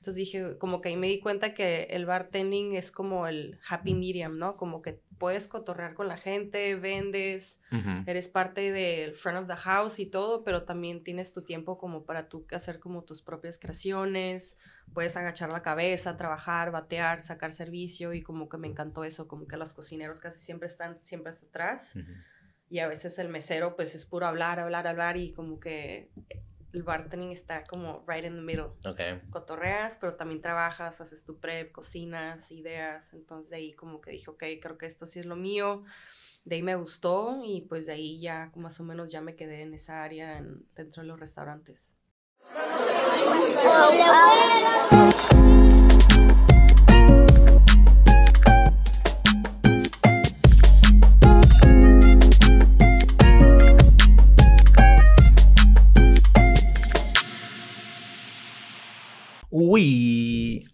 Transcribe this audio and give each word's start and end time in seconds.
Entonces 0.00 0.16
dije, 0.16 0.56
como 0.56 0.80
que 0.80 0.88
ahí 0.88 0.96
me 0.96 1.08
di 1.08 1.20
cuenta 1.20 1.52
que 1.52 1.82
el 1.90 2.06
bartending 2.06 2.74
es 2.74 2.90
como 2.90 3.26
el 3.26 3.60
happy 3.68 3.92
medium, 3.92 4.38
¿no? 4.38 4.56
Como 4.56 4.80
que 4.80 5.02
puedes 5.18 5.46
cotorrear 5.46 5.92
con 5.92 6.08
la 6.08 6.16
gente, 6.16 6.74
vendes, 6.76 7.60
eres 8.06 8.28
parte 8.28 8.72
del 8.72 9.14
front 9.14 9.40
of 9.40 9.46
the 9.46 9.56
house 9.56 9.98
y 9.98 10.06
todo, 10.06 10.42
pero 10.42 10.62
también 10.64 11.04
tienes 11.04 11.34
tu 11.34 11.42
tiempo 11.42 11.76
como 11.76 12.06
para 12.06 12.30
tú 12.30 12.46
hacer 12.52 12.80
como 12.80 13.04
tus 13.04 13.20
propias 13.20 13.58
creaciones, 13.58 14.56
puedes 14.94 15.18
agachar 15.18 15.50
la 15.50 15.60
cabeza, 15.60 16.16
trabajar, 16.16 16.70
batear, 16.70 17.20
sacar 17.20 17.52
servicio 17.52 18.14
y 18.14 18.22
como 18.22 18.48
que 18.48 18.56
me 18.56 18.68
encantó 18.68 19.04
eso, 19.04 19.28
como 19.28 19.46
que 19.46 19.58
los 19.58 19.74
cocineros 19.74 20.18
casi 20.18 20.40
siempre 20.40 20.68
están 20.68 20.98
siempre 21.02 21.28
hasta 21.28 21.46
atrás 21.46 21.94
y 22.70 22.78
a 22.78 22.88
veces 22.88 23.18
el 23.18 23.28
mesero 23.28 23.76
pues 23.76 23.94
es 23.94 24.06
puro 24.06 24.26
hablar, 24.26 24.60
hablar, 24.60 24.86
hablar 24.86 25.18
y 25.18 25.34
como 25.34 25.60
que 25.60 26.10
el 26.72 26.82
bartending 26.82 27.32
está 27.32 27.64
como 27.64 28.04
right 28.06 28.24
in 28.24 28.34
the 28.34 28.42
middle. 28.42 28.70
Okay. 28.86 29.20
Cotorreas, 29.30 29.96
pero 29.96 30.14
también 30.14 30.40
trabajas, 30.40 31.00
haces 31.00 31.24
tu 31.24 31.38
prep, 31.38 31.72
cocinas, 31.72 32.50
ideas. 32.50 33.14
Entonces 33.14 33.50
de 33.50 33.56
ahí 33.56 33.72
como 33.72 34.00
que 34.00 34.12
dije, 34.12 34.30
ok, 34.30 34.44
creo 34.60 34.78
que 34.78 34.86
esto 34.86 35.06
sí 35.06 35.20
es 35.20 35.26
lo 35.26 35.36
mío. 35.36 35.84
De 36.44 36.56
ahí 36.56 36.62
me 36.62 36.76
gustó 36.76 37.40
y 37.44 37.62
pues 37.62 37.86
de 37.86 37.92
ahí 37.92 38.20
ya 38.20 38.50
más 38.54 38.80
o 38.80 38.84
menos 38.84 39.12
ya 39.12 39.20
me 39.20 39.36
quedé 39.36 39.62
en 39.62 39.74
esa 39.74 40.02
área 40.02 40.42
dentro 40.74 41.02
de 41.02 41.08
los 41.08 41.20
restaurantes. 41.20 41.94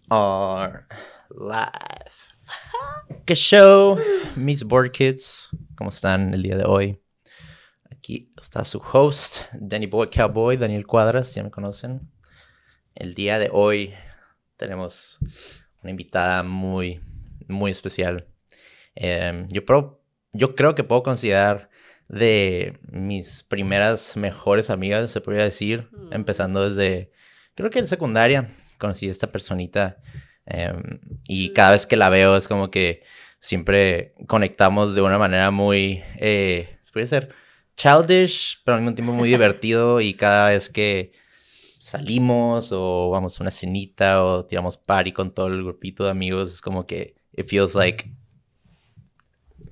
Are 0.09 0.85
live. 1.29 2.11
¿Qué 3.25 3.35
show, 3.35 3.99
mis 4.35 4.63
board 4.63 4.91
kids? 4.91 5.49
¿Cómo 5.75 5.89
están 5.89 6.33
el 6.33 6.41
día 6.43 6.55
de 6.55 6.63
hoy? 6.65 7.01
Aquí 7.91 8.31
está 8.41 8.63
su 8.63 8.79
host, 8.79 9.41
Danny 9.53 9.85
Boy 9.85 10.09
Cowboy, 10.09 10.57
Daniel 10.57 10.85
Cuadras, 10.87 11.35
ya 11.35 11.43
me 11.43 11.51
conocen. 11.51 12.09
El 12.95 13.13
día 13.13 13.37
de 13.37 13.49
hoy 13.51 13.93
tenemos 14.55 15.19
una 15.81 15.91
invitada 15.91 16.43
muy, 16.43 17.01
muy 17.47 17.71
especial. 17.71 18.27
Em, 18.95 19.47
yo, 19.49 19.61
yo 20.31 20.55
creo 20.55 20.73
que 20.73 20.83
puedo 20.83 21.03
considerar 21.03 21.69
de 22.07 22.79
mis 22.89 23.43
primeras 23.43 24.15
mejores 24.15 24.69
amigas, 24.69 25.11
se 25.11 25.19
podría 25.19 25.43
decir, 25.43 25.89
mm. 25.91 26.13
empezando 26.13 26.69
desde, 26.69 27.11
creo 27.55 27.69
que 27.69 27.79
en 27.79 27.87
secundaria 27.87 28.49
conocí 28.77 29.07
a 29.07 29.11
esta 29.11 29.31
personita 29.31 29.97
em, 30.45 30.99
y 31.27 31.53
cada 31.53 31.71
vez 31.71 31.85
que 31.85 31.95
la 31.95 32.09
veo 32.09 32.37
es 32.37 32.47
como 32.47 32.71
que 32.71 33.03
siempre 33.39 34.13
conectamos 34.27 34.95
de 34.95 35.01
una 35.01 35.17
manera 35.17 35.51
muy, 35.51 36.03
eh, 36.17 36.77
puede 36.91 37.07
ser 37.07 37.29
childish, 37.75 38.61
pero 38.63 38.75
al 38.75 38.81
mismo 38.81 38.95
tiempo 38.95 39.13
muy 39.13 39.29
divertido 39.35 40.01
y 40.01 40.13
cada 40.13 40.49
vez 40.49 40.69
que 40.69 41.11
salimos 41.79 42.71
o 42.71 43.09
vamos 43.11 43.39
a 43.39 43.43
una 43.43 43.51
cenita 43.51 44.23
o 44.23 44.45
tiramos 44.45 44.77
party 44.77 45.13
con 45.13 45.33
todo 45.33 45.47
el 45.47 45.63
grupito 45.63 46.03
de 46.03 46.11
amigos, 46.11 46.53
es 46.53 46.61
como 46.61 46.85
que 46.85 47.15
it 47.33 47.47
feels 47.47 47.75
like 47.75 48.09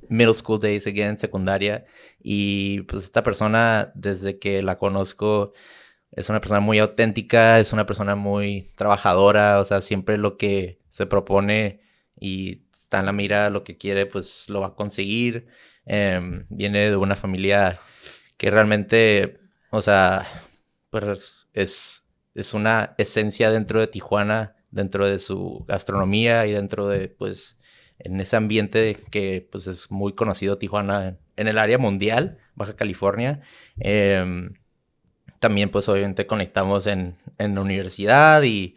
middle 0.10 0.34
school 0.34 0.60
days 0.60 0.88
again, 0.88 1.18
secundaria. 1.18 1.86
Y 2.22 2.82
pues 2.84 3.06
esta 3.06 3.24
persona, 3.24 3.92
desde 3.96 4.40
que 4.40 4.62
la 4.62 4.78
conozco, 4.78 5.54
es 6.16 6.30
una 6.30 6.40
persona 6.40 6.62
muy 6.62 6.80
auténtica, 6.80 7.60
es 7.60 7.74
una 7.74 7.86
persona 7.86 8.16
muy 8.16 8.70
trabajadora, 8.76 9.60
o 9.60 9.66
sea, 9.66 9.82
siempre 9.82 10.18
lo 10.18 10.38
que 10.38 10.80
se 10.90 11.06
propone 11.06 11.82
y 12.18 12.66
está 12.72 13.00
en 13.00 13.06
la 13.06 13.14
mira, 13.14 13.50
lo 13.50 13.64
que 13.64 13.78
quiere, 13.78 14.06
pues 14.06 14.46
lo 14.50 14.62
va 14.62 14.68
a 14.68 14.76
conseguir. 14.76 15.48
Em, 15.86 16.46
viene 16.50 16.90
de 16.90 16.96
una 16.96 17.16
familia 17.16 17.78
que 18.38 18.50
realmente, 18.50 19.40
o 19.72 19.82
sea, 19.82 20.28
pues 20.90 21.50
es, 21.54 22.06
es 22.34 22.54
una 22.54 22.96
esencia 22.98 23.52
dentro 23.52 23.80
de 23.82 23.88
Tijuana, 23.88 24.56
dentro 24.72 25.06
de 25.06 25.20
su 25.20 25.66
gastronomía 25.68 26.48
y 26.48 26.54
dentro 26.54 26.88
de, 26.88 27.10
pues, 27.10 27.58
en 28.00 28.20
ese 28.22 28.36
ambiente 28.38 28.98
que, 29.12 29.48
pues, 29.52 29.68
es 29.68 29.92
muy 29.92 30.14
conocido 30.16 30.58
Tijuana 30.58 31.18
en, 31.36 31.48
el 31.48 31.58
área 31.58 31.78
mundial, 31.78 32.40
Baja 32.56 32.76
California. 32.76 33.42
Em, 33.80 34.54
también 35.46 35.70
pues 35.70 35.88
obviamente 35.90 36.26
conectamos 36.26 36.88
en, 36.88 37.14
en 37.38 37.54
la 37.54 37.62
universidad 37.62 38.42
y 38.42 38.76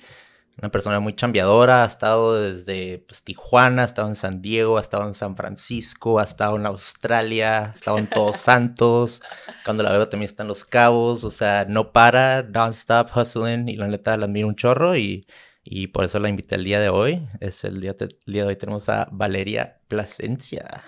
una 0.59 0.71
persona 0.71 1.01
muy 1.01 1.15
chambeadora, 1.15 1.83
ha 1.83 1.87
estado 1.87 2.39
desde 2.39 2.99
pues, 3.09 3.25
Tijuana, 3.25 3.81
ha 3.81 3.85
estado 3.87 4.09
en 4.09 4.17
San 4.17 4.43
Diego, 4.43 4.77
ha 4.77 4.83
estado 4.83 5.07
en 5.07 5.15
San 5.15 5.35
Francisco, 5.35 6.19
ha 6.19 6.25
estado 6.25 6.57
en 6.57 6.67
Australia, 6.67 7.71
ha 7.71 7.75
estado 7.75 7.97
en 7.97 8.07
Todos 8.07 8.37
Santos, 8.49 9.23
cuando 9.65 9.83
la 9.83 9.93
veo 9.93 10.11
también 10.11 10.27
está 10.27 10.43
en 10.43 10.49
Los 10.49 10.67
Cabos, 10.67 11.25
o 11.25 11.31
sea, 11.31 11.65
no 11.67 11.91
para, 11.91 12.43
non-stop 12.43 13.17
hustling 13.17 13.71
y 13.71 13.77
la 13.77 13.89
neta 13.89 14.19
la 14.19 14.27
admiro 14.27 14.47
un 14.47 14.57
chorro 14.57 14.95
y, 14.95 15.27
y 15.65 15.87
por 15.87 16.05
eso 16.05 16.19
la 16.19 16.29
invité 16.29 16.57
el 16.57 16.65
día 16.65 16.81
de 16.81 16.91
hoy. 16.91 17.27
Es 17.41 17.65
el 17.65 17.81
día, 17.81 17.97
el 17.99 18.11
día 18.27 18.43
de 18.43 18.49
hoy 18.49 18.57
tenemos 18.57 18.91
a 18.91 19.09
Valeria 19.11 19.79
Plasencia. 19.89 20.85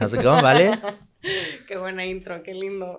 How's 0.00 0.14
it 0.14 0.22
going, 0.22 0.42
Vale? 0.42 0.80
qué 1.68 1.78
buena 1.78 2.04
intro, 2.06 2.42
qué 2.42 2.54
lindo. 2.54 2.98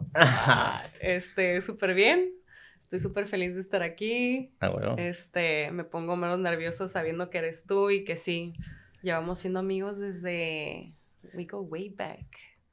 Este, 0.99 1.61
súper 1.61 1.93
bien. 1.93 2.33
Estoy 2.81 2.99
súper 2.99 3.27
feliz 3.27 3.55
de 3.55 3.61
estar 3.61 3.83
aquí. 3.83 4.51
Ah, 4.59 4.69
bueno. 4.69 4.95
Este, 4.97 5.71
me 5.71 5.83
pongo 5.83 6.15
menos 6.15 6.39
nervioso 6.39 6.87
sabiendo 6.87 7.29
que 7.29 7.37
eres 7.37 7.65
tú 7.65 7.89
y 7.89 8.03
que 8.03 8.17
sí, 8.17 8.53
llevamos 9.01 9.39
siendo 9.39 9.59
amigos 9.59 9.99
desde, 9.99 10.93
we 11.33 11.45
go 11.45 11.61
way 11.61 11.89
back. 11.89 12.25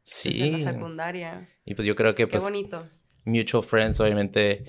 Sí. 0.02 0.50
Desde 0.50 0.64
la 0.64 0.72
secundaria. 0.72 1.48
Y 1.64 1.74
pues 1.74 1.86
yo 1.86 1.94
creo 1.94 2.14
que 2.14 2.26
pues... 2.26 2.44
Qué 2.44 2.50
bonito. 2.50 2.88
Mutual 3.24 3.62
friends, 3.62 4.00
obviamente, 4.00 4.64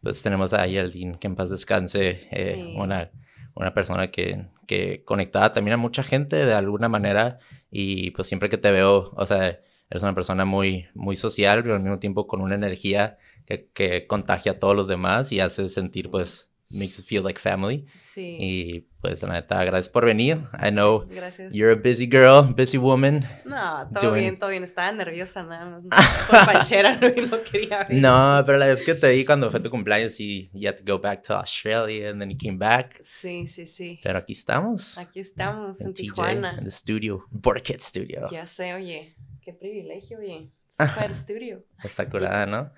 pues 0.00 0.22
tenemos 0.22 0.54
a 0.54 0.66
Yaldin, 0.66 1.16
que 1.16 1.26
en 1.26 1.34
paz 1.34 1.50
descanse, 1.50 2.28
eh, 2.30 2.74
una, 2.76 3.10
una 3.54 3.74
persona 3.74 4.10
que, 4.10 4.46
que 4.66 5.02
conectaba 5.04 5.52
también 5.52 5.74
a 5.74 5.78
mucha 5.78 6.02
gente 6.02 6.36
de 6.46 6.54
alguna 6.54 6.88
manera 6.88 7.40
y 7.70 8.12
pues 8.12 8.28
siempre 8.28 8.48
que 8.48 8.56
te 8.56 8.70
veo, 8.70 9.12
o 9.16 9.26
sea, 9.26 9.60
eres 9.94 10.02
una 10.02 10.14
persona 10.14 10.44
muy, 10.44 10.86
muy 10.94 11.16
social, 11.16 11.62
pero 11.62 11.76
al 11.76 11.82
mismo 11.82 11.98
tiempo 11.98 12.26
con 12.26 12.40
una 12.40 12.56
energía 12.56 13.16
que, 13.46 13.70
que 13.72 14.06
contagia 14.06 14.52
a 14.52 14.58
todos 14.58 14.74
los 14.74 14.88
demás 14.88 15.30
y 15.30 15.40
hace 15.40 15.68
sentir, 15.68 16.10
pues, 16.10 16.50
makes 16.74 16.98
it 16.98 17.04
feel 17.04 17.22
like 17.22 17.38
family. 17.38 17.86
Sí. 18.00 18.36
Y 18.40 18.80
pues, 19.00 19.22
la 19.22 19.34
neta, 19.34 19.62
gracias 19.64 19.88
por 19.88 20.04
venir. 20.04 20.38
I 20.58 20.70
know 20.70 21.06
you're 21.50 21.72
a 21.72 21.76
busy 21.76 22.06
girl, 22.06 22.42
busy 22.54 22.78
woman. 22.78 23.24
No, 23.44 23.88
todo 24.00 24.12
bien, 24.12 24.38
todo 24.38 24.50
bien. 24.50 24.64
Estaba 24.64 24.90
nerviosa 24.92 25.42
nada 25.42 25.66
más. 25.66 25.82
Por 26.30 26.46
panchera, 26.46 26.96
no, 26.96 27.08
no 27.30 27.42
quería 27.42 27.84
venir. 27.84 28.02
No, 28.02 28.42
pero 28.46 28.58
la 28.58 28.66
vez 28.66 28.82
que 28.82 28.94
te 28.94 29.10
vi 29.10 29.24
cuando 29.24 29.50
fue 29.50 29.60
tu 29.60 29.70
cumpleaños 29.70 30.18
y 30.20 30.50
you 30.52 30.68
had 30.68 30.76
to 30.76 30.84
go 30.84 30.98
back 30.98 31.22
to 31.22 31.34
Australia 31.34 32.10
and 32.10 32.20
then 32.20 32.30
you 32.30 32.36
came 32.36 32.56
back. 32.58 33.00
Sí, 33.04 33.46
sí, 33.46 33.66
sí. 33.66 34.00
Pero 34.02 34.18
aquí 34.18 34.32
estamos. 34.32 34.98
Aquí 34.98 35.20
estamos, 35.20 35.80
en, 35.80 35.94
Tijuana. 35.94 36.56
En 36.58 36.64
el 36.64 36.72
studio, 36.72 37.26
Borkit 37.30 37.80
Studio. 37.80 38.28
Ya 38.30 38.46
sé, 38.46 38.74
oye. 38.74 39.14
Qué 39.44 39.52
privilegio, 39.52 40.18
bien. 40.20 40.50
Super 40.70 41.10
estudio. 41.10 41.62
Está 41.82 42.08
curada, 42.08 42.46
¿no? 42.46 42.72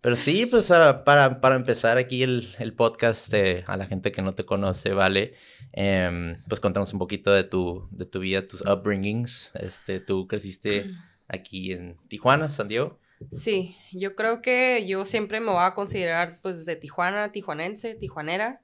Pero 0.00 0.16
sí, 0.16 0.46
pues 0.46 0.70
ah, 0.72 1.04
para, 1.04 1.40
para, 1.40 1.54
empezar 1.54 1.96
aquí 1.96 2.24
el, 2.24 2.48
el 2.58 2.74
podcast 2.74 3.32
a 3.32 3.76
la 3.76 3.86
gente 3.86 4.10
que 4.10 4.20
no 4.20 4.34
te 4.34 4.44
conoce, 4.44 4.92
¿vale? 4.92 5.34
Em, 5.72 6.36
pues 6.48 6.60
contamos 6.60 6.92
un 6.92 6.98
poquito 6.98 7.32
de 7.32 7.44
tu, 7.44 7.88
de 7.92 8.04
tu 8.04 8.18
vida, 8.18 8.44
tus 8.44 8.62
upbringings. 8.62 9.52
Este, 9.54 10.00
tú 10.00 10.26
creciste 10.26 10.90
aquí 11.28 11.72
en 11.72 11.96
Tijuana, 12.08 12.50
San 12.50 12.66
Diego. 12.66 12.98
Sí, 13.30 13.76
yo 13.92 14.16
creo 14.16 14.42
que 14.42 14.84
yo 14.86 15.04
siempre 15.04 15.40
me 15.40 15.52
voy 15.52 15.62
a 15.62 15.74
considerar 15.74 16.40
pues 16.42 16.64
de 16.64 16.74
Tijuana, 16.76 17.30
tijuanense, 17.30 17.94
tijuanera. 17.94 18.60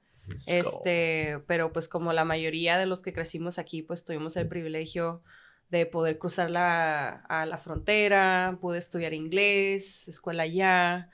este, 0.47 1.41
pero 1.47 1.71
pues 1.71 1.87
como 1.87 2.11
la 2.11 2.25
mayoría 2.25 2.77
de 2.77 2.85
los 2.85 3.01
que 3.01 3.13
crecimos 3.13 3.59
aquí, 3.59 3.81
pues 3.81 4.03
tuvimos 4.03 4.35
el 4.37 4.47
privilegio 4.47 5.23
de 5.69 5.85
poder 5.85 6.17
cruzar 6.17 6.49
la, 6.49 7.07
a 7.27 7.45
la 7.45 7.57
frontera, 7.57 8.57
pude 8.61 8.77
estudiar 8.77 9.13
inglés, 9.13 10.07
escuela 10.07 10.43
allá, 10.43 11.09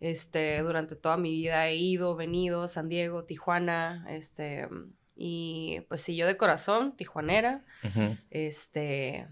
este, 0.00 0.60
durante 0.62 0.96
toda 0.96 1.16
mi 1.16 1.30
vida 1.30 1.68
he 1.68 1.76
ido, 1.76 2.16
venido, 2.16 2.66
San 2.66 2.88
Diego, 2.88 3.24
Tijuana, 3.24 4.04
este, 4.08 4.68
y 5.14 5.82
pues 5.88 6.00
sí, 6.00 6.16
yo 6.16 6.26
de 6.26 6.36
corazón, 6.36 6.96
tijuanera, 6.96 7.64
este, 8.30 9.28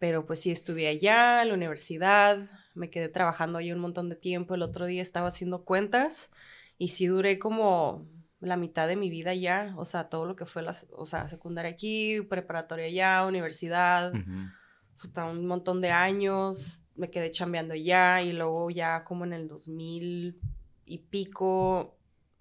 pero 0.00 0.26
pues 0.26 0.40
sí, 0.40 0.50
estudié 0.50 0.88
allá, 0.88 1.42
en 1.42 1.48
la 1.48 1.54
universidad, 1.54 2.38
me 2.74 2.90
quedé 2.90 3.08
trabajando 3.08 3.58
ahí 3.58 3.72
un 3.72 3.78
montón 3.78 4.08
de 4.08 4.16
tiempo, 4.16 4.54
el 4.54 4.62
otro 4.62 4.86
día 4.86 5.02
estaba 5.02 5.28
haciendo 5.28 5.64
cuentas 5.64 6.30
y 6.78 6.88
sí 6.88 7.06
duré 7.06 7.38
como 7.38 8.06
la 8.40 8.56
mitad 8.56 8.86
de 8.86 8.96
mi 8.96 9.10
vida 9.10 9.34
ya, 9.34 9.74
o 9.76 9.84
sea, 9.84 10.08
todo 10.08 10.26
lo 10.26 10.36
que 10.36 10.46
fue 10.46 10.62
la, 10.62 10.74
o 10.92 11.06
sea, 11.06 11.28
secundaria 11.28 11.72
aquí, 11.72 12.20
preparatoria 12.22 12.86
allá, 12.86 13.26
universidad, 13.26 14.12
un 14.12 15.46
montón 15.46 15.80
de 15.80 15.90
años, 15.90 16.84
me 16.94 17.10
quedé 17.10 17.30
chambeando 17.30 17.74
ya 17.74 18.22
y 18.22 18.32
luego 18.32 18.70
ya 18.70 19.04
como 19.04 19.24
en 19.24 19.32
el 19.32 19.48
2000 19.48 20.40
y 20.84 20.98
pico, 20.98 21.96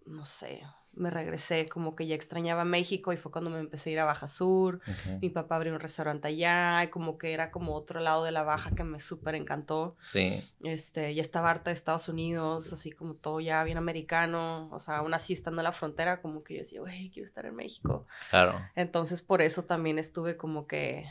no 0.05 0.25
sé, 0.25 0.61
me 0.97 1.09
regresé, 1.09 1.69
como 1.69 1.95
que 1.95 2.07
ya 2.07 2.15
extrañaba 2.15 2.65
México 2.65 3.13
y 3.13 3.17
fue 3.17 3.31
cuando 3.31 3.49
me 3.49 3.59
empecé 3.59 3.89
a 3.89 3.93
ir 3.93 3.99
a 3.99 4.05
Baja 4.05 4.27
Sur. 4.27 4.81
Mi 5.21 5.29
papá 5.29 5.55
abrió 5.55 5.73
un 5.73 5.79
restaurante 5.79 6.27
allá 6.27 6.83
y 6.83 6.87
como 6.89 7.17
que 7.17 7.33
era 7.33 7.51
como 7.51 7.75
otro 7.75 7.99
lado 7.99 8.23
de 8.23 8.31
la 8.31 8.43
Baja 8.43 8.71
que 8.71 8.83
me 8.83 8.99
súper 8.99 9.35
encantó. 9.35 9.95
Sí. 10.01 10.43
Este, 10.63 11.13
ya 11.13 11.21
estaba 11.21 11.49
harta 11.49 11.69
de 11.69 11.75
Estados 11.75 12.09
Unidos, 12.09 12.73
así 12.73 12.91
como 12.91 13.13
todo 13.13 13.39
ya 13.39 13.63
bien 13.63 13.77
americano. 13.77 14.69
O 14.71 14.79
sea, 14.79 14.97
aún 14.97 15.13
así 15.13 15.33
estando 15.33 15.61
en 15.61 15.65
la 15.65 15.71
frontera, 15.71 16.21
como 16.21 16.43
que 16.43 16.55
yo 16.55 16.59
decía, 16.59 16.81
güey, 16.81 17.09
quiero 17.11 17.25
estar 17.25 17.45
en 17.45 17.55
México. 17.55 18.05
Claro. 18.29 18.59
Entonces 18.75 19.21
por 19.21 19.41
eso 19.41 19.63
también 19.63 19.99
estuve 19.99 20.37
como 20.37 20.67
que 20.67 21.05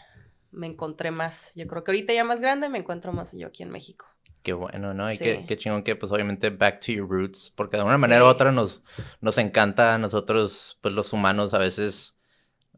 me 0.50 0.66
encontré 0.66 1.10
más. 1.10 1.52
Yo 1.54 1.66
creo 1.66 1.84
que 1.84 1.90
ahorita 1.90 2.12
ya 2.12 2.24
más 2.24 2.40
grande 2.40 2.68
me 2.68 2.78
encuentro 2.78 3.12
más 3.12 3.32
yo 3.32 3.48
aquí 3.48 3.62
en 3.62 3.70
México. 3.70 4.06
Qué 4.46 4.52
bueno, 4.52 4.94
¿no? 4.94 5.12
Y 5.12 5.18
qué, 5.18 5.44
qué, 5.44 5.56
chingón 5.56 5.82
que, 5.82 5.96
pues, 5.96 6.12
obviamente, 6.12 6.50
back 6.50 6.78
to 6.78 6.92
your 6.92 7.10
roots, 7.10 7.52
porque 7.56 7.78
de 7.78 7.82
una 7.82 7.98
manera 7.98 8.22
u 8.22 8.28
otra 8.28 8.52
nos, 8.52 8.84
nos 9.20 9.38
encanta 9.38 9.92
a 9.92 9.98
nosotros, 9.98 10.78
pues, 10.82 10.94
los 10.94 11.12
humanos, 11.12 11.52
a 11.52 11.58
veces, 11.58 12.14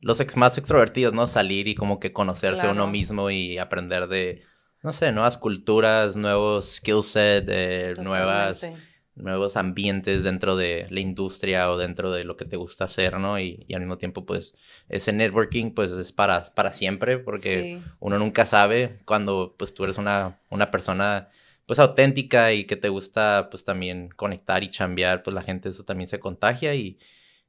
los 0.00 0.18
ex 0.18 0.34
más 0.38 0.56
extrovertidos, 0.56 1.12
¿no? 1.12 1.26
Salir 1.26 1.68
y 1.68 1.74
como 1.74 2.00
que 2.00 2.10
conocerse 2.10 2.66
a 2.66 2.70
uno 2.70 2.86
mismo 2.86 3.28
y 3.28 3.58
aprender 3.58 4.08
de, 4.08 4.44
no 4.82 4.94
sé, 4.94 5.12
nuevas 5.12 5.36
culturas, 5.36 6.16
nuevos 6.16 6.76
skill 6.76 7.02
set, 7.02 7.44
de 7.44 7.96
nuevas, 8.02 8.72
nuevos 9.14 9.58
ambientes 9.58 10.24
dentro 10.24 10.56
de 10.56 10.86
la 10.88 11.00
industria 11.00 11.70
o 11.70 11.76
dentro 11.76 12.10
de 12.12 12.24
lo 12.24 12.38
que 12.38 12.46
te 12.46 12.56
gusta 12.56 12.84
hacer, 12.84 13.18
¿no? 13.18 13.38
Y, 13.38 13.66
y 13.68 13.74
al 13.74 13.80
mismo 13.80 13.98
tiempo, 13.98 14.24
pues, 14.24 14.54
ese 14.88 15.12
networking, 15.12 15.72
pues, 15.72 15.92
es 15.92 16.12
para, 16.12 16.44
para 16.54 16.70
siempre, 16.70 17.18
porque 17.18 17.82
uno 18.00 18.18
nunca 18.18 18.46
sabe 18.46 19.00
cuando, 19.04 19.54
pues, 19.58 19.74
tú 19.74 19.84
eres 19.84 19.98
una, 19.98 20.40
una 20.48 20.70
persona 20.70 21.28
pues 21.68 21.78
auténtica 21.80 22.54
y 22.54 22.64
que 22.64 22.76
te 22.76 22.88
gusta 22.88 23.48
pues 23.50 23.62
también 23.62 24.08
conectar 24.16 24.64
y 24.64 24.70
chambear, 24.70 25.22
pues 25.22 25.34
la 25.34 25.42
gente 25.42 25.68
eso 25.68 25.84
también 25.84 26.08
se 26.08 26.18
contagia 26.18 26.74
y, 26.74 26.98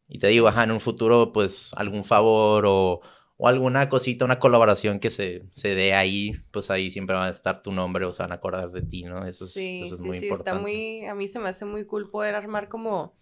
y 0.10 0.19
te 0.19 0.27
digo, 0.27 0.50
ajá, 0.50 0.66
en 0.66 0.71
un 0.71 0.81
futuro 0.81 1.31
pues 1.31 1.71
algún 1.77 2.04
favor 2.04 2.66
o, 2.68 3.00
o 3.38 3.48
alguna 3.48 3.88
cosita, 3.88 4.25
una 4.25 4.38
colaboración 4.38 5.00
que 5.00 5.10
se, 5.10 5.45
se, 5.56 5.74
dé 5.74 5.94
ahí, 5.94 6.33
pues 6.51 6.69
ahí 6.69 6.92
siempre 6.92 7.16
va 7.16 7.27
a 7.27 7.30
estar 7.30 7.62
tu 7.62 7.71
nombre 7.71 8.04
o 8.04 8.12
se 8.12 8.21
van 8.21 8.33
a 8.33 8.36
acordar 8.36 8.69
de 8.71 8.81
ti, 8.81 9.04
¿no? 9.04 9.25
Eso 9.25 9.45
es, 9.45 9.54
sí, 9.54 9.83
eso 9.83 9.95
es 9.95 10.01
sí, 10.01 10.07
muy 10.07 10.19
sí, 10.19 10.25
importante. 10.25 10.50
Está 10.51 10.62
muy, 10.62 11.06
a 11.06 11.16
mí 11.16 11.30
se 11.30 11.39
me 11.39 11.48
hace 11.48 11.63
muy 11.63 11.86
cool 11.86 12.10
poder 12.12 12.36
armar 12.36 12.68
como 12.68 13.13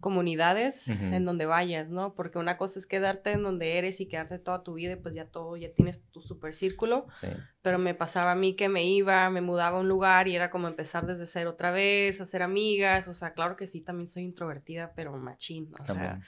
comunidades 0.00 0.88
en 0.88 1.24
donde 1.24 1.46
vayas, 1.46 1.90
¿no? 1.90 2.14
Porque 2.14 2.38
una 2.38 2.56
cosa 2.56 2.78
es 2.78 2.86
quedarte 2.86 3.32
en 3.32 3.42
donde 3.42 3.78
eres 3.78 4.00
y 4.00 4.06
quedarte 4.06 4.38
toda 4.38 4.62
tu 4.62 4.74
vida 4.74 4.92
y 4.92 4.96
pues 4.96 5.14
ya 5.14 5.26
todo, 5.26 5.56
ya 5.56 5.70
tienes 5.70 6.02
tu 6.10 6.20
super 6.20 6.54
círculo. 6.54 7.06
Sí. 7.10 7.28
Pero 7.60 7.78
me 7.78 7.94
pasaba 7.94 8.32
a 8.32 8.34
mí 8.34 8.54
que 8.54 8.68
me 8.68 8.84
iba, 8.84 9.28
me 9.30 9.40
mudaba 9.40 9.78
a 9.78 9.80
un 9.80 9.88
lugar 9.88 10.28
y 10.28 10.36
era 10.36 10.50
como 10.50 10.68
empezar 10.68 11.06
desde 11.06 11.26
cero 11.26 11.50
otra 11.50 11.70
vez, 11.70 12.20
hacer 12.20 12.42
amigas, 12.42 13.08
o 13.08 13.14
sea, 13.14 13.34
claro 13.34 13.56
que 13.56 13.66
sí, 13.66 13.80
también 13.80 14.08
soy 14.08 14.24
introvertida, 14.24 14.92
pero 14.94 15.16
machín, 15.16 15.72
o 15.78 15.84
sea 15.84 16.20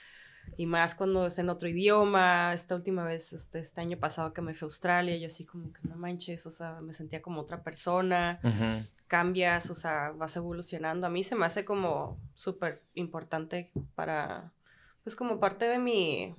y 0.57 0.65
más 0.65 0.95
cuando 0.95 1.25
es 1.25 1.37
en 1.39 1.49
otro 1.49 1.67
idioma. 1.67 2.53
Esta 2.53 2.75
última 2.75 3.03
vez, 3.03 3.33
este, 3.33 3.59
este 3.59 3.81
año 3.81 3.97
pasado 3.97 4.33
que 4.33 4.41
me 4.41 4.53
fui 4.53 4.65
a 4.65 4.67
Australia, 4.67 5.17
yo 5.17 5.27
así 5.27 5.45
como 5.45 5.71
que 5.73 5.81
no 5.87 5.95
manches, 5.95 6.45
o 6.45 6.51
sea, 6.51 6.79
me 6.81 6.93
sentía 6.93 7.21
como 7.21 7.41
otra 7.41 7.63
persona. 7.63 8.39
Cambias, 9.07 9.69
o 9.69 9.73
sea, 9.73 10.11
vas 10.11 10.35
evolucionando. 10.35 11.07
A 11.07 11.09
mí 11.09 11.23
se 11.23 11.35
me 11.35 11.45
hace 11.45 11.63
como 11.65 12.19
súper 12.33 12.81
importante 12.93 13.71
para, 13.95 14.51
pues 15.03 15.15
como 15.15 15.39
parte 15.39 15.65
de 15.65 15.79
mi, 15.79 16.35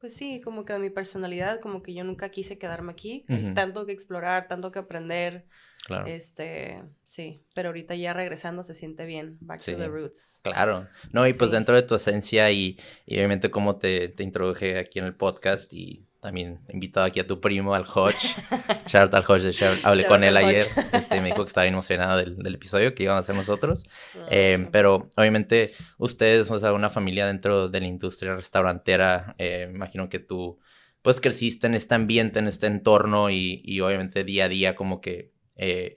pues 0.00 0.14
sí, 0.14 0.40
como 0.40 0.64
que 0.64 0.72
de 0.72 0.78
mi 0.78 0.90
personalidad, 0.90 1.60
como 1.60 1.82
que 1.82 1.94
yo 1.94 2.04
nunca 2.04 2.28
quise 2.28 2.58
quedarme 2.58 2.92
aquí. 2.92 3.24
Tanto 3.54 3.86
que 3.86 3.92
explorar, 3.92 4.48
tanto 4.48 4.70
que 4.70 4.78
aprender. 4.78 5.46
Claro. 5.86 6.06
Este, 6.06 6.82
sí, 7.04 7.44
pero 7.54 7.68
ahorita 7.68 7.94
ya 7.94 8.12
regresando 8.12 8.64
se 8.64 8.74
siente 8.74 9.06
bien, 9.06 9.38
back 9.40 9.64
to 9.64 9.76
the 9.76 9.86
roots. 9.86 10.40
Claro, 10.42 10.88
no, 11.12 11.28
y 11.28 11.32
pues 11.32 11.52
dentro 11.52 11.76
de 11.76 11.82
tu 11.82 11.94
esencia 11.94 12.50
y, 12.50 12.76
obviamente 13.06 13.52
como 13.52 13.76
te, 13.76 14.08
te, 14.08 14.24
introduje 14.24 14.78
aquí 14.80 14.98
en 14.98 15.04
el 15.04 15.14
podcast 15.14 15.72
y 15.72 16.05
también 16.26 16.58
invitado 16.68 17.06
aquí 17.06 17.20
a 17.20 17.26
tu 17.26 17.40
primo, 17.40 17.74
al 17.74 17.84
Hodge, 17.84 18.34
Chart 18.86 19.12
al 19.14 19.24
Hodge, 19.26 19.42
de 19.42 19.80
hablé 19.82 20.06
con 20.06 20.22
él 20.24 20.36
ayer, 20.36 20.66
este, 20.92 21.20
me 21.20 21.28
dijo 21.28 21.44
que 21.44 21.48
estaba 21.48 21.64
bien 21.64 21.74
emocionado 21.74 22.18
del, 22.18 22.36
del 22.36 22.54
episodio 22.54 22.94
que 22.94 23.04
íbamos 23.04 23.20
a 23.20 23.22
hacer 23.22 23.34
nosotros, 23.34 23.84
ah, 24.16 24.26
em, 24.30 24.70
pero 24.70 25.08
obviamente 25.16 25.70
ustedes, 25.98 26.50
o 26.50 26.60
sea, 26.60 26.72
una 26.72 26.90
familia 26.90 27.26
dentro 27.26 27.68
de 27.68 27.80
la 27.80 27.86
industria 27.86 28.34
restaurantera, 28.34 29.34
eh, 29.38 29.70
imagino 29.72 30.08
que 30.08 30.18
tú 30.18 30.58
pues 31.02 31.20
creciste 31.20 31.68
en 31.68 31.74
este 31.74 31.94
ambiente, 31.94 32.40
en 32.40 32.48
este 32.48 32.66
entorno 32.66 33.30
y, 33.30 33.62
y 33.64 33.80
obviamente 33.80 34.24
día 34.24 34.46
a 34.46 34.48
día 34.48 34.74
como 34.74 35.00
que 35.00 35.32
eh, 35.56 35.96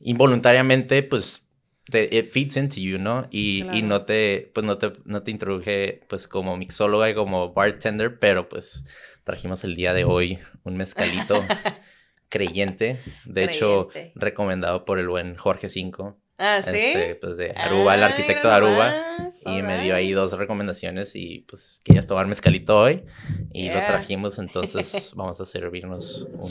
involuntariamente, 0.00 1.02
pues, 1.02 1.46
te, 1.90 2.08
it 2.16 2.30
fits 2.30 2.56
into 2.56 2.80
you, 2.80 2.98
¿no? 2.98 3.26
Y, 3.30 3.64
y, 3.72 3.82
no 3.82 4.04
te, 4.04 4.50
pues, 4.54 4.64
no 4.64 4.78
te, 4.78 4.92
no 5.04 5.22
te 5.22 5.30
introduje, 5.30 6.02
pues, 6.08 6.28
como 6.28 6.56
mixóloga 6.56 7.10
y 7.10 7.14
como 7.14 7.52
bartender, 7.52 8.18
pero, 8.18 8.48
pues, 8.48 8.84
trajimos 9.24 9.64
el 9.64 9.74
día 9.74 9.94
de 9.94 10.04
hoy 10.04 10.38
un 10.62 10.76
mezcalito 10.76 11.34
creyente, 12.28 12.98
de 13.24 13.44
hecho, 13.44 13.88
recomendado 14.14 14.84
por 14.84 14.98
el 14.98 15.08
buen 15.08 15.36
Jorge 15.36 15.68
Cinco. 15.68 16.18
Ah, 16.36 16.60
sí. 16.62 16.76
Este, 16.76 17.14
pues 17.14 17.36
de 17.36 17.52
Aruba, 17.52 17.94
el 17.94 18.02
arquitecto 18.02 18.48
de 18.48 18.54
Aruba. 18.54 19.32
y 19.46 19.62
me 19.62 19.82
dio 19.82 19.94
ahí 19.94 20.12
dos 20.12 20.32
recomendaciones 20.32 21.14
y 21.14 21.44
pues 21.48 21.80
querías 21.84 22.06
tomar 22.06 22.26
mezcalito 22.26 22.76
hoy. 22.76 23.04
Y 23.52 23.68
lo 23.68 23.86
trajimos, 23.86 24.38
entonces 24.38 25.12
vamos 25.16 25.40
a 25.40 25.46
servirnos 25.46 26.26
un, 26.32 26.50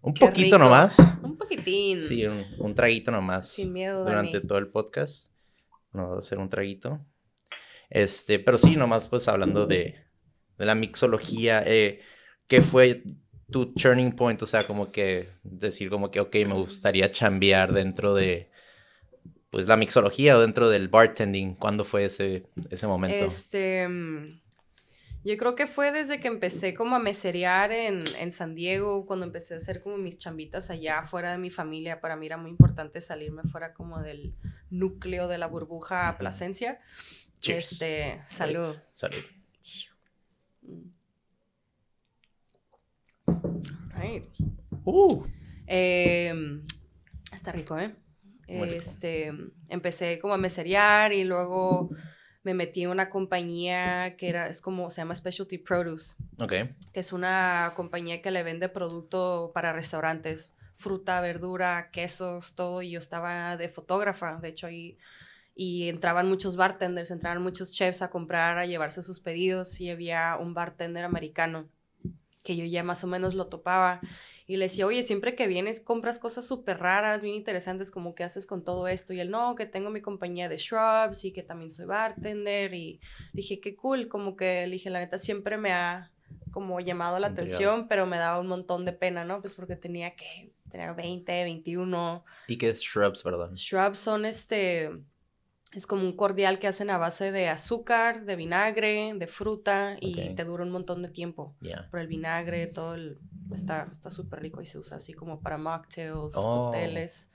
un 0.00 0.14
poquito 0.14 0.58
nomás. 0.58 0.98
Un 1.22 1.36
poquitín. 1.36 2.00
Sí, 2.00 2.26
un, 2.26 2.74
traguito 2.74 3.10
nomás. 3.12 3.48
Sin 3.48 3.72
miedo. 3.72 4.04
Durante 4.04 4.40
todo 4.40 4.58
el 4.58 4.68
podcast. 4.68 5.30
A 5.92 6.18
hacer 6.18 6.38
un 6.38 6.48
traguito. 6.48 7.00
Este, 7.88 8.38
pero 8.38 8.58
sí, 8.58 8.76
nomás 8.76 9.08
pues 9.08 9.28
hablando 9.28 9.66
de, 9.66 9.96
de 10.60 10.66
la 10.66 10.74
mixología. 10.74 11.64
Eh, 11.66 12.00
¿Qué 12.46 12.60
fue 12.60 13.02
tu 13.50 13.72
turning 13.72 14.12
point? 14.12 14.40
O 14.42 14.46
sea, 14.46 14.66
como 14.66 14.92
que 14.92 15.30
decir 15.42 15.88
como 15.88 16.10
que, 16.10 16.20
ok, 16.20 16.34
me 16.46 16.54
gustaría 16.54 17.10
chambear 17.10 17.72
dentro 17.72 18.14
de 18.14 18.50
pues 19.48 19.66
la 19.66 19.76
mixología 19.76 20.36
o 20.36 20.40
dentro 20.40 20.68
del 20.68 20.88
bartending. 20.88 21.54
¿Cuándo 21.54 21.84
fue 21.84 22.04
ese, 22.04 22.44
ese 22.68 22.86
momento? 22.86 23.24
Este... 23.24 23.88
Mm, 23.88 24.26
yo 25.22 25.36
creo 25.36 25.54
que 25.54 25.66
fue 25.66 25.92
desde 25.92 26.18
que 26.18 26.28
empecé 26.28 26.72
como 26.72 26.96
a 26.96 26.98
meserear 26.98 27.72
en, 27.72 28.02
en, 28.18 28.32
San 28.32 28.54
Diego, 28.54 29.04
cuando 29.04 29.26
empecé 29.26 29.52
a 29.52 29.58
hacer 29.58 29.82
como 29.82 29.98
mis 29.98 30.16
chambitas 30.16 30.70
allá 30.70 31.02
fuera 31.02 31.32
de 31.32 31.38
mi 31.38 31.50
familia. 31.50 32.00
Para 32.00 32.16
mí 32.16 32.24
era 32.24 32.38
muy 32.38 32.50
importante 32.50 33.02
salirme 33.02 33.42
fuera 33.42 33.74
como 33.74 34.00
del 34.00 34.34
núcleo 34.70 35.28
de 35.28 35.36
la 35.36 35.46
burbuja 35.46 36.16
Plasencia. 36.18 36.80
Este, 37.42 38.20
salud. 38.28 38.76
Salud. 38.92 39.40
Uh. 44.84 45.26
Em, 45.66 46.64
está 47.32 47.52
rico, 47.52 47.78
¿eh? 47.78 47.94
Este, 48.46 49.32
empecé 49.68 50.18
como 50.18 50.34
a 50.34 50.38
meserear 50.38 51.12
y 51.12 51.22
luego 51.22 51.90
me 52.42 52.54
metí 52.54 52.82
en 52.82 52.90
una 52.90 53.08
compañía 53.08 54.16
que 54.16 54.28
era, 54.28 54.48
es 54.48 54.60
como, 54.60 54.90
se 54.90 55.02
llama 55.02 55.14
Specialty 55.14 55.58
Produce. 55.58 56.16
Ok. 56.38 56.52
Que 56.92 57.00
es 57.00 57.12
una 57.12 57.72
compañía 57.76 58.22
que 58.22 58.30
le 58.30 58.42
vende 58.42 58.68
producto 58.68 59.52
para 59.54 59.72
restaurantes, 59.72 60.52
fruta, 60.74 61.20
verdura, 61.20 61.90
quesos, 61.92 62.54
todo. 62.54 62.82
Y 62.82 62.92
yo 62.92 62.98
estaba 62.98 63.56
de 63.56 63.68
fotógrafa, 63.68 64.38
de 64.40 64.48
hecho 64.48 64.66
ahí, 64.66 64.96
y 65.54 65.88
entraban 65.88 66.28
muchos 66.28 66.56
bartenders, 66.56 67.10
entraban 67.10 67.42
muchos 67.42 67.70
chefs 67.70 68.02
a 68.02 68.10
comprar, 68.10 68.58
a 68.58 68.66
llevarse 68.66 69.02
sus 69.02 69.20
pedidos 69.20 69.80
y 69.80 69.90
había 69.90 70.36
un 70.40 70.54
bartender 70.54 71.04
americano 71.04 71.68
que 72.42 72.56
yo 72.56 72.64
ya 72.64 72.82
más 72.82 73.04
o 73.04 73.06
menos 73.06 73.34
lo 73.34 73.48
topaba 73.48 74.00
y 74.46 74.56
le 74.56 74.64
decía, 74.64 74.84
oye, 74.84 75.04
siempre 75.04 75.36
que 75.36 75.46
vienes 75.46 75.80
compras 75.80 76.18
cosas 76.18 76.44
súper 76.44 76.78
raras, 76.80 77.22
bien 77.22 77.36
interesantes, 77.36 77.92
como 77.92 78.16
que 78.16 78.24
haces 78.24 78.46
con 78.48 78.64
todo 78.64 78.88
esto. 78.88 79.12
Y 79.12 79.20
él, 79.20 79.30
no, 79.30 79.54
que 79.54 79.64
tengo 79.64 79.90
mi 79.90 80.00
compañía 80.00 80.48
de 80.48 80.56
shrubs 80.56 81.24
y 81.24 81.32
que 81.32 81.44
también 81.44 81.70
soy 81.70 81.86
bartender. 81.86 82.74
Y 82.74 83.00
dije, 83.32 83.60
qué 83.60 83.76
cool, 83.76 84.08
como 84.08 84.34
que 84.34 84.66
le 84.66 84.72
dije, 84.72 84.90
la 84.90 84.98
neta, 84.98 85.18
siempre 85.18 85.56
me 85.56 85.72
ha 85.72 86.10
como 86.50 86.80
llamado 86.80 87.20
la 87.20 87.28
atención, 87.28 87.86
pero 87.86 88.06
me 88.06 88.16
daba 88.16 88.40
un 88.40 88.48
montón 88.48 88.84
de 88.84 88.92
pena, 88.92 89.24
¿no? 89.24 89.40
Pues 89.40 89.54
porque 89.54 89.76
tenía 89.76 90.16
que, 90.16 90.52
tener 90.68 90.96
20, 90.96 91.44
21. 91.44 92.24
¿Y 92.48 92.56
qué 92.56 92.70
es 92.70 92.80
shrubs, 92.80 93.22
perdón? 93.22 93.54
Shrubs 93.54 94.00
son 94.00 94.24
este 94.24 94.90
es 95.72 95.86
como 95.86 96.02
un 96.02 96.16
cordial 96.16 96.58
que 96.58 96.66
hacen 96.66 96.90
a 96.90 96.98
base 96.98 97.30
de 97.30 97.48
azúcar, 97.48 98.24
de 98.24 98.36
vinagre, 98.36 99.12
de 99.14 99.26
fruta 99.26 99.96
y 100.00 100.34
te 100.34 100.44
dura 100.44 100.64
un 100.64 100.70
montón 100.70 101.02
de 101.02 101.08
tiempo. 101.08 101.54
Por 101.90 102.00
el 102.00 102.08
vinagre, 102.08 102.66
todo 102.66 102.94
el, 102.94 103.18
está 103.52 103.88
súper 104.10 104.40
rico 104.40 104.60
y 104.60 104.66
se 104.66 104.78
usa 104.78 104.96
así 104.96 105.12
como 105.12 105.40
para 105.40 105.58
mocktails, 105.58 106.34
oh, 106.36 106.68
hoteles. 106.68 107.30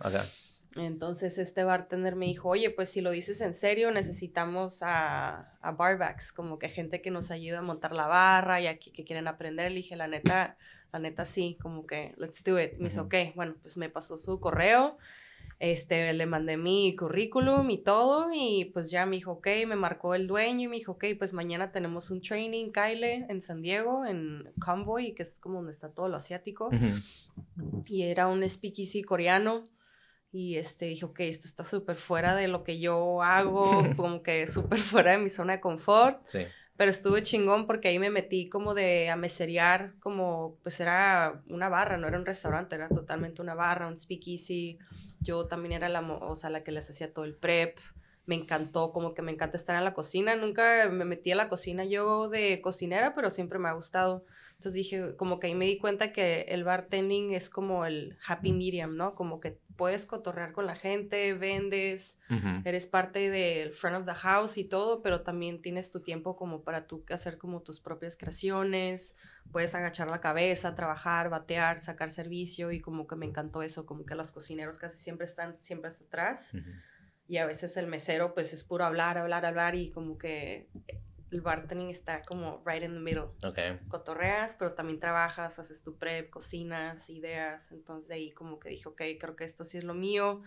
Entonces 0.75 1.38
este 1.38 1.63
bartender 1.63 2.18
me 2.18 2.25
dijo, 2.25 2.50
oye, 2.50 2.70
pues 2.70 2.89
si 2.89 3.00
lo 3.00 3.12
dices 3.12 3.39
en 3.39 3.54
serio, 3.54 3.92
necesitamos 3.92 4.84
a, 4.84 5.54
a 5.62 5.72
barbacks, 5.72 6.34
como 6.34 6.60
que 6.60 6.68
gente 6.68 7.01
que 7.01 7.12
nos 7.12 7.32
ayude 7.32 7.56
a 7.56 7.62
montar 7.62 7.94
la 7.94 8.08
barra 8.08 8.60
y 8.60 8.68
aquí 8.68 8.92
que 8.92 9.06
quieren 9.06 9.30
aprender. 9.30 9.72
Le 9.72 9.77
dije, 9.77 9.96
la 9.96 10.10
neta, 10.10 10.58
la 10.92 11.00
neta 11.00 11.24
sí, 11.24 11.58
como 11.62 11.86
que 11.88 12.13
let's 12.18 12.44
do 12.44 12.60
it. 12.60 12.74
Me 12.80 12.89
dice, 12.89 13.00
ok, 13.00 13.15
bueno, 13.36 13.56
pues 13.62 13.77
me 13.77 13.89
pasó 13.89 14.18
su 14.18 14.42
correo 14.42 14.98
Este, 15.60 16.12
le 16.14 16.25
mandé 16.25 16.58
mi 16.58 16.96
currículum 16.96 17.70
y 17.70 17.78
todo 17.78 18.28
y 18.34 18.66
pues 18.74 18.92
ya 18.92 19.06
me 19.06 19.16
dijo, 19.16 19.32
ok, 19.34 19.48
me 19.68 19.75
marcó 19.75 20.14
el 20.14 20.28
dueño 20.28 20.64
y 20.64 20.68
me 20.68 20.75
dijo, 20.75 20.94
ok, 20.94 21.06
pues 21.18 21.34
mañana 21.34 21.72
tenemos 21.72 22.12
un 22.12 22.22
training, 22.22 22.72
Kyle, 22.72 23.04
en 23.04 23.42
San 23.42 23.62
Diego, 23.62 24.06
en 24.06 24.52
Convoy, 24.60 25.14
que 25.14 25.24
es 25.24 25.40
como 25.40 25.56
donde 25.56 25.72
está 25.72 25.90
todo 25.90 26.10
lo 26.10 26.18
asiático. 26.18 26.70
Y 27.88 28.04
era 28.04 28.28
un 28.28 28.48
speakeasy 28.48 29.04
coreano. 29.04 29.70
Y 30.32 30.58
este, 30.58 30.88
dije, 30.88 31.06
ok, 31.06 31.22
esto 31.22 31.48
está 31.48 31.64
súper 31.64 31.96
fuera 31.96 32.36
de 32.36 32.50
lo 32.50 32.66
que 32.66 32.78
yo 32.78 33.22
hago, 33.22 33.64
como 33.96 34.22
que 34.22 34.48
súper 34.48 34.80
fuera 34.80 35.12
de 35.12 35.20
mi 35.20 35.30
zona 35.30 35.54
de 35.54 35.62
confort. 35.62 36.22
Sí. 36.28 36.40
Pero 36.78 36.92
estuvo 36.92 37.18
chingón 37.22 37.68
porque 37.68 37.88
ahí 37.88 38.00
me 38.00 38.10
metí 38.10 38.50
como 38.50 38.74
de 38.74 39.10
a 39.10 39.16
meserear, 39.16 39.94
como 40.00 40.58
pues 40.62 40.82
era 40.82 41.42
una 41.48 41.70
barra, 41.70 41.98
no 41.98 42.08
era 42.08 42.20
un 42.20 42.25
restaurante, 42.25 42.75
era 42.75 42.90
totalmente 42.90 43.42
una 43.42 43.56
barra, 43.56 43.88
un 43.88 43.96
speakeasy. 43.96 44.78
Yo 45.22 45.48
también 45.48 45.74
era 45.74 45.89
la, 45.89 46.01
o 46.01 46.36
sea, 46.36 46.50
la 46.50 46.63
que 46.63 46.72
les 46.72 46.89
hacía 46.89 47.13
todo 47.13 47.25
el 47.25 47.36
prep. 47.36 47.77
Me 48.25 48.36
encantó, 48.36 48.91
como 48.91 49.13
que 49.13 49.22
me 49.22 49.31
encanta 49.31 49.57
estar 49.57 49.75
en 49.75 49.84
la 49.84 49.93
cocina. 49.93 50.36
Nunca 50.36 50.89
me 50.89 51.05
metí 51.05 51.31
a 51.31 51.36
la 51.36 51.50
cocina 51.50 51.86
yo 51.86 52.29
de 52.29 52.60
cocinera, 52.62 53.13
pero 53.13 53.29
siempre 53.29 53.60
me 53.60 53.69
ha 53.69 53.74
gustado. 53.74 54.25
Entonces 54.55 54.74
dije, 54.74 55.15
como 55.17 55.39
que 55.39 55.48
ahí 55.48 55.55
me 55.55 55.65
di 55.65 55.77
cuenta 55.77 56.12
que 56.12 56.41
el 56.43 56.63
bartending 56.63 57.34
es 57.34 57.50
como 57.50 57.86
el 57.86 58.17
happy 58.25 58.53
medium, 58.53 58.95
¿no? 58.95 59.13
Como 59.13 59.39
que 59.41 59.60
puedes 59.75 60.05
cotorrear 60.05 60.53
con 60.53 60.65
la 60.65 60.75
gente, 60.75 61.34
vendes, 61.34 62.19
eres 62.63 62.88
parte 62.88 63.29
del 63.29 63.74
front 63.74 63.98
of 63.98 64.05
the 64.05 64.13
house 64.13 64.57
y 64.57 64.63
todo, 64.63 65.01
pero 65.01 65.22
también 65.22 65.62
tienes 65.62 65.91
tu 65.91 66.01
tiempo 66.01 66.38
como 66.38 66.63
para 66.63 66.88
tú 66.88 67.03
hacer 67.10 67.38
como 67.38 67.62
tus 67.62 67.81
propias 67.81 68.15
creaciones, 68.15 69.17
puedes 69.52 69.74
agachar 69.75 70.08
la 70.08 70.22
cabeza, 70.22 70.75
trabajar, 70.75 71.30
batear, 71.30 71.80
sacar 71.80 72.10
servicio 72.10 72.72
y 72.72 72.82
como 72.82 73.08
que 73.08 73.16
me 73.16 73.25
encantó 73.25 73.62
eso, 73.62 73.86
como 73.86 74.06
que 74.06 74.16
los 74.16 74.32
cocineros 74.32 74.80
casi 74.80 74.98
siempre 74.98 75.25
están 75.25 75.58
siempre 75.62 75.88
hasta 75.88 76.06
atrás. 76.06 76.54
Y 77.28 77.38
a 77.38 77.46
veces 77.46 77.75
el 77.78 77.88
mesero 77.88 78.34
pues 78.34 78.54
es 78.54 78.64
puro 78.64 78.86
hablar, 78.86 79.18
hablar, 79.18 79.46
hablar 79.46 79.75
y 79.75 79.92
como 79.92 80.18
que 80.18 80.70
el 81.32 81.42
bartending 81.42 81.90
está 81.90 82.22
como 82.24 82.64
right 82.66 82.84
in 82.84 82.94
the 82.94 83.00
middle. 83.00 83.30
Okay. 83.44 83.80
Cotorreas, 83.88 84.56
pero 84.56 84.74
también 84.74 85.00
trabajas, 85.00 85.60
haces 85.60 85.84
tu 85.84 85.98
prep, 85.98 86.30
cocinas, 86.30 87.10
ideas. 87.10 87.72
Entonces 87.72 88.10
de 88.10 88.16
ahí 88.16 88.32
como 88.32 88.60
que 88.60 88.70
dije, 88.70 88.88
ok, 88.88 89.02
creo 89.20 89.36
que 89.36 89.44
esto 89.44 89.64
sí 89.64 89.78
es 89.78 89.84
lo 89.84 89.94
mío. 89.94 90.42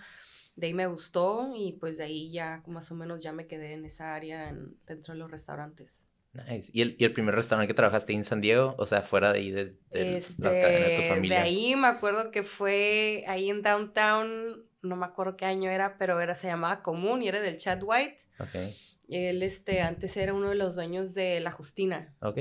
De 0.56 0.66
ahí 0.66 0.74
me 0.74 0.86
gustó 0.86 1.52
y 1.54 1.74
pues 1.74 1.98
de 1.98 2.04
ahí 2.04 2.32
ya 2.32 2.62
más 2.66 2.90
o 2.90 2.94
menos 2.94 3.22
ya 3.22 3.32
me 3.32 3.46
quedé 3.46 3.74
en 3.74 3.84
esa 3.84 4.14
área 4.14 4.52
dentro 4.86 5.14
de 5.14 5.18
los 5.18 5.30
restaurantes. 5.30 6.07
Nice. 6.48 6.70
¿Y 6.72 6.82
el, 6.82 6.96
¿Y 6.98 7.04
el, 7.04 7.12
primer 7.12 7.34
restaurante 7.34 7.68
que 7.68 7.74
trabajaste 7.74 8.12
en 8.12 8.24
San 8.24 8.40
Diego? 8.40 8.74
O 8.78 8.86
sea, 8.86 9.02
fuera 9.02 9.32
de 9.32 9.38
ahí 9.38 9.50
de, 9.50 9.76
de 9.90 10.16
este, 10.16 10.42
la 10.42 10.50
cadena 10.50 10.88
de 10.88 10.96
tu 10.96 11.02
familia. 11.02 11.36
De 11.38 11.42
ahí 11.42 11.76
me 11.76 11.86
acuerdo 11.88 12.30
que 12.30 12.42
fue 12.42 13.24
ahí 13.26 13.50
en 13.50 13.62
Downtown, 13.62 14.64
no 14.82 14.96
me 14.96 15.06
acuerdo 15.06 15.36
qué 15.36 15.44
año 15.44 15.70
era, 15.70 15.98
pero 15.98 16.20
era, 16.20 16.34
se 16.34 16.48
llamaba 16.48 16.82
Común 16.82 17.22
y 17.22 17.28
era 17.28 17.40
del 17.40 17.56
Chad 17.56 17.80
White. 17.82 18.24
Okay. 18.38 18.74
Él, 19.08 19.42
este, 19.42 19.80
antes 19.80 20.16
era 20.16 20.34
uno 20.34 20.50
de 20.50 20.54
los 20.54 20.74
dueños 20.74 21.14
de 21.14 21.40
La 21.40 21.50
Justina. 21.50 22.14
Ok. 22.20 22.38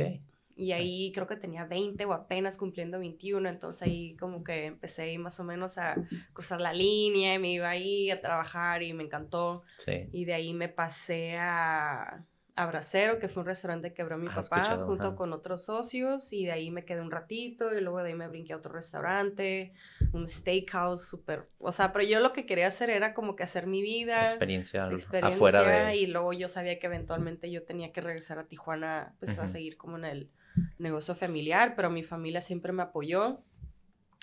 Y 0.58 0.72
ahí 0.72 1.12
creo 1.14 1.28
que 1.28 1.36
tenía 1.36 1.66
20 1.66 2.04
o 2.06 2.14
apenas 2.14 2.58
cumpliendo 2.58 2.98
21, 2.98 3.48
entonces 3.48 3.84
ahí 3.84 4.16
como 4.18 4.44
que 4.44 4.66
empecé 4.66 5.04
ahí 5.04 5.18
más 5.20 5.40
o 5.40 5.44
menos 5.44 5.78
a 5.78 5.96
cruzar 6.34 6.60
la 6.60 6.74
línea 6.74 7.36
y 7.36 7.40
me 7.40 7.52
iba 7.52 7.70
ahí 7.70 8.10
a 8.10 8.22
trabajar 8.22 8.82
y 8.82 8.92
me 8.94 9.04
encantó. 9.04 9.62
Sí. 9.78 10.10
Y 10.12 10.26
de 10.26 10.34
ahí 10.34 10.56
me 10.56 10.68
pasé 10.68 11.38
a 11.38 12.26
Abracero, 12.58 13.20
que 13.20 13.30
fue 13.30 13.42
un 13.42 13.48
restaurante 13.48 13.94
que 13.94 14.02
abrió 14.02 14.18
mi 14.18 14.28
ah, 14.32 14.42
papá 14.42 14.78
junto 14.78 15.16
con 15.16 15.32
otros 15.32 15.64
socios 15.64 16.34
y 16.34 16.46
de 16.46 16.54
ahí 16.54 16.72
me 16.72 16.86
quedé 16.86 17.02
un 17.02 17.12
ratito 17.12 17.72
y 17.78 17.82
luego 17.82 18.00
de 18.00 18.10
ahí 18.10 18.16
me 18.16 18.28
brinqué 18.28 18.54
a 18.54 18.58
otro 18.58 18.74
restaurante, 18.74 19.74
un 20.12 20.28
steakhouse 20.28 21.08
súper, 21.08 21.48
o 21.60 21.72
sea, 21.72 21.94
pero 21.94 22.04
yo 22.04 22.20
lo 22.20 22.34
que 22.34 22.48
quería 22.48 22.66
hacer 22.66 22.90
era 22.90 23.14
como 23.14 23.36
que 23.36 23.44
hacer 23.44 23.68
mi 23.68 23.84
vida, 23.84 24.24
experiencia, 24.24 24.90
experiencia 24.92 25.36
afuera 25.36 25.62
de... 25.62 25.98
y 25.98 26.08
luego 26.08 26.34
yo 26.34 26.50
sabía 26.50 26.80
que 26.80 26.88
eventualmente 26.88 27.52
yo 27.52 27.64
tenía 27.64 27.94
que 27.94 28.02
regresar 28.02 28.40
a 28.40 28.48
Tijuana 28.48 29.14
pues 29.20 29.38
a 29.38 29.46
seguir 29.46 29.78
como 29.78 29.98
en 29.98 30.06
el 30.06 30.32
negocio 30.80 31.14
familiar, 31.14 31.76
pero 31.76 31.92
mi 31.92 32.02
familia 32.02 32.42
siempre 32.42 32.72
me 32.74 32.82
apoyó, 32.82 33.38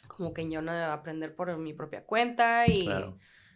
como 0.08 0.34
que 0.34 0.50
yo 0.50 0.60
no 0.60 0.72
aprender 0.72 1.36
por 1.36 1.56
mi 1.56 1.72
propia 1.72 2.02
cuenta 2.02 2.66
y... 2.66 2.90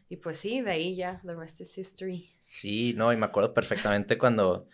Y 0.09 0.17
pues 0.17 0.39
sí, 0.39 0.61
de 0.63 0.71
ahí 0.71 0.97
ya, 0.97 1.21
the 1.25 1.35
rest 1.35 1.61
is 1.61 1.77
history. 1.77 2.31
Sí, 2.41 2.95
no, 2.97 3.13
y 3.13 3.17
me 3.17 3.27
acuerdo 3.27 3.53
perfectamente 3.53 4.17
cuando, 4.17 4.69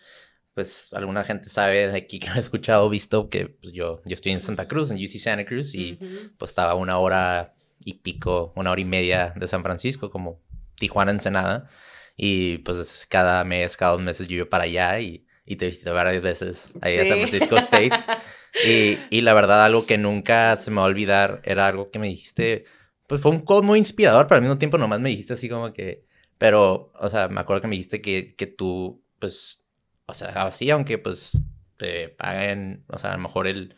pues, 0.53 0.93
alguna 0.93 1.23
gente 1.23 1.49
sabe 1.49 1.89
de 1.89 1.97
aquí 1.97 2.19
que 2.19 2.29
me 2.29 2.35
ha 2.35 2.39
escuchado, 2.39 2.89
visto 2.89 3.29
que 3.29 3.47
pues, 3.47 3.73
yo, 3.73 4.01
yo 4.05 4.13
estoy 4.13 4.31
en 4.31 4.41
Santa 4.41 4.67
Cruz, 4.67 4.91
en 4.91 4.97
UC 4.97 5.19
Santa 5.19 5.45
Cruz, 5.45 5.75
y 5.75 5.99
pues 6.37 6.51
estaba 6.51 6.75
una 6.75 6.97
hora 6.99 7.53
y 7.79 7.95
pico, 7.95 8.53
una 8.55 8.71
hora 8.71 8.79
y 8.81 8.85
media 8.85 9.33
de 9.35 9.47
San 9.47 9.61
Francisco, 9.61 10.09
como 10.09 10.41
Tijuana, 10.75 11.11
Ensenada. 11.11 11.69
Y 12.17 12.59
pues 12.59 13.05
cada 13.09 13.43
mes, 13.43 13.75
cada 13.75 13.91
dos 13.91 14.01
meses 14.01 14.29
yo 14.29 14.37
iba 14.37 14.49
para 14.49 14.63
allá 14.63 14.99
y, 15.01 15.27
y 15.45 15.57
te 15.57 15.65
visité 15.65 15.89
varias 15.89 16.23
veces 16.23 16.73
ahí 16.81 16.97
a 16.97 17.05
San 17.05 17.17
Francisco 17.17 17.57
State. 17.57 17.91
y, 18.65 18.97
y 19.09 19.19
la 19.19 19.33
verdad, 19.33 19.65
algo 19.65 19.85
que 19.85 19.97
nunca 19.97 20.55
se 20.55 20.71
me 20.71 20.77
va 20.77 20.83
a 20.83 20.85
olvidar 20.85 21.41
era 21.43 21.67
algo 21.67 21.91
que 21.91 21.99
me 21.99 22.07
dijiste 22.07 22.63
pues 23.07 23.21
fue 23.21 23.31
un 23.31 23.41
call 23.45 23.63
muy 23.63 23.79
inspirador, 23.79 24.27
pero 24.27 24.37
al 24.37 24.41
mismo 24.41 24.57
tiempo 24.57 24.77
nomás 24.77 24.99
me 24.99 25.09
dijiste 25.09 25.33
así 25.33 25.49
como 25.49 25.71
que, 25.73 26.05
pero, 26.37 26.91
o 26.99 27.09
sea, 27.09 27.27
me 27.27 27.39
acuerdo 27.41 27.61
que 27.61 27.67
me 27.67 27.75
dijiste 27.75 28.01
que, 28.01 28.35
que 28.35 28.47
tú, 28.47 29.03
pues, 29.19 29.63
o 30.05 30.13
sea, 30.13 30.29
así, 30.45 30.69
aunque 30.69 30.97
pues 30.97 31.37
te 31.77 32.09
paguen, 32.09 32.83
o 32.87 32.97
sea, 32.99 33.11
a 33.11 33.15
lo 33.17 33.23
mejor 33.23 33.47
el, 33.47 33.75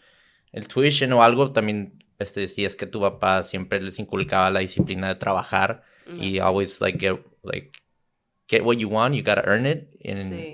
el 0.51 0.67
tuition 0.67 1.13
o 1.13 1.23
algo, 1.23 1.51
también 1.51 2.03
este, 2.19 2.41
decías 2.41 2.75
que 2.75 2.85
tu 2.85 3.01
papá 3.01 3.43
siempre 3.43 3.81
les 3.81 3.99
inculcaba 3.99 4.49
la 4.49 4.59
disciplina 4.59 5.07
de 5.07 5.15
trabajar 5.15 5.83
y 6.19 6.39
always 6.39 6.79
like 6.79 6.99
get, 6.99 7.19
like, 7.43 7.71
get 8.47 8.63
what 8.63 8.77
you 8.77 8.87
want, 8.87 9.13
you 9.13 9.23
gotta 9.23 9.43
earn 9.45 9.65
it, 9.65 9.89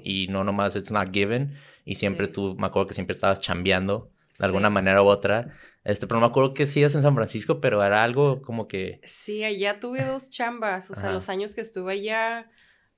y 0.03 0.27
no 0.29 0.43
nomás 0.43 0.75
it's 0.75 0.91
not 0.91 1.13
given, 1.13 1.55
y 1.85 1.95
siempre 1.95 2.27
tú, 2.27 2.55
me 2.57 2.65
acuerdo 2.65 2.87
que 2.87 2.95
siempre 2.95 3.13
estabas 3.13 3.39
chambeando 3.39 4.12
de 4.39 4.45
alguna 4.45 4.69
manera 4.69 5.03
u 5.03 5.07
otra. 5.07 5.53
Este, 5.83 6.07
pero 6.07 6.19
no 6.19 6.27
me 6.27 6.31
acuerdo 6.31 6.53
que 6.53 6.65
sí 6.65 6.83
es 6.83 6.95
en 6.95 7.01
San 7.01 7.15
Francisco, 7.15 7.59
pero 7.59 7.83
era 7.83 8.03
algo 8.03 8.41
como 8.41 8.67
que... 8.67 9.01
Sí, 9.03 9.43
allá 9.43 9.79
tuve 9.79 10.03
dos 10.05 10.29
chambas, 10.29 10.89
o 10.91 10.95
sea, 10.95 11.11
los 11.11 11.29
años 11.29 11.55
que 11.55 11.61
estuve 11.61 11.93
allá, 11.93 12.49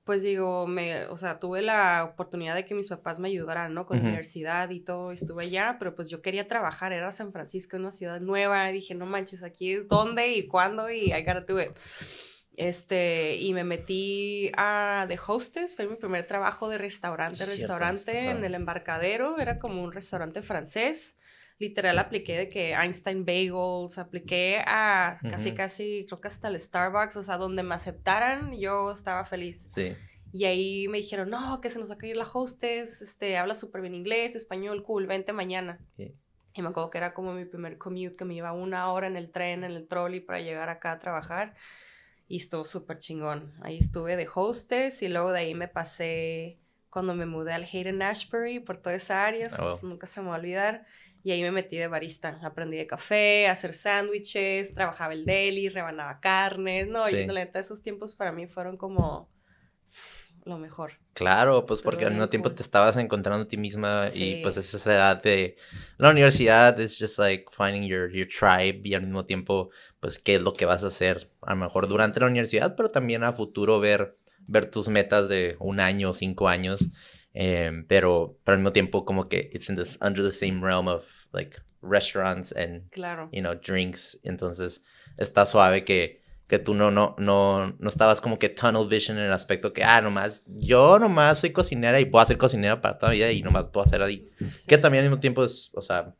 pues 0.04 0.22
digo, 0.22 0.68
me, 0.68 1.06
o 1.06 1.16
sea, 1.16 1.40
tuve 1.40 1.62
la 1.62 2.04
oportunidad 2.04 2.54
de 2.54 2.64
que 2.64 2.74
mis 2.74 2.88
papás 2.88 3.18
me 3.18 3.28
ayudaran, 3.28 3.74
¿no? 3.74 3.86
Con 3.86 3.98
la 3.98 4.04
universidad 4.04 4.70
y 4.70 4.80
todo, 4.80 5.10
estuve 5.10 5.44
allá, 5.44 5.76
pero 5.80 5.96
pues 5.96 6.08
yo 6.10 6.22
quería 6.22 6.46
trabajar, 6.46 6.92
era 6.92 7.10
San 7.10 7.32
Francisco, 7.32 7.76
una 7.76 7.90
ciudad 7.90 8.20
nueva, 8.20 8.70
y 8.70 8.74
dije, 8.74 8.94
no 8.94 9.04
manches, 9.04 9.42
aquí 9.42 9.72
es 9.72 9.88
dónde 9.88 10.28
y 10.36 10.46
cuándo 10.46 10.88
y 10.90 11.12
I 11.12 11.24
gotta 11.24 11.40
do 11.40 11.60
it. 11.60 11.72
Este, 12.56 13.36
y 13.36 13.52
me 13.52 13.64
metí 13.64 14.50
a 14.56 15.06
The 15.08 15.18
Hostess, 15.26 15.74
fue 15.74 15.88
mi 15.88 15.96
primer 15.96 16.26
trabajo 16.26 16.68
de 16.70 16.78
restaurante, 16.78 17.44
restaurante 17.44 18.30
en 18.30 18.44
el 18.44 18.54
embarcadero, 18.54 19.38
era 19.38 19.58
como 19.58 19.82
un 19.82 19.92
restaurante 19.92 20.40
francés 20.40 21.18
literal 21.58 21.98
apliqué 21.98 22.36
de 22.36 22.48
que 22.48 22.72
Einstein 22.72 23.24
Bagels, 23.24 23.98
apliqué 23.98 24.62
a 24.66 25.16
casi, 25.22 25.52
casi, 25.52 26.04
creo 26.06 26.20
que 26.20 26.28
hasta 26.28 26.48
el 26.48 26.58
Starbucks, 26.58 27.16
o 27.16 27.22
sea, 27.22 27.38
donde 27.38 27.62
me 27.62 27.74
aceptaran, 27.74 28.56
yo 28.56 28.90
estaba 28.90 29.24
feliz. 29.24 29.68
Sí. 29.74 29.94
Y 30.32 30.44
ahí 30.44 30.88
me 30.88 30.98
dijeron, 30.98 31.30
no, 31.30 31.60
que 31.60 31.70
se 31.70 31.78
nos 31.78 31.90
va 31.90 31.94
a 31.94 31.98
caer 31.98 32.16
la 32.16 32.26
hostess, 32.30 33.00
este, 33.00 33.38
habla 33.38 33.54
súper 33.54 33.80
bien 33.80 33.94
inglés, 33.94 34.36
español, 34.36 34.82
cool, 34.82 35.06
vente 35.06 35.32
mañana. 35.32 35.80
Y 35.96 36.62
me 36.62 36.68
acuerdo 36.68 36.90
que 36.90 36.98
era 36.98 37.14
como 37.14 37.32
mi 37.32 37.44
primer 37.44 37.78
commute, 37.78 38.16
que 38.16 38.24
me 38.24 38.34
iba 38.34 38.52
una 38.52 38.92
hora 38.92 39.06
en 39.06 39.16
el 39.16 39.30
tren, 39.30 39.64
en 39.64 39.72
el 39.72 39.86
trolley 39.86 40.20
para 40.20 40.40
llegar 40.40 40.68
acá 40.68 40.92
a 40.92 40.98
trabajar. 40.98 41.54
Y 42.28 42.38
estuvo 42.38 42.64
súper 42.64 42.98
chingón. 42.98 43.54
Ahí 43.62 43.78
estuve 43.78 44.16
de 44.16 44.28
hostess 44.34 45.02
y 45.02 45.08
luego 45.08 45.32
de 45.32 45.40
ahí 45.40 45.54
me 45.54 45.68
pasé 45.68 46.58
cuando 46.90 47.14
me 47.14 47.26
mudé 47.26 47.52
al 47.52 47.64
Hayden 47.64 48.00
Ashbury 48.00 48.58
por 48.58 48.78
toda 48.78 48.96
esa 48.96 49.24
área, 49.26 49.48
oh, 49.60 49.78
nunca 49.82 50.06
se 50.06 50.22
me 50.22 50.28
va 50.28 50.36
a 50.36 50.38
olvidar. 50.38 50.86
Y 51.26 51.32
ahí 51.32 51.42
me 51.42 51.50
metí 51.50 51.76
de 51.76 51.88
barista. 51.88 52.38
Aprendí 52.40 52.76
de 52.76 52.86
café, 52.86 53.48
hacer 53.48 53.74
sándwiches, 53.74 54.72
trabajaba 54.72 55.12
el 55.12 55.26
deli, 55.26 55.68
rebanaba 55.68 56.20
carnes. 56.20 56.86
No, 56.86 57.02
y 57.10 57.26
la 57.26 57.34
neta, 57.34 57.58
esos 57.58 57.82
tiempos 57.82 58.14
para 58.14 58.30
mí 58.30 58.46
fueron 58.46 58.76
como 58.76 59.28
lo 60.44 60.56
mejor. 60.56 60.92
Claro, 61.14 61.66
pues 61.66 61.82
porque 61.82 62.04
al 62.04 62.12
mismo 62.12 62.28
tiempo 62.28 62.52
te 62.52 62.62
estabas 62.62 62.96
encontrando 62.96 63.42
a 63.42 63.48
ti 63.48 63.56
misma 63.56 64.06
y 64.14 64.40
pues 64.40 64.56
es 64.56 64.72
esa 64.72 64.94
edad 64.94 65.20
de 65.20 65.56
la 65.98 66.10
universidad 66.10 66.78
es 66.78 66.96
just 66.96 67.18
like 67.18 67.46
finding 67.50 67.88
your, 67.88 68.08
your 68.12 68.28
tribe 68.28 68.88
y 68.88 68.94
al 68.94 69.02
mismo 69.02 69.24
tiempo 69.24 69.70
pues 69.98 70.20
qué 70.20 70.36
es 70.36 70.42
lo 70.42 70.52
que 70.52 70.64
vas 70.64 70.84
a 70.84 70.88
hacer 70.88 71.26
a 71.42 71.54
lo 71.54 71.56
mejor 71.56 71.88
durante 71.88 72.20
la 72.20 72.26
universidad, 72.26 72.76
pero 72.76 72.90
también 72.90 73.24
a 73.24 73.32
futuro 73.32 73.80
ver, 73.80 74.14
ver 74.46 74.70
tus 74.70 74.86
metas 74.88 75.28
de 75.28 75.56
un 75.58 75.80
año 75.80 76.10
o 76.10 76.12
cinco 76.12 76.48
años 76.48 76.86
Em, 77.38 77.84
pero, 77.86 78.38
pero 78.44 78.54
al 78.54 78.60
mismo 78.60 78.72
tiempo 78.72 79.04
como 79.04 79.28
que 79.28 79.50
it's 79.52 79.68
in 79.68 79.76
this, 79.76 79.98
under 80.00 80.24
the 80.24 80.32
same 80.32 80.62
realm 80.62 80.88
of 80.88 81.04
like 81.34 81.58
restaurants 81.82 82.50
and 82.52 82.90
claro. 82.90 83.28
you 83.30 83.42
know 83.42 83.54
drinks. 83.54 84.18
Entonces 84.24 84.82
está 85.18 85.44
suave 85.44 85.84
que 85.84 86.22
que 86.48 86.58
tú 86.58 86.72
no 86.74 86.90
no 86.90 87.14
no 87.18 87.76
no 87.78 87.88
estabas 87.88 88.22
como 88.22 88.38
que 88.38 88.48
tunnel 88.48 88.88
vision 88.88 89.18
en 89.18 89.24
el 89.24 89.32
aspecto 89.32 89.74
que 89.74 89.84
ah 89.84 90.00
nomás 90.00 90.44
yo 90.46 90.98
nomás 90.98 91.40
soy 91.40 91.50
cocinera 91.50 92.00
y 92.00 92.06
puedo 92.06 92.22
hacer 92.22 92.38
cocinera 92.38 92.80
para 92.80 92.96
toda 92.96 93.08
la 93.08 93.14
vida 93.14 93.32
y 93.32 93.42
nomás 93.42 93.66
puedo 93.66 93.84
hacer 93.84 94.00
ahí 94.00 94.30
que 94.68 94.78
también 94.78 95.04
al 95.04 95.10
mismo 95.10 95.20
tiempo 95.20 95.44
es 95.44 95.70
o 95.74 95.82
sea 95.82 96.14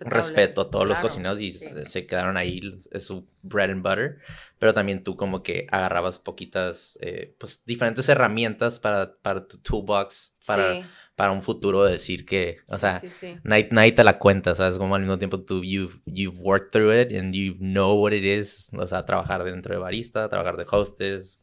respeto 0.00 0.62
a 0.62 0.70
todos 0.70 0.86
los 0.86 0.98
cocineros 0.98 1.40
y 1.40 1.52
se, 1.52 2.06
quedaron 2.06 2.36
ahí, 2.36 2.60
es 2.90 3.04
su 3.04 3.26
bread 3.42 3.70
and 3.70 3.82
butter, 3.82 4.18
pero 4.58 4.72
también 4.72 5.02
tú 5.02 5.16
como 5.16 5.42
que 5.42 5.66
agarrabas 5.70 6.18
poquitas, 6.18 6.98
eh, 7.00 7.34
pues 7.38 7.62
diferentes 7.66 8.08
herramientas 8.08 8.80
para, 8.80 9.16
para 9.16 9.46
tu 9.46 9.58
toolbox, 9.58 10.34
para, 10.46 10.78
para 11.14 11.32
un 11.32 11.42
futuro 11.42 11.84
decir 11.84 12.24
que, 12.24 12.58
o 12.70 12.78
sea, 12.78 13.02
nadie, 13.42 13.92
te 13.92 14.04
la 14.04 14.18
cuenta, 14.18 14.54
¿sabes? 14.54 14.78
Como 14.78 14.94
al 14.94 15.02
mismo 15.02 15.18
tiempo 15.18 15.40
tú, 15.40 15.62
you've, 15.62 16.00
you've 16.06 16.38
worked 16.40 16.70
through 16.70 16.94
it 16.94 17.12
and 17.12 17.34
you 17.34 17.54
know 17.58 18.00
what 18.00 18.12
it 18.12 18.24
is, 18.24 18.70
o 18.72 18.86
sea, 18.86 19.04
trabajar 19.04 19.44
dentro 19.44 19.74
de 19.74 19.80
barista, 19.80 20.28
trabajar 20.28 20.56
de 20.56 20.66
hostess, 20.70 21.38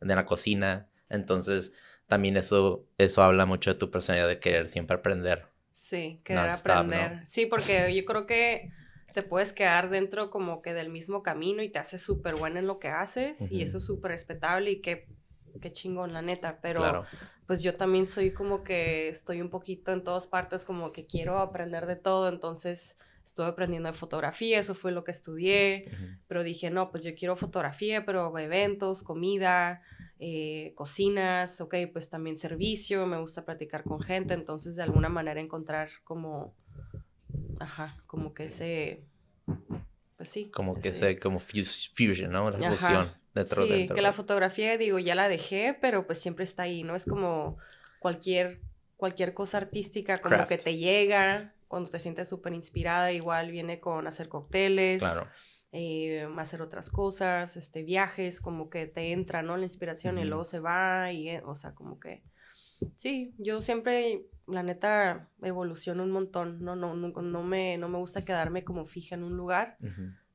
de 0.00 0.14
la 0.14 0.26
cocina, 0.26 0.88
entonces 1.08 1.72
también 2.06 2.36
eso, 2.36 2.86
eso 2.98 3.22
habla 3.22 3.46
mucho 3.46 3.72
de 3.72 3.78
tu 3.78 3.90
personalidad 3.90 4.28
de 4.28 4.38
querer 4.38 4.68
siempre 4.68 4.96
aprender. 4.96 5.53
Sí, 5.74 6.20
querer 6.24 6.50
aprender. 6.50 7.26
Sí, 7.26 7.46
porque 7.46 7.92
yo 7.92 8.04
creo 8.04 8.26
que 8.26 8.70
te 9.12 9.22
puedes 9.22 9.52
quedar 9.52 9.90
dentro 9.90 10.30
como 10.30 10.62
que 10.62 10.72
del 10.72 10.88
mismo 10.88 11.22
camino 11.24 11.62
y 11.62 11.68
te 11.68 11.80
haces 11.80 12.00
súper 12.00 12.36
buena 12.36 12.60
en 12.60 12.68
lo 12.68 12.78
que 12.78 12.88
haces 12.88 13.50
y 13.50 13.60
eso 13.60 13.78
es 13.78 13.84
súper 13.84 14.12
respetable 14.12 14.70
y 14.70 14.80
qué, 14.80 15.08
qué 15.60 15.72
chingón, 15.72 16.12
la 16.12 16.22
neta. 16.22 16.60
Pero 16.62 17.04
pues 17.46 17.62
yo 17.64 17.76
también 17.76 18.06
soy 18.06 18.32
como 18.32 18.62
que 18.62 19.08
estoy 19.08 19.40
un 19.40 19.50
poquito 19.50 19.92
en 19.92 20.04
todas 20.04 20.28
partes 20.28 20.64
como 20.64 20.92
que 20.92 21.06
quiero 21.06 21.40
aprender 21.40 21.86
de 21.86 21.96
todo, 21.96 22.28
entonces 22.28 22.96
estuve 23.24 23.46
aprendiendo 23.46 23.88
de 23.88 23.94
fotografía, 23.94 24.60
eso 24.60 24.76
fue 24.76 24.92
lo 24.92 25.02
que 25.02 25.10
estudié, 25.10 25.90
pero 26.28 26.44
dije, 26.44 26.70
no, 26.70 26.92
pues 26.92 27.02
yo 27.02 27.16
quiero 27.16 27.34
fotografía, 27.34 28.04
pero 28.04 28.38
eventos, 28.38 29.02
comida, 29.02 29.82
eh, 30.26 30.72
cocinas, 30.74 31.60
ok, 31.60 31.74
pues 31.92 32.08
también 32.08 32.38
servicio, 32.38 33.06
me 33.06 33.18
gusta 33.18 33.44
platicar 33.44 33.84
con 33.84 34.00
gente, 34.00 34.32
entonces 34.32 34.74
de 34.74 34.82
alguna 34.82 35.10
manera 35.10 35.38
encontrar 35.38 35.90
como, 36.02 36.54
ajá, 37.60 38.02
como 38.06 38.32
que 38.32 38.44
ese, 38.46 39.04
pues 40.16 40.30
sí. 40.30 40.50
Como 40.50 40.76
que 40.76 40.88
ese, 40.88 41.18
como 41.18 41.40
fusion, 41.40 42.32
¿no? 42.32 42.50
La 42.50 42.70
fusión 42.70 43.12
dentro, 43.34 43.64
Sí, 43.64 43.86
que 43.86 44.00
la 44.00 44.14
fotografía, 44.14 44.78
digo, 44.78 44.98
ya 44.98 45.14
la 45.14 45.28
dejé, 45.28 45.76
pero 45.78 46.06
pues 46.06 46.22
siempre 46.22 46.44
está 46.44 46.62
ahí, 46.62 46.84
¿no? 46.84 46.96
Es 46.96 47.04
como 47.04 47.58
cualquier, 47.98 48.62
cualquier 48.96 49.34
cosa 49.34 49.58
artística, 49.58 50.16
como 50.22 50.46
que 50.46 50.56
te 50.56 50.78
llega, 50.78 51.52
cuando 51.68 51.90
te 51.90 51.98
sientes 51.98 52.30
súper 52.30 52.54
inspirada, 52.54 53.12
igual 53.12 53.50
viene 53.50 53.78
con 53.78 54.06
hacer 54.06 54.30
cócteles. 54.30 55.02
Claro 55.02 55.28
eh, 55.76 56.28
hacer 56.36 56.62
otras 56.62 56.88
cosas, 56.88 57.56
este, 57.56 57.82
viajes, 57.82 58.40
como 58.40 58.70
que 58.70 58.86
te 58.86 59.10
entra, 59.10 59.42
¿no? 59.42 59.56
La 59.56 59.64
inspiración 59.64 60.18
y 60.18 60.24
luego 60.24 60.44
se 60.44 60.60
va 60.60 61.10
y, 61.10 61.28
eh, 61.30 61.42
o 61.44 61.56
sea, 61.56 61.74
como 61.74 61.98
que, 61.98 62.22
sí, 62.94 63.34
yo 63.38 63.60
siempre, 63.60 64.24
la 64.46 64.62
neta, 64.62 65.28
evoluciono 65.42 66.04
un 66.04 66.12
montón, 66.12 66.62
no, 66.64 66.76
no, 66.76 66.94
no, 66.94 67.08
no, 67.10 67.42
me, 67.42 67.76
no 67.76 67.88
me 67.88 67.98
gusta 67.98 68.24
quedarme 68.24 68.62
como 68.62 68.86
fija 68.86 69.16
en 69.16 69.24
un 69.24 69.36
lugar, 69.36 69.76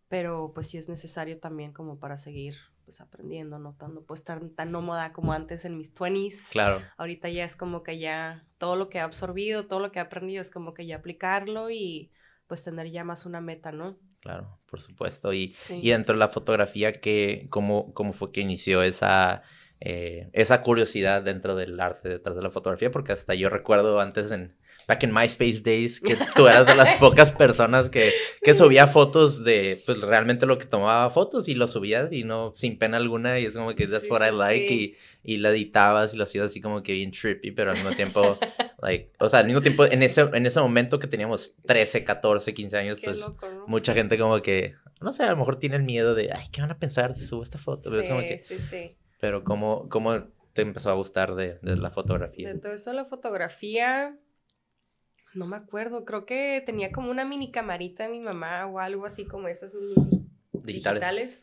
pero 0.09 0.51
pues 0.53 0.67
sí 0.67 0.77
es 0.77 0.89
necesario 0.89 1.39
también 1.39 1.71
como 1.71 1.99
para 1.99 2.17
seguir 2.17 2.55
pues 2.83 2.99
aprendiendo, 2.99 3.59
no 3.59 3.77
no 3.79 4.01
puedo 4.01 4.15
estar 4.15 4.41
tan 4.49 4.73
nómada 4.73 5.13
como 5.13 5.31
antes 5.31 5.63
en 5.63 5.77
mis 5.77 5.93
20s. 5.93 6.49
Claro. 6.49 6.81
Ahorita 6.97 7.29
ya 7.29 7.45
es 7.45 7.55
como 7.55 7.81
que 7.81 7.97
ya 7.97 8.45
todo 8.57 8.75
lo 8.75 8.89
que 8.89 8.97
he 8.97 9.01
absorbido, 9.01 9.67
todo 9.67 9.79
lo 9.79 9.93
que 9.93 9.99
he 9.99 10.01
aprendido 10.01 10.41
es 10.41 10.51
como 10.51 10.73
que 10.73 10.85
ya 10.85 10.97
aplicarlo 10.97 11.69
y 11.69 12.11
pues 12.47 12.61
tener 12.61 12.89
ya 12.91 13.03
más 13.03 13.25
una 13.25 13.39
meta, 13.39 13.71
¿no? 13.71 13.97
Claro, 14.21 14.59
por 14.65 14.81
supuesto. 14.81 15.33
Y, 15.33 15.55
y 15.69 15.89
dentro 15.91 16.13
de 16.13 16.19
la 16.19 16.29
fotografía, 16.29 16.93
que, 16.93 17.47
¿cómo, 17.49 17.93
¿cómo 17.93 18.13
fue 18.13 18.31
que 18.31 18.41
inició 18.41 18.83
esa, 18.83 19.43
eh, 19.79 20.29
esa 20.33 20.61
curiosidad 20.61 21.23
dentro 21.23 21.55
del 21.55 21.79
arte 21.79 22.09
detrás 22.09 22.35
de 22.35 22.41
la 22.41 22.51
fotografía? 22.51 22.91
Porque 22.91 23.13
hasta 23.13 23.33
yo 23.35 23.49
recuerdo 23.49 23.99
antes 23.99 24.31
en, 24.31 24.57
back 24.89 25.03
in 25.03 25.13
MySpace 25.13 25.61
days, 25.61 26.01
que 26.01 26.17
tú 26.35 26.47
eras 26.47 26.65
de 26.65 26.73
las 26.73 26.95
pocas 26.95 27.31
personas 27.31 27.91
que, 27.91 28.11
que 28.41 28.55
subía 28.55 28.87
fotos 28.87 29.43
de, 29.43 29.79
pues 29.85 30.01
realmente 30.01 30.47
lo 30.47 30.57
que 30.57 30.65
tomaba 30.65 31.11
fotos 31.11 31.47
y 31.47 31.53
lo 31.53 31.67
subías 31.67 32.11
y 32.11 32.23
no, 32.23 32.53
sin 32.55 32.79
pena 32.79 32.97
alguna 32.97 33.39
y 33.39 33.45
es 33.45 33.55
como 33.55 33.75
que 33.75 33.85
that's 33.85 34.09
what 34.09 34.27
I 34.27 34.35
like 34.35 34.73
y, 34.73 34.95
y 35.23 35.37
la 35.37 35.51
editabas 35.51 36.15
y 36.15 36.17
lo 36.17 36.23
hacías 36.23 36.47
así 36.47 36.59
como 36.59 36.81
que 36.81 36.93
bien 36.93 37.11
trippy, 37.11 37.51
pero 37.51 37.69
al 37.69 37.77
mismo 37.77 37.91
tiempo, 37.91 38.39
like, 38.81 39.11
o 39.19 39.29
sea, 39.29 39.41
al 39.41 39.45
mismo 39.45 39.61
tiempo, 39.61 39.85
en 39.85 40.01
ese, 40.01 40.21
en 40.21 40.47
ese 40.47 40.59
momento 40.59 40.97
que 40.97 41.05
teníamos 41.05 41.57
13, 41.67 42.03
14, 42.03 42.55
15 42.55 42.77
años, 42.77 42.97
pues 43.03 43.23
mucha 43.67 43.93
gente 43.93 44.17
como 44.17 44.41
que, 44.41 44.73
no 45.01 45.13
sé, 45.13 45.21
a 45.21 45.29
lo 45.29 45.37
mejor 45.37 45.57
tiene 45.59 45.75
el 45.75 45.83
miedo 45.83 46.15
de, 46.15 46.31
ay, 46.33 46.47
¿qué 46.51 46.61
van 46.61 46.71
a 46.71 46.79
pensar 46.79 47.13
si 47.13 47.27
subo 47.27 47.43
esta 47.43 47.59
foto? 47.59 47.91
Sí, 47.91 48.39
sí, 48.39 48.57
sí. 48.57 48.95
Pero 49.21 49.43
¿cómo, 49.43 49.87
cómo 49.87 50.23
te 50.53 50.63
empezó 50.63 50.89
a 50.89 50.93
gustar 50.93 51.35
de, 51.35 51.59
de 51.61 51.75
la 51.75 51.91
fotografía? 51.91 52.51
De 52.51 52.59
todo 52.59 52.73
eso 52.73 52.91
la 52.91 53.05
fotografía 53.05 54.17
no 55.33 55.47
me 55.47 55.57
acuerdo, 55.57 56.05
creo 56.05 56.25
que 56.25 56.63
tenía 56.65 56.91
como 56.91 57.11
una 57.11 57.25
mini 57.25 57.51
camarita 57.51 58.03
de 58.03 58.09
mi 58.09 58.19
mamá 58.19 58.65
o 58.65 58.79
algo 58.79 59.05
así 59.05 59.25
como 59.25 59.47
esas 59.47 59.73
mini 59.73 60.27
digitales. 60.51 61.39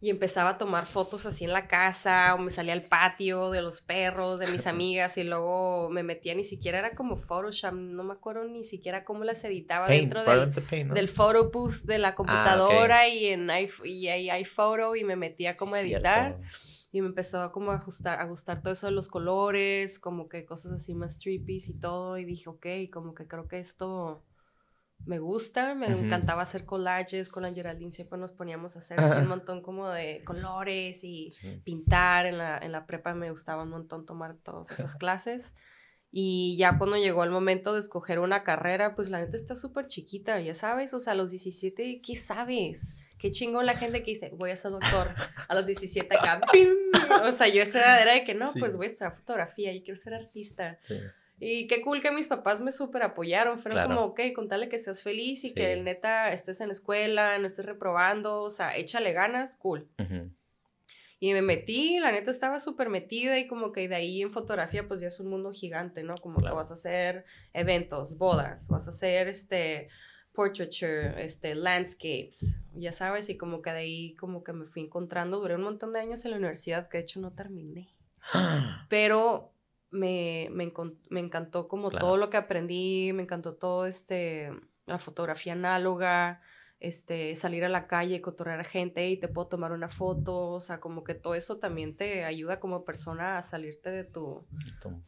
Y 0.00 0.10
empezaba 0.10 0.50
a 0.50 0.58
tomar 0.58 0.84
fotos 0.84 1.24
así 1.24 1.44
en 1.44 1.54
la 1.54 1.66
casa 1.66 2.34
o 2.34 2.38
me 2.38 2.50
salía 2.50 2.74
al 2.74 2.82
patio 2.82 3.50
de 3.50 3.62
los 3.62 3.80
perros, 3.80 4.38
de 4.38 4.46
mis 4.48 4.66
amigas 4.66 5.16
y 5.16 5.24
luego 5.24 5.88
me 5.88 6.02
metía, 6.02 6.34
ni 6.34 6.44
siquiera 6.44 6.78
era 6.78 6.94
como 6.94 7.16
Photoshop, 7.16 7.72
no 7.72 8.04
me 8.04 8.12
acuerdo 8.12 8.44
ni 8.44 8.64
siquiera 8.64 9.04
cómo 9.04 9.24
las 9.24 9.42
editaba 9.44 9.88
dentro 9.88 10.22
del, 10.22 11.08
photo 11.08 11.50
booth 11.50 11.84
de 11.84 11.98
la 11.98 12.08
ah, 12.08 12.14
computadora 12.14 13.08
y 13.08 13.28
en 13.28 13.48
y 13.84 14.08
ahí 14.08 14.28
iPhoto 14.28 14.94
y 14.94 15.04
me 15.04 15.16
metía 15.16 15.56
como 15.56 15.74
a 15.74 15.80
editar. 15.80 16.38
Y 16.94 17.02
me 17.02 17.08
empezó 17.08 17.50
como 17.50 17.72
a, 17.72 17.74
ajustar, 17.74 18.20
a 18.20 18.24
gustar 18.24 18.62
todo 18.62 18.72
eso 18.72 18.86
de 18.86 18.92
los 18.92 19.08
colores, 19.08 19.98
como 19.98 20.28
que 20.28 20.46
cosas 20.46 20.70
así 20.70 20.94
más 20.94 21.18
trippies 21.18 21.68
y 21.68 21.74
todo. 21.80 22.18
Y 22.18 22.24
dije, 22.24 22.48
ok, 22.48 22.66
como 22.92 23.16
que 23.16 23.26
creo 23.26 23.48
que 23.48 23.58
esto 23.58 24.22
me 25.04 25.18
gusta. 25.18 25.74
Me 25.74 25.88
encantaba 25.88 26.42
hacer 26.42 26.64
collages 26.64 27.30
con 27.30 27.42
la 27.42 27.52
Geraldine. 27.52 27.90
Siempre 27.90 28.16
nos 28.16 28.30
poníamos 28.30 28.76
a 28.76 28.78
hacer 28.78 29.00
así 29.00 29.18
un 29.18 29.26
montón 29.26 29.60
como 29.60 29.88
de 29.88 30.22
colores 30.22 31.02
y 31.02 31.30
pintar. 31.64 32.26
En 32.26 32.38
la, 32.38 32.58
en 32.58 32.70
la 32.70 32.86
prepa 32.86 33.12
me 33.12 33.28
gustaba 33.32 33.64
un 33.64 33.70
montón 33.70 34.06
tomar 34.06 34.36
todas 34.36 34.70
esas 34.70 34.94
clases. 34.96 35.52
Y 36.12 36.56
ya 36.56 36.78
cuando 36.78 36.96
llegó 36.96 37.24
el 37.24 37.32
momento 37.32 37.72
de 37.72 37.80
escoger 37.80 38.20
una 38.20 38.42
carrera, 38.42 38.94
pues 38.94 39.10
la 39.10 39.18
neta 39.18 39.36
está 39.36 39.56
súper 39.56 39.88
chiquita, 39.88 40.40
ya 40.40 40.54
sabes. 40.54 40.94
O 40.94 41.00
sea, 41.00 41.14
a 41.14 41.16
los 41.16 41.32
17, 41.32 42.00
¿qué 42.06 42.14
sabes? 42.14 42.94
Qué 43.18 43.30
chingón 43.30 43.64
la 43.64 43.74
gente 43.74 44.02
que 44.02 44.10
dice, 44.10 44.30
voy 44.36 44.50
a 44.50 44.56
ser 44.56 44.72
doctor 44.72 45.08
a 45.48 45.54
los 45.54 45.66
17 45.66 46.14
acá. 46.14 46.40
O 47.22 47.32
sea, 47.32 47.48
yo 47.48 47.62
esa 47.62 47.78
edad 47.80 48.02
era 48.02 48.12
de 48.12 48.24
que 48.24 48.34
no, 48.34 48.46
pues 48.58 48.76
voy 48.76 48.86
a 48.86 48.88
estudiar 48.88 49.14
fotografía 49.14 49.72
y 49.72 49.82
quiero 49.82 50.00
ser 50.00 50.14
artista. 50.14 50.76
Y 51.40 51.66
qué 51.66 51.82
cool 51.82 52.00
que 52.00 52.10
mis 52.10 52.28
papás 52.28 52.60
me 52.60 52.72
súper 52.72 53.02
apoyaron. 53.02 53.58
Fueron 53.58 53.82
como, 53.82 54.02
ok, 54.02 54.20
contale 54.34 54.68
que 54.68 54.78
seas 54.78 55.02
feliz 55.02 55.44
y 55.44 55.52
que 55.52 55.72
el 55.72 55.84
neta 55.84 56.32
estés 56.32 56.60
en 56.60 56.68
la 56.68 56.72
escuela, 56.72 57.38
no 57.38 57.46
estés 57.46 57.66
reprobando, 57.66 58.42
o 58.42 58.50
sea, 58.50 58.76
échale 58.76 59.12
ganas, 59.12 59.56
cool. 59.56 59.88
Y 61.20 61.32
me 61.32 61.42
metí, 61.42 61.98
la 62.00 62.12
neta 62.12 62.30
estaba 62.30 62.58
súper 62.60 62.90
metida 62.90 63.38
y 63.38 63.46
como 63.46 63.72
que 63.72 63.88
de 63.88 63.94
ahí 63.94 64.20
en 64.20 64.30
fotografía 64.30 64.86
pues 64.86 65.00
ya 65.00 65.08
es 65.08 65.20
un 65.20 65.28
mundo 65.28 65.52
gigante, 65.52 66.02
¿no? 66.02 66.14
Como 66.16 66.42
que 66.42 66.52
vas 66.52 66.70
a 66.70 66.74
hacer 66.74 67.24
eventos, 67.52 68.18
bodas, 68.18 68.68
vas 68.68 68.86
a 68.88 68.90
hacer 68.90 69.28
este 69.28 69.88
portraiture, 70.34 71.24
este, 71.24 71.54
landscapes, 71.54 72.60
ya 72.74 72.92
sabes, 72.92 73.28
y 73.30 73.36
como 73.36 73.62
que 73.62 73.70
de 73.70 73.78
ahí 73.78 74.14
como 74.16 74.42
que 74.42 74.52
me 74.52 74.66
fui 74.66 74.82
encontrando, 74.82 75.40
duré 75.40 75.54
un 75.54 75.62
montón 75.62 75.92
de 75.92 76.00
años 76.00 76.24
en 76.24 76.32
la 76.32 76.38
universidad, 76.38 76.88
que 76.88 76.98
de 76.98 77.04
hecho 77.04 77.20
no 77.20 77.32
terminé, 77.32 77.94
pero 78.88 79.52
me, 79.90 80.48
me, 80.50 80.72
me 81.08 81.20
encantó 81.20 81.68
como 81.68 81.90
todo 81.90 82.16
lo 82.16 82.30
que 82.30 82.36
aprendí, 82.36 83.12
me 83.14 83.22
encantó 83.22 83.54
todo 83.54 83.86
este, 83.86 84.50
la 84.86 84.98
fotografía 84.98 85.52
análoga, 85.52 86.42
este, 86.80 87.34
salir 87.34 87.64
a 87.64 87.68
la 87.68 87.86
calle, 87.86 88.20
cotorrear 88.20 88.60
a 88.60 88.64
gente 88.64 89.08
y 89.08 89.16
te 89.16 89.28
puedo 89.28 89.48
tomar 89.48 89.72
una 89.72 89.88
foto, 89.88 90.50
o 90.50 90.60
sea, 90.60 90.80
como 90.80 91.02
que 91.02 91.14
todo 91.14 91.34
eso 91.34 91.58
también 91.58 91.96
te 91.96 92.24
ayuda 92.24 92.60
como 92.60 92.84
persona 92.84 93.38
a 93.38 93.42
salirte 93.42 93.90
de 93.90 94.04
tu, 94.04 94.46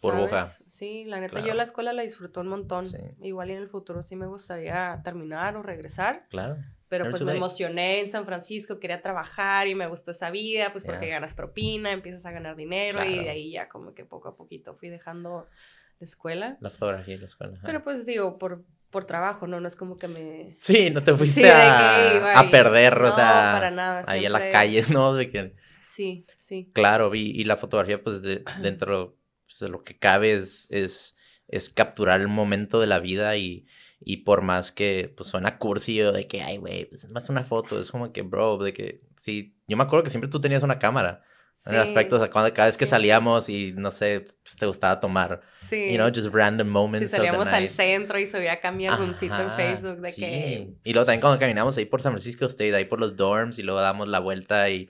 burbuja. 0.02 0.46
Sí, 0.66 1.04
la 1.06 1.20
neta 1.20 1.40
yo 1.40 1.54
la 1.54 1.64
escuela 1.64 1.92
la 1.92 2.02
disfruto 2.02 2.40
un 2.40 2.48
montón. 2.48 2.86
Igual 3.20 3.50
en 3.50 3.58
el 3.58 3.68
futuro 3.68 4.00
sí 4.02 4.16
me 4.16 4.26
gustaría 4.26 5.00
terminar 5.04 5.56
o 5.56 5.62
regresar. 5.62 6.26
Claro. 6.30 6.56
Pero 6.88 7.10
pues 7.10 7.24
me 7.24 7.34
emocioné 7.34 8.00
en 8.00 8.08
San 8.08 8.24
Francisco, 8.24 8.78
quería 8.78 9.02
trabajar 9.02 9.66
y 9.66 9.74
me 9.74 9.88
gustó 9.88 10.12
esa 10.12 10.30
vida, 10.30 10.70
pues 10.70 10.84
porque 10.84 11.08
ganas 11.08 11.34
propina, 11.34 11.90
empiezas 11.90 12.24
a 12.26 12.30
ganar 12.30 12.54
dinero 12.54 13.04
y 13.04 13.18
de 13.18 13.28
ahí 13.28 13.50
ya 13.50 13.68
como 13.68 13.92
que 13.92 14.04
poco 14.04 14.28
a 14.28 14.36
poquito 14.36 14.76
fui 14.76 14.88
dejando 14.88 15.48
la 15.98 16.04
escuela. 16.04 16.56
La 16.60 16.70
fotografía 16.70 17.16
y 17.16 17.18
la 17.18 17.26
escuela. 17.26 17.58
Pero 17.64 17.82
pues 17.82 18.06
digo, 18.06 18.38
por 18.38 18.64
por 18.90 19.04
trabajo, 19.04 19.46
¿no? 19.46 19.60
No 19.60 19.68
es 19.68 19.76
como 19.76 19.96
que 19.96 20.08
me... 20.08 20.54
Sí, 20.56 20.90
no 20.90 21.02
te 21.02 21.14
fuiste 21.14 21.50
a, 21.50 22.38
a, 22.38 22.50
perder, 22.50 23.00
o 23.02 23.12
sea... 23.12 23.52
para 23.54 23.70
nada. 23.70 24.02
Ahí 24.06 24.24
a 24.24 24.30
la 24.30 24.50
calle, 24.50 24.84
¿no? 24.90 25.14
De 25.14 25.30
que... 25.30 25.54
Sí, 25.80 26.24
sí. 26.36 26.70
Claro, 26.72 27.10
vi, 27.10 27.30
y 27.30 27.44
la 27.44 27.56
fotografía, 27.56 28.02
pues, 28.02 28.22
de, 28.22 28.44
dentro 28.60 29.16
pues, 29.46 29.60
de 29.60 29.68
lo 29.68 29.82
que 29.82 29.98
cabe 29.98 30.34
es, 30.34 30.66
es, 30.70 31.16
es, 31.48 31.70
capturar 31.70 32.20
el 32.20 32.28
momento 32.28 32.80
de 32.80 32.86
la 32.86 32.98
vida 32.98 33.36
y, 33.36 33.66
y 34.00 34.18
por 34.18 34.42
más 34.42 34.72
que, 34.72 35.12
pues, 35.16 35.28
suena 35.28 35.58
cursi 35.58 36.00
o 36.02 36.12
de 36.12 36.26
que, 36.26 36.42
ay, 36.42 36.58
güey, 36.58 36.86
pues, 36.86 37.04
es 37.04 37.12
más 37.12 37.28
una 37.30 37.44
foto, 37.44 37.80
es 37.80 37.90
como 37.90 38.12
que, 38.12 38.22
bro, 38.22 38.58
de 38.58 38.72
que, 38.72 39.02
sí, 39.16 39.56
yo 39.66 39.76
me 39.76 39.84
acuerdo 39.84 40.04
que 40.04 40.10
siempre 40.10 40.30
tú 40.30 40.40
tenías 40.40 40.62
una 40.62 40.78
cámara. 40.78 41.22
En 41.64 41.74
el 41.74 41.80
aspecto, 41.80 42.30
cada 42.30 42.66
vez 42.66 42.76
que 42.76 42.86
salíamos 42.86 43.48
y, 43.48 43.72
no 43.72 43.90
sé, 43.90 44.24
te 44.58 44.66
gustaba 44.66 45.00
tomar, 45.00 45.40
Sí. 45.54 45.90
you 45.90 45.96
know, 45.96 46.08
just 46.14 46.32
random 46.32 46.68
moments 46.68 47.06
of 47.06 47.10
the 47.10 47.16
salíamos 47.16 47.48
al 47.48 47.68
centro 47.68 48.18
y 48.18 48.26
subía 48.26 48.52
acá 48.52 48.70
mi 48.70 48.86
álbumcito 48.86 49.40
en 49.40 49.52
Facebook 49.52 50.00
de 50.00 50.12
sí. 50.12 50.20
que... 50.20 50.68
Y 50.84 50.92
luego 50.92 51.06
también 51.06 51.20
cuando 51.20 51.40
caminamos 51.40 51.76
ahí 51.76 51.86
por 51.86 52.02
San 52.02 52.12
Francisco 52.12 52.46
State, 52.46 52.74
ahí 52.74 52.84
por 52.84 53.00
los 53.00 53.16
dorms 53.16 53.58
y 53.58 53.62
luego 53.64 53.80
damos 53.80 54.06
la 54.06 54.20
vuelta 54.20 54.70
y 54.70 54.88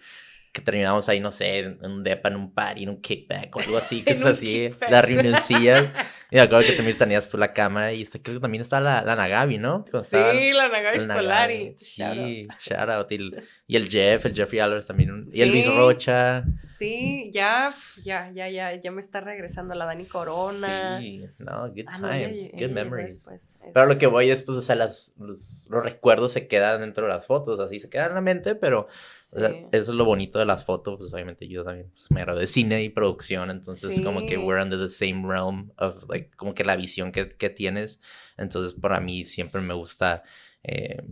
que 0.56 0.62
terminamos 0.62 1.08
ahí, 1.08 1.20
no 1.20 1.30
sé, 1.30 1.58
en 1.60 1.78
un 1.84 2.02
depa, 2.02 2.30
en 2.30 2.36
un 2.36 2.52
party, 2.52 2.84
en 2.84 2.88
un 2.88 3.00
kickback 3.00 3.54
o 3.54 3.60
algo 3.60 3.76
así, 3.76 4.02
que 4.04 4.12
es 4.12 4.24
así, 4.24 4.68
kickback. 4.70 4.90
las 4.90 5.04
reunioncillas. 5.04 5.84
Y 6.28 6.34
me 6.34 6.42
acuerdo 6.42 6.66
que 6.66 6.72
también 6.72 6.98
tenías 6.98 7.28
tú 7.28 7.38
la 7.38 7.52
cámara 7.52 7.92
y 7.92 8.04
creo 8.04 8.34
que 8.34 8.40
también 8.40 8.60
está 8.60 8.80
la, 8.80 9.00
la 9.02 9.14
Nagabi, 9.14 9.58
¿no? 9.58 9.84
Cuando 9.88 10.00
estaba 10.00 10.32
Sí, 10.32 10.50
la 10.52 10.68
Nagabi 10.68 10.98
Scolari. 10.98 11.72
Sí, 11.76 12.46
shout 12.58 12.88
out. 12.90 13.12
Y 13.12 13.14
el, 13.14 13.44
y 13.68 13.76
el 13.76 13.88
Jeff, 13.88 14.26
el 14.26 14.34
Jeffrey 14.34 14.58
Álvarez 14.58 14.88
también. 14.88 15.30
Y 15.32 15.42
el 15.42 15.50
Luis. 15.52 15.72
Rocha. 15.72 16.42
Sí, 16.68 17.30
ya, 17.32 17.70
ya, 18.02 18.32
ya, 18.34 18.48
ya, 18.48 18.74
ya 18.74 18.90
me 18.90 19.00
está 19.00 19.20
regresando 19.20 19.72
la 19.76 19.84
Dani 19.84 20.04
Corona. 20.04 20.98
Sí, 20.98 21.24
no, 21.38 21.68
good 21.68 21.84
Ah, 21.86 21.98
times, 22.10 22.50
good 22.54 22.70
memories. 22.70 23.14
después, 23.24 23.54
Pero 23.72 23.86
lo 23.86 23.96
que 23.96 24.08
voy 24.08 24.28
es, 24.28 24.42
pues, 24.42 24.58
o 24.58 24.62
sea, 24.62 24.74
las, 24.74 25.14
los, 25.20 25.68
los 25.70 25.84
recuerdos 25.84 26.32
se 26.32 26.48
quedan 26.48 26.80
dentro 26.80 27.04
de 27.06 27.10
las 27.12 27.24
fotos, 27.24 27.60
así 27.60 27.78
se 27.78 27.88
quedan 27.88 28.08
en 28.08 28.14
la 28.16 28.20
mente, 28.20 28.56
pero 28.56 28.88
o 29.34 29.38
sea, 29.40 29.50
sí. 29.50 29.66
eso 29.72 29.90
es 29.92 29.96
lo 29.96 30.04
bonito 30.04 30.38
de 30.38 30.44
las 30.44 30.64
fotos, 30.64 30.96
pues 30.98 31.12
obviamente 31.12 31.48
yo 31.48 31.64
también 31.64 31.90
pues, 31.90 32.10
me 32.10 32.24
de 32.24 32.46
cine 32.46 32.82
y 32.82 32.88
producción, 32.90 33.50
entonces 33.50 34.00
como 34.02 34.26
que 34.26 34.36
Sí. 34.36 34.36
we're 34.36 34.62
under 34.62 34.78
the 34.78 34.88
same 34.88 35.26
realm 35.26 35.72
of, 35.78 36.04
like, 36.08 36.30
como 36.36 36.54
que 36.54 36.64
la 36.64 36.76
visión 36.76 37.12
que, 37.12 37.28
que 37.28 37.50
tienes, 37.50 38.00
entonces 38.36 38.72
para 38.72 39.00
mí 39.00 39.24
siempre 39.24 39.60
me 39.60 39.74
gusta, 39.74 40.22
eh, 40.62 41.02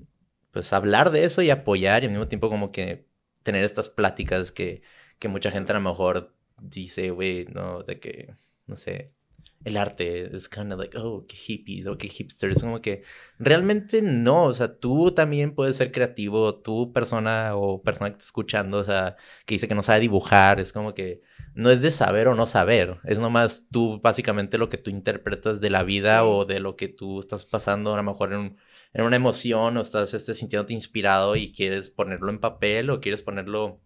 pues, 0.51 0.73
hablar 0.73 1.11
de 1.11 1.25
eso 1.25 1.43
y 1.43 1.51
apoyar 1.51 2.03
y 2.03 2.07
al 2.07 2.13
mismo 2.13 2.29
tiempo 2.29 2.49
como 2.51 2.73
que 2.73 3.07
tener 3.43 3.65
estas 3.65 3.91
pláticas 3.91 4.53
que, 4.53 4.83
que 5.19 5.29
mucha 5.29 5.51
gente 5.51 5.73
a 5.73 5.77
lo 5.77 5.81
mejor 5.81 6.35
dice, 6.61 7.11
güey, 7.11 7.47
no, 7.47 7.83
de 7.83 8.01
que, 8.01 8.35
no 8.67 8.77
sé, 8.77 9.14
el 9.65 9.77
arte 9.77 10.35
es 10.37 10.49
kind 10.49 10.73
of 10.73 10.79
like, 10.79 10.97
oh, 10.99 11.27
qué 11.27 11.37
hippies 11.37 11.87
o 11.87 11.97
qué 11.99 12.09
hipsters. 12.09 12.61
Como 12.63 12.81
que 12.81 13.03
realmente 13.39 14.03
no. 14.03 14.45
O 14.45 14.53
sea, 14.53 14.77
tú 14.79 15.13
también 15.13 15.55
puedes 15.55 15.77
ser 15.77 15.91
creativo. 15.93 16.55
Tú, 16.61 16.93
persona 16.93 17.57
o 17.57 17.83
persona 17.83 18.11
que 18.11 18.15
está 18.19 18.25
escuchando, 18.27 18.79
o 18.79 18.85
sea, 18.85 19.17
que 19.47 19.55
dice 19.57 19.69
que 19.69 19.75
no 19.75 19.83
sabe 19.83 20.01
dibujar, 20.01 20.61
es 20.61 20.73
como 20.73 20.95
que 20.95 21.23
no 21.55 21.71
es 21.71 21.83
de 21.83 21.91
saber 21.91 22.29
o 22.29 22.35
no 22.35 22.47
saber. 22.47 22.97
Es 23.05 23.19
nomás 23.19 23.67
tú, 23.71 24.01
básicamente, 24.03 24.59
lo 24.59 24.69
que 24.69 24.79
tú 24.79 24.91
interpretas 24.91 25.61
de 25.61 25.71
la 25.71 25.83
vida 25.83 26.21
Sí. 26.21 26.27
o 26.29 26.45
de 26.45 26.61
lo 26.61 26.77
que 26.77 26.89
tú 26.89 27.21
estás 27.21 27.45
pasando, 27.45 27.93
a 27.95 27.97
lo 27.97 28.03
mejor 28.03 28.33
en, 28.33 28.39
un- 28.41 28.57
en 28.93 29.05
una 29.05 29.17
emoción 29.17 29.77
o 29.77 29.81
estás 29.81 30.15
este, 30.15 30.35
sintiéndote 30.35 30.73
inspirado 30.73 31.37
y 31.37 31.53
quieres 31.53 31.89
ponerlo 31.91 32.31
en 32.31 32.39
papel 32.41 32.91
o 32.91 33.01
quieres 33.01 33.23
ponerlo 33.23 33.81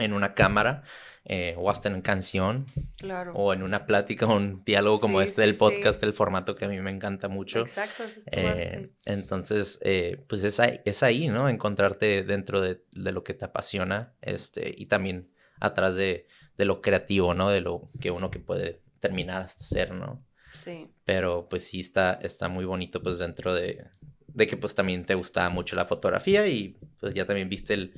en 0.00 0.12
una 0.12 0.34
cámara 0.34 0.82
eh, 1.24 1.54
o 1.58 1.70
hasta 1.70 1.88
en 1.88 2.00
canción 2.02 2.66
Claro. 2.96 3.32
o 3.34 3.52
en 3.52 3.62
una 3.62 3.86
plática 3.86 4.26
o 4.26 4.34
un 4.36 4.64
diálogo 4.64 5.00
como 5.00 5.20
este 5.20 5.42
del 5.42 5.52
sí, 5.52 5.58
podcast, 5.58 6.00
sí. 6.00 6.06
el 6.06 6.12
formato 6.14 6.56
que 6.56 6.64
a 6.64 6.68
mí 6.68 6.78
me 6.80 6.90
encanta 6.90 7.28
mucho. 7.28 7.60
Exacto, 7.60 8.04
eso 8.04 8.18
es 8.20 8.24
tu 8.24 8.30
Eh, 8.38 8.70
arte. 8.74 8.90
entonces, 9.04 9.78
eh, 9.82 10.24
pues 10.28 10.42
es 10.44 10.58
ahí, 10.60 10.80
es 10.84 11.02
ahí, 11.02 11.28
¿no? 11.28 11.48
Encontrarte 11.48 12.22
dentro 12.24 12.60
de, 12.60 12.82
de 12.92 13.12
lo 13.12 13.22
que 13.22 13.34
te 13.34 13.44
apasiona 13.44 14.14
este, 14.22 14.74
y 14.76 14.86
también 14.86 15.30
atrás 15.60 15.94
de, 15.96 16.26
de 16.56 16.64
lo 16.64 16.80
creativo, 16.80 17.34
¿no? 17.34 17.50
De 17.50 17.60
lo 17.60 17.90
que 18.00 18.10
uno 18.10 18.30
que 18.30 18.38
puede 18.40 18.80
terminar 18.98 19.42
hasta 19.42 19.64
ser, 19.64 19.92
¿no? 19.94 20.24
Sí. 20.54 20.88
Pero 21.04 21.48
pues 21.48 21.66
sí 21.66 21.80
está, 21.80 22.14
está 22.22 22.48
muy 22.48 22.64
bonito 22.64 23.02
pues 23.02 23.18
dentro 23.18 23.54
de, 23.54 23.84
de 24.26 24.46
que 24.46 24.56
pues 24.56 24.74
también 24.74 25.04
te 25.04 25.14
gustaba 25.14 25.48
mucho 25.50 25.76
la 25.76 25.84
fotografía 25.84 26.46
y 26.48 26.76
pues 26.98 27.14
ya 27.14 27.24
también 27.26 27.48
viste 27.48 27.74
el, 27.74 27.94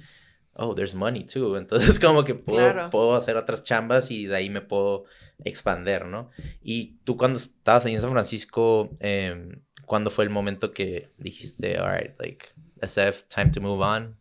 oh, 0.54 0.74
there's 0.74 0.94
money 0.94 1.24
too. 1.24 1.56
Entonces 1.56 1.98
como 1.98 2.24
que 2.24 2.34
puedo, 2.34 2.72
Claro. 2.72 2.90
puedo 2.90 3.14
hacer 3.14 3.36
otras 3.36 3.64
chambas 3.64 4.10
y 4.10 4.26
de 4.26 4.36
ahí 4.36 4.50
me 4.50 4.60
puedo 4.60 5.04
expander, 5.44 6.06
¿no? 6.06 6.30
Y 6.62 6.98
tú 7.04 7.16
cuando 7.16 7.38
estabas 7.38 7.86
ahí 7.86 7.94
en 7.94 8.00
San 8.00 8.12
Francisco, 8.12 8.90
em, 9.00 9.62
¿cuándo 9.86 10.10
fue 10.10 10.24
el 10.24 10.30
momento 10.30 10.72
que 10.72 11.10
dijiste, 11.18 11.78
alright, 11.78 12.18
like, 12.20 12.46
SF, 12.80 13.24
time 13.28 13.50
to 13.50 13.60
move 13.60 13.82
on? 13.84 14.16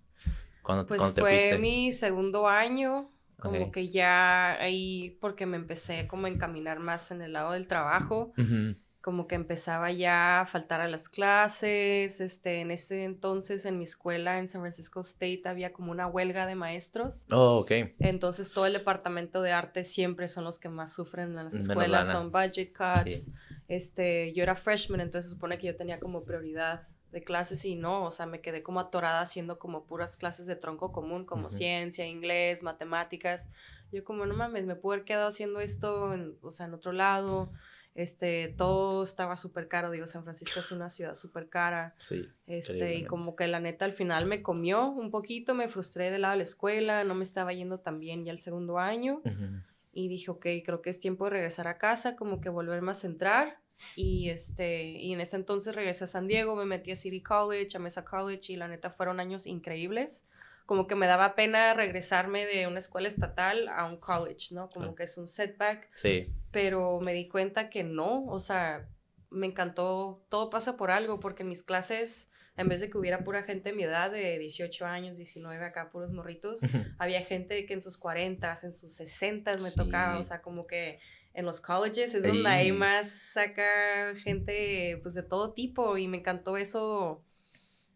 ¿Cuándo, 0.62 0.86
Pues 0.88 1.00
cuándo 1.00 1.15
te 1.15 1.22
fue 1.22 1.30
fuiste? 1.32 1.58
mi 1.58 1.91
segundo 1.91 2.48
año, 2.48 3.12
como 3.39 3.67
Ok. 3.67 3.72
que 3.74 3.89
ya 3.89 4.54
ahí, 4.62 5.17
porque 5.20 5.46
me 5.46 5.58
empecé 5.58 6.08
como 6.08 6.28
a 6.28 6.30
encaminar 6.30 6.80
más 6.80 7.10
en 7.12 7.22
el 7.22 7.34
lado 7.34 7.54
del 7.54 7.67
trabajo, 7.67 8.34
Ujú. 8.38 8.76
Como 9.02 9.28
que 9.28 9.36
empezaba 9.36 9.92
ya 9.92 10.42
a 10.42 10.46
faltar 10.46 10.80
a 10.82 10.88
las 10.88 11.10
clases, 11.10 12.22
este, 12.22 12.62
en 12.62 12.72
ese 12.72 13.04
entonces 13.04 13.66
en 13.66 13.78
mi 13.78 13.84
escuela 13.84 14.38
en 14.40 14.48
San 14.48 14.62
Francisco 14.62 15.02
State 15.02 15.42
había 15.46 15.74
como 15.74 15.92
una 15.92 16.08
huelga 16.08 16.46
de 16.46 16.56
maestros, 16.56 17.26
Oh, 17.32 17.60
ok. 17.60 17.72
entonces 18.00 18.52
todo 18.54 18.66
el 18.66 18.74
departamento 18.74 19.42
de 19.42 19.52
arte 19.52 19.84
siempre 19.84 20.28
son 20.28 20.44
los 20.44 20.60
que 20.60 20.70
más 20.70 20.94
sufren 20.94 21.30
en 21.30 21.36
las 21.46 21.54
escuelas, 21.54 22.12
son 22.12 22.32
budget 22.32 22.74
cuts, 22.78 23.26
Sí. 23.26 23.34
este, 23.68 24.34
yo 24.34 24.44
era 24.44 24.56
freshman, 24.56 25.02
entonces 25.02 25.30
se 25.30 25.36
supone 25.36 25.58
que 25.58 25.68
yo 25.68 25.76
tenía 25.76 26.00
como 26.00 26.24
prioridad 26.24 26.82
de 27.12 27.24
clases 27.24 27.66
y 27.66 27.76
no, 27.76 28.06
o 28.06 28.12
sea, 28.12 28.26
me 28.26 28.40
quedé 28.40 28.64
como 28.64 28.80
atorada 28.80 29.20
haciendo 29.20 29.60
como 29.60 29.86
puras 29.86 30.16
clases 30.16 30.46
de 30.48 30.56
tronco 30.56 30.92
común, 30.94 31.26
como 31.26 31.48
Ujú. 31.48 31.56
ciencia, 31.58 32.06
inglés, 32.06 32.64
matemáticas. 32.64 33.50
Yo 33.92 34.04
como, 34.06 34.26
no 34.26 34.34
mames, 34.34 34.66
me 34.66 34.76
pude 34.78 34.96
haber 34.96 35.06
quedado 35.06 35.28
haciendo 35.28 35.60
esto, 35.60 36.14
en, 36.14 36.38
o 36.42 36.50
sea, 36.52 36.68
en 36.68 36.74
otro 36.74 36.94
lado. 36.94 37.52
Este, 37.94 38.54
todo 38.58 39.04
estaba 39.04 39.36
súper 39.36 39.68
caro, 39.68 39.92
digo, 39.92 40.08
San 40.08 40.24
Francisco 40.24 40.62
es 40.62 40.72
una 40.72 40.90
ciudad 40.90 41.14
súper 41.14 41.50
cara. 41.50 41.94
Sí. 41.98 42.30
Este, 42.48 42.96
y 42.96 43.06
como 43.06 43.36
que 43.36 43.48
la 43.48 43.60
neta 43.60 43.86
al 43.86 43.94
final 43.94 44.26
me 44.26 44.42
comió 44.42 44.90
un 44.90 45.12
poquito, 45.12 45.56
me 45.56 45.68
frustré 45.68 46.10
del 46.10 46.22
lado 46.22 46.34
de 46.34 46.38
la 46.38 46.44
escuela, 46.44 47.04
no 47.04 47.16
me 47.16 47.24
estaba 47.24 47.54
yendo 47.54 47.80
tan 47.80 48.00
bien 48.00 48.24
ya 48.24 48.32
el 48.32 48.40
segundo 48.40 48.80
año 48.80 49.22
Ujú. 49.26 49.62
y 49.92 50.08
dije, 50.08 50.32
ok, 50.32 50.46
creo 50.66 50.82
que 50.82 50.90
es 50.90 51.00
tiempo 51.00 51.26
de 51.26 51.32
regresar 51.32 51.68
a 51.68 51.78
casa, 51.78 52.16
como 52.16 52.40
que 52.40 52.50
volverme 52.50 52.92
a 52.92 52.96
centrar. 52.96 53.60
Y, 53.96 54.30
este, 54.30 54.84
y 54.84 55.12
en 55.12 55.22
ese 55.22 55.36
entonces 55.36 55.76
regresé 55.76 56.04
a 56.04 56.08
San 56.08 56.28
Diego, 56.28 56.56
me 56.56 56.66
metí 56.66 56.92
a 56.92 56.96
City 56.96 57.22
College, 57.22 57.76
a 57.76 57.80
Mesa 57.80 58.06
College 58.06 58.54
y 58.54 58.56
la 58.56 58.68
neta 58.68 58.92
fueron 58.92 59.20
años 59.20 59.48
increíbles. 59.48 60.26
Como 60.65 60.88
que 60.88 60.95
me 60.95 61.08
daba 61.08 61.36
pena 61.36 61.74
regresarme 61.74 62.45
de 62.45 62.67
una 62.67 62.80
escuela 62.80 63.08
estatal 63.08 63.67
a 63.67 63.86
un 63.86 63.97
college, 63.97 64.54
¿no? 64.56 64.69
Como 64.69 64.86
Claro. 64.86 64.95
que 64.95 65.04
es 65.04 65.17
un 65.17 65.28
setback, 65.28 65.89
Sí. 65.95 66.34
pero 66.52 67.00
me 67.00 67.13
di 67.13 67.28
cuenta 67.28 67.69
que 67.69 67.84
no, 67.84 68.26
o 68.28 68.39
sea, 68.39 68.88
me 69.30 69.47
encantó, 69.47 70.26
todo 70.30 70.50
pasa 70.50 70.78
por 70.78 70.91
algo, 70.91 71.17
porque 71.17 71.43
en 71.43 71.50
mis 71.50 71.63
clases, 71.63 72.30
en 72.58 72.67
vez 72.67 72.82
de 72.82 72.89
que 72.89 72.97
hubiera 72.97 73.24
pura 73.24 73.43
gente 73.43 73.69
de 73.69 73.76
mi 73.76 73.84
edad, 73.84 74.12
de 74.12 74.38
18 74.39 74.86
años, 74.86 75.17
19, 75.17 75.63
acá 75.63 75.89
puros 75.89 76.12
morritos, 76.12 76.60
había 76.97 77.21
gente 77.21 77.65
que 77.65 77.74
en 77.74 77.82
sus 77.82 77.97
40, 77.97 78.54
en 78.63 78.74
sus 78.74 78.93
60 78.93 79.56
me 79.58 79.71
tocaba, 79.71 80.19
o 80.19 80.24
Sí. 80.24 80.30
sea, 80.30 80.41
como 80.41 80.67
que 80.67 81.00
en 81.34 81.45
los 81.45 81.62
colleges 81.62 82.13
es 82.13 82.24
donde 82.24 82.50
hay 82.50 82.71
más 82.74 83.10
saca 83.10 84.13
gente 84.21 85.00
pues 85.02 85.13
de 85.15 85.24
todo 85.24 85.54
tipo 85.54 85.97
y 85.97 86.10
me 86.10 86.17
encantó 86.17 86.58
eso. 86.58 87.24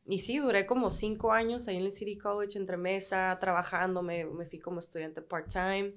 Y 0.08 0.20
sí, 0.20 0.38
duré 0.38 0.68
como 0.68 0.92
cinco 0.92 1.32
años 1.32 1.68
ahí 1.68 1.78
en 1.78 1.84
el 1.84 1.92
City 1.92 2.18
College 2.18 2.60
entre 2.60 2.78
mesa, 2.78 3.38
trabajando, 3.40 4.04
me, 4.04 4.26
me 4.26 4.46
fui 4.46 4.60
como 4.60 4.80
estudiante 4.80 5.22
part-time, 5.22 5.96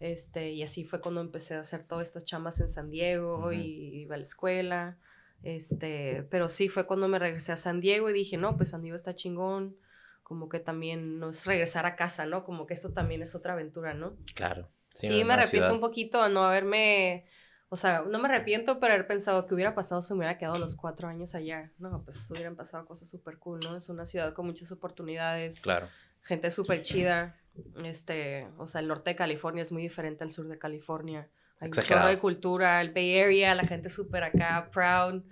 este, 0.00 0.52
y 0.52 0.62
así 0.62 0.84
fue 0.84 1.00
cuando 1.00 1.20
empecé 1.20 1.54
a 1.54 1.60
hacer 1.60 1.84
todas 1.84 2.08
estas 2.08 2.24
chambas 2.24 2.60
en 2.60 2.70
San 2.70 2.90
Diego 2.90 3.52
y 3.52 4.00
iba 4.02 4.14
a 4.14 4.18
la 4.18 4.22
escuela, 4.22 4.98
este, 5.42 6.26
pero 6.30 6.48
sí 6.48 6.68
fue 6.68 6.86
cuando 6.86 7.08
me 7.08 7.18
regresé 7.18 7.52
a 7.52 7.56
San 7.56 7.80
Diego 7.80 8.08
y 8.08 8.14
dije, 8.14 8.38
no, 8.38 8.56
pues 8.56 8.70
San 8.70 8.80
Diego 8.80 8.96
está 8.96 9.14
chingón, 9.14 9.76
como 10.22 10.48
que 10.48 10.58
también 10.58 11.18
no 11.18 11.30
es 11.30 11.44
regresar 11.44 11.84
a 11.84 11.94
casa, 11.94 12.24
¿no? 12.24 12.44
Como 12.44 12.66
que 12.66 12.72
esto 12.72 12.92
también 12.92 13.20
es 13.20 13.34
otra 13.34 13.52
aventura, 13.52 13.92
¿no? 13.92 14.16
Claro. 14.34 14.70
Sí, 14.94 15.24
me 15.24 15.34
arrepiento 15.34 15.66
ciudad. 15.66 15.72
un 15.72 15.80
poquito 15.80 16.22
de 16.22 16.30
no 16.30 16.44
haberme, 16.44 17.26
o 17.72 17.76
sea, 17.76 18.02
no 18.06 18.18
me 18.18 18.28
arrepiento, 18.28 18.78
pero 18.78 18.92
haber 18.92 19.06
pensado 19.06 19.46
que 19.46 19.54
hubiera 19.54 19.74
pasado 19.74 20.02
si 20.02 20.12
me 20.12 20.18
hubiera 20.18 20.36
quedado 20.36 20.58
los 20.58 20.76
cuatro 20.76 21.08
años 21.08 21.34
allá. 21.34 21.72
No, 21.78 22.02
pues 22.04 22.30
hubieran 22.30 22.54
pasado 22.54 22.84
cosas 22.84 23.08
súper 23.08 23.38
cool, 23.38 23.60
¿no? 23.64 23.74
Es 23.76 23.88
una 23.88 24.04
ciudad 24.04 24.34
con 24.34 24.44
muchas 24.44 24.70
oportunidades, 24.72 25.62
Claro. 25.62 25.88
gente 26.20 26.50
súper 26.50 26.82
chida. 26.82 27.34
Este, 27.82 28.46
o 28.58 28.66
sea, 28.66 28.82
el 28.82 28.88
norte 28.88 29.10
de 29.10 29.16
California 29.16 29.62
es 29.62 29.72
muy 29.72 29.82
diferente 29.82 30.22
al 30.22 30.30
sur 30.30 30.46
de 30.48 30.58
California. 30.58 31.28
Hay 31.60 31.68
un 31.68 31.78
Exagerado. 31.78 32.08
de 32.08 32.18
cultura, 32.18 32.80
el 32.82 32.92
Bay 32.92 33.18
Area, 33.18 33.54
la 33.54 33.64
gente 33.64 33.88
súper 33.88 34.24
acá, 34.24 34.68
proud. 34.70 35.22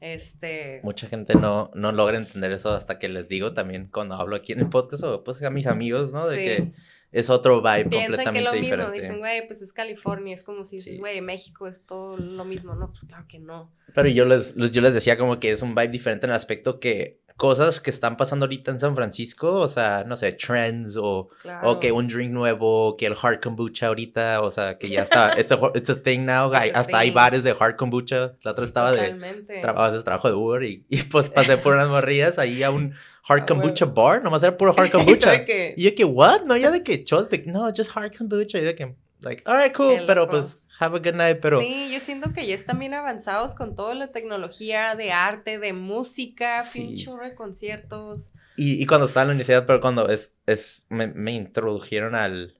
Este, 0.00 0.80
Mucha 0.82 1.08
gente 1.08 1.34
no, 1.34 1.70
no 1.74 1.92
logra 1.92 2.16
entender 2.16 2.52
eso 2.52 2.72
hasta 2.72 2.98
que 2.98 3.08
les 3.08 3.28
digo 3.28 3.52
también 3.52 3.88
cuando 3.92 4.14
hablo 4.14 4.36
aquí 4.36 4.52
en 4.52 4.60
el 4.60 4.68
podcast 4.70 5.02
o 5.04 5.24
pues 5.24 5.42
a 5.42 5.50
mis 5.50 5.66
amigos, 5.66 6.12
¿no? 6.12 6.26
De 6.26 6.36
Sí. 6.36 6.42
que 6.44 6.72
es 7.12 7.28
otro 7.30 7.60
vibe 7.60 7.86
piensan 7.86 7.90
que 7.90 8.06
completamente 8.24 8.38
es 8.38 8.44
lo 8.44 8.52
mismo, 8.52 8.64
diferente. 8.76 8.92
dicen, 9.00 9.18
güey, 9.18 9.46
pues 9.46 9.62
es 9.62 9.72
California, 9.72 10.34
es 10.34 10.42
como 10.44 10.64
si 10.64 10.76
dices, 10.76 10.94
Sí. 10.94 10.98
güey, 11.00 11.20
México 11.20 11.66
es 11.66 11.84
todo 11.84 12.16
lo 12.16 12.44
mismo, 12.44 12.74
no, 12.74 12.88
pues 12.90 13.04
claro 13.04 13.26
que 13.28 13.38
no. 13.38 13.72
Pero 13.94 14.08
yo 14.08 14.24
les, 14.24 14.54
les- 14.56 14.70
yo 14.70 14.80
les 14.82 14.94
decía 14.94 15.18
como 15.18 15.40
que 15.40 15.50
es 15.50 15.62
un 15.62 15.74
vibe 15.74 15.88
diferente 15.88 16.26
en 16.26 16.30
el 16.30 16.36
aspecto 16.36 16.76
que 16.76 17.20
cosas 17.40 17.80
que 17.80 17.88
están 17.88 18.18
pasando 18.18 18.44
ahorita 18.44 18.70
en 18.70 18.78
San 18.78 18.94
Francisco, 18.94 19.60
o 19.60 19.68
sea, 19.70 20.04
no 20.06 20.14
sé, 20.18 20.32
trends 20.32 20.98
o, 20.98 21.30
o 21.62 21.80
que 21.80 21.90
un 21.90 22.06
drink 22.06 22.30
nuevo, 22.30 22.98
que 22.98 23.06
el 23.06 23.14
hard 23.20 23.40
kombucha 23.40 23.86
ahorita, 23.86 24.42
o 24.42 24.50
sea, 24.50 24.76
que 24.76 24.90
ya 24.90 25.04
está, 25.04 25.32
it's 25.40 25.50
a, 25.50 25.58
it's 25.74 25.88
a 25.88 26.02
thing 26.02 26.26
now, 26.26 26.52
hasta 26.52 26.98
hay 26.98 27.10
bares 27.10 27.42
de 27.42 27.56
hard 27.58 27.76
kombucha, 27.76 28.34
la 28.42 28.50
otra 28.50 28.66
estaba 28.66 28.92
de, 28.92 29.14
trabajo, 29.62 30.02
trabajo 30.02 30.28
de 30.28 30.34
Uber 30.34 30.62
y, 30.64 30.84
y, 30.90 31.00
pues 31.04 31.30
pasé 31.34 31.56
por 31.56 31.76
unas 31.76 31.88
morrillas 31.88 32.38
ahí 32.38 32.62
a 32.62 32.70
un 32.70 32.92
hard 33.26 33.46
kombucha 33.46 33.86
bar, 33.86 34.22
nomás 34.22 34.42
era 34.42 34.54
puro 34.58 34.74
hard 34.76 34.90
kombucha. 34.90 35.34
y 35.34 35.82
yo 35.82 35.94
que, 35.94 36.04
what? 36.04 36.42
No, 36.42 36.58
ya 36.58 36.70
de 36.70 36.82
que 36.82 37.06
no, 37.46 37.72
just 37.74 37.96
hard 37.96 38.14
kombucha, 38.14 38.58
y 38.58 38.64
de 38.64 38.74
que, 38.74 38.94
like, 39.22 39.42
alright, 39.46 39.74
cool, 39.74 40.02
pero 40.06 40.28
pues 40.28 40.68
have 40.80 40.96
a 40.96 40.98
good 40.98 41.14
night, 41.14 41.38
pero... 41.40 41.60
Sí, 41.60 41.90
yo 41.92 42.00
siento 42.00 42.32
que 42.32 42.46
ya 42.46 42.54
están 42.54 42.78
bien 42.78 42.94
avanzados 42.94 43.54
con 43.54 43.74
toda 43.74 43.94
la 43.94 44.10
tecnología 44.10 44.94
de 44.94 45.12
arte, 45.12 45.58
de 45.58 45.72
música, 45.72 46.60
sí. 46.60 46.96
de 46.96 47.34
conciertos. 47.34 48.32
Y, 48.56 48.82
y, 48.82 48.86
cuando 48.86 49.06
estaba 49.06 49.22
en 49.22 49.28
la 49.28 49.32
universidad, 49.32 49.66
pero 49.66 49.80
cuando 49.80 50.08
es, 50.08 50.34
es, 50.46 50.86
me, 50.88 51.06
me 51.08 51.32
introdujeron 51.32 52.14
al, 52.14 52.58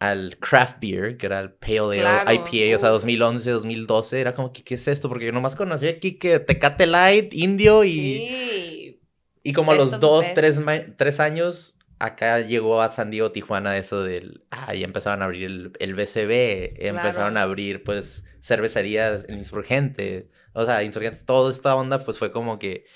al 0.00 0.36
craft 0.38 0.78
beer, 0.80 1.16
que 1.16 1.26
era 1.26 1.40
el 1.40 1.52
Pale 1.52 2.04
Ale 2.04 2.34
IPA, 2.34 2.76
o 2.76 2.78
sea, 2.80 2.88
2011, 2.90 3.50
2012, 3.50 4.20
era 4.20 4.34
como 4.34 4.52
que, 4.52 4.64
¿qué 4.64 4.74
es 4.74 4.88
esto? 4.88 5.08
Porque 5.08 5.26
yo 5.26 5.32
nomás 5.32 5.54
conocía 5.54 5.90
aquí 5.90 6.18
que 6.18 6.40
Tecate 6.40 6.86
Light, 6.86 7.32
Indio 7.32 7.84
y... 7.84 7.90
Sí. 7.90 8.98
Y 9.44 9.52
como 9.52 9.72
a 9.72 9.74
los 9.74 9.98
dos, 9.98 10.26
tres, 10.34 10.60
tres 10.96 11.18
años 11.18 11.76
acá 12.02 12.40
llegó 12.40 12.82
a 12.82 12.88
San 12.88 13.12
Diego, 13.12 13.30
Tijuana, 13.30 13.78
eso 13.78 14.02
del, 14.02 14.44
ah, 14.50 14.74
ya 14.74 14.84
empezaron 14.84 15.22
a 15.22 15.26
abrir 15.26 15.44
el, 15.44 15.72
el 15.78 15.94
BCB, 15.94 16.88
empezaron 16.88 17.36
a 17.36 17.42
abrir, 17.42 17.84
pues, 17.84 18.24
cervecerías 18.40 19.24
en 19.28 19.38
Insurgente, 19.38 20.28
o 20.52 20.66
sea, 20.66 20.82
Insurgentes, 20.82 21.24
toda 21.24 21.52
esta 21.52 21.76
onda, 21.76 22.04
pues, 22.04 22.18
fue 22.18 22.32
como 22.32 22.58
que, 22.58 22.86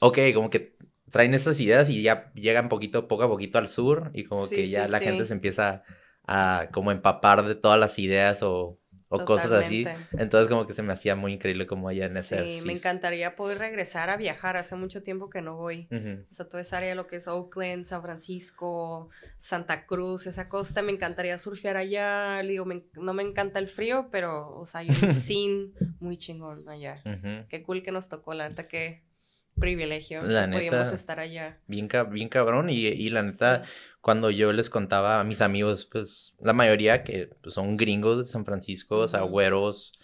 ok, 0.00 0.18
como 0.34 0.50
que 0.50 0.76
traen 1.10 1.34
esas 1.34 1.60
ideas 1.60 1.88
y 1.88 2.02
ya 2.02 2.32
llegan 2.34 2.68
poquito, 2.68 3.06
poco 3.06 3.22
a 3.22 3.28
poquito 3.28 3.58
al 3.58 3.68
sur, 3.68 4.10
y 4.14 4.24
como 4.24 4.48
que 4.48 4.66
ya 4.66 4.88
la 4.88 4.98
gente 4.98 5.26
se 5.26 5.34
empieza 5.34 5.84
a, 6.26 6.68
como, 6.72 6.90
empapar 6.90 7.46
de 7.46 7.54
todas 7.54 7.78
las 7.78 8.00
ideas 8.00 8.42
o 8.42 8.80
o 9.08 9.24
cosas 9.24 9.52
así. 9.52 9.86
Entonces 10.12 10.48
como 10.48 10.66
que 10.66 10.72
se 10.72 10.82
me 10.82 10.92
hacía 10.92 11.14
muy 11.14 11.32
increíble 11.32 11.66
como 11.66 11.88
allá 11.88 12.06
en 12.06 12.16
ese... 12.16 12.42
Sí, 12.42 12.66
me 12.66 12.72
encantaría 12.72 13.36
poder 13.36 13.58
regresar 13.58 14.10
a 14.10 14.16
viajar. 14.16 14.56
Hace 14.56 14.76
mucho 14.76 15.02
tiempo 15.02 15.30
que 15.30 15.42
no 15.42 15.56
voy. 15.56 15.88
O 15.90 16.32
sea, 16.32 16.48
toda 16.48 16.60
esa 16.60 16.78
área, 16.78 16.94
lo 16.94 17.06
que 17.06 17.16
es 17.16 17.28
Oakland, 17.28 17.84
San 17.84 18.02
Francisco, 18.02 19.08
Santa 19.38 19.86
Cruz, 19.86 20.26
esa 20.26 20.48
costa, 20.48 20.82
me 20.82 20.92
encantaría 20.92 21.38
surfear 21.38 21.76
allá. 21.76 22.42
Digo, 22.42 22.66
no 22.94 23.14
me 23.14 23.22
encanta 23.22 23.58
el 23.58 23.68
frío, 23.68 24.08
pero, 24.10 24.56
o 24.56 24.66
sea, 24.66 24.80
hay 24.80 24.88
un 24.88 24.94
scene 25.12 25.70
muy 26.00 26.16
chingón 26.16 26.68
allá. 26.68 27.02
Qué 27.48 27.62
cool 27.62 27.82
que 27.82 27.92
nos 27.92 28.08
tocó, 28.08 28.34
la 28.34 28.48
neta 28.48 28.66
que 28.66 29.06
privilegio. 29.58 30.22
La 30.22 30.46
neta, 30.46 30.82
estar 30.82 31.18
allá. 31.18 31.58
Bien, 31.66 31.88
bien 32.10 32.28
cabrón 32.28 32.70
y, 32.70 32.86
y 32.86 33.08
la 33.10 33.22
neta, 33.22 33.62
cuando 34.06 34.30
yo 34.30 34.52
les 34.52 34.70
contaba 34.70 35.18
a 35.18 35.24
mis 35.24 35.40
amigos, 35.40 35.84
pues 35.84 36.32
la 36.38 36.52
mayoría 36.52 37.02
que 37.02 37.28
pues, 37.42 37.56
son 37.56 37.76
gringos 37.76 38.18
de 38.18 38.24
San 38.26 38.44
Francisco, 38.44 38.98
o 38.98 39.08
sea, 39.08 39.22
güeros, 39.22 39.94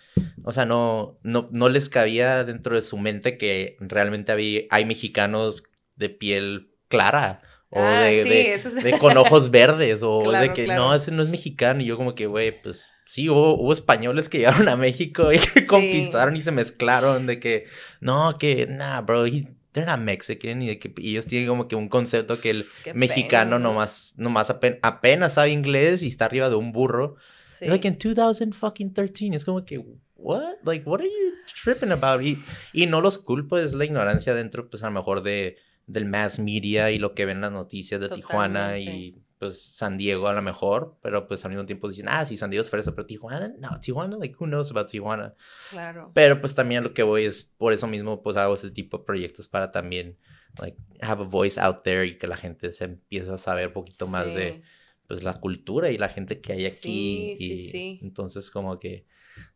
o 0.42 0.52
sea, 0.52 0.66
no, 0.66 1.20
no, 1.22 1.48
no 1.52 1.68
les 1.68 1.88
cabía 1.88 2.42
dentro 2.42 2.74
de 2.74 2.82
su 2.82 2.98
mente 2.98 3.38
que 3.38 3.76
realmente 3.78 4.32
había, 4.32 4.62
hay 4.70 4.86
mexicanos 4.86 5.62
de 5.94 6.08
piel 6.08 6.72
clara. 6.88 7.42
O 7.70 7.78
ah, 7.80 8.00
de, 8.00 8.58
de, 8.82 8.98
con 8.98 9.16
ojos 9.16 9.50
verdes, 9.52 10.02
o 10.02 10.32
de 10.32 10.52
que 10.52 10.66
no, 10.66 10.92
ese 10.96 11.12
no 11.12 11.22
es 11.22 11.28
mexicano. 11.28 11.80
Y 11.80 11.84
yo 11.84 11.96
como 11.96 12.16
que, 12.16 12.26
güey, 12.26 12.60
pues 12.60 12.92
sí, 13.06 13.28
hubo, 13.28 13.72
españoles 13.72 14.28
que 14.28 14.38
llegaron 14.38 14.68
a 14.68 14.74
México 14.74 15.32
y 15.32 15.38
que 15.38 15.64
conquistaron 15.64 16.34
y 16.34 16.42
se 16.42 16.50
mezclaron 16.50 17.26
de 17.26 17.38
que, 17.38 17.66
no, 18.00 18.36
que, 18.36 18.66
nah, 18.66 19.00
bro, 19.02 19.26
they're 19.72 19.90
not 19.90 20.00
Mexican. 20.00 20.62
Y 20.62 20.68
de 20.68 20.78
que 20.78 20.92
ellos 20.98 21.26
tienen 21.26 21.48
como 21.48 21.68
que 21.68 21.76
un 21.76 21.88
concepto 21.88 22.40
que 22.40 22.50
el 22.50 22.66
mexicano 22.94 23.58
nomás, 23.58 24.14
nomás 24.16 24.50
apenas 24.50 25.34
sabe 25.34 25.50
inglés 25.50 26.02
y 26.02 26.08
está 26.08 26.26
arriba 26.26 26.48
de 26.48 26.56
un 26.56 26.72
burro. 26.72 27.16
Sí. 27.58 27.66
Like 27.66 27.86
in 27.86 27.98
2013, 27.98 29.34
es 29.34 29.44
como 29.44 29.64
que, 29.64 29.84
what? 30.16 30.56
Like, 30.64 30.88
what 30.88 31.00
are 31.00 31.08
you 31.08 31.32
tripping 31.62 31.92
about? 31.92 32.22
Y, 32.22 32.38
y 32.72 32.86
no 32.86 33.00
los 33.00 33.18
culpo, 33.18 33.58
es 33.58 33.74
la 33.74 33.84
ignorancia 33.84 34.34
dentro, 34.34 34.68
pues 34.68 34.82
a 34.82 34.86
lo 34.86 34.92
mejor 34.92 35.22
de 35.22 35.56
del 35.86 36.06
mass 36.06 36.38
media 36.38 36.90
y 36.90 36.98
lo 36.98 37.14
que 37.14 37.26
ven 37.26 37.40
las 37.40 37.52
noticias 37.52 38.00
de 38.00 38.08
Tijuana 38.08 38.78
y 38.78 39.21
pues 39.42 39.60
San 39.60 39.98
Diego 39.98 40.28
a 40.28 40.34
lo 40.34 40.40
mejor, 40.40 40.96
pero 41.02 41.26
pues 41.26 41.44
al 41.44 41.50
mismo 41.50 41.66
tiempo 41.66 41.88
dicen, 41.88 42.06
ah, 42.08 42.24
sí, 42.24 42.36
San 42.36 42.48
Diego 42.48 42.62
es 42.62 42.70
fresa, 42.70 42.94
pero 42.94 43.06
Tijuana, 43.06 43.52
no, 43.58 43.80
Tijuana, 43.80 44.16
like, 44.16 44.36
who 44.38 44.46
knows 44.46 44.70
about 44.70 44.88
Tijuana. 44.88 45.34
Claro. 45.70 46.12
Pero 46.14 46.40
pues 46.40 46.54
también 46.54 46.84
lo 46.84 46.94
que 46.94 47.02
voy 47.02 47.24
es, 47.24 47.42
por 47.42 47.72
eso 47.72 47.88
mismo, 47.88 48.22
pues 48.22 48.36
hago 48.36 48.54
ese 48.54 48.70
tipo 48.70 48.98
de 48.98 49.04
proyectos 49.04 49.48
para 49.48 49.72
también, 49.72 50.16
like, 50.60 50.78
have 51.00 51.22
a 51.22 51.26
voice 51.26 51.60
out 51.60 51.82
there 51.82 52.06
y 52.06 52.18
que 52.18 52.28
la 52.28 52.36
gente 52.36 52.70
se 52.70 52.84
empiece 52.84 53.32
a 53.32 53.36
saber 53.36 53.66
un 53.66 53.72
poquito 53.72 54.06
más 54.06 54.32
de, 54.32 54.62
pues, 55.08 55.24
la 55.24 55.40
cultura 55.40 55.90
y 55.90 55.98
la 55.98 56.08
gente 56.08 56.40
que 56.40 56.52
hay 56.52 56.66
aquí. 56.66 57.34
Sí, 57.36 57.36
y 57.36 57.56
sí, 57.56 57.68
sí. 57.68 58.00
Entonces, 58.00 58.48
como 58.48 58.78
que, 58.78 59.06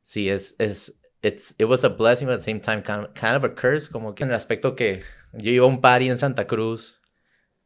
sí, 0.03 0.29
es, 0.29 0.57
es, 0.59 0.99
it's, 1.23 1.55
it 1.59 1.67
was 1.69 1.85
a 1.85 1.91
blessing, 1.91 2.27
but 2.27 2.35
at 2.35 2.39
the 2.41 2.45
same 2.45 2.59
time, 2.59 2.83
kind 2.83 3.05
of, 3.05 3.15
kind 3.15 3.37
of 3.37 3.45
a 3.45 3.55
curse, 3.55 3.89
como 3.89 4.17
que 4.17 4.25
en 4.25 4.31
el 4.31 4.35
aspecto 4.35 4.75
que 4.75 5.05
yo 5.33 5.53
iba 5.53 5.65
a 5.65 5.69
un 5.69 5.81
party 5.81 6.09
en 6.09 6.19
Santa 6.19 6.49
Cruz 6.49 7.01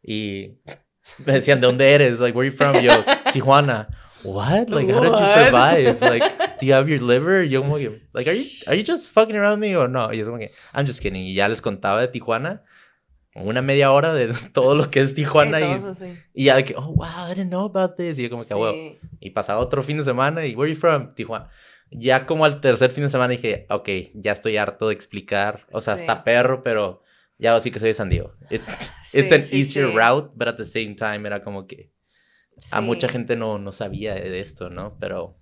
y 0.02 0.59
me 1.24 1.34
decían, 1.34 1.60
¿de 1.60 1.66
dónde 1.66 1.92
eres? 1.92 2.20
Like, 2.20 2.36
where 2.36 2.46
are 2.46 2.50
you 2.50 2.56
from? 2.56 2.76
Yo, 2.82 2.92
Tijuana. 3.32 3.88
What? 4.22 4.68
Like, 4.68 4.90
how 4.90 5.00
did 5.00 5.18
you 5.18 5.26
survive? 5.26 6.00
Like, 6.00 6.58
do 6.58 6.66
you 6.66 6.74
have 6.74 6.88
your 6.88 7.00
liver? 7.00 7.42
Yo 7.42 7.62
como 7.62 7.78
que, 7.78 8.02
like, 8.12 8.28
are 8.28 8.34
you, 8.34 8.44
are 8.66 8.76
you 8.76 8.84
just 8.84 9.08
fucking 9.08 9.34
around 9.34 9.60
me 9.60 9.74
or 9.74 9.88
no? 9.88 10.08
Y 10.12 10.18
yo 10.18 10.26
como 10.26 10.38
que, 10.38 10.50
I'm 10.74 10.86
just 10.86 11.00
kidding. 11.00 11.24
Y 11.24 11.34
ya 11.34 11.48
les 11.48 11.62
contaba 11.62 12.00
de 12.00 12.08
Tijuana 12.08 12.62
una 13.34 13.62
media 13.62 13.92
hora 13.92 14.12
de 14.12 14.32
todo 14.52 14.74
lo 14.74 14.90
que 14.90 15.00
es 15.00 15.14
Tijuana 15.14 15.60
y, 15.60 15.80
y, 16.34 16.44
ya 16.44 16.56
de 16.56 16.64
que, 16.64 16.74
oh, 16.76 16.92
wow, 16.94 17.30
I 17.30 17.34
didn't 17.34 17.50
know 17.50 17.64
about 17.64 17.96
this. 17.96 18.18
Y 18.18 18.24
yo 18.24 18.30
como 18.30 18.44
que, 18.44 18.54
wow. 18.54 18.74
Y 19.20 19.30
pasaba 19.30 19.60
otro 19.60 19.82
fin 19.82 19.98
de 19.98 20.04
semana 20.04 20.44
y, 20.46 20.54
where 20.54 20.70
are 20.70 20.74
you 20.74 20.80
from? 20.80 21.14
Tijuana. 21.14 21.48
Ya 21.90 22.26
como 22.26 22.44
al 22.44 22.60
tercer 22.60 22.90
fin 22.92 23.04
de 23.04 23.10
semana 23.10 23.32
dije, 23.32 23.66
ok, 23.68 23.88
ya 24.14 24.32
estoy 24.32 24.56
harto 24.56 24.88
de 24.88 24.94
explicar. 24.94 25.66
O 25.72 25.80
sea, 25.80 25.94
está 25.94 26.22
perro, 26.22 26.62
pero 26.62 27.02
ya 27.40 27.57
así 27.57 27.70
que 27.70 27.81
soy 27.81 27.88
de 27.88 27.94
San 27.94 28.11
Diego. 28.11 28.35
it's 28.50 29.33
an 29.33 29.42
easier 29.50 29.88
route, 29.88 30.31
but 30.35 30.48
at 30.48 30.57
the 30.57 30.66
same 30.66 30.94
time 30.94 31.26
era 31.26 31.42
como 31.42 31.66
que 31.66 31.90
a 32.70 32.81
mucha 32.81 33.09
gente 33.09 33.37
no, 33.37 33.59
no 33.59 33.72
sabía 33.72 34.14
de 34.14 34.40
esto, 34.40 34.70
¿no? 34.70 34.96
Pero... 35.00 35.37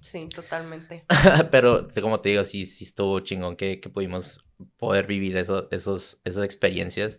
Sí, 0.00 0.28
totalmente. 0.28 1.04
pero 1.50 1.88
como 2.00 2.20
te 2.20 2.28
digo, 2.28 2.44
sí, 2.44 2.66
sí 2.66 2.84
estuvo 2.84 3.20
chingón 3.20 3.56
que, 3.56 3.80
que 3.80 3.88
pudimos 3.88 4.38
poder 4.76 5.06
vivir 5.06 5.36
eso, 5.36 5.68
esos, 5.70 6.20
esas 6.24 6.44
experiencias. 6.44 7.18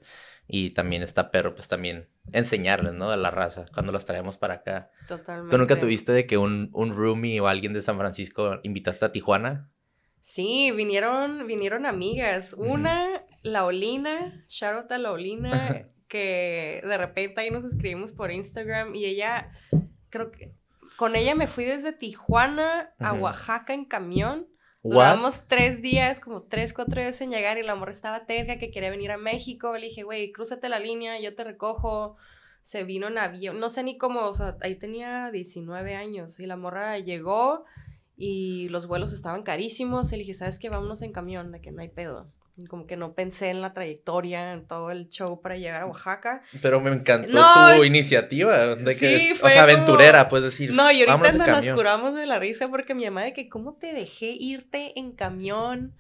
Y 0.52 0.72
también 0.72 1.04
está 1.04 1.30
perro, 1.30 1.54
pues 1.54 1.68
también 1.68 2.10
enseñarles, 2.32 2.94
¿no? 2.94 3.12
De 3.12 3.18
la 3.18 3.30
raza, 3.30 3.66
cuando 3.72 3.92
las 3.92 4.06
traemos 4.06 4.38
para 4.38 4.56
acá. 4.56 4.92
Totalmente. 5.08 5.52
¿Tú 5.52 5.60
nunca 5.60 5.80
tuviste 5.80 6.12
de 6.12 6.26
que 6.26 6.38
un, 6.38 6.70
un 6.74 6.96
roomie 6.96 7.40
o 7.40 7.48
alguien 7.48 7.74
de 7.74 7.84
San 7.84 7.98
Francisco 7.98 8.60
invitaste 8.64 9.06
a 9.06 9.12
Tijuana? 9.12 9.70
Sí, 10.22 10.72
vinieron, 10.72 11.46
vinieron 11.46 11.86
amigas. 11.86 12.54
Una 12.54 13.24
Laolina, 13.44 14.44
shout 14.48 14.92
out 14.92 14.92
Laolina, 14.92 15.88
que 16.08 16.82
de 16.84 16.98
repente 16.98 17.42
ahí 17.42 17.52
nos 17.52 17.64
escribimos 17.64 18.14
por 18.14 18.32
Instagram 18.32 18.96
y 18.96 19.06
ella, 19.06 19.52
creo 20.10 20.32
que 20.32 20.54
con 20.98 21.16
ella 21.16 21.34
me 21.36 21.48
fui 21.48 21.64
desde 21.64 21.94
Tijuana 21.94 22.94
a 23.00 23.14
Oaxaca 23.14 23.74
en 23.74 23.86
camión. 23.86 24.48
Duramos 24.84 25.48
tres 25.48 25.82
días, 25.82 26.20
como 26.20 26.44
tres, 26.44 26.74
cuatro 26.74 27.00
días 27.00 27.22
en 27.22 27.32
llegar 27.32 27.58
y 27.58 27.64
la 27.64 27.74
amor 27.74 27.90
estaba 27.90 28.26
terca 28.26 28.60
que 28.60 28.72
quería 28.72 28.90
venir 28.90 29.12
a 29.12 29.18
México. 29.18 29.78
Le 29.78 29.88
dije, 29.88 30.04
güey, 30.04 30.32
crúzate 30.34 30.68
la 30.68 30.80
línea, 30.80 31.18
yo 31.20 31.36
te 31.36 31.46
recojo. 31.46 32.18
Se 32.62 32.84
vino 32.84 33.08
en 33.08 33.18
avión, 33.18 33.60
no 33.62 33.70
sé 33.70 33.84
ni 33.84 33.98
cómo, 33.98 34.26
o 34.26 34.34
sea, 34.34 34.58
ahí 34.62 34.76
tenía 34.76 35.32
19 35.32 35.96
años 35.96 36.40
y 36.42 36.46
la 36.46 36.58
morra 36.58 37.00
llegó 37.00 37.64
y 38.18 38.68
los 38.68 38.86
vuelos 38.86 39.14
estaban 39.14 39.44
carísimos. 39.44 40.12
Y 40.12 40.18
le 40.18 40.20
dije, 40.20 40.34
¿sabes 40.34 40.60
qué? 40.60 40.70
Vámonos 40.70 41.02
en 41.02 41.14
camión, 41.14 41.54
de 41.54 41.62
que 41.62 41.72
no 41.72 41.82
hay 41.82 41.90
pedo 41.90 42.30
como 42.68 42.88
que 42.88 42.98
no 42.98 43.14
pensé 43.14 43.50
en 43.50 43.62
la 43.62 43.74
trayectoria, 43.74 44.54
en 44.54 44.68
todo 44.68 44.92
el 44.92 45.10
show 45.10 45.42
para 45.42 45.58
llegar 45.58 45.82
a 45.82 45.86
Oaxaca. 45.86 46.42
Pero 46.62 46.82
me 46.82 46.92
encantó 46.92 47.40
tu 47.76 47.84
iniciativa, 47.84 48.76
de 48.76 48.96
que 48.96 49.38
o 49.42 49.50
sea, 49.50 49.64
aventurera, 49.64 50.30
puedes 50.30 50.46
decir. 50.46 50.74
No, 50.74 50.92
y 50.92 51.04
ahorita 51.04 51.32
nos 51.48 51.70
curamos 51.72 52.16
de 52.16 52.26
la 52.26 52.40
risa 52.40 52.68
porque 52.68 52.94
mi 52.96 53.06
mamá 53.06 53.24
de 53.24 53.34
que 53.34 53.50
cómo 53.50 53.76
te 53.76 53.94
dejé 53.94 54.28
irte 54.28 54.94
en 55.00 55.12
camión, 55.12 55.96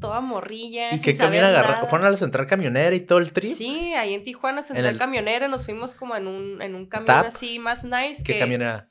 toda 0.00 0.20
morrilla. 0.20 0.94
¿Y 0.94 1.00
qué 1.00 1.16
camión 1.16 1.44
agarraron? 1.44 1.88
¿Fueron 1.88 2.06
a 2.06 2.10
la 2.10 2.16
central 2.16 2.46
camionera 2.46 2.94
y 2.94 3.00
todo 3.00 3.18
el 3.18 3.32
trip? 3.32 3.54
Sí, 3.54 3.94
ahí 3.94 4.14
en 4.14 4.24
Tijuana, 4.24 4.62
central 4.62 4.96
camionera, 4.98 5.48
nos 5.48 5.64
fuimos 5.64 5.94
como 5.94 6.16
en 6.16 6.26
un, 6.26 6.62
en 6.62 6.74
un 6.74 6.86
camión 6.86 7.26
así 7.26 7.58
más 7.58 7.84
nice. 7.84 8.22
¿Qué 8.24 8.38
camión 8.38 8.62
era? 8.62 8.88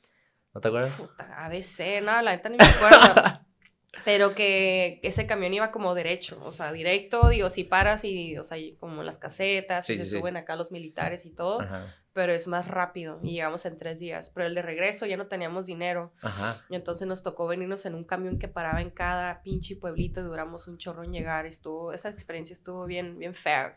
¿No 0.53 0.62
te 0.62 0.67
acuerdas? 0.69 0.99
Puta, 0.99 1.45
ABC, 1.45 2.01
no, 2.01 2.21
la 2.21 2.32
neta 2.32 2.49
ni 2.49 2.58
me 2.58 2.65
acuerdo. 2.65 3.41
pero 4.08 4.34
que 4.34 5.02
ese 5.04 5.28
camión 5.28 5.54
iba 5.54 5.70
como 5.70 5.93
derecho, 5.93 6.39
o 6.46 6.54
sea, 6.54 6.72
directo, 6.72 7.28
digo, 7.28 7.50
si 7.50 7.65
paras 7.65 8.06
y, 8.06 8.38
o 8.38 8.43
sea, 8.46 8.58
como 8.80 9.04
las 9.04 9.17
casetas, 9.17 9.89
y 9.89 9.98
se 9.98 10.06
suben 10.06 10.38
acá 10.38 10.56
los 10.56 10.72
militares 10.72 11.26
y 11.26 11.32
todo, 11.32 11.60
pero 12.13 12.32
es 12.32 12.48
más 12.48 12.70
rápido 12.70 13.20
y 13.22 13.34
llegamos 13.34 13.65
en 13.65 13.78
tres 13.78 14.00
días, 14.00 14.30
pero 14.30 14.48
el 14.48 14.56
de 14.56 14.62
regreso 14.62 15.06
ya 15.06 15.17
no 15.17 15.28
teníamos 15.28 15.65
dinero, 15.65 16.13
y 16.70 16.76
entonces 16.76 17.06
nos 17.06 17.22
tocó 17.22 17.48
venirnos 17.48 17.86
en 17.86 17.96
un 17.96 18.06
camión 18.06 18.39
que 18.39 18.48
paraba 18.48 18.82
en 18.82 18.91
cada 18.91 19.41
pinche 19.43 19.76
pueblito 19.76 20.22
y 20.22 20.24
duramos 20.24 20.70
un 20.70 20.78
chorro 20.78 21.04
en 21.04 21.12
llegar, 21.12 21.46
estuvo, 21.46 21.91
esa 21.91 22.08
experiencia 22.08 22.54
estuvo 22.54 22.86
bien, 22.86 23.20
bien 23.20 23.34
fair. 23.34 23.74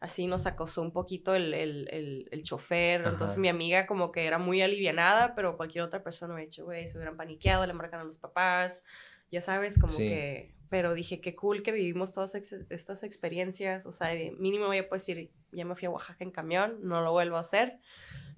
así 0.00 0.26
nos 0.26 0.46
acosó 0.46 0.80
un 0.82 0.92
poquito 0.92 1.34
el, 1.34 1.52
el, 1.52 1.88
el, 1.90 2.28
el 2.30 2.42
chofer. 2.42 3.02
Entonces 3.06 3.36
mi 3.36 3.48
amiga 3.48 3.86
como 3.86 4.10
que 4.10 4.26
era 4.26 4.38
muy 4.38 4.62
alivianada, 4.62 5.34
pero 5.34 5.56
cualquier 5.56 5.84
otra 5.84 6.02
persona 6.02 6.34
hubiera 6.34 6.48
dicho, 6.48 6.64
güey, 6.64 6.86
se 6.86 6.96
hubieran 6.96 7.16
paniqueado, 7.16 7.66
le 7.66 7.74
marcan 7.74 8.00
a 8.00 8.04
los 8.04 8.16
papás, 8.16 8.82
ya 9.30 9.40
sabes, 9.40 9.78
como 9.78 9.96
que... 9.96 10.54
Pero 10.68 10.94
dije, 10.94 11.20
qué 11.20 11.34
cool 11.34 11.64
que 11.64 11.72
vivimos 11.72 12.12
todas 12.12 12.36
estas 12.36 13.02
experiencias. 13.02 13.86
O 13.86 13.92
sea, 13.92 14.10
mínimo 14.38 14.66
voy 14.66 14.78
a 14.78 14.88
poder 14.88 15.00
decir, 15.00 15.30
ya 15.50 15.64
me 15.64 15.74
fui 15.74 15.86
a 15.86 15.90
Oaxaca 15.90 16.22
en 16.22 16.30
camión, 16.30 16.78
no 16.82 17.00
lo 17.00 17.10
vuelvo 17.10 17.36
a 17.36 17.40
hacer. 17.40 17.80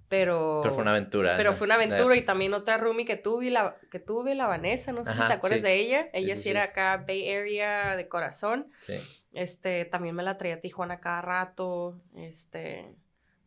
Pero, 0.09 0.61
pero 0.63 0.75
fue 0.75 0.83
una 0.83 0.91
aventura. 0.91 1.39
Pero 1.39 1.55
fue 1.55 1.65
una 1.67 1.77
aventura 1.77 2.15
y 2.17 2.23
también 2.23 2.53
otra 2.53 2.77
roomie 2.77 3.07
que 3.07 3.17
tuve, 3.17 3.51
la, 3.51 3.77
que 3.91 3.99
tuve, 3.99 4.35
la 4.35 4.47
Vanessa, 4.47 4.93
no 4.93 5.05
sé 5.05 5.13
si 5.13 5.19
te 5.19 5.33
acuerdas 5.33 5.63
de 5.63 5.75
ella. 5.75 6.11
Ella 6.13 6.37
sí, 6.37 6.51
era 6.51 6.65
acá 6.65 7.03
Bay 7.07 7.31
Area 7.31 7.97
de 7.97 8.09
corazón. 8.09 8.67
Sí. 8.83 8.95
Este, 9.33 9.87
también 9.87 10.15
me 10.15 10.23
la 10.23 10.37
traía 10.37 10.57
a 10.57 10.61
Tijuana 10.61 11.01
cada 11.01 11.23
rato. 11.23 11.97
Este, 12.15 12.95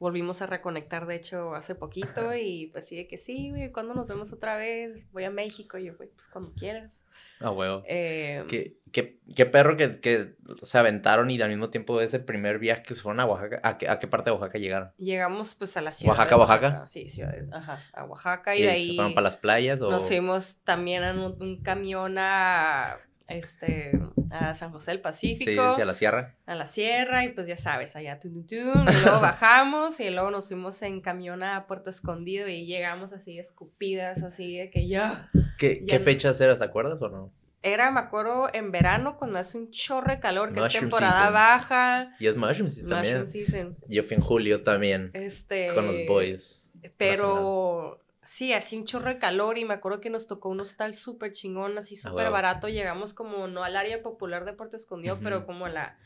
volvimos 0.06 0.44
a 0.44 0.46
reconectar, 0.46 1.08
de 1.08 1.16
hecho, 1.16 1.56
hace 1.56 1.74
poquito 1.74 2.36
y 2.36 2.68
pues 2.68 2.86
sí, 2.86 3.08
que 3.08 3.18
sí, 3.18 3.50
güey, 3.50 3.72
¿cuándo 3.72 3.96
nos 3.96 4.08
vemos 4.08 4.32
otra 4.32 4.56
vez? 4.56 5.12
Voy 5.12 5.24
a 5.24 5.32
México 5.32 5.80
y 5.80 5.86
yo, 5.86 5.98
güey, 5.98 6.10
pues 6.10 6.28
cuando 6.28 6.54
quieras. 6.54 7.04
Ah, 7.40 7.50
huevo. 7.50 7.82
Eh, 7.88 8.46
¿Qué, 8.48 8.78
qué, 8.92 9.20
qué, 9.36 9.48
perro 9.48 9.76
que, 9.78 10.00
que, 10.00 10.36
se 10.62 10.78
aventaron 10.78 11.32
y 11.32 11.42
al 11.42 11.50
mismo 11.50 11.72
tiempo 11.72 11.98
de 11.98 12.06
ese 12.06 12.20
primer 12.20 12.60
viaje 12.60 12.84
que 12.84 12.94
se 12.94 13.02
fueron 13.02 13.20
a 13.20 13.26
Oaxaca. 13.26 13.60
¿A 13.64 13.80
qué, 13.80 13.90
a 13.90 13.98
qué 13.98 14.08
parte 14.08 14.30
de 14.30 14.36
Oaxaca 14.36 14.60
llegaron? 14.60 14.92
Llegamos 14.98 15.56
pues 15.56 15.76
a 15.76 15.82
la 15.82 15.92
ciudad. 15.92 16.16
¿Oaxaca, 16.16 16.38
Oaxaca? 16.38 16.86
Sí, 16.86 17.10
ciudad, 17.10 17.34
ajá, 17.52 17.82
a 17.92 18.06
Oaxaca 18.06 18.56
y, 18.56 18.62
de 18.62 18.70
ahí. 18.70 18.90
¿Se 18.90 18.96
fueron 18.96 19.16
para 19.16 19.24
las 19.24 19.38
playas 19.38 19.82
o...? 19.82 19.90
Nos 19.90 20.08
fuimos 20.08 20.58
también 20.64 21.02
en 21.02 21.18
un 21.18 21.64
camión 21.64 22.18
a 22.20 23.00
este, 23.28 24.00
a 24.30 24.54
San 24.54 24.72
José 24.72 24.92
del 24.92 25.02
Pacífico. 25.02 25.76
Sí, 25.76 25.82
a 25.82 25.86
la 25.86 25.96
sierra. 25.96 26.36
A 26.46 26.56
la 26.56 26.66
sierra, 26.66 27.26
y 27.26 27.30
pues 27.30 27.48
ya 27.48 27.58
sabes, 27.58 27.96
allá, 27.96 28.20
y 28.24 28.30
luego 28.30 28.76
bajamos, 29.22 30.00
y 30.00 30.10
luego 30.10 30.32
nos 30.32 30.48
fuimos 30.48 30.82
en 30.82 31.02
camión 31.02 31.44
a 31.44 31.68
Puerto 31.68 31.90
Escondido, 31.90 32.48
y 32.48 32.66
llegamos 32.66 33.14
así 33.14 33.40
escupidas, 33.40 34.24
así 34.24 34.58
de 34.58 34.70
que 34.70 34.88
ya... 34.88 35.30
¿Qué, 35.58 35.86
¿qué 35.86 36.00
fechas 36.00 36.40
eras, 36.42 36.60
te 36.60 36.66
acuerdas 36.66 37.02
o 37.02 37.10
no? 37.10 37.34
Era, 37.62 37.90
me 37.90 38.00
acuerdo, 38.00 38.48
en 38.54 38.72
verano, 38.72 39.18
cuando 39.18 39.40
hace 39.40 39.58
un 39.58 39.72
chorro 39.72 40.12
de 40.12 40.20
calor, 40.20 40.54
que 40.54 40.60
es 40.60 40.74
temporada 40.74 41.32
baja. 41.32 42.16
Y 42.20 42.28
es 42.28 42.38
Mushroom 42.38 42.70
Season 42.70 42.90
también. 42.90 43.28
Season. 43.28 43.78
Yo 43.90 44.04
fui 44.04 44.16
en 44.16 44.22
julio 44.22 44.62
también. 44.62 45.10
Este... 45.14 45.74
Con 45.74 45.88
los 45.88 45.96
boys. 46.08 46.70
Pero 46.98 48.05
Sí, 48.26 48.54
así 48.54 48.78
un 48.78 48.86
chorro 48.86 49.10
de 49.10 49.20
calor 49.20 49.58
y 49.58 49.66
me 49.66 49.76
acuerdo 49.76 50.02
que 50.02 50.10
nos 50.10 50.28
tocó 50.28 50.50
un 50.50 50.60
hostal 50.60 50.94
súper 50.94 51.32
chingón, 51.32 51.78
así 51.78 51.96
ah, 51.96 52.10
súper 52.10 52.32
barato. 52.32 52.68
Llegamos 52.68 53.14
como 53.14 53.48
no 53.48 53.64
al 53.64 53.76
área 53.76 54.02
popular 54.02 54.46
de 54.46 54.54
Puerto 54.54 54.78
Escondido, 54.78 55.20
pero 55.22 55.46
como 55.46 55.68
la, 55.68 55.98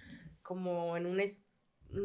como 0.42 0.98
en 0.98 1.06
un, 1.06 1.20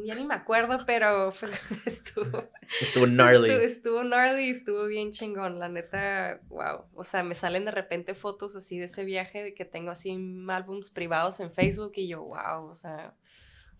ya 0.04 0.14
ni 0.14 0.24
me 0.24 0.34
acuerdo, 0.34 0.78
pero 0.86 1.32
estuvo... 1.86 2.48
Estuvo 2.80 3.06
gnarly. 3.06 3.50
Estuvo, 3.50 3.64
estuvo 3.64 4.02
gnarly 4.02 4.46
y 4.46 4.50
estuvo 4.50 4.84
bien 4.86 5.10
chingón, 5.10 5.58
la 5.58 5.68
neta, 5.68 6.40
wow. 6.48 6.86
O 6.94 7.04
sea, 7.04 7.22
me 7.22 7.34
salen 7.34 7.64
de 7.64 7.70
repente 7.70 8.14
fotos 8.14 8.56
así 8.56 8.78
de 8.78 8.86
ese 8.86 9.04
viaje 9.04 9.42
de 9.42 9.54
que 9.54 9.64
tengo 9.64 9.90
así 9.90 10.16
álbums 10.48 10.90
privados 10.90 11.40
en 11.40 11.50
Facebook 11.50 11.92
y 11.96 12.08
yo, 12.08 12.22
wow, 12.22 12.68
o 12.68 12.74
sea... 12.74 13.14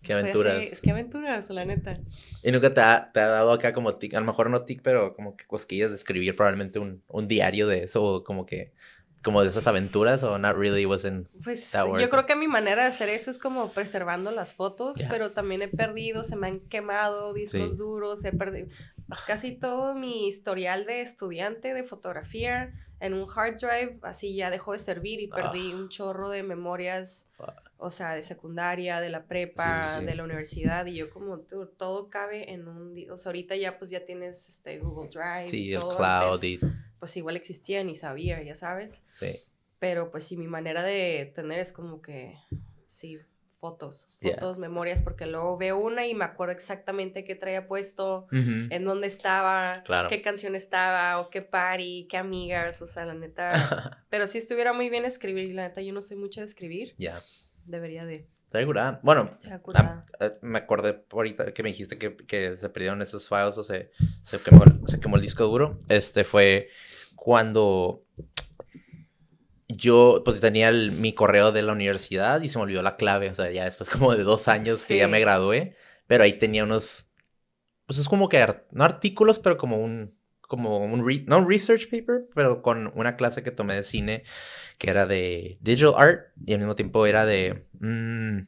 Qué 0.05 0.13
aventuras. 0.13 0.57
es 0.57 0.81
que 0.81 0.91
aventuras, 0.91 1.49
la 1.49 1.65
neta. 1.65 1.99
¿Y 2.43 2.51
nunca 2.51 2.73
te 2.73 2.81
ha, 2.81 3.11
te 3.11 3.19
ha, 3.19 3.27
dado 3.27 3.51
acá 3.51 3.73
como 3.73 3.95
tic, 3.95 4.13
a 4.13 4.19
lo 4.19 4.25
mejor 4.25 4.49
no 4.49 4.63
tic, 4.63 4.81
pero 4.81 5.15
como 5.15 5.35
que 5.35 5.45
cosquillas 5.45 5.89
de 5.89 5.95
escribir 5.95 6.35
probablemente 6.35 6.79
un, 6.79 7.03
un 7.07 7.27
diario 7.27 7.67
de 7.67 7.83
eso, 7.83 8.03
o 8.03 8.23
como 8.23 8.45
que, 8.45 8.73
como 9.23 9.41
de 9.41 9.49
esas 9.49 9.65
aventuras, 9.67 10.21
o 10.23 10.37
not 10.37 10.55
really 10.55 10.85
wasn't 10.85 11.27
Pues 11.43 11.71
yo 11.73 12.09
creo 12.09 12.25
que 12.27 12.35
mi 12.35 12.47
manera 12.47 12.83
de 12.83 12.89
hacer 12.89 13.09
eso 13.09 13.31
es 13.31 13.39
como 13.39 13.71
preservando 13.71 14.31
las 14.31 14.53
fotos, 14.53 14.97
pero 15.09 15.31
también 15.31 15.63
he 15.63 15.67
perdido, 15.67 16.23
se 16.23 16.35
me 16.35 16.47
han 16.47 16.59
quemado 16.59 17.33
discos 17.33 17.77
duros, 17.77 18.23
he 18.23 18.31
perdido 18.31 18.67
casi 19.27 19.51
todo 19.51 19.95
mi 19.95 20.27
historial 20.27 20.85
de 20.85 21.01
estudiante 21.01 21.73
de 21.73 21.83
fotografía 21.83 22.73
en 22.99 23.13
un 23.13 23.27
hard 23.33 23.57
drive, 23.57 23.99
así 24.01 24.35
ya 24.35 24.49
dejó 24.49 24.71
de 24.71 24.79
servir 24.79 25.19
y 25.19 25.27
perdí 25.27 25.71
ah. 25.71 25.75
un 25.75 25.89
chorro 25.89 26.29
de 26.29 26.43
memorias 26.43 27.27
o 27.77 27.89
sea, 27.89 28.15
de 28.15 28.21
secundaria, 28.21 29.01
de 29.01 29.09
la 29.09 29.25
prepa, 29.25 29.99
de 29.99 30.15
la 30.15 30.23
universidad, 30.23 30.85
y 30.85 30.95
yo 30.95 31.09
como 31.09 31.39
tú, 31.39 31.67
todo 31.67 32.09
cabe 32.09 32.53
en 32.53 32.67
un, 32.67 32.95
o 33.11 33.17
sea, 33.17 33.29
ahorita 33.29 33.55
ya 33.55 33.77
pues 33.77 33.91
ya 33.91 34.05
tienes 34.05 34.47
este 34.47 34.79
Google 34.79 35.09
Drive. 35.09 35.47
Sí, 35.47 35.73
el 35.73 35.81
cloud. 35.81 36.41
Pues 36.99 37.17
igual 37.17 37.35
existía, 37.35 37.83
ni 37.83 37.95
sabía, 37.95 38.41
ya 38.41 38.55
sabes. 38.55 39.03
Sí. 39.15 39.35
Pero 39.79 40.09
pues 40.09 40.23
sí, 40.23 40.37
mi 40.37 40.47
manera 40.47 40.83
de 40.83 41.31
tener 41.35 41.59
es 41.59 41.73
como 41.73 42.01
que, 42.01 42.39
sí, 42.87 43.19
fotos, 43.55 44.09
fotos, 44.21 44.57
memorias, 44.57 45.01
porque 45.01 45.25
luego 45.25 45.57
veo 45.57 45.77
una 45.77 46.05
y 46.05 46.13
me 46.13 46.25
acuerdo 46.25 46.53
exactamente 46.53 47.23
qué 47.23 47.35
traía 47.35 47.67
puesto, 47.67 48.27
en 48.31 48.85
dónde 48.85 49.07
estaba, 49.07 49.83
qué 50.09 50.21
canción 50.21 50.55
estaba, 50.55 51.19
o 51.19 51.29
qué 51.29 51.41
party, 51.41 52.07
qué 52.09 52.17
amigas, 52.17 52.81
o 52.81 52.87
sea, 52.87 53.05
la 53.05 53.13
neta. 53.13 54.05
pero 54.09 54.27
si 54.27 54.37
estuviera 54.37 54.73
muy 54.73 54.89
bien 54.89 55.05
escribir, 55.05 55.45
y 55.45 55.53
la 55.53 55.63
neta 55.63 55.81
yo 55.81 55.93
no 55.93 56.01
sé 56.01 56.15
mucho 56.15 56.41
de 56.41 56.45
escribir. 56.45 56.93
Ya 56.97 57.19
debería 57.65 58.05
de. 58.05 58.27
Está 58.45 58.59
Bueno, 59.03 59.37
eh, 60.19 60.33
me 60.41 60.59
acordé 60.59 61.03
ahorita 61.11 61.53
que 61.53 61.63
me 61.63 61.69
dijiste 61.69 61.97
que, 61.97 62.15
que 62.15 62.57
se 62.57 62.69
perdieron 62.69 63.01
esos 63.01 63.27
files 63.27 63.57
o 63.57 63.63
se, 63.63 63.91
se, 64.21 64.39
quemó, 64.39 64.63
se 64.85 64.99
quemó 64.99 65.17
el 65.17 65.21
disco 65.21 65.43
duro. 65.45 65.79
Este 65.89 66.23
fue 66.23 66.69
cuando 67.15 68.04
yo 69.75 70.21
pues 70.23 70.39
tenía 70.41 70.71
mi 70.71 71.13
correo 71.13 71.51
de 71.51 71.61
la 71.61 71.73
universidad 71.73 72.41
y 72.41 72.49
se 72.49 72.57
me 72.57 72.63
olvidó 72.63 72.81
la 72.81 72.95
clave, 72.95 73.29
o 73.29 73.33
sea, 73.33 73.51
ya 73.51 73.65
después 73.65 73.89
como 73.91 74.15
de 74.15 74.23
dos 74.23 74.47
años 74.47 74.83
que 74.85 74.97
ya 74.97 75.07
me 75.07 75.19
gradué, 75.19 75.75
pero 76.07 76.23
ahí 76.23 76.33
tenía 76.33 76.63
unos, 76.63 77.09
pues 77.85 77.99
es 77.99 78.09
como 78.09 78.29
que, 78.29 78.45
no 78.71 78.83
artículos, 78.83 79.39
pero 79.39 79.57
como 79.57 79.77
un, 79.77 80.15
como 80.41 80.79
un, 80.79 81.25
no 81.27 81.37
un 81.37 81.49
research 81.49 81.89
paper, 81.89 82.27
pero 82.33 82.61
con 82.61 82.91
una 82.95 83.15
clase 83.15 83.43
que 83.43 83.51
tomé 83.51 83.75
de 83.75 83.83
cine 83.83 84.23
que 84.77 84.89
era 84.89 85.05
de 85.05 85.57
digital 85.61 85.93
art 85.97 86.27
y 86.45 86.53
al 86.53 86.59
mismo 86.59 86.75
tiempo 86.75 87.05
era 87.05 87.25
de, 87.25 87.67
mm, 87.79 88.39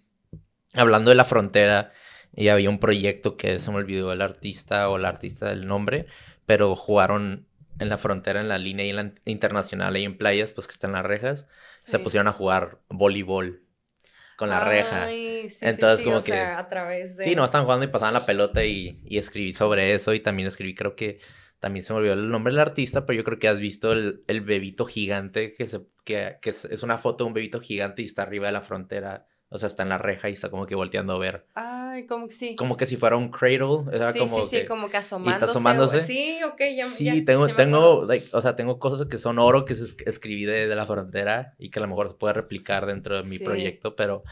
hablando 0.74 1.10
de 1.10 1.16
la 1.16 1.26
frontera 1.26 1.92
y 2.36 2.50
había 2.50 2.70
un 2.70 2.80
proyecto 2.80 3.38
que 3.38 3.60
se 3.60 3.72
me 3.72 3.78
olvidó 3.78 4.12
el 4.12 4.22
artista 4.22 4.90
o 4.90 4.98
la 4.98 5.10
artista 5.10 5.50
del 5.50 5.68
nombre, 5.68 6.08
pero 6.46 6.76
jugaron 6.76 7.48
en 7.80 7.90
la 7.90 7.98
frontera, 7.98 8.42
en 8.42 8.50
la 8.50 8.58
línea 8.58 8.86
y 8.86 8.90
en 8.90 8.96
la 8.96 9.14
internacional 9.26 9.96
y 9.98 10.04
en 10.04 10.18
playas, 10.18 10.54
pues 10.54 10.68
que 10.68 10.74
están 10.74 10.94
las 10.94 11.06
rejas, 11.06 11.46
se 11.78 12.00
pusieron 12.00 12.28
a 12.28 12.34
jugar 12.34 12.80
voleibol 12.90 13.64
con 14.38 14.50
la 14.50 14.64
reja. 14.64 15.12
Entonces, 15.12 16.06
como 16.06 16.24
que. 16.24 16.38
a 16.38 16.70
través 16.70 17.18
de. 17.18 17.24
Sí, 17.24 17.36
no 17.36 17.44
estaban 17.44 17.66
jugando 17.66 17.86
y 17.86 17.90
pasaban 17.90 18.14
la 18.14 18.26
pelota 18.26 18.64
y, 18.64 19.02
y, 19.06 19.18
escribí 19.18 19.52
sobre 19.52 19.94
eso. 19.94 20.14
Y 20.14 20.20
también 20.20 20.48
escribí, 20.48 20.76
creo 20.76 20.96
que 20.96 21.20
también 21.60 21.84
se 21.84 21.92
me 21.92 22.00
olvidó 22.00 22.14
el 22.14 22.30
nombre 22.30 22.54
del 22.54 22.60
artista, 22.60 23.06
pero 23.06 23.18
yo 23.18 23.24
creo 23.24 23.40
que 23.40 23.48
has 23.48 23.60
visto 23.60 23.92
el, 23.92 24.24
el 24.28 24.42
bebito 24.42 24.86
gigante, 24.86 25.54
que, 25.54 25.68
se, 25.68 25.82
que, 26.04 26.38
que 26.40 26.52
es, 26.52 26.84
una 26.84 27.00
foto 27.00 27.24
de 27.24 27.30
un 27.30 27.34
bebito 27.34 27.60
gigante 27.60 28.04
y 28.04 28.06
está 28.06 28.22
arriba 28.22 28.48
de 28.48 28.54
la 28.54 28.62
frontera. 28.62 29.26
O 29.50 29.58
sea, 29.58 29.68
está 29.68 29.84
en 29.84 29.90
la 29.90 29.98
reja 29.98 30.30
y 30.30 30.34
está 30.34 30.50
como 30.50 30.66
que 30.66 30.76
volteando 30.76 31.14
a 31.14 31.18
ver. 31.18 31.46
Ay, 31.54 32.06
como 32.06 32.28
que 32.28 32.34
sí. 32.34 32.56
Como 32.56 32.76
que 32.76 32.86
si 32.86 32.98
fuera 32.98 33.16
un 33.16 33.30
cradle. 33.30 33.86
sí, 34.12 34.20
como 34.20 34.44
sí, 34.44 34.60
sí, 34.60 34.66
como 34.66 34.90
que 34.90 34.98
asomándose. 34.98 35.36
está 35.36 35.46
asomándose. 35.46 36.04
Sí, 36.04 36.38
ok, 36.44 36.62
ya 36.76 36.84
Sí, 36.84 37.22
tengo, 37.22 37.48
tengo, 37.56 38.06
o 38.34 38.42
sea, 38.42 38.56
tengo 38.58 38.78
cosas 38.78 39.08
que 39.08 39.18
son 39.18 39.40
oro 39.40 39.64
que 39.64 39.74
escribí 39.74 40.44
de, 40.46 40.68
de, 40.68 40.76
la 40.76 40.86
frontera 40.86 41.56
y 41.58 41.70
que 41.70 41.80
a 41.80 41.82
lo 41.82 41.88
mejor 41.88 42.10
se 42.10 42.16
puede 42.16 42.34
replicar 42.34 42.86
dentro 42.86 43.22
de 43.22 43.30
mi 43.30 43.40
proyecto, 43.40 43.96
pero 43.96 44.24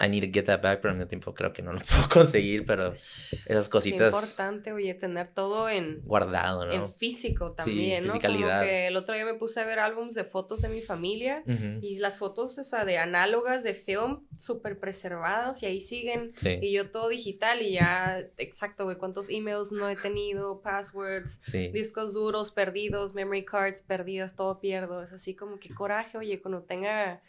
I 0.00 0.08
need 0.08 0.22
to 0.22 0.30
get 0.32 0.46
that 0.46 0.62
back, 0.62 0.80
pero 0.80 0.92
al 0.92 0.98
mismo 0.98 1.08
tiempo 1.08 1.34
creo 1.34 1.52
que 1.52 1.62
no 1.62 1.72
lo 1.72 1.80
puedo 1.88 2.08
conseguir, 2.08 2.64
pero 2.64 2.92
esas 2.92 3.68
cositas. 3.68 4.14
Es 4.14 4.14
importante, 4.14 4.72
oye, 4.72 4.94
tener 4.94 5.28
todo 5.28 5.68
en. 5.68 6.00
Guardado, 6.04 6.64
¿no? 6.64 6.72
En 6.72 6.92
físico 6.92 7.52
también, 7.52 8.04
sí, 8.04 8.08
¿no? 8.08 8.20
Como 8.20 8.60
que 8.60 8.86
el 8.86 8.96
otro 8.96 9.14
día 9.14 9.24
me 9.24 9.34
puse 9.34 9.60
a 9.60 9.64
ver 9.64 9.78
álbumes 9.78 10.14
de 10.14 10.24
fotos 10.24 10.62
de 10.62 10.68
mi 10.68 10.80
familia 10.80 11.42
y 11.80 11.98
las 11.98 12.18
fotos, 12.18 12.58
o 12.58 12.64
sea, 12.64 12.84
de 12.84 12.98
análogas 12.98 13.62
de 13.62 13.74
film 13.74 14.20
súper 14.36 14.78
preservadas 14.78 15.62
y 15.62 15.66
ahí 15.66 15.80
siguen. 15.80 16.32
Y 16.42 16.72
yo 16.72 16.90
todo 16.90 17.08
digital 17.08 17.62
y 17.62 17.72
ya, 17.72 18.24
exacto, 18.38 18.84
güey, 18.84 18.96
cuántos 18.96 19.28
emails 19.28 19.72
no 19.72 19.88
he 19.88 19.96
tenido, 19.96 20.60
passwords, 20.62 21.40
discos 21.72 22.14
duros 22.14 22.50
perdidos, 22.50 23.14
memory 23.14 23.44
cards 23.44 23.82
perdidas, 23.82 24.34
todo 24.34 24.60
pierdo. 24.60 25.02
Es 25.02 25.12
así 25.12 25.34
como 25.34 25.58
que 25.58 25.70
coraje, 25.70 26.16
oye, 26.16 26.40
cuando 26.40 26.62
tenga 26.62 27.20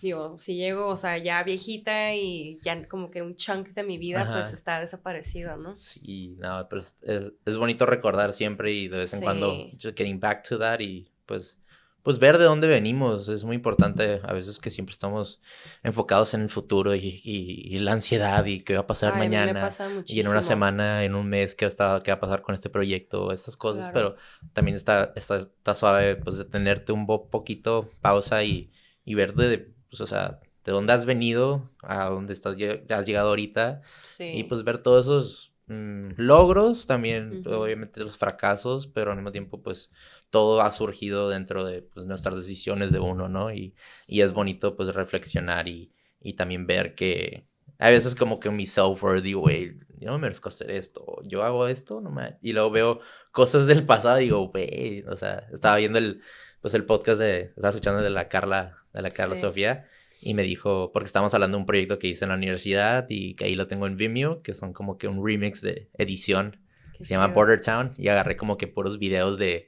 digo, 0.00 0.36
si 0.38 0.56
llego, 0.56 0.88
o 0.88 0.96
sea, 0.96 1.18
ya 1.18 1.42
viejita 1.42 2.14
y 2.14 2.58
ya 2.62 2.86
como 2.88 3.10
que 3.10 3.22
un 3.22 3.36
chunk 3.36 3.68
de 3.68 3.84
mi 3.84 3.98
vida, 3.98 4.28
pues 4.32 4.52
está 4.52 4.80
desaparecido, 4.80 5.56
¿no? 5.56 5.74
Sí, 5.76 6.36
no, 6.38 6.66
pero 6.68 6.80
es, 6.80 6.96
es, 7.44 7.56
bonito 7.56 7.86
recordar 7.86 8.32
siempre 8.32 8.72
y 8.72 8.88
de 8.88 8.98
vez 8.98 9.14
en 9.14 9.22
cuando, 9.22 9.54
just 9.72 9.96
getting 9.96 10.18
back 10.18 10.46
to 10.46 10.58
that 10.58 10.80
y 10.80 11.10
pues, 11.26 11.58
pues 12.02 12.18
ver 12.18 12.38
de 12.38 12.44
dónde 12.44 12.66
venimos. 12.66 13.28
Es 13.28 13.44
muy 13.44 13.54
importante 13.54 14.20
a 14.24 14.32
veces 14.32 14.58
que 14.58 14.70
siempre 14.70 14.92
estamos 14.92 15.40
enfocados 15.84 16.34
en 16.34 16.42
el 16.42 16.50
futuro 16.50 16.94
y, 16.94 17.20
y, 17.24 17.78
la 17.78 17.92
ansiedad 17.92 18.44
y 18.44 18.62
qué 18.62 18.74
va 18.74 18.80
a 18.80 18.86
pasar 18.86 19.16
mañana. 19.16 19.68
y 20.06 20.20
en 20.20 20.28
una 20.28 20.42
semana, 20.42 21.04
en 21.04 21.14
un 21.14 21.28
mes, 21.28 21.54
qué, 21.54 21.66
está, 21.66 22.02
qué 22.04 22.10
va 22.10 22.16
a 22.16 22.20
pasar 22.20 22.42
con 22.42 22.54
este 22.54 22.70
proyecto, 22.70 23.32
estas 23.32 23.56
cosas, 23.56 23.88
pero 23.92 24.16
también 24.52 24.76
está, 24.76 25.12
está, 25.14 25.36
está 25.38 25.74
suave 25.76 26.16
pues 26.16 26.36
de 26.36 26.44
tenerte 26.44 26.92
un 26.92 27.06
poquito 27.06 27.86
pausa 28.00 28.42
y 28.42 28.72
y 29.04 29.14
ver 29.14 29.34
de, 29.34 29.72
pues, 29.90 30.00
o 30.00 30.06
sea, 30.06 30.40
de 30.64 30.72
dónde 30.72 30.92
has 30.92 31.06
venido 31.06 31.70
a 31.82 32.06
dónde 32.06 32.32
estás, 32.32 32.56
has 32.88 33.06
llegado 33.06 33.28
ahorita. 33.30 33.82
Sí. 34.02 34.32
Y 34.34 34.44
pues 34.44 34.64
ver 34.64 34.78
todos 34.78 35.06
esos 35.06 35.54
mm, 35.66 36.12
logros, 36.16 36.86
también 36.86 37.42
obviamente 37.46 38.00
los 38.00 38.16
fracasos, 38.16 38.86
pero 38.86 39.10
al 39.10 39.16
mismo 39.16 39.32
tiempo 39.32 39.62
pues 39.62 39.90
todo 40.30 40.60
ha 40.60 40.70
surgido 40.70 41.28
dentro 41.28 41.64
de 41.64 41.82
pues, 41.82 42.06
nuestras 42.06 42.36
decisiones 42.36 42.92
de 42.92 43.00
uno, 43.00 43.28
¿no? 43.28 43.52
Y, 43.52 43.74
y 44.08 44.20
es 44.20 44.32
bonito 44.32 44.76
pues 44.76 44.94
reflexionar 44.94 45.68
y, 45.68 45.92
y 46.20 46.34
también 46.34 46.66
ver 46.66 46.94
que 46.94 47.46
a 47.78 47.90
veces 47.90 48.14
como 48.14 48.38
que 48.38 48.48
mi 48.50 48.64
self-worth 48.64 49.22
digo, 49.22 49.40
güey, 49.40 49.80
yo 49.98 50.10
no 50.10 50.12
me 50.14 50.22
merezco 50.22 50.48
hacer 50.48 50.70
esto, 50.70 51.20
yo 51.24 51.42
hago 51.42 51.66
esto, 51.66 52.00
no 52.00 52.10
me... 52.10 52.38
Y 52.40 52.52
luego 52.52 52.70
veo 52.70 53.00
cosas 53.32 53.66
del 53.66 53.84
pasado 53.84 54.20
y 54.20 54.24
digo, 54.24 54.48
güey, 54.48 55.02
o 55.08 55.16
sea, 55.16 55.48
estaba 55.52 55.76
viendo 55.76 55.98
el, 55.98 56.22
pues 56.60 56.74
el 56.74 56.84
podcast 56.84 57.18
de, 57.18 57.40
estaba 57.40 57.70
escuchando 57.70 58.00
de 58.00 58.10
la 58.10 58.28
Carla, 58.28 58.81
de 58.92 59.02
la 59.02 59.10
Carla 59.10 59.34
Sí. 59.36 59.40
Sofía, 59.42 59.86
y 60.20 60.34
me 60.34 60.42
dijo, 60.42 60.90
porque 60.92 61.06
estábamos 61.06 61.34
hablando 61.34 61.56
de 61.56 61.60
un 61.62 61.66
proyecto 61.66 61.98
que 61.98 62.06
hice 62.08 62.24
en 62.24 62.28
la 62.30 62.36
universidad 62.36 63.06
y 63.08 63.34
que 63.34 63.44
ahí 63.46 63.54
lo 63.54 63.66
tengo 63.66 63.86
en 63.86 63.96
Vimeo, 63.96 64.42
que 64.42 64.54
son 64.54 64.72
como 64.72 64.96
que 64.98 65.08
un 65.08 65.24
remix 65.26 65.60
de 65.62 65.88
edición, 65.98 66.58
Qué 66.96 67.04
se 67.04 67.14
llama. 67.14 67.28
Border 67.34 67.60
Town, 67.60 67.90
y 67.98 68.06
agarré 68.08 68.36
como 68.36 68.56
que 68.56 68.68
puros 68.68 68.98
videos 68.98 69.38
de, 69.38 69.66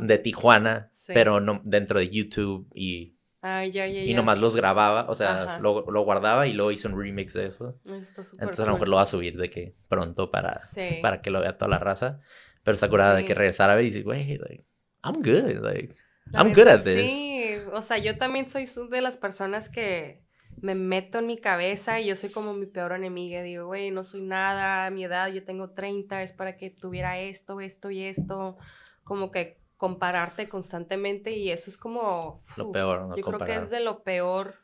de 0.00 0.18
Tijuana, 0.18 0.88
Sí. 0.92 1.12
pero 1.14 1.40
no 1.40 1.60
dentro 1.64 1.98
de 1.98 2.08
YouTube 2.08 2.66
y, 2.74 3.16
Ay, 3.42 3.70
ya, 3.72 3.86
ya, 3.86 3.94
ya. 4.04 4.04
y 4.10 4.14
nomás 4.14 4.38
los 4.38 4.54
grababa, 4.56 5.10
o 5.10 5.14
sea, 5.14 5.58
lo, 5.60 5.84
lo 5.90 6.02
guardaba 6.04 6.46
y 6.46 6.54
luego 6.54 6.70
hice 6.72 6.88
un 6.88 6.98
remix 6.98 7.32
de 7.34 7.46
eso. 7.46 7.78
Está 7.84 8.22
Entonces 8.38 8.60
a 8.60 8.66
lo 8.66 8.72
mejor 8.72 8.78
cool. 8.86 8.90
lo 8.90 8.96
voy 8.96 9.02
a 9.02 9.06
subir 9.06 9.36
de 9.36 9.50
que 9.50 9.74
pronto 9.88 10.30
para, 10.30 10.58
Sí. 10.60 11.00
para 11.02 11.20
que 11.20 11.30
lo 11.30 11.40
vea 11.40 11.58
toda 11.58 11.68
la 11.68 11.78
raza. 11.80 12.20
Pero 12.62 12.76
está 12.76 12.88
curada 12.88 13.16
de 13.16 13.24
que 13.24 13.32
Sí. 13.32 13.38
regresar 13.38 13.68
a 13.70 13.74
ver 13.76 13.84
y 13.84 13.88
decir, 13.88 14.04
güey, 14.04 14.38
like, 14.38 14.64
I'm 15.04 15.16
good, 15.16 15.60
like, 15.64 15.92
La 16.26 16.40
I'm 16.40 16.52
good 16.54 16.68
at 16.68 16.82
this. 16.82 17.12
Sí, 17.12 17.54
o 17.72 17.82
sea, 17.82 17.98
yo 17.98 18.16
también 18.16 18.48
soy 18.48 18.66
de 18.90 19.00
las 19.00 19.16
personas 19.16 19.68
que 19.68 20.22
me 20.60 20.74
meto 20.74 21.18
en 21.18 21.26
mi 21.26 21.38
cabeza 21.38 22.00
y 22.00 22.06
yo 22.06 22.16
soy 22.16 22.30
como 22.30 22.52
mi 22.54 22.66
peor 22.66 22.92
enemiga. 22.92 23.42
Digo, 23.42 23.66
güey, 23.66 23.90
no 23.90 24.02
soy 24.02 24.22
nada, 24.22 24.88
mi 24.90 25.04
edad 25.04 25.28
yo 25.28 25.44
tengo 25.44 25.70
30, 25.70 26.22
es 26.22 26.32
para 26.32 26.56
que 26.56 26.70
tuviera 26.70 27.18
esto, 27.18 27.60
esto 27.60 27.90
y 27.90 28.02
esto. 28.02 28.56
Como 29.04 29.30
que 29.30 29.60
compararte 29.76 30.48
constantemente 30.48 31.32
y 31.32 31.50
eso 31.50 31.68
es 31.68 31.76
como... 31.76 32.40
Lo 32.56 32.66
uf, 32.68 32.72
peor, 32.72 33.00
¿no? 33.08 33.16
Yo 33.16 33.22
creo 33.24 33.38
que 33.38 33.44
Comparar. 33.46 33.64
es 33.64 33.70
de 33.70 33.80
lo 33.80 34.04
peor, 34.04 34.54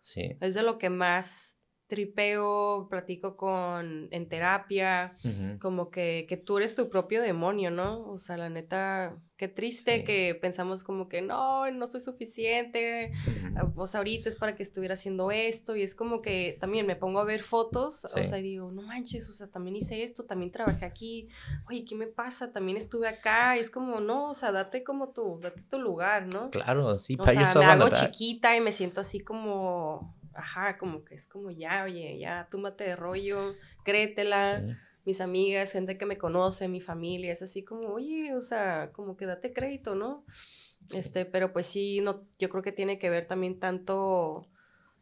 Sí. 0.00 0.36
es 0.40 0.54
de 0.54 0.62
lo 0.62 0.78
que 0.78 0.90
más 0.90 1.55
tripeo, 1.86 2.88
platico 2.90 3.36
con 3.36 4.08
en 4.10 4.28
terapia 4.28 5.14
como 5.60 5.90
que, 5.90 6.26
que 6.28 6.36
tú 6.36 6.58
eres 6.58 6.74
tu 6.74 6.88
propio 6.88 7.22
demonio, 7.22 7.70
¿no? 7.70 8.08
O 8.10 8.18
sea, 8.18 8.36
la 8.36 8.48
neta, 8.50 9.16
qué 9.36 9.48
triste 9.48 9.98
Sí. 9.98 10.04
que 10.04 10.34
pensamos 10.40 10.82
como 10.82 11.08
que 11.08 11.22
no, 11.22 11.70
no 11.70 11.86
soy 11.86 12.00
suficiente, 12.00 13.12
o 13.76 13.86
sea, 13.86 13.98
ahorita 13.98 14.28
es 14.28 14.36
para 14.36 14.56
que 14.56 14.62
estuviera 14.62 14.94
haciendo 14.94 15.30
esto, 15.30 15.76
y 15.76 15.82
es 15.82 15.94
como 15.94 16.22
que 16.22 16.56
también 16.60 16.86
me 16.86 16.96
pongo 16.96 17.20
a 17.20 17.24
ver 17.24 17.40
fotos, 17.40 18.00
Sí. 18.00 18.20
o 18.20 18.24
sea, 18.24 18.38
y 18.38 18.42
digo, 18.42 18.72
no 18.72 18.82
manches, 18.82 19.28
o 19.28 19.32
sea, 19.32 19.46
también 19.48 19.76
hice 19.76 20.02
esto, 20.02 20.24
también 20.24 20.50
trabajé 20.50 20.84
aquí, 20.86 21.28
oye, 21.68 21.84
¿qué 21.84 21.94
me 21.94 22.06
pasa? 22.06 22.52
También 22.52 22.76
estuve 22.78 23.08
acá, 23.08 23.56
y 23.56 23.60
es 23.60 23.70
como, 23.70 24.00
no, 24.00 24.30
o 24.30 24.34
sea, 24.34 24.52
date 24.52 24.82
como 24.82 25.10
tu, 25.10 25.38
date 25.40 25.62
tu 25.68 25.78
lugar, 25.78 26.26
¿no? 26.26 26.50
Claro, 26.50 26.98
sí, 26.98 27.14
O 27.18 27.24
pat 27.24 27.34
sea, 27.34 27.54
me 27.60 27.64
hago 27.66 27.90
chiquita 27.90 28.56
y 28.56 28.60
me 28.60 28.72
siento 28.72 29.00
así 29.02 29.20
como, 29.20 30.15
ajá, 30.36 30.76
como 30.78 31.04
que 31.04 31.14
es 31.14 31.26
como 31.26 31.50
ya, 31.50 31.84
oye, 31.84 32.18
ya, 32.18 32.48
túmate 32.50 32.84
de 32.84 32.96
rollo, 32.96 33.54
créetela 33.84 34.60
Sí. 34.60 34.72
mis 35.04 35.20
amigas, 35.20 35.72
gente 35.72 35.96
que 35.98 36.06
me 36.06 36.18
conoce, 36.18 36.68
mi 36.68 36.80
familia, 36.80 37.32
es 37.32 37.42
así 37.42 37.64
como, 37.64 37.88
oye, 37.94 38.34
o 38.34 38.40
sea, 38.40 38.90
como 38.92 39.16
que 39.16 39.26
date 39.26 39.52
crédito, 39.52 39.94
¿no? 39.94 40.24
Este, 40.94 41.24
pero 41.26 41.52
pues 41.52 41.66
sí, 41.66 42.00
no, 42.00 42.24
yo 42.38 42.48
creo 42.48 42.62
que 42.62 42.72
tiene 42.72 42.98
que 42.98 43.10
ver 43.10 43.26
también 43.26 43.58
tanto, 43.60 44.48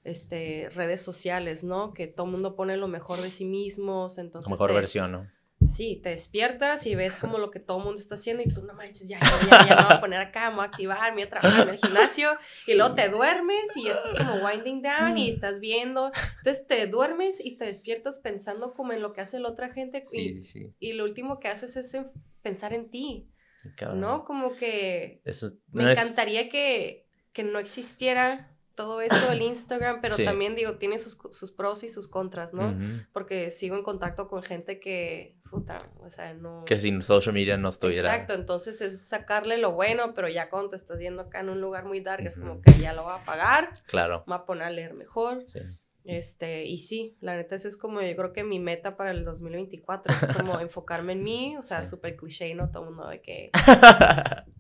este, 0.03 0.69
redes 0.71 1.01
sociales, 1.01 1.65
¿no? 1.65 1.93
Que 1.95 2.07
todo 2.07 2.27
el 2.27 2.33
mundo 2.33 2.55
pone 2.57 2.77
lo 2.77 2.89
mejor 2.89 3.21
de 3.21 3.31
sí 3.31 3.45
mismos, 3.45 4.19
entonces... 4.19 4.49
La 4.51 4.55
mejor 4.55 4.69
te 4.69 4.75
des- 4.75 4.83
versión, 4.83 5.13
¿no? 5.13 5.31
Sí, 5.67 6.01
te 6.03 6.11
despiertas 6.11 6.87
y 6.87 6.95
ves 6.95 7.17
como 7.17 7.39
lo 7.39 7.51
que 7.51 7.61
todo 7.61 7.79
el 7.79 7.85
mundo 7.85 8.01
está 8.01 8.15
haciendo 8.17 8.43
y 8.43 8.49
tú, 8.49 8.63
no 8.63 8.75
manches, 8.75 9.09
ya, 9.09 9.19
ya, 9.21 9.27
ya, 9.51 9.67
ya 9.69 9.77
me 9.77 9.83
voy 9.85 9.93
a 9.97 10.01
poner 10.01 10.21
acá, 10.21 10.51
me 10.51 10.57
voy 10.57 10.65
a 10.65 10.69
activar, 10.69 11.11
me 11.13 11.15
voy 11.17 11.23
a 11.23 11.31
trabajar 11.31 11.63
en 11.69 11.75
el 11.75 11.79
gimnasio 11.81 12.31
y 12.67 12.75
luego 12.77 12.95
te 12.95 13.09
duermes 13.09 13.65
y 13.77 13.89
estás 13.89 14.15
como 14.19 14.45
winding 14.47 14.83
down 14.83 15.17
y 15.19 15.29
estás 15.29 15.61
viendo, 15.61 16.11
entonces 16.39 16.67
te 16.67 16.87
duermes 16.87 17.45
y 17.45 17.57
te 17.57 17.65
despiertas 17.67 18.19
pensando 18.19 18.73
como 18.75 18.93
en 18.93 19.03
lo 19.03 19.13
que 19.13 19.21
hace 19.23 19.41
la 19.41 19.49
otra 19.49 19.71
gente 19.71 20.05
y, 20.13 20.19
Sí, 20.19 20.43
sí, 20.43 20.75
y 20.79 20.93
lo 20.93 21.05
último 21.05 21.41
que 21.41 21.49
haces 21.49 21.77
es 21.77 21.93
en- 21.95 22.11
pensar 22.43 22.73
en 22.75 22.91
ti, 22.91 23.31
Cabrón. 23.77 24.01
¿no? 24.01 24.25
Como 24.25 24.55
que 24.57 25.23
Eso 25.25 25.47
es- 25.47 25.55
me 25.73 25.85
es- 25.85 25.99
encantaría 25.99 26.49
que, 26.51 27.07
que 27.33 27.43
no 27.43 27.59
existiera 27.59 28.54
todo 28.75 29.01
eso 29.01 29.29
del 29.29 29.43
Instagram, 29.43 30.01
pero 30.01 30.15
Sí. 30.15 30.25
también 30.25 30.55
digo, 30.55 30.77
tiene 30.79 30.99
sus, 30.99 31.19
sus 31.31 31.51
pros 31.53 31.85
y 31.85 31.89
sus 31.89 32.09
contras, 32.09 32.55
¿no? 32.55 32.77
Porque 33.13 33.51
sigo 33.51 33.77
en 33.77 33.83
contacto 33.83 34.29
con 34.29 34.43
gente 34.43 34.81
que, 34.81 35.37
puta, 35.51 35.79
o 36.01 36.11
sea, 36.11 36.35
no... 36.35 36.65
Que 36.65 36.79
sin 36.81 37.03
social 37.03 37.33
media 37.35 37.57
no 37.57 37.69
estuviera. 37.69 38.13
Exacto, 38.13 38.35
entonces 38.35 38.81
es 38.81 39.01
sacarle 39.07 39.59
lo 39.59 39.73
bueno, 39.73 40.13
pero 40.15 40.29
ya 40.29 40.51
cuando 40.51 40.71
te 40.71 40.77
estás 40.77 40.99
yendo 40.99 41.23
acá 41.23 41.41
en 41.41 41.49
un 41.51 41.61
lugar 41.61 41.85
muy 41.85 42.01
dark, 42.01 42.27
es 42.27 42.39
como 42.39 42.61
que 42.61 42.79
ya 42.81 42.93
lo 42.93 43.05
va 43.05 43.17
a 43.23 43.25
pagar, 43.25 43.71
Claro. 43.87 44.25
va 44.31 44.37
a 44.37 44.45
poner 44.47 44.65
a 44.65 44.71
leer 44.71 44.95
mejor. 44.95 45.43
Sí. 45.47 45.61
Este, 46.07 46.67
y 46.67 46.81
sí, 46.81 47.17
la 47.21 47.35
neta, 47.35 47.55
esa 47.55 47.67
es 47.67 47.79
como 47.79 48.03
yo 48.03 48.15
creo 48.15 48.33
que 48.35 48.45
mi 48.45 48.59
meta 48.59 48.95
para 48.97 49.11
el 49.11 49.25
2024 49.25 50.13
es 50.13 50.37
como 50.37 50.59
enfocarme 50.61 51.15
en 51.15 51.23
mí, 51.23 51.57
o 51.57 51.63
sea, 51.63 51.83
Sí. 51.83 51.91
súper 51.91 52.17
cliché, 52.17 52.55
¿no? 52.55 52.71
Todo 52.71 52.83
el 52.85 52.91
mundo 52.91 53.09
de 53.09 53.23
que... 53.23 53.51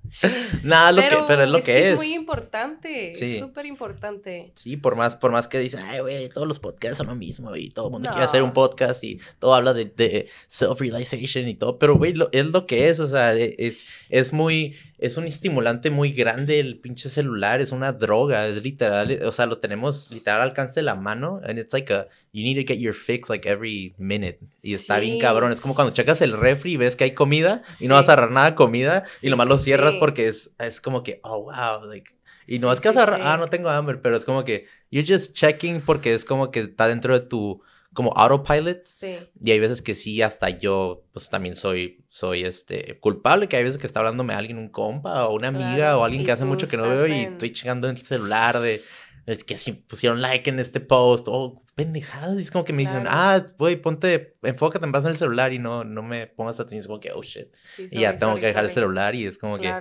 Nada, 0.63 0.93
lo 0.93 1.01
que, 1.03 1.17
pero 1.27 1.43
es 1.45 1.49
lo 1.49 1.61
que, 1.63 1.79
es. 1.79 1.85
Es 1.87 1.97
muy 1.97 2.15
importante, 2.15 3.13
Sí. 3.15 3.25
es 3.35 3.39
súper 3.39 3.67
importante. 3.67 4.53
Sí, 4.55 4.77
por 4.77 4.97
más, 4.97 5.17
por 5.17 5.31
más 5.33 5.49
que 5.49 5.59
dicen, 5.59 5.81
ay, 5.81 6.01
güey, 6.01 6.29
todos 6.29 6.47
los 6.47 6.59
podcasts 6.59 6.99
son 6.99 7.07
lo 7.09 7.15
mismo 7.15 7.55
y 7.57 7.71
todo 7.71 7.87
el 7.87 7.93
mundo 7.93 8.09
No. 8.09 8.15
quiere 8.15 8.27
hacer 8.27 8.43
un 8.43 8.53
podcast 8.53 9.03
y 9.05 9.19
todo 9.39 9.55
habla 9.55 9.73
de, 9.75 9.87
de 9.87 10.29
self-realization 10.47 11.49
y 11.49 11.55
todo, 11.55 11.79
pero, 11.79 11.97
güey, 11.97 12.15
es 12.33 12.47
lo 12.47 12.67
que 12.67 12.89
es, 12.89 13.01
o 13.01 13.07
sea, 13.09 13.35
e- 13.35 13.55
es, 13.59 13.87
es 14.11 14.33
muy, 14.33 14.75
es 14.99 15.17
un 15.17 15.25
estimulante 15.27 15.91
muy 15.91 16.13
grande 16.13 16.61
el 16.61 16.79
pinche 16.79 17.09
celular, 17.09 17.61
es 17.61 17.73
una 17.73 17.93
droga, 17.93 18.47
es 18.47 18.63
literal, 18.63 19.21
o 19.25 19.33
sea, 19.33 19.47
lo 19.47 19.59
tenemos 19.59 20.11
literal 20.11 20.43
al 20.43 20.49
alcance 20.51 20.81
de 20.81 20.85
la 20.85 20.95
mano, 20.95 21.41
and 21.45 21.59
it's 21.59 21.73
like 21.73 21.93
a, 21.93 22.09
you 22.33 22.43
need 22.43 22.57
to 22.65 22.67
get 22.71 22.79
your 22.81 22.95
fix 22.95 23.29
like 23.29 23.49
every 23.49 23.95
minute, 23.99 24.39
y 24.63 24.75
está 24.75 24.99
bien 24.99 25.15
Sí. 25.15 25.21
cabrón, 25.21 25.53
es 25.53 25.61
como 25.61 25.75
cuando 25.75 25.93
checas 25.93 26.21
el 26.23 26.33
refri 26.33 26.73
y 26.73 26.77
ves 26.77 26.97
que 26.97 27.05
hay 27.05 27.13
comida 27.13 27.63
y 27.81 27.89
no 27.89 27.95
Sí. 27.95 28.01
vas 28.01 28.09
a 28.09 28.13
agarrar 28.15 28.31
nada 28.33 28.51
de 28.51 28.55
comida 28.57 29.05
y 29.19 29.27
Sí, 29.27 29.31
nomás 29.31 29.47
sí, 29.47 29.49
lo 29.51 29.59
cierras 29.59 29.94
porque 29.99 30.29
es, 30.29 30.55
es 30.59 30.81
como 30.81 31.03
que, 31.03 31.21
oh, 31.25 31.45
wow, 31.45 31.87
like... 31.89 32.11
Y 32.47 32.59
no 32.59 32.69
Sí, 32.69 32.75
es 32.75 32.81
que 32.81 32.89
vas 32.89 32.97
sí, 32.97 33.03
a 33.13 33.17
sí. 33.17 33.23
ah, 33.23 33.37
no 33.39 33.49
tengo 33.49 33.71
hambre, 33.71 33.97
pero 33.99 34.17
es 34.17 34.25
como 34.25 34.45
que 34.45 34.67
you're 34.91 35.07
just 35.11 35.35
checking 35.35 35.81
porque 35.83 36.13
es 36.13 36.25
como 36.27 36.51
que 36.51 36.61
está 36.61 36.87
dentro 36.89 37.19
de 37.19 37.27
tu 37.27 37.63
como 37.95 38.13
autopilot 38.17 38.83
Sí, 38.83 39.17
y 39.41 39.51
hay 39.53 39.61
veces 39.61 39.81
que 39.81 39.95
sí 39.95 40.21
hasta 40.21 40.51
yo 40.51 41.05
pues 41.13 41.31
también 41.31 41.55
soy 41.57 42.05
soy 42.09 42.45
este 42.45 42.99
culpable 42.99 43.49
que 43.49 43.57
hay 43.57 43.63
veces 43.65 43.79
que 43.79 43.87
está 43.87 44.01
hablándome 44.01 44.35
alguien 44.35 44.59
un 44.59 44.69
compa 44.69 45.27
o 45.29 45.35
una 45.37 45.49
amiga 45.49 45.77
Claro, 45.77 46.01
o 46.01 46.05
alguien 46.05 46.23
y 46.23 46.25
que 46.25 46.33
hace 46.33 46.45
mucho 46.45 46.67
que 46.69 46.77
no 46.77 46.89
veo 46.89 47.07
y 47.07 47.23
en- 47.23 47.33
estoy 47.33 47.53
checando 47.53 47.89
en 47.89 47.97
el 47.97 48.03
celular 48.03 48.59
de 48.61 48.81
es 49.27 49.45
que 49.45 49.57
si 49.57 49.73
pusieron 49.73 50.21
like 50.21 50.51
en 50.51 50.59
este 50.59 50.81
post 50.81 51.29
o 51.31 51.63
pendejadas 51.75 52.37
y 52.39 52.41
es 52.41 52.51
como 52.51 52.65
que 52.65 52.73
me 52.73 52.83
dicen 52.83 53.05
ah 53.09 53.45
güey 53.59 53.77
ponte 53.77 54.37
enfócate 54.43 54.85
en 54.85 54.93
vas 54.93 55.05
en 55.05 55.11
el 55.11 55.17
celular 55.17 55.53
y 55.53 55.59
no 55.59 55.83
no 55.85 56.03
me 56.03 56.27
pongas 56.29 56.61
atención 56.61 56.81
es 56.81 56.87
como 56.87 57.01
que 57.01 57.11
oh 57.13 57.23
shit 57.23 57.53
sí, 57.71 57.87
y 57.91 58.01
ya 58.01 58.15
tengo 58.15 58.33
sorry, 58.33 58.41
que 58.41 58.47
dejar 58.47 58.65
el 58.65 58.71
celular 58.71 59.15
y 59.15 59.27
es 59.27 59.39
como 59.39 59.57
que 59.59 59.73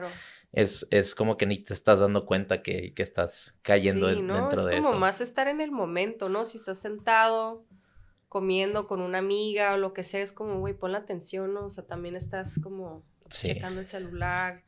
es, 0.52 0.88
es 0.92 1.16
como 1.16 1.36
que 1.36 1.46
ni 1.48 1.58
te 1.60 1.74
estás 1.74 2.00
dando 2.00 2.26
cuenta 2.26 2.62
que, 2.62 2.94
que 2.94 3.02
estás 3.04 3.56
cayendo 3.64 4.08
Sí, 4.14 4.22
¿no? 4.22 4.36
dentro 4.36 4.60
es 4.62 4.66
de 4.68 4.76
como 4.78 4.90
eso. 4.90 4.98
más 5.00 5.20
estar 5.22 5.48
en 5.48 5.62
el 5.62 5.72
momento, 5.72 6.30
¿no? 6.30 6.46
Si 6.46 6.58
estás 6.58 6.78
sentado 6.80 7.66
comiendo 8.30 8.88
con 8.88 9.02
una 9.02 9.18
amiga 9.20 9.74
o 9.74 9.78
lo 9.78 9.94
que 9.94 10.04
sea, 10.04 10.22
es 10.22 10.32
como, 10.34 10.60
güey, 10.60 10.74
pon 10.76 10.92
la 10.92 11.00
atención, 11.00 11.54
¿no? 11.56 11.66
O 11.66 11.70
sea, 11.72 11.86
también 11.86 12.16
estás 12.16 12.60
como 12.62 13.04
Sí, 13.30 13.48
checando 13.48 13.80
el 13.80 13.88
celular, 13.88 14.64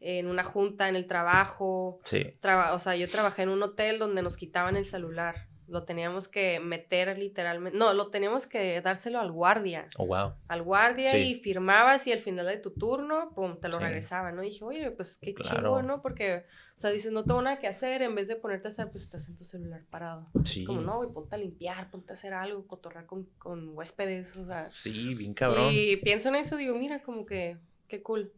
en 0.00 0.28
una 0.28 0.44
junta, 0.44 0.88
en 0.88 0.94
el 0.96 1.06
trabajo. 1.08 2.00
sí. 2.04 2.36
Traba- 2.40 2.72
o 2.74 2.78
sea, 2.78 2.94
yo 2.94 3.08
trabajé 3.08 3.42
en 3.42 3.48
un 3.48 3.62
hotel 3.62 3.98
donde 3.98 4.22
nos 4.22 4.36
quitaban 4.36 4.76
el 4.76 4.84
celular. 4.84 5.48
Lo 5.66 5.84
teníamos 5.84 6.28
que 6.28 6.60
meter 6.60 7.16
literalmente. 7.18 7.78
No, 7.78 7.94
lo 7.94 8.10
teníamos 8.10 8.46
que 8.46 8.80
dárselo 8.82 9.18
al 9.18 9.32
guardia. 9.32 9.88
Oh, 9.96 10.06
wow. 10.06 10.34
Al 10.46 10.62
guardia 10.62 11.10
Sí. 11.10 11.16
y 11.16 11.34
firmabas 11.36 12.06
y 12.06 12.12
al 12.12 12.18
final 12.18 12.46
de 12.46 12.58
tu 12.58 12.70
turno, 12.72 13.32
pum, 13.34 13.58
te 13.58 13.68
lo 13.68 13.78
Sí. 13.78 13.82
regresaban, 13.82 14.36
¿no? 14.36 14.42
Y 14.42 14.50
dije, 14.50 14.62
oye, 14.64 14.90
pues 14.90 15.16
qué 15.16 15.32
Claro. 15.32 15.56
chingo, 15.56 15.82
¿no? 15.82 16.02
Porque, 16.02 16.44
o 16.44 16.76
sea, 16.76 16.90
dices, 16.90 17.12
no 17.12 17.24
tengo 17.24 17.40
nada 17.40 17.58
que 17.58 17.66
hacer, 17.66 18.02
en 18.02 18.14
vez 18.14 18.28
de 18.28 18.36
ponerte 18.36 18.68
a 18.68 18.70
hacer, 18.72 18.90
pues 18.90 19.04
estás 19.04 19.26
en 19.28 19.36
tu 19.36 19.44
celular 19.44 19.82
parado. 19.88 20.28
Sí. 20.44 20.60
Es 20.60 20.66
como, 20.66 20.82
no, 20.82 20.98
güey, 20.98 21.10
ponte 21.14 21.34
a 21.34 21.38
limpiar, 21.38 21.90
ponte 21.90 22.12
a 22.12 22.14
hacer 22.14 22.34
algo, 22.34 22.66
cotorrar 22.66 23.06
con, 23.06 23.24
con 23.38 23.70
huéspedes, 23.70 24.36
o 24.36 24.46
sea. 24.46 24.68
Sí, 24.70 25.14
bien 25.14 25.32
cabrón. 25.32 25.70
Y 25.72 25.96
pienso 25.96 26.28
en 26.28 26.34
eso, 26.36 26.56
digo, 26.58 26.76
mira, 26.76 27.02
como 27.02 27.24
que, 27.24 27.56
qué 27.88 28.02
cool. 28.02 28.32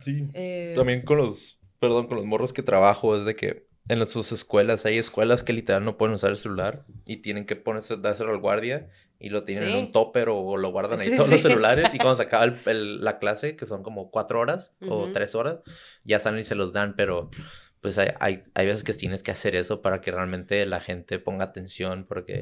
Sí. 0.00 0.26
Eh, 0.34 0.72
También 0.74 1.02
con 1.04 1.18
los, 1.18 1.60
perdón, 1.78 2.08
con 2.08 2.16
los 2.16 2.26
morros 2.26 2.52
que 2.52 2.62
trabajo, 2.62 3.14
es 3.16 3.24
de 3.24 3.36
que 3.36 3.68
en 3.88 4.06
sus 4.06 4.32
escuelas 4.32 4.86
hay 4.86 4.98
escuelas 4.98 5.42
que 5.42 5.52
literal 5.52 5.84
no 5.84 5.96
pueden 5.98 6.14
usar 6.14 6.30
el 6.30 6.36
celular 6.38 6.84
y 7.06 7.16
tienen 7.18 7.46
que 7.46 7.56
ponerse, 7.56 7.96
dárselo 7.96 8.30
al 8.30 8.38
guardia 8.38 8.88
y 9.18 9.28
lo 9.30 9.44
tienen 9.44 9.64
en 9.64 9.70
Sí. 9.72 9.78
un 9.78 9.92
topper 9.92 10.28
o, 10.28 10.38
o 10.38 10.56
lo 10.56 10.70
guardan 10.72 11.00
ahí 11.00 11.10
Sí, 11.10 11.16
todos 11.16 11.30
los 11.30 11.40
sí. 11.40 11.48
celulares 11.48 11.94
y 11.94 11.98
cuando 11.98 12.16
se 12.16 12.22
acaba 12.24 12.44
el- 12.44 12.56
el- 12.66 13.04
la 13.04 13.18
clase, 13.18 13.56
que 13.56 13.66
son 13.66 13.82
como 13.82 14.10
cuatro 14.10 14.40
horas 14.40 14.72
o 14.88 15.04
Ujú. 15.04 15.12
tres 15.12 15.34
horas, 15.34 15.58
ya 16.04 16.18
salen 16.18 16.40
y 16.40 16.44
se 16.44 16.54
los 16.54 16.72
dan, 16.72 16.94
pero 16.96 17.30
pues 17.80 17.98
hay, 17.98 18.10
hay, 18.20 18.44
hay, 18.54 18.66
veces 18.66 18.84
que 18.84 18.92
tienes 18.94 19.24
que 19.24 19.32
hacer 19.32 19.56
eso 19.56 19.82
para 19.82 20.00
que 20.00 20.12
realmente 20.12 20.64
la 20.66 20.80
gente 20.80 21.18
ponga 21.18 21.44
atención, 21.46 22.04
porque 22.08 22.38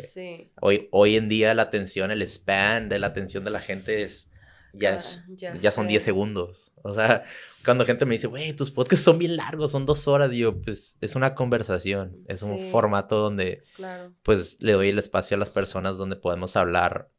hoy, 0.60 0.88
hoy 0.92 1.16
en 1.16 1.30
día 1.30 1.54
la 1.54 1.62
atención, 1.62 2.10
el 2.10 2.22
span 2.28 2.90
de 2.90 2.98
la 2.98 3.06
atención 3.08 3.42
de 3.44 3.50
la 3.50 3.60
gente 3.60 4.02
es, 4.02 4.29
ya, 4.72 4.96
Ah, 4.98 5.00
ya 5.36 5.56
ya 5.56 5.70
son 5.70 5.84
sé. 5.86 5.90
10 5.90 6.02
segundos. 6.02 6.72
O 6.82 6.94
sea, 6.94 7.24
cuando 7.64 7.84
gente 7.84 8.06
me 8.06 8.14
dice, 8.14 8.26
güey, 8.26 8.52
tus 8.54 8.70
podcasts 8.70 9.04
son 9.04 9.18
bien 9.18 9.36
largos, 9.36 9.72
son 9.72 9.86
dos 9.86 10.06
horas, 10.08 10.30
digo, 10.30 10.60
pues 10.60 10.96
es 11.00 11.14
una 11.16 11.34
conversación, 11.34 12.16
es 12.28 12.42
un 12.42 12.58
formato 12.70 13.16
donde 13.18 13.62
Claro. 13.76 14.12
pues 14.22 14.58
le 14.60 14.72
doy 14.72 14.88
el 14.90 14.98
espacio 14.98 15.34
a 15.36 15.38
las 15.38 15.50
personas 15.50 15.96
donde 15.98 16.16
podemos 16.16 16.56
hablar, 16.56 17.10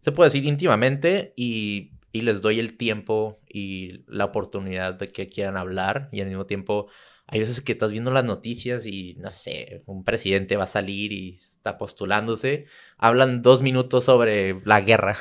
se 0.00 0.12
puede 0.12 0.28
decir 0.28 0.44
íntimamente 0.44 1.32
y, 1.36 1.92
y 2.12 2.22
les 2.22 2.40
doy 2.42 2.58
el 2.60 2.76
tiempo 2.76 3.36
y 3.48 4.04
la 4.06 4.26
oportunidad 4.26 4.94
de 4.94 5.08
que 5.08 5.28
quieran 5.28 5.56
hablar 5.56 6.08
y 6.12 6.20
al 6.20 6.28
mismo 6.28 6.46
tiempo 6.46 6.88
hay 7.26 7.40
veces 7.40 7.60
que 7.62 7.72
estás 7.72 7.90
viendo 7.90 8.10
las 8.10 8.24
noticias 8.24 8.84
y 8.86 9.14
no 9.18 9.30
sé, 9.30 9.82
un 9.86 10.04
presidente 10.04 10.56
va 10.56 10.64
a 10.64 10.66
salir 10.66 11.10
y 11.12 11.30
está 11.34 11.78
postulándose, 11.78 12.66
hablan 12.98 13.40
dos 13.40 13.62
minutos 13.62 14.04
sobre 14.04 14.60
la 14.66 14.82
guerra 14.82 15.16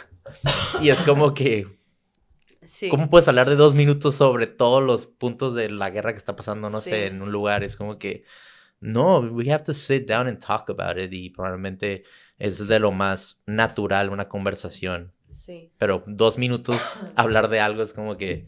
y 0.81 0.89
es 0.89 1.01
como 1.03 1.33
que, 1.33 1.67
Sí. 2.65 2.87
¿cómo 2.89 3.09
puedes 3.09 3.27
hablar 3.27 3.49
de 3.49 3.57
dos 3.57 3.75
minutos 3.75 4.15
sobre 4.15 4.47
todos 4.47 4.81
los 4.81 5.05
puntos 5.05 5.53
de 5.53 5.69
la 5.69 5.89
guerra 5.89 6.13
que 6.13 6.17
está 6.17 6.35
pasando, 6.35 6.69
no 6.69 6.79
Sí. 6.79 6.91
sé, 6.91 7.07
en 7.07 7.21
un 7.21 7.31
lugar? 7.31 7.63
Es 7.63 7.75
como 7.75 7.99
que, 7.99 8.23
no, 8.79 9.19
we 9.19 9.51
have 9.51 9.63
to 9.65 9.73
sit 9.73 10.07
down 10.07 10.27
and 10.27 10.39
talk 10.39 10.69
about 10.69 10.97
it 10.97 11.11
y 11.11 11.29
probablemente 11.29 12.03
es 12.39 12.65
de 12.67 12.79
lo 12.79 12.91
más 12.91 13.43
natural 13.45 14.09
una 14.09 14.29
conversación. 14.29 15.11
Sí. 15.31 15.71
Pero 15.77 16.03
dos 16.07 16.37
minutos 16.37 16.93
hablar 17.17 17.49
de 17.49 17.59
algo 17.59 17.83
es 17.83 17.93
como 17.93 18.15
que, 18.17 18.47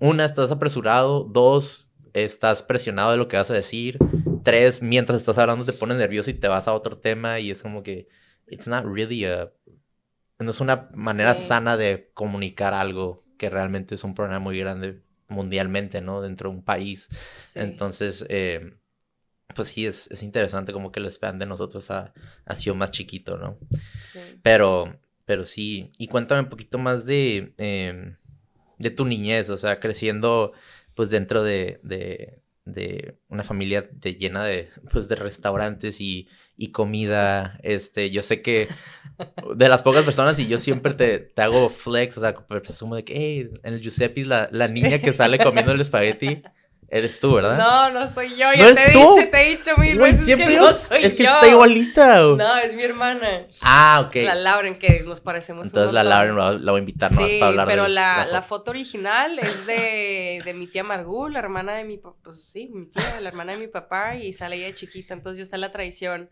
una, 0.00 0.24
estás 0.24 0.50
apresurado, 0.50 1.22
dos, 1.24 1.92
estás 2.14 2.62
presionado 2.64 3.12
de 3.12 3.18
lo 3.18 3.28
que 3.28 3.36
vas 3.36 3.50
a 3.50 3.54
decir, 3.54 3.98
tres, 4.42 4.82
mientras 4.82 5.20
estás 5.20 5.38
hablando 5.38 5.64
te 5.64 5.72
pones 5.72 5.96
nervioso 5.96 6.30
y 6.30 6.34
te 6.34 6.48
vas 6.48 6.66
a 6.66 6.72
otro 6.74 6.98
tema 6.98 7.38
y 7.38 7.50
es 7.52 7.62
como 7.62 7.82
que, 7.84 8.08
it's 8.48 8.66
not 8.66 8.84
really 8.84 9.24
a, 9.26 9.52
no 10.38 10.50
es 10.50 10.60
una 10.60 10.88
manera 10.94 11.34
Sí. 11.34 11.46
sana 11.46 11.76
de 11.76 12.10
comunicar 12.14 12.74
algo 12.74 13.24
que 13.38 13.50
realmente 13.50 13.94
es 13.94 14.04
un 14.04 14.14
problema 14.14 14.38
muy 14.40 14.58
grande 14.58 15.02
mundialmente, 15.28 16.00
¿no? 16.00 16.20
Dentro 16.22 16.50
de 16.50 16.56
un 16.56 16.62
país. 16.64 17.08
sí. 17.36 17.60
Entonces, 17.60 18.24
eh, 18.28 18.74
pues 19.54 19.68
sí, 19.68 19.86
es, 19.86 20.08
es 20.10 20.22
interesante 20.22 20.72
como 20.72 20.92
que 20.92 21.00
el 21.00 21.06
span 21.10 21.38
de 21.38 21.46
nosotros 21.46 21.90
ha, 21.90 22.12
ha 22.44 22.54
sido 22.54 22.74
más 22.74 22.90
chiquito, 22.90 23.36
¿no? 23.36 23.58
Sí. 24.02 24.20
Pero, 24.42 24.98
pero 25.24 25.44
sí, 25.44 25.92
y 25.98 26.08
cuéntame 26.08 26.42
un 26.42 26.48
poquito 26.48 26.78
más 26.78 27.04
de, 27.06 27.54
em, 27.58 28.16
de 28.78 28.90
tu 28.90 29.04
niñez, 29.04 29.50
o 29.50 29.58
sea, 29.58 29.80
creciendo 29.80 30.52
pues 30.94 31.10
dentro 31.10 31.42
de, 31.42 31.80
de, 31.82 32.40
de 32.64 33.18
una 33.28 33.44
familia 33.44 33.88
de, 33.92 34.14
llena 34.14 34.44
de, 34.44 34.70
pues, 34.92 35.08
de 35.08 35.16
restaurantes 35.16 36.00
y, 36.00 36.28
y 36.58 36.72
comida, 36.72 37.58
este, 37.62 38.10
yo 38.10 38.22
sé 38.22 38.42
que 38.42 38.68
de 39.56 39.68
las 39.68 39.82
pocas 39.82 40.04
personas 40.04 40.38
y 40.40 40.48
yo 40.48 40.58
siempre 40.58 40.92
te, 40.92 41.20
te 41.20 41.40
hago 41.40 41.70
flex, 41.70 42.18
o 42.18 42.20
sea, 42.20 42.34
presumo 42.34 42.96
de 42.96 43.04
que, 43.04 43.14
hey, 43.16 43.50
en 43.62 43.74
el 43.74 43.80
Giuseppe 43.80 44.24
la, 44.26 44.48
la 44.50 44.66
niña 44.66 44.98
que 44.98 45.12
sale 45.12 45.38
comiendo 45.38 45.72
el 45.72 45.80
espagueti, 45.80 46.42
eres 46.90 47.20
tú, 47.20 47.34
¿verdad? 47.34 47.58
No, 47.58 47.90
no 47.90 48.14
soy 48.14 48.30
yo. 48.36 48.46
¿No 48.46 48.54
Ya 48.54 48.64
eres 48.64 48.74
te 48.76 48.88
he 48.88 48.92
tú? 48.92 48.98
dicho, 49.16 49.30
te 49.30 49.40
he 49.46 49.56
dicho 49.56 49.76
mil 49.76 49.98
Güey, 49.98 50.12
veces 50.12 50.24
siempre 50.26 50.46
que 50.48 50.54
yo- 50.54 50.70
no 50.70 50.76
soy 50.76 50.98
es 51.04 51.14
que 51.14 51.22
yo. 51.24 51.30
está 51.34 51.48
igualita. 51.48 52.22
güey. 52.22 52.36
No, 52.38 52.56
es 52.56 52.74
mi 52.74 52.82
hermana. 52.82 53.46
Ah, 53.60 54.04
ok. 54.06 54.16
La 54.24 54.34
Lauren, 54.34 54.78
que 54.78 55.02
nos 55.04 55.20
parecemos 55.20 55.62
un 55.64 55.68
Entonces 55.68 55.92
la 55.92 56.02
montón. 56.02 56.36
Lauren 56.36 56.36
la, 56.58 56.64
la 56.64 56.72
voy 56.72 56.78
a 56.78 56.80
invitar 56.80 57.12
más 57.12 57.28
Sí, 57.30 57.36
para 57.38 57.48
hablar 57.50 57.66
pero 57.68 57.82
de 57.84 57.88
la, 57.90 58.24
la 58.26 58.42
foto. 58.42 58.60
foto 58.60 58.70
original 58.72 59.38
es 59.38 59.66
de, 59.66 60.42
de 60.44 60.54
mi 60.54 60.66
tía 60.66 60.82
Margul, 60.84 61.32
la 61.34 61.38
hermana 61.40 61.74
de 61.74 61.84
mi 61.84 61.98
papá, 61.98 62.16
pues 62.24 62.44
sí, 62.48 62.68
mi 62.72 62.86
tía, 62.86 63.20
la 63.20 63.28
hermana 63.28 63.52
de 63.52 63.58
mi 63.58 63.66
papá, 63.68 64.16
y 64.16 64.32
sale 64.32 64.56
ella 64.56 64.66
de 64.66 64.74
chiquita, 64.74 65.14
entonces 65.14 65.38
ya 65.38 65.44
está 65.44 65.56
la 65.58 65.70
tradición. 65.72 66.28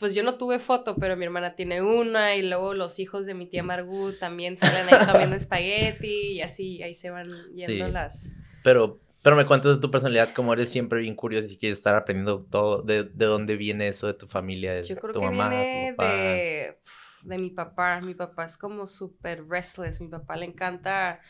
Pues 0.00 0.14
yo 0.14 0.22
no 0.22 0.36
tuve 0.38 0.58
foto, 0.60 0.96
pero 0.96 1.14
mi 1.14 1.26
hermana 1.26 1.56
tiene 1.56 1.82
una, 1.82 2.34
y 2.36 2.42
luego 2.42 2.72
los 2.72 2.98
hijos 3.00 3.26
de 3.26 3.34
mi 3.34 3.44
tía 3.44 3.62
Margul 3.62 4.18
también 4.18 4.56
salen 4.56 4.86
ahí 4.88 5.04
comiendo 5.06 5.36
espagueti, 5.36 6.32
y 6.32 6.40
así, 6.40 6.82
ahí 6.82 6.94
se 6.94 7.10
van 7.10 7.26
yendo 7.54 7.86
Sí. 7.86 7.92
las... 7.92 8.30
Pero, 8.62 8.98
pero 9.24 9.36
me 9.36 9.46
cuentas 9.46 9.74
de 9.76 9.80
tu 9.80 9.90
personalidad, 9.90 10.34
como 10.34 10.52
eres 10.52 10.68
siempre 10.68 11.00
bien 11.00 11.14
curioso 11.14 11.48
y 11.50 11.56
quieres 11.56 11.78
estar 11.78 11.94
aprendiendo 11.94 12.44
todo, 12.44 12.82
de, 12.82 13.04
de 13.04 13.24
dónde 13.24 13.56
viene 13.56 13.88
eso 13.88 14.06
de 14.06 14.12
tu 14.12 14.26
familia, 14.28 14.74
de 14.74 14.82
Yo 14.82 14.96
creo 14.96 15.14
tu 15.14 15.20
que 15.20 15.24
mamá, 15.30 15.48
viene 15.48 15.92
tu 15.92 15.96
papá. 15.96 16.12
de, 16.12 16.78
de 17.22 17.38
mi 17.38 17.48
papá. 17.48 18.00
Mi 18.02 18.14
papá 18.14 18.44
es 18.44 18.58
como 18.58 18.86
súper 18.86 19.48
restless. 19.48 19.98
Mi 20.02 20.08
papá 20.08 20.36
le 20.36 20.44
encanta 20.44 21.20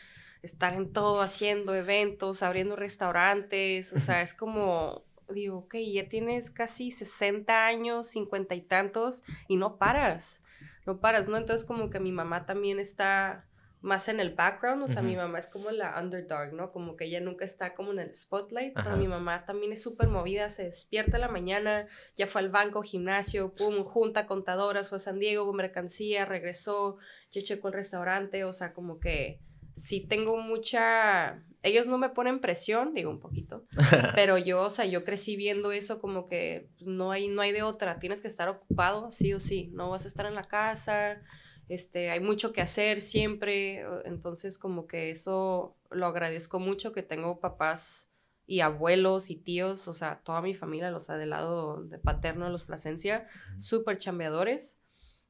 estar 0.41 0.73
en 0.73 0.91
todo, 0.91 1.21
haciendo 1.21 1.73
eventos, 1.73 2.43
abriendo 2.43 2.75
restaurantes. 2.75 3.93
O 3.93 3.99
sea, 3.99 4.21
es 4.21 4.33
como, 4.33 5.01
digo, 5.29 5.59
ok, 5.59 5.75
ya 5.93 6.09
tienes 6.09 6.51
casi 6.51 6.91
60 6.91 7.65
años, 7.65 8.07
50 8.07 8.55
y 8.55 8.61
tantos, 8.61 9.23
y 9.47 9.55
no 9.55 9.77
paras. 9.77 10.41
No 10.85 10.99
paras, 10.99 11.29
¿no? 11.29 11.37
Entonces, 11.37 11.65
como 11.65 11.89
que 11.89 12.01
mi 12.01 12.11
mamá 12.11 12.45
también 12.45 12.77
está 12.77 13.45
más 13.85 14.09
en 14.09 14.19
el 14.19 14.33
background, 14.33 14.81
o 14.81 14.87
sea, 14.87 15.03
mi 15.03 15.15
mamá 15.15 15.37
es 15.37 15.45
como 15.45 15.69
la 15.69 16.01
underdog, 16.01 16.53
¿no? 16.53 16.71
Como 16.71 16.95
que 16.95 17.05
ella 17.05 17.19
nunca 17.19 17.45
está 17.45 17.75
como 17.75 17.91
en 17.91 17.99
el 17.99 18.15
spotlight, 18.15 18.75
Ajá. 18.75 18.89
pero 18.89 18.97
mi 18.97 19.07
mamá 19.07 19.45
también 19.45 19.71
es 19.71 19.83
súper 19.83 20.07
movida, 20.07 20.49
se 20.49 20.63
despierta 20.63 21.17
en 21.17 21.21
la 21.21 21.27
mañana, 21.27 21.87
ya 22.15 22.25
fue 22.25 22.41
al 22.41 22.49
banco, 22.49 22.81
gimnasio, 22.81 23.53
pum, 23.53 23.83
junta 23.83 24.25
contadoras, 24.25 24.89
fue 24.89 24.95
a 24.95 24.99
San 24.99 25.19
Diego, 25.19 25.53
mercancía, 25.53 26.25
regresó, 26.25 26.97
ya 27.29 27.43
checó 27.43 27.67
el 27.67 27.75
restaurante, 27.75 28.43
o 28.43 28.51
sea, 28.51 28.73
como 28.73 28.99
que 28.99 29.39
sí 29.75 29.99
tengo 29.99 30.37
mucha... 30.37 31.43
Ellos 31.61 31.87
no 31.87 31.99
me 31.99 32.09
ponen 32.09 32.41
presión, 32.41 32.91
digo 32.91 33.11
un 33.11 33.19
poquito, 33.19 33.67
pero 34.15 34.39
yo, 34.39 34.63
o 34.63 34.69
sea, 34.71 34.85
yo 34.85 35.03
crecí 35.03 35.35
viendo 35.35 35.71
eso 35.71 36.01
como 36.01 36.27
que 36.27 36.71
pues, 36.79 36.87
no, 36.87 37.11
hay, 37.11 37.27
no 37.27 37.43
hay 37.43 37.51
de 37.51 37.61
otra, 37.61 37.99
tienes 37.99 38.23
que 38.23 38.27
estar 38.27 38.49
ocupado, 38.49 39.11
sí 39.11 39.31
o 39.31 39.39
sí, 39.39 39.69
no 39.73 39.91
vas 39.91 40.05
a 40.05 40.07
estar 40.07 40.25
en 40.25 40.33
la 40.33 40.43
casa, 40.43 41.21
este, 41.69 42.09
hay 42.11 42.19
mucho 42.19 42.53
que 42.53 42.61
hacer 42.61 43.01
siempre, 43.01 43.83
entonces 44.05 44.59
como 44.59 44.87
que 44.87 45.09
eso 45.11 45.75
lo 45.89 46.05
agradezco 46.07 46.59
mucho, 46.59 46.93
que 46.93 47.03
tengo 47.03 47.39
papás 47.39 48.11
y 48.47 48.59
abuelos 48.59 49.29
y 49.31 49.37
tíos, 49.37 49.87
o 49.87 49.93
sea, 49.93 50.21
toda 50.23 50.41
mi 50.41 50.53
familia, 50.53 50.91
los 50.91 51.03
sea, 51.05 51.17
del 51.17 51.31
lado 51.31 51.83
de 51.83 51.97
paterno, 51.97 52.49
los 52.49 52.63
Plasencia, 52.63 53.27
súper 53.57 53.97
chambeadores. 53.97 54.79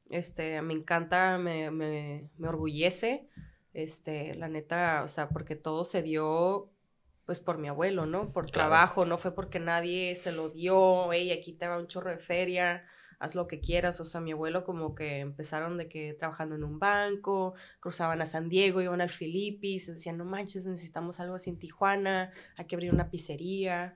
Este, 0.10 0.62
me 0.62 0.74
encanta, 0.74 1.38
me, 1.38 1.72
me, 1.72 2.30
me 2.38 2.48
orgullece, 2.48 3.28
este, 3.74 4.36
la 4.36 4.50
neta, 4.50 5.02
o 5.04 5.08
sea, 5.08 5.30
porque 5.30 5.56
todo 5.56 5.84
se 5.84 6.04
dio, 6.04 6.70
pues, 7.26 7.40
por 7.40 7.58
mi 7.58 7.70
abuelo, 7.70 8.06
¿no? 8.06 8.32
Por 8.32 8.46
Claro. 8.46 8.70
trabajo, 8.70 9.06
no 9.06 9.18
fue 9.18 9.34
porque 9.34 9.60
nadie 9.60 10.16
se 10.16 10.32
lo 10.32 10.50
dio, 10.50 11.12
hey, 11.12 11.32
aquí 11.32 11.54
te 11.54 11.68
va 11.68 11.78
un 11.80 11.88
chorro 11.88 12.12
de 12.12 12.20
feria, 12.20 12.86
haz 13.20 13.36
lo 13.36 13.48
que 13.48 13.60
quieras, 13.60 14.00
o 14.02 14.06
sea, 14.06 14.22
mi 14.22 14.32
abuelo 14.32 14.64
como 14.64 14.96
que 14.96 15.20
empezaron 15.20 15.78
de 15.78 15.88
que 15.88 16.14
trabajando 16.14 16.56
en 16.56 16.64
un 16.64 16.80
banco, 16.80 17.54
cruzaban 17.80 18.22
a 18.22 18.26
San 18.26 18.50
Diego, 18.50 18.82
iban 18.82 19.02
al 19.02 19.10
Filipis, 19.10 19.88
decían, 19.88 20.18
no 20.18 20.26
manches, 20.26 20.66
necesitamos 20.66 21.20
algo 21.20 21.36
así 21.36 21.50
en 21.50 21.60
Tijuana, 21.60 22.32
hay 22.58 22.66
que 22.66 22.76
abrir 22.76 22.94
una 22.94 23.10
pizzería. 23.10 23.96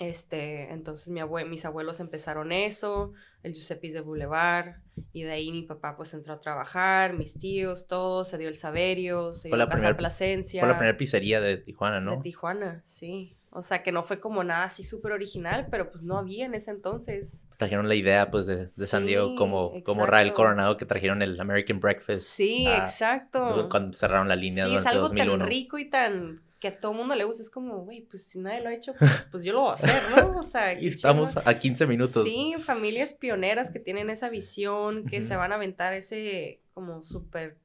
Este, 0.00 0.72
entonces 0.72 1.10
mi 1.10 1.20
abue 1.20 1.44
mis 1.44 1.66
abuelos 1.66 2.00
empezaron 2.00 2.50
eso, 2.50 3.12
el 3.42 3.52
Giuseppe's 3.52 3.92
de 3.92 4.00
Boulevard, 4.00 4.76
y 5.12 5.22
de 5.22 5.32
ahí 5.32 5.52
mi 5.52 5.62
papá 5.62 5.96
pues 5.96 6.14
entró 6.14 6.32
a 6.32 6.40
trabajar, 6.40 7.12
mis 7.12 7.38
tíos, 7.38 7.86
todos, 7.86 8.28
se 8.28 8.38
dio 8.38 8.48
el 8.48 8.56
Saberio, 8.56 9.32
se 9.32 9.48
dio 9.48 9.56
la 9.56 9.64
a 9.64 9.96
Plasencia. 9.96 10.62
Fue 10.62 10.68
la 10.68 10.78
primera 10.78 10.96
pizzería 10.96 11.40
de 11.42 11.58
Tijuana, 11.58 12.00
¿no? 12.00 12.16
De 12.16 12.22
Tijuana, 12.22 12.80
sí. 12.84 13.36
O 13.54 13.62
sea, 13.62 13.82
que 13.82 13.92
no 13.92 14.02
fue 14.02 14.18
como 14.18 14.42
nada 14.44 14.64
así 14.64 14.82
súper 14.82 15.12
original, 15.12 15.66
pero 15.70 15.90
pues 15.90 16.04
no 16.04 16.16
había 16.16 16.46
en 16.46 16.54
ese 16.54 16.70
entonces. 16.70 17.46
Trajeron 17.58 17.86
la 17.86 17.94
idea, 17.94 18.30
pues, 18.30 18.46
de, 18.46 18.56
de 18.64 18.86
San 18.86 19.04
Diego, 19.06 19.34
como, 19.34 19.82
como 19.84 20.06
Rael. 20.06 20.32
Coronado, 20.32 20.78
que 20.78 20.86
trajeron 20.86 21.20
el 21.20 21.38
American 21.38 21.78
Breakfast. 21.78 22.22
Sí, 22.22 22.66
a- 22.66 22.78
exacto. 22.84 23.68
Cuando 23.70 23.92
cerraron 23.96 24.26
la 24.28 24.36
línea 24.36 24.64
Sí, 24.64 24.70
es 24.74 24.78
durante 24.80 24.88
algo 24.88 25.02
2001. 25.08 25.38
tan 25.38 25.48
rico 25.48 25.78
y 25.78 25.90
tan 25.90 26.42
que 26.60 26.68
a 26.68 26.80
todo 26.80 26.94
mundo 26.94 27.14
le 27.16 27.24
gusta. 27.24 27.42
Es 27.42 27.50
como, 27.50 27.78
güey, 27.84 28.02
pues 28.02 28.24
si 28.24 28.38
nadie 28.38 28.60
lo 28.62 28.68
ha 28.70 28.72
hecho, 28.72 28.94
pues, 28.98 29.26
pues 29.30 29.42
yo 29.42 29.52
lo 29.52 29.60
voy 29.62 29.70
a 29.72 29.74
hacer, 29.74 30.00
¿no? 30.16 30.38
O 30.38 30.42
sea, 30.44 30.72
Y 30.80 30.86
estamos 30.86 31.30
chido. 31.30 31.42
a 31.44 31.58
15 31.58 31.86
minutos. 31.86 32.24
Sí, 32.26 32.54
familias 32.60 33.12
pioneras 33.14 33.70
que 33.70 33.80
tienen 33.80 34.08
esa 34.10 34.30
visión, 34.30 35.04
que 35.04 35.20
se 35.20 35.36
van 35.36 35.52
a 35.52 35.56
aventar 35.56 35.92
ese 35.92 36.60
como 36.72 37.02
súper 37.02 37.58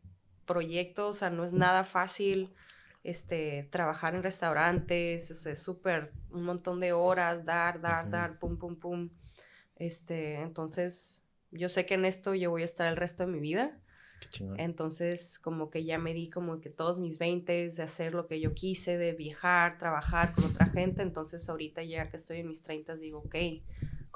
proyecto, 0.45 1.07
o 1.09 1.13
sea, 1.13 1.29
no 1.29 1.43
es 1.45 1.53
nada 1.53 1.83
fácil 1.83 2.51
este, 3.03 3.67
trabajar 3.71 4.15
en 4.15 4.23
restaurantes, 4.23 5.31
o 5.31 5.35
sea, 5.35 5.55
súper, 5.55 6.13
un 6.31 6.43
montón 6.43 6.79
de 6.79 6.93
horas, 6.93 7.45
dar, 7.45 7.81
dar, 7.81 8.05
Ujú. 8.05 8.11
dar, 8.11 8.39
pum, 8.39 8.57
pum, 8.57 8.75
pum. 8.75 9.09
Este, 9.75 10.41
entonces, 10.41 11.23
yo 11.51 11.69
sé 11.69 11.85
que 11.85 11.93
en 11.93 12.05
esto 12.05 12.33
yo 12.33 12.49
voy 12.49 12.63
a 12.63 12.65
estar 12.65 12.87
el 12.87 12.97
resto 12.97 13.25
de 13.25 13.31
mi 13.31 13.39
vida. 13.39 13.79
Qué. 14.31 14.49
Entonces, 14.57 15.39
como 15.39 15.69
que 15.69 15.85
ya 15.85 15.99
me 15.99 16.13
di 16.13 16.29
como 16.29 16.59
que 16.59 16.69
todos 16.69 16.99
mis 16.99 17.19
20 17.19 17.69
de 17.69 17.83
hacer 17.83 18.13
lo 18.13 18.27
que 18.27 18.39
yo 18.39 18.53
quise, 18.53 18.97
de 18.97 19.13
viajar, 19.13 19.77
trabajar 19.77 20.33
con 20.33 20.45
otra 20.45 20.65
gente. 20.67 21.01
Entonces, 21.03 21.47
ahorita 21.47 21.83
ya 21.83 22.09
que 22.09 22.17
estoy 22.17 22.39
en 22.39 22.47
mis 22.47 22.63
30, 22.63 22.95
digo, 22.95 23.19
ok, 23.19 23.35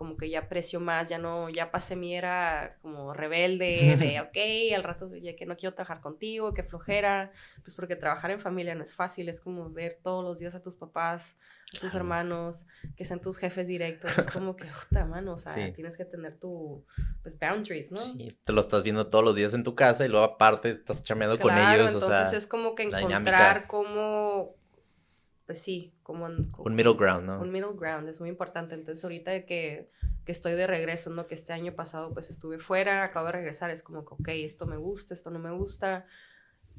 como 0.02 0.18
que 0.18 0.32
ya 0.32 0.40
aprecio 0.40 0.80
más, 0.80 1.10
ya 1.10 1.20
no, 1.20 1.48
ya 1.52 1.70
pasé 1.70 1.96
mi 1.96 2.16
era 2.16 2.76
como 2.82 3.14
rebelde, 3.14 3.96
de 4.00 4.20
ok, 4.22 4.74
al 4.76 4.84
rato 4.84 5.16
ya 5.16 5.36
que 5.36 5.46
no 5.46 5.56
quiero 5.56 5.76
trabajar 5.76 6.02
contigo, 6.02 6.54
que 6.54 6.64
flojera, 6.64 7.32
pues 7.62 7.76
porque 7.76 7.96
trabajar 7.96 8.32
en 8.32 8.40
familia 8.40 8.74
no 8.74 8.82
es 8.82 8.96
fácil, 8.96 9.30
es 9.30 9.42
como 9.42 9.70
ver 9.70 10.00
todos 10.02 10.24
los 10.24 10.40
días 10.40 10.56
a 10.56 10.64
tus 10.64 10.76
papás, 10.76 11.38
a 11.78 11.80
tus 11.80 11.94
hermanos, 11.94 12.66
que 12.96 13.06
sean 13.06 13.22
tus 13.22 13.38
jefes 13.38 13.68
directos, 13.68 14.18
es 14.18 14.28
como 14.30 14.56
que, 14.56 14.66
puta 14.66 15.06
mano, 15.06 15.34
o 15.34 15.38
sea, 15.38 15.72
tienes 15.72 15.98
que 15.98 16.06
tener 16.06 16.36
tu, 16.40 16.84
pues, 17.22 17.38
boundaries, 17.38 17.92
¿no? 17.92 17.98
Sí, 17.98 18.36
te 18.44 18.54
lo 18.54 18.62
estás 18.62 18.82
viendo 18.82 19.06
todos 19.06 19.24
los 19.24 19.36
días 19.36 19.54
en 19.54 19.62
tu 19.62 19.76
casa 19.76 20.04
y 20.04 20.10
luego 20.10 20.26
aparte 20.26 20.72
estás 20.72 21.04
chameando 21.04 21.38
con 21.38 21.56
ellos, 21.56 21.94
entonces 21.94 22.10
o 22.10 22.30
sea, 22.30 22.38
es 22.40 22.48
como 22.48 22.74
que 22.74 22.86
encontrar 22.86 23.68
cómo 23.68 24.56
pues 25.52 25.64
sí, 25.64 25.92
como, 26.02 26.28
un 26.28 26.76
middle 26.76 26.94
ground, 26.94 27.26
¿no? 27.26 27.42
Un 27.42 27.52
middle 27.52 27.74
ground 27.76 28.08
es 28.08 28.22
muy 28.22 28.30
importante. 28.30 28.74
Entonces 28.74 29.04
ahorita 29.04 29.46
que, 29.46 29.90
que 30.24 30.32
estoy 30.32 30.54
de 30.54 30.66
regreso, 30.66 31.10
¿no? 31.10 31.28
Que 31.28 31.34
este 31.34 31.52
año 31.52 31.74
pasado 31.74 32.14
pues 32.14 32.30
estuve 32.30 32.58
fuera, 32.58 33.04
acabo 33.04 33.26
de 33.26 33.34
regresar, 33.34 33.70
es 33.70 33.84
como 33.84 34.06
que, 34.06 34.14
ok, 34.14 34.28
esto 34.30 34.66
me 34.66 34.78
gusta, 34.78 35.14
esto 35.14 35.30
no 35.30 35.40
me 35.40 35.52
gusta, 35.52 36.06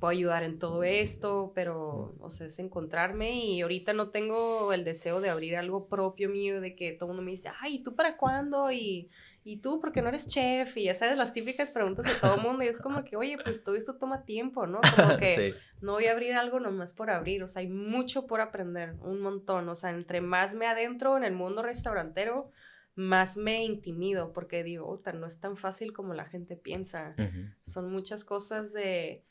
puedo 0.01 0.11
ayudar 0.11 0.43
en 0.43 0.59
todo 0.59 0.85
esto, 0.85 1.53
pero, 1.55 2.15
o 2.19 2.31
sea, 2.31 2.47
es 2.47 2.59
encontrarme 2.61 3.45
y 3.45 3.61
ahorita 3.61 3.93
no 3.93 4.09
tengo 4.09 4.73
el 4.73 4.85
deseo 4.85 5.21
de 5.21 5.29
abrir 5.29 5.57
algo 5.57 5.87
propio 5.87 6.31
mío, 6.31 6.63
de 6.63 6.75
que 6.75 6.93
todo 6.93 7.11
el 7.11 7.17
mundo 7.17 7.27
me 7.27 7.33
dice, 7.33 7.51
ay, 7.61 7.83
¿tú 7.83 7.95
para 7.95 8.17
cuándo? 8.17 8.73
Y, 8.73 9.11
¿y 9.45 9.59
tú 9.59 9.81
por 9.81 9.93
qué 9.93 10.03
no 10.03 10.09
eres 10.09 10.29
chef? 10.29 10.77
Y 10.77 10.85
ya 10.85 10.95
sabes, 10.95 11.19
las 11.19 11.33
típicas 11.33 11.71
preguntas 11.71 12.07
de 12.07 12.15
todo 12.21 12.37
el 12.37 12.43
mundo. 12.43 12.63
Y 12.63 12.69
es 12.69 12.81
como 12.81 13.03
que, 13.05 13.17
oye, 13.17 13.37
pues 13.43 13.65
todo 13.65 13.75
esto 13.75 13.97
toma 13.97 14.25
tiempo, 14.25 14.67
¿no? 14.67 14.81
Como 14.97 15.17
que 15.19 15.55
no 15.81 15.93
voy 15.93 16.07
a 16.07 16.13
abrir 16.13 16.35
algo 16.35 16.61
nomás 16.61 16.93
por 16.93 17.11
abrir. 17.11 17.43
O 17.43 17.47
sea, 17.47 17.61
hay 17.61 17.69
mucho 17.69 18.27
por 18.27 18.41
aprender, 18.41 18.95
un 19.01 19.21
montón. 19.21 19.69
O 19.69 19.75
sea, 19.75 19.91
entre 19.91 20.21
más 20.21 20.55
me 20.55 20.67
adentro 20.67 21.17
en 21.17 21.25
el 21.25 21.33
mundo 21.33 21.63
restaurantero, 21.63 22.51
más 22.95 23.37
me 23.37 23.65
intimido 23.65 24.33
porque 24.33 24.63
digo, 24.63 25.03
no 25.15 25.27
es 25.27 25.41
tan 25.41 25.57
fácil 25.57 25.93
como 25.93 26.15
la 26.15 26.27
gente 26.27 26.57
piensa. 26.57 27.17
Son 27.63 27.91
muchas 27.91 28.25
cosas 28.25 28.73
de, 28.73 29.25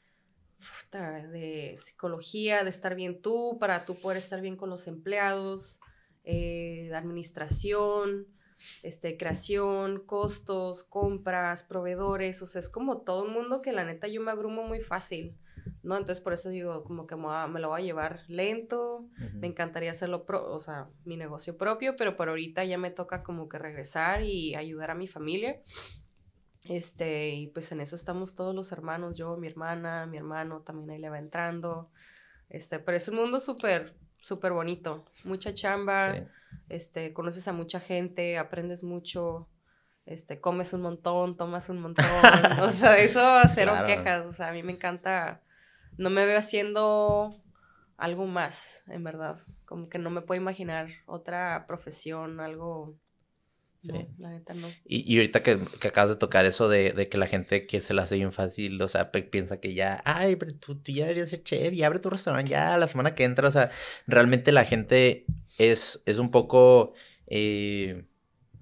de 0.91 1.75
psicología, 1.77 2.63
de 2.63 2.69
estar 2.69 2.95
bien 2.95 3.21
tú, 3.21 3.57
para 3.59 3.85
tú 3.85 3.95
poder 3.95 4.17
estar 4.17 4.41
bien 4.41 4.57
con 4.57 4.69
los 4.69 4.87
empleados, 4.87 5.79
eh, 6.23 6.87
de 6.89 6.95
administración 6.95 8.27
este, 8.83 9.17
creación, 9.17 10.03
costos, 10.05 10.83
compras, 10.83 11.63
proveedores, 11.63 12.41
o 12.41 12.45
sea, 12.45 12.59
es 12.59 12.69
como 12.69 13.01
todo 13.01 13.25
el 13.25 13.31
mundo 13.31 13.61
que 13.61 13.71
la 13.71 13.85
neta 13.85 14.07
yo 14.07 14.21
me 14.21 14.31
abrumo 14.31 14.63
muy 14.63 14.79
fácil, 14.79 15.37
¿no? 15.83 15.97
Entonces 15.97 16.23
por 16.23 16.33
eso 16.33 16.49
digo, 16.49 16.83
como 16.83 17.07
que 17.07 17.15
me, 17.15 17.59
lo 17.59 17.69
voy 17.69 17.81
a 17.81 17.85
llevar 17.85 18.21
lento, 18.27 19.07
me 19.33 19.47
encantaría 19.47 19.91
hacerlo, 19.91 20.25
o 20.27 20.59
sea, 20.59 20.89
mi 21.05 21.17
negocio 21.17 21.57
propio, 21.57 21.95
pero 21.95 22.15
por 22.15 22.29
ahorita 22.29 22.63
ya 22.65 22.77
me 22.77 22.91
toca 22.91 23.23
como 23.23 23.49
que 23.49 23.59
regresar 23.59 24.23
y 24.23 24.55
ayudar 24.55 24.91
a 24.91 24.95
mi 24.95 25.07
familia. 25.07 25.61
Este, 26.65 27.29
y 27.29 27.47
pues 27.47 27.71
en 27.71 27.81
eso 27.81 27.95
estamos 27.95 28.35
todos 28.35 28.53
los 28.53 28.71
hermanos, 28.71 29.17
yo, 29.17 29.35
mi 29.37 29.47
hermana, 29.47 30.05
mi 30.05 30.17
hermano 30.17 30.61
también 30.61 30.91
ahí 30.91 30.99
le 30.99 31.09
va 31.09 31.17
entrando. 31.17 31.89
Este, 32.49 32.79
pero 32.79 32.97
es 32.97 33.07
un 33.07 33.15
mundo 33.15 33.39
súper, 33.39 33.95
súper 34.21 34.53
bonito, 34.53 35.05
mucha 35.23 35.53
chamba 35.53 36.25
este, 36.69 37.13
conoces 37.13 37.47
a 37.47 37.53
mucha 37.53 37.79
gente, 37.79 38.37
aprendes 38.37 38.83
mucho, 38.83 39.49
este, 40.05 40.39
comes 40.39 40.73
un 40.73 40.81
montón, 40.81 41.35
tomas 41.35 41.69
un 41.69 41.81
montón, 41.81 42.05
o 42.61 42.71
sea, 42.71 42.97
eso 42.97 43.21
cero 43.53 43.73
quejas, 43.85 44.25
o 44.25 44.31
sea, 44.31 44.49
a 44.49 44.53
mí 44.53 44.63
me 44.63 44.73
encanta, 44.73 45.41
no 45.97 46.09
me 46.09 46.25
veo 46.25 46.39
haciendo 46.39 47.41
algo 47.97 48.25
más, 48.25 48.83
en 48.87 49.03
verdad, 49.03 49.37
como 49.65 49.85
que 49.85 49.99
no 49.99 50.09
me 50.09 50.21
puedo 50.21 50.41
imaginar 50.41 50.87
otra 51.05 51.65
profesión, 51.67 52.39
algo 52.39 52.95
no, 53.83 54.07
la 54.19 54.29
neta 54.29 54.53
no. 54.53 54.67
Y, 54.85 55.11
y 55.11 55.17
ahorita 55.17 55.41
que, 55.41 55.59
que, 55.79 55.87
acabas 55.87 56.11
de 56.11 56.15
tocar 56.15 56.45
eso 56.45 56.69
de, 56.69 56.91
de, 56.91 57.09
que 57.09 57.17
la 57.17 57.27
gente 57.27 57.65
que 57.65 57.81
se 57.81 57.93
la 57.93 58.03
hace 58.03 58.15
bien 58.15 58.31
fácil, 58.31 58.81
o 58.81 58.87
sea, 58.87 59.11
piensa 59.11 59.59
que 59.59 59.73
ya, 59.73 60.01
ay, 60.05 60.35
pero 60.35 60.53
tú, 60.53 60.75
tú, 60.75 60.91
ya 60.91 61.05
deberías 61.05 61.29
ser 61.29 61.43
chef 61.43 61.73
y 61.73 61.83
abre 61.83 61.99
tu 61.99 62.09
restaurante 62.09 62.51
ya 62.51 62.77
la 62.77 62.87
semana 62.87 63.15
que 63.15 63.23
entra, 63.23 63.47
o 63.47 63.51
sea, 63.51 63.69
realmente 64.05 64.51
la 64.51 64.65
gente 64.65 65.25
es, 65.57 66.03
es 66.05 66.19
un 66.19 66.29
poco, 66.29 66.93
eh, 67.27 68.05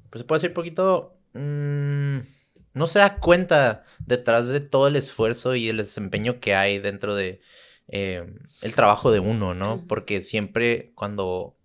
pues 0.09 0.21
se 0.21 0.25
puede 0.25 0.37
decir 0.37 0.51
un 0.51 0.55
poquito, 0.55 1.17
mmm, 1.33 2.19
no 2.73 2.87
se 2.87 2.99
da 2.99 3.17
cuenta 3.17 3.83
detrás 4.05 4.47
de 4.47 4.61
todo 4.61 4.87
el 4.87 4.95
esfuerzo 4.95 5.55
y 5.55 5.69
el 5.69 5.77
desempeño 5.77 6.39
que 6.39 6.55
hay 6.55 6.79
dentro 6.79 7.15
de 7.15 7.41
eh, 7.89 8.25
el 8.61 8.75
trabajo 8.75 9.11
de 9.11 9.19
uno, 9.19 9.53
¿no? 9.53 9.85
Porque 9.87 10.23
siempre 10.23 10.91
cuando 10.95 11.58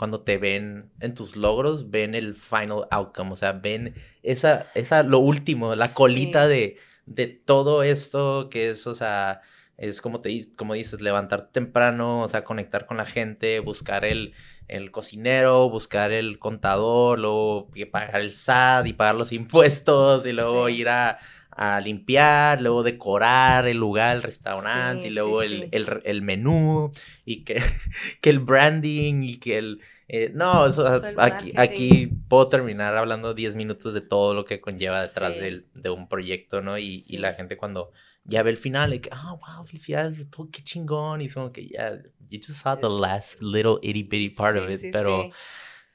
cuando 0.00 0.22
te 0.22 0.38
ven 0.38 0.90
en 1.00 1.14
tus 1.14 1.36
logros, 1.36 1.90
ven 1.90 2.14
el 2.14 2.34
final 2.34 2.86
outcome, 2.90 3.32
o 3.32 3.36
sea, 3.36 3.52
ven 3.52 3.94
esa, 4.22 4.66
esa 4.74 5.02
lo 5.02 5.18
último, 5.18 5.74
la 5.74 5.92
colita 5.92 6.48
de, 6.48 6.78
de 7.04 7.26
todo 7.26 7.82
esto 7.82 8.48
que 8.48 8.70
es, 8.70 8.86
o 8.86 8.94
sea, 8.94 9.42
es 9.76 10.00
como, 10.00 10.22
te, 10.22 10.46
como 10.56 10.72
dices, 10.72 11.02
levantar 11.02 11.50
temprano, 11.52 12.22
o 12.22 12.28
sea, 12.28 12.44
conectar 12.44 12.86
con 12.86 12.96
la 12.96 13.04
gente, 13.04 13.60
buscar 13.60 14.06
el, 14.06 14.32
el 14.68 14.90
cocinero, 14.90 15.68
buscar 15.68 16.12
el 16.12 16.38
contador, 16.38 17.18
luego 17.18 17.68
pagar 17.92 18.22
el 18.22 18.32
SAT 18.32 18.86
y 18.86 18.94
pagar 18.94 19.16
los 19.16 19.32
impuestos 19.32 20.24
y 20.24 20.32
luego 20.32 20.70
ir 20.70 20.88
a, 20.88 21.18
a, 21.60 21.80
limpiar, 21.80 22.60
luego 22.60 22.82
decorar 22.82 23.66
el 23.68 23.76
lugar, 23.76 24.16
el 24.16 24.22
restaurante 24.22 25.08
y 25.08 25.10
luego 25.10 25.42
el, 25.42 25.68
el, 25.72 26.02
el, 26.04 26.22
menú 26.22 26.90
y 27.24 27.44
que, 27.44 27.60
que 28.20 28.30
el 28.30 28.38
branding 28.40 29.22
y 29.22 29.36
que 29.38 29.58
el... 29.58 29.80
Eh, 30.08 30.32
no, 30.34 30.66
eso, 30.66 31.00
aquí, 31.18 31.52
aquí 31.56 32.10
puedo 32.28 32.48
terminar 32.48 32.96
hablando 32.96 33.32
10 33.32 33.54
minutos 33.54 33.94
de 33.94 34.00
todo 34.00 34.34
lo 34.34 34.44
que 34.44 34.60
conlleva 34.60 35.02
detrás 35.02 35.34
de, 35.38 35.64
de, 35.74 35.90
un 35.90 36.08
proyecto, 36.08 36.62
¿no? 36.62 36.78
Y, 36.78 37.04
y, 37.06 37.18
la 37.18 37.34
gente 37.34 37.56
cuando 37.56 37.92
ya 38.24 38.42
ve 38.42 38.50
el 38.50 38.56
final, 38.56 38.90
like, 38.90 39.08
oh, 39.12 39.38
wow, 39.38 39.64
felicidades, 39.64 40.16
qué 40.50 40.62
chingón. 40.64 41.20
Y 41.20 41.26
es 41.26 41.34
como 41.34 41.52
que 41.52 41.68
ya, 41.68 42.02
you 42.28 42.40
just 42.44 42.60
saw 42.60 42.76
the 42.76 42.88
last 42.88 43.40
little 43.40 43.78
itty 43.82 44.02
bitty 44.02 44.30
part 44.30 44.56
of 44.56 44.68
it, 44.68 44.90
pero 44.92 45.30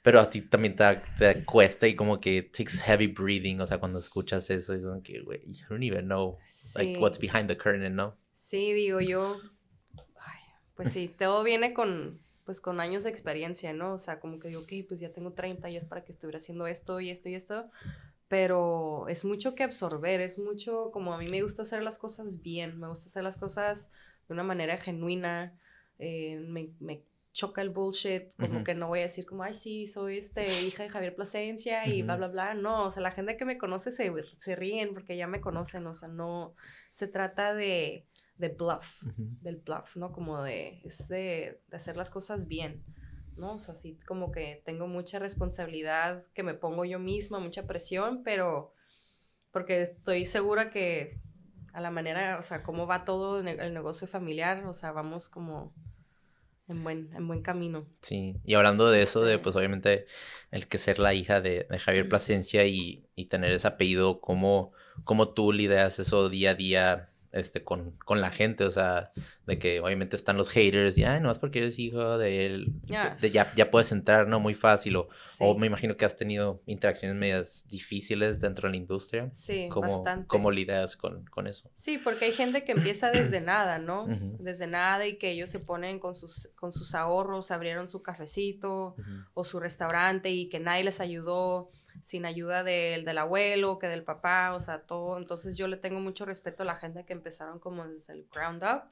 pero 0.06 0.20
a 0.20 0.30
ti 0.30 0.42
también 0.42 0.76
te, 0.76 1.02
te, 1.18 1.44
cuesta 1.46 1.88
y 1.88 1.96
como 1.96 2.22
que 2.22 2.44
takes 2.44 2.78
heavy 2.78 3.08
breathing, 3.08 3.60
o 3.60 3.66
sea, 3.66 3.80
cuando 3.80 3.98
escuchas 3.98 4.48
eso, 4.52 4.76
es 4.76 4.84
como 4.84 5.02
que, 5.02 5.20
güey, 5.22 5.42
you 5.52 5.66
don't 5.68 5.82
even 5.82 6.06
know, 6.06 6.38
like, 6.76 7.00
what's 7.00 7.18
behind 7.18 7.48
the 7.48 7.58
curtain, 7.58 7.96
¿no? 7.96 8.16
Sí, 8.36 8.72
digo 8.74 9.02
yo, 9.02 9.36
pues 10.76 10.92
sí, 10.92 11.08
todo 11.08 11.44
viene 11.44 11.74
con, 11.74 12.22
pues 12.44 12.62
con 12.62 12.80
años 12.82 13.04
de 13.04 13.10
experiencia, 13.10 13.74
¿no? 13.74 13.96
O 13.96 13.98
sea, 13.98 14.20
como 14.20 14.38
que 14.38 14.50
digo, 14.50 14.62
ok, 14.62 14.88
pues 14.88 15.00
ya 15.00 15.12
tengo 15.12 15.34
30 15.34 15.72
y 15.72 15.76
es 15.76 15.86
para 15.86 16.04
que 16.04 16.12
estuviera 16.12 16.38
haciendo 16.38 16.68
esto 16.68 17.00
y 17.00 17.10
esto 17.10 17.28
y 17.30 17.34
esto, 17.34 17.72
pero 18.28 19.08
es 19.10 19.26
mucho 19.26 19.56
que 19.56 19.64
absorber, 19.64 20.22
es 20.22 20.38
mucho, 20.38 20.92
como 20.92 21.16
a 21.16 21.18
mí 21.18 21.26
me 21.30 21.42
gusta 21.42 21.64
hacer 21.64 21.82
las 21.82 21.98
cosas 21.98 22.44
bien, 22.44 22.80
me 22.80 22.88
gusta 22.88 23.08
hacer 23.08 23.24
las 23.24 23.40
cosas 23.40 23.90
de 24.28 24.36
una 24.36 24.44
manera 24.44 24.78
genuina, 24.78 25.58
eh, 25.98 26.46
me, 26.48 26.70
me 26.80 27.02
choca 27.36 27.62
el 27.62 27.70
bullshit, 27.70 28.34
como 28.40 28.64
que 28.64 28.74
no 28.76 28.88
voy 28.88 29.00
a 29.00 29.04
decir 29.04 29.26
como, 29.26 29.44
ay, 29.44 29.54
sí, 29.54 29.88
soy 29.88 30.20
este, 30.20 30.64
hija 30.64 30.84
de 30.84 30.90
Javier 30.90 31.16
Plasencia 31.16 31.86
y 31.86 32.02
bla, 32.02 32.16
bla, 32.16 32.30
bla. 32.30 32.54
No, 32.54 32.86
o 32.86 32.92
sea, 32.92 33.04
la 33.04 33.12
gente 33.12 33.36
que 33.36 33.44
me 33.44 33.58
conoce 33.58 33.92
se, 33.92 34.10
se 34.38 34.56
ríen 34.56 34.94
porque 34.94 35.18
ya 35.18 35.28
me 35.28 35.42
conocen, 35.42 35.86
o 35.86 35.94
sea, 35.94 36.08
no, 36.08 36.56
se 36.90 37.10
trata 37.10 37.54
de, 37.54 38.08
de 38.38 38.48
bluff, 38.48 39.04
del 39.18 39.58
bluff, 39.58 39.98
¿no? 39.98 40.14
Como 40.14 40.42
de, 40.44 40.80
es 40.86 41.10
de, 41.10 41.62
de, 41.68 41.76
hacer 41.76 41.98
las 41.98 42.10
cosas 42.10 42.48
bien, 42.48 42.86
¿no? 43.36 43.56
O 43.56 43.60
sea, 43.60 43.76
sí, 43.76 44.00
como 44.08 44.32
que 44.32 44.64
tengo 44.66 44.88
mucha 44.88 45.20
responsabilidad 45.20 46.24
que 46.34 46.44
me 46.44 46.54
pongo 46.54 46.86
yo 46.86 47.00
misma, 47.00 47.40
mucha 47.40 47.68
presión, 47.68 48.24
pero 48.24 48.72
porque 49.52 49.82
estoy 49.82 50.26
segura 50.26 50.72
que 50.72 51.20
a 51.74 51.82
la 51.82 51.92
manera, 51.92 52.38
o 52.40 52.44
sea, 52.44 52.64
cómo 52.64 52.88
va 52.88 53.04
todo 53.04 53.42
el 53.42 53.74
negocio 53.74 54.08
familiar, 54.08 54.64
o 54.66 54.72
sea, 54.72 54.94
vamos 54.94 55.28
como 55.28 55.74
en 56.68 56.84
buen, 56.84 57.10
en 57.14 57.28
buen 57.28 57.42
camino. 57.42 57.88
Sí, 58.02 58.38
y 58.44 58.54
hablando 58.56 58.90
de 58.90 59.02
eso, 59.02 59.24
de 59.24 59.40
pues 59.40 59.56
obviamente 59.56 60.06
el 60.52 60.68
que 60.68 60.78
ser 60.78 61.00
la 61.00 61.14
hija 61.14 61.42
de, 61.42 61.68
de 61.70 61.80
Javier 61.80 62.10
Plasencia 62.10 62.66
y, 62.66 63.08
y, 63.16 63.26
tener 63.26 63.52
ese 63.52 63.68
apellido, 63.68 64.20
¿cómo, 64.22 64.72
¿cómo 65.04 65.30
tú 65.30 65.52
lidias 65.52 66.00
eso 66.00 66.30
día 66.30 66.52
a 66.52 66.56
día 66.56 67.10
este, 67.36 67.64
con, 67.64 67.92
con 68.06 68.22
la 68.22 68.32
gente, 68.32 68.64
o 68.64 68.72
sea, 68.72 69.12
de 69.46 69.60
que 69.60 69.82
obviamente 69.82 70.16
están 70.16 70.38
los 70.38 70.50
haters 70.50 70.98
y, 70.98 71.04
ay, 71.04 71.20
no 71.20 71.32
es 71.32 71.38
porque 71.38 71.60
eres 71.60 71.78
hijo 71.78 72.18
de 72.18 72.46
él, 72.46 72.74
ya, 72.88 73.18
ya 73.56 73.72
puedes 73.72 73.92
entrar, 73.92 74.28
¿no? 74.28 74.40
Muy 74.40 74.54
fácil, 74.54 74.96
o, 74.96 75.10
o, 75.40 75.58
me 75.58 75.68
imagino 75.68 75.98
que 75.98 76.06
has 76.06 76.16
tenido 76.16 76.62
interacciones 76.66 77.18
medias 77.18 77.66
difíciles 77.68 78.40
dentro 78.40 78.68
de 78.68 78.72
la 78.72 78.78
industria. 78.78 79.30
Sí, 79.34 79.68
¿Cómo, 79.70 79.88
bastante. 79.88 80.28
¿Cómo 80.28 80.50
lidias 80.50 80.96
con, 80.96 81.26
con, 81.26 81.48
eso? 81.48 81.70
Sí, 81.74 81.98
porque 81.98 82.26
hay 82.26 82.32
gente 82.32 82.64
que 82.64 82.72
empieza 82.72 83.12
desde 83.12 83.42
nada, 83.42 83.80
¿no? 83.80 84.08
Desde 84.40 84.68
nada 84.68 85.06
y 85.06 85.18
que 85.18 85.32
ellos 85.32 85.50
se 85.50 85.60
ponen 85.60 86.00
con 86.00 86.16
sus, 86.16 86.50
con 86.56 86.72
sus 86.72 86.96
ahorros, 86.96 87.52
abrieron 87.52 87.88
su 87.88 88.02
cafecito 88.02 88.96
o 89.34 89.44
su 89.44 89.60
restaurante 89.60 90.32
y 90.32 90.48
que 90.48 90.60
nadie 90.60 90.86
les 90.86 91.02
ayudó 91.02 91.70
sin 92.06 92.26
ayuda 92.26 92.64
del, 92.64 93.06
del 93.06 93.18
abuelo, 93.18 93.80
que 93.80 93.88
del 93.90 94.04
papá, 94.06 94.54
o 94.54 94.60
sea, 94.62 94.84
todo. 94.84 95.18
Entonces 95.18 95.58
yo 95.58 95.68
le 95.68 95.78
tengo 95.78 96.00
mucho 96.00 96.26
respeto 96.26 96.64
a 96.64 96.68
la 96.68 96.78
gente 96.78 97.06
que 97.06 97.14
empezaron 97.14 97.60
como 97.60 97.88
desde 97.88 98.14
el 98.14 98.28
ground 98.32 98.64
up. 98.64 98.84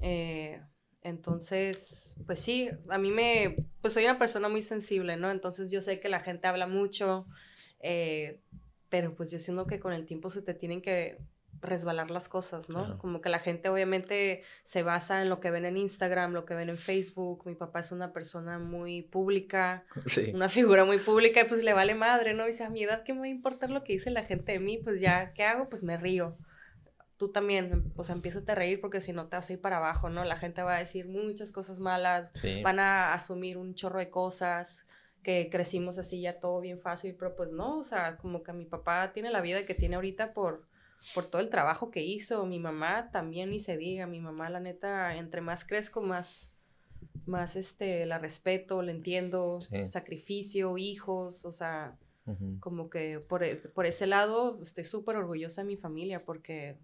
Eh, 0.00 0.62
entonces, 1.02 2.16
pues 2.26 2.40
sí, 2.40 2.68
a 2.90 2.98
mí 2.98 3.10
me, 3.12 3.56
pues 3.80 3.94
soy 3.94 4.04
una 4.04 4.18
persona 4.18 4.48
muy 4.48 4.62
sensible, 4.62 5.16
¿no? 5.16 5.30
Entonces 5.30 5.70
yo 5.70 5.82
sé 5.82 6.00
que 6.00 6.08
la 6.08 6.20
gente 6.20 6.48
habla 6.48 6.66
mucho 6.66 7.26
Eh, 7.80 8.40
pero 8.90 9.14
pues 9.16 9.30
yo 9.30 9.38
siento 9.38 9.66
que 9.66 9.80
con 9.80 9.92
el 9.92 10.06
tiempo 10.06 10.30
se 10.30 10.42
te 10.42 10.54
tienen 10.54 10.82
que 10.82 11.18
resbalar 11.60 12.10
las 12.10 12.28
cosas, 12.28 12.68
¿no? 12.68 12.98
Como 12.98 13.20
que 13.20 13.28
la 13.28 13.38
gente 13.38 13.68
obviamente 13.68 14.42
se 14.62 14.82
basa 14.82 15.22
en 15.22 15.28
lo 15.28 15.40
que 15.40 15.50
ven 15.50 15.64
en 15.64 15.76
Instagram, 15.76 16.32
lo 16.32 16.44
que 16.44 16.54
ven 16.54 16.68
en 16.68 16.78
Facebook. 16.78 17.42
Mi 17.46 17.54
papá 17.54 17.80
es 17.80 17.92
una 17.92 18.12
persona 18.12 18.58
muy 18.58 19.02
pública, 19.02 19.84
una 20.34 20.48
figura 20.48 20.84
muy 20.84 20.98
pública 20.98 21.40
y 21.40 21.44
pues 21.44 21.62
le 21.62 21.72
vale 21.72 21.94
madre, 21.94 22.34
¿no? 22.34 22.46
dice, 22.46 22.64
a 22.64 22.70
mi 22.70 22.82
edad, 22.82 23.02
¿qué 23.02 23.12
me 23.12 23.20
va 23.20 23.26
a 23.26 23.30
importar 23.30 23.70
lo 23.70 23.84
que 23.84 23.94
dice 23.94 24.10
la 24.10 24.24
gente 24.24 24.52
de 24.52 24.60
mí? 24.60 24.78
Pues 24.78 25.00
ya, 25.00 25.32
¿qué 25.32 25.44
hago? 25.44 25.68
Pues 25.68 25.82
me 25.82 25.96
río. 25.96 26.36
Tú 27.16 27.32
también, 27.32 27.92
o 27.96 28.04
sea, 28.04 28.14
empieza 28.14 28.40
a 28.46 28.54
reír 28.54 28.80
porque 28.80 29.00
si 29.00 29.12
no 29.12 29.26
te 29.28 29.36
vas 29.36 29.48
a 29.48 29.52
ir 29.54 29.60
para 29.60 29.78
abajo, 29.78 30.10
¿no? 30.10 30.24
La 30.24 30.36
gente 30.36 30.62
va 30.62 30.76
a 30.76 30.78
decir 30.78 31.06
muchas 31.08 31.50
cosas 31.50 31.80
malas, 31.80 32.30
van 32.62 32.78
a 32.78 33.14
asumir 33.14 33.56
un 33.56 33.74
chorro 33.74 34.00
de 34.00 34.10
cosas, 34.10 34.86
que 35.26 35.48
crecimos 35.50 35.98
así 35.98 36.20
ya 36.20 36.38
todo 36.38 36.60
bien 36.60 36.78
fácil, 36.78 37.16
pero 37.18 37.34
pues 37.34 37.50
no, 37.50 37.78
o 37.78 37.82
sea, 37.82 38.16
como 38.16 38.44
que 38.44 38.52
mi 38.52 38.64
papá 38.64 39.10
tiene 39.12 39.30
la 39.30 39.40
vida 39.40 39.66
que 39.66 39.74
tiene 39.74 39.96
ahorita 39.96 40.32
por 40.32 40.68
por 41.14 41.26
todo 41.26 41.40
el 41.40 41.50
trabajo 41.50 41.90
que 41.90 42.02
hizo. 42.02 42.46
Mi 42.46 42.58
mamá 42.58 43.10
también 43.10 43.50
ni 43.50 43.58
se 43.58 43.76
diga, 43.76 44.06
mi 44.06 44.20
mamá 44.20 44.50
la 44.50 44.60
neta, 44.60 45.16
entre 45.16 45.40
más 45.40 45.64
crezco, 45.64 46.02
más, 46.02 46.54
más 47.26 47.56
este, 47.56 48.06
la 48.06 48.18
respeto, 48.18 48.82
la 48.82 48.90
entiendo, 48.90 49.58
sacrificio, 49.84 50.78
hijos, 50.78 51.44
o 51.44 51.52
sea, 51.52 51.96
como 52.60 52.90
que 52.90 53.20
por, 53.20 53.44
e, 53.44 53.56
por, 53.56 53.86
ese 53.86 54.06
lado 54.06 54.60
estoy 54.60 54.84
súper 54.84 55.14
orgullosa 55.14 55.62
de 55.62 55.68
mi 55.68 55.76
familia 55.76 56.24
porque 56.24 56.76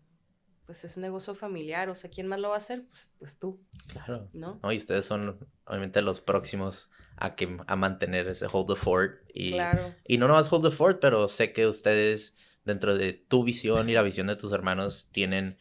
pues 0.66 0.84
es 0.84 0.96
negocio 0.96 1.34
familiar, 1.34 1.88
o 1.88 1.94
sea, 1.96 2.08
¿quién 2.08 2.28
más 2.28 2.38
lo 2.38 2.50
va 2.50 2.54
a 2.54 2.58
hacer? 2.58 2.84
Pues, 2.88 3.12
pues 3.18 3.36
tú. 3.36 3.60
Claro. 3.88 4.28
¿No? 4.32 4.60
Y 4.70 4.76
ustedes 4.76 5.04
son 5.04 5.38
obviamente 5.66 6.00
los 6.02 6.20
próximos 6.20 6.88
a, 7.16 7.34
que, 7.34 7.56
a 7.66 7.76
mantener 7.76 8.28
ese 8.28 8.46
hold 8.50 8.68
the 8.68 8.76
fort. 8.76 9.20
Y, 9.34 9.52
claro. 9.52 9.94
y 10.06 10.18
no 10.18 10.28
nomás 10.28 10.50
hold 10.52 10.64
the 10.64 10.70
fort, 10.70 11.00
pero 11.00 11.26
sé 11.28 11.52
que 11.52 11.66
ustedes 11.66 12.34
dentro 12.64 12.96
de 12.96 13.12
tu 13.12 13.44
visión 13.44 13.88
y 13.88 13.94
la 13.94 14.02
visión 14.02 14.26
de 14.26 14.36
tus 14.36 14.52
hermanos 14.52 15.08
tienen, 15.12 15.58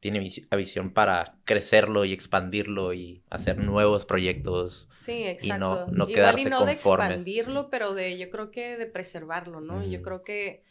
tienen 0.00 0.28
la 0.50 0.56
visión 0.56 0.92
para 0.92 1.36
crecerlo 1.44 2.04
y 2.04 2.12
expandirlo 2.12 2.92
y 2.94 3.22
hacer 3.30 3.58
nuevos 3.58 4.06
proyectos. 4.06 4.86
Sí, 4.90 5.24
exacto. 5.24 5.54
Y 5.54 5.58
no, 5.58 5.86
no 5.88 6.06
quedarse 6.06 6.48
y 6.48 6.50
no 6.50 6.64
de 6.64 6.72
expandirlo, 6.72 7.66
pero 7.70 7.94
de, 7.94 8.18
yo 8.18 8.30
creo 8.30 8.50
que 8.50 8.76
de 8.76 8.86
preservarlo, 8.86 9.60
¿no? 9.60 9.84
Yo 9.84 10.02
creo 10.02 10.22
que 10.22 10.62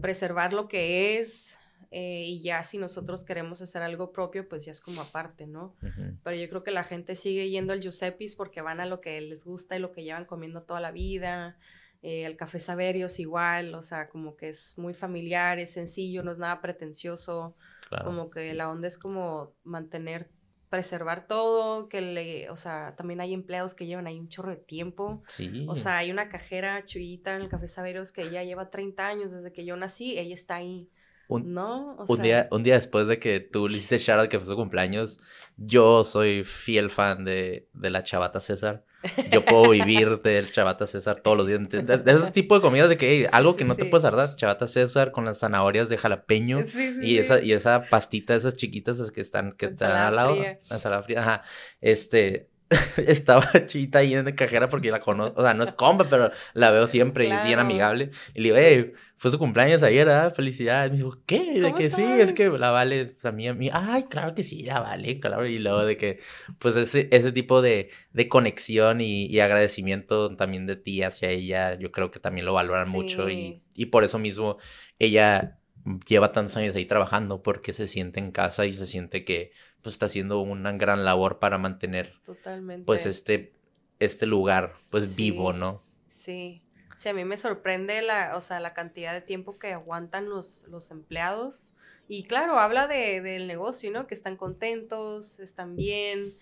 preservar 0.00 0.52
lo 0.52 0.68
que 0.68 1.18
es, 1.18 1.58
eh, 1.94 2.24
y 2.26 2.40
ya 2.40 2.62
si 2.62 2.78
nosotros 2.78 3.22
queremos 3.22 3.60
hacer 3.60 3.82
algo 3.82 4.12
propio, 4.12 4.48
pues 4.48 4.64
ya 4.64 4.72
es 4.72 4.80
como 4.80 5.02
aparte, 5.02 5.46
¿no? 5.46 5.76
Pero 6.24 6.36
yo 6.36 6.48
creo 6.48 6.62
que 6.62 6.70
la 6.70 6.84
gente 6.84 7.14
sigue 7.14 7.50
yendo 7.50 7.74
al 7.74 7.80
Giuseppe's 7.82 8.34
porque 8.34 8.62
van 8.62 8.80
a 8.80 8.86
lo 8.86 9.02
que 9.02 9.20
les 9.20 9.44
gusta 9.44 9.76
y 9.76 9.78
lo 9.78 9.92
que 9.92 10.02
llevan 10.02 10.24
comiendo 10.24 10.62
toda 10.62 10.80
la 10.80 10.90
vida. 10.90 11.58
Eh, 12.02 12.24
el 12.24 12.36
café 12.36 12.58
Saberios 12.58 13.20
igual, 13.20 13.74
o 13.76 13.82
sea, 13.82 14.08
como 14.08 14.36
que 14.36 14.48
es 14.48 14.76
muy 14.76 14.92
familiar, 14.92 15.60
es 15.60 15.72
sencillo, 15.72 16.24
no 16.24 16.32
es 16.32 16.38
nada 16.38 16.60
pretencioso, 16.60 17.54
como 18.02 18.28
que 18.28 18.54
la 18.54 18.70
onda 18.70 18.88
es 18.88 18.98
como 18.98 19.54
mantener, 19.62 20.28
preservar 20.68 21.28
todo, 21.28 21.88
que 21.88 22.00
le, 22.00 22.50
o 22.50 22.56
sea, 22.56 22.94
también 22.96 23.20
hay 23.20 23.34
empleados 23.34 23.74
que 23.76 23.86
llevan 23.86 24.08
ahí 24.08 24.18
un 24.18 24.28
chorro 24.28 24.50
de 24.50 24.56
tiempo. 24.56 25.22
Sí. 25.28 25.64
O 25.68 25.76
sea, 25.76 25.98
hay 25.98 26.10
una 26.10 26.28
cajera 26.28 26.84
chuyita 26.84 27.36
en 27.36 27.42
el 27.42 27.48
café 27.48 27.68
Saberios 27.68 28.10
que 28.10 28.22
ella 28.22 28.42
lleva 28.42 28.70
30 28.70 29.06
años 29.06 29.32
desde 29.32 29.52
que 29.52 29.64
yo 29.64 29.76
nací, 29.76 30.18
ella 30.18 30.34
está 30.34 30.56
ahí. 30.56 30.90
Un, 31.28 31.54
¿No? 31.54 32.04
un, 32.08 32.20
día, 32.20 32.48
un 32.50 32.64
día 32.64 32.74
después 32.74 33.06
de 33.06 33.20
que 33.20 33.38
tú 33.38 33.68
le 33.68 33.76
hiciste 33.76 33.98
shout 33.98 34.28
que 34.28 34.38
fue 34.38 34.48
su 34.48 34.56
cumpleaños, 34.56 35.20
yo 35.56 36.02
soy 36.02 36.42
fiel 36.42 36.90
fan 36.90 37.24
de, 37.24 37.68
de 37.74 37.90
la 37.90 38.02
chavata 38.02 38.40
César. 38.40 38.84
Yo 39.30 39.44
puedo 39.44 39.70
vivir 39.70 40.20
del 40.22 40.50
chavata 40.50 40.86
César 40.86 41.20
todos 41.20 41.36
los 41.36 41.46
días. 41.46 41.68
De, 41.68 42.02
ese 42.06 42.30
tipo 42.30 42.54
de 42.54 42.60
comidas 42.60 42.88
de 42.88 42.96
que 42.96 43.28
algo 43.32 43.56
que 43.56 43.64
no 43.64 43.74
te 43.74 43.84
puedes 43.84 44.02
tardar. 44.02 44.36
Chavata 44.36 44.68
César 44.68 45.12
con 45.12 45.24
las 45.24 45.38
zanahorias 45.38 45.88
de 45.88 45.98
jalapeño 45.98 46.64
y, 47.02 47.18
esa, 47.18 47.42
y 47.42 47.52
esa 47.52 47.88
pastita, 47.88 48.34
esas 48.34 48.54
chiquitas 48.54 49.10
que 49.10 49.20
están, 49.20 49.52
que 49.52 49.66
están 49.66 49.92
al 49.92 50.16
lado. 50.16 50.36
La 50.68 51.02
fría. 51.02 51.20
Ajá. 51.20 51.42
Este, 51.80 52.51
estaba 53.06 53.48
chita 53.66 54.00
ahí 54.00 54.14
en 54.14 54.24
la 54.24 54.34
cajera 54.34 54.68
porque 54.68 54.90
la 54.90 55.00
conozco, 55.00 55.40
o 55.40 55.44
sea, 55.44 55.54
no 55.54 55.64
es 55.64 55.72
compa, 55.72 56.04
pero 56.08 56.30
la 56.54 56.70
veo 56.70 56.86
siempre 56.86 57.26
y 57.26 57.30
es 57.30 57.44
bien 57.44 57.58
amigable. 57.58 58.10
Y 58.34 58.40
le 58.40 58.48
digo, 58.48 58.56
hey, 58.58 58.92
fue 59.16 59.30
su 59.30 59.38
cumpleaños 59.38 59.82
ayer, 59.82 60.08
¿ah? 60.08 60.32
Felicidades. 60.32 60.90
Me 60.90 60.96
dijo, 60.96 61.16
¿qué? 61.26 61.60
De 61.60 61.72
que 61.74 61.90
sí, 61.90 62.02
es 62.02 62.32
que 62.32 62.48
la 62.48 62.70
vale, 62.70 63.04
pues 63.04 63.24
a 63.24 63.32
mí, 63.32 63.46
a 63.46 63.54
mí, 63.54 63.70
ay, 63.72 64.04
claro 64.10 64.34
que 64.34 64.42
sí, 64.42 64.64
la 64.64 64.80
vale, 64.80 65.20
claro. 65.20 65.46
Y 65.46 65.58
luego 65.58 65.84
de 65.84 65.96
que, 65.96 66.18
pues 66.58 66.74
ese, 66.74 67.08
ese 67.12 67.30
tipo 67.30 67.62
de, 67.62 67.88
de 68.12 68.28
conexión 68.28 69.00
y, 69.00 69.26
y, 69.26 69.38
agradecimiento 69.40 70.34
también 70.34 70.66
de 70.66 70.74
ti 70.74 71.02
hacia 71.02 71.30
ella, 71.30 71.78
yo 71.78 71.92
creo 71.92 72.10
que 72.10 72.18
también 72.18 72.46
lo 72.46 72.54
valoran 72.54 72.88
mucho 72.88 73.30
y, 73.30 73.62
y 73.76 73.86
por 73.86 74.02
eso 74.02 74.18
mismo 74.18 74.58
ella 74.98 75.58
lleva 76.06 76.32
tantos 76.32 76.56
años 76.56 76.74
ahí 76.74 76.86
trabajando 76.86 77.42
porque 77.42 77.72
se 77.72 77.88
siente 77.88 78.20
en 78.20 78.30
casa 78.30 78.66
y 78.66 78.74
se 78.74 78.86
siente 78.86 79.24
que 79.24 79.52
pues 79.82 79.94
está 79.94 80.06
haciendo 80.06 80.40
una 80.40 80.72
gran 80.72 81.04
labor 81.04 81.38
para 81.38 81.58
mantener 81.58 82.14
Totalmente. 82.24 82.86
pues 82.86 83.04
este, 83.06 83.52
este 83.98 84.26
lugar 84.26 84.74
pues 84.90 85.16
vivo, 85.16 85.52
¿no? 85.52 85.82
Sí. 86.08 86.62
Sí, 86.96 87.08
a 87.08 87.14
mí 87.14 87.24
me 87.24 87.36
sorprende 87.36 88.00
la, 88.00 88.36
o 88.36 88.40
sea, 88.40 88.60
la 88.60 88.74
cantidad 88.74 89.12
de 89.12 89.22
tiempo 89.22 89.58
que 89.58 89.72
aguantan 89.72 90.28
los, 90.28 90.64
los 90.68 90.90
empleados. 90.92 91.72
Y 92.06 92.24
claro, 92.24 92.58
habla 92.58 92.86
de, 92.86 93.20
del 93.20 93.48
negocio, 93.48 93.90
¿no? 93.90 94.06
Que 94.06 94.14
están 94.14 94.36
contentos, 94.36 95.40
están 95.40 95.74
bien. 95.74 96.32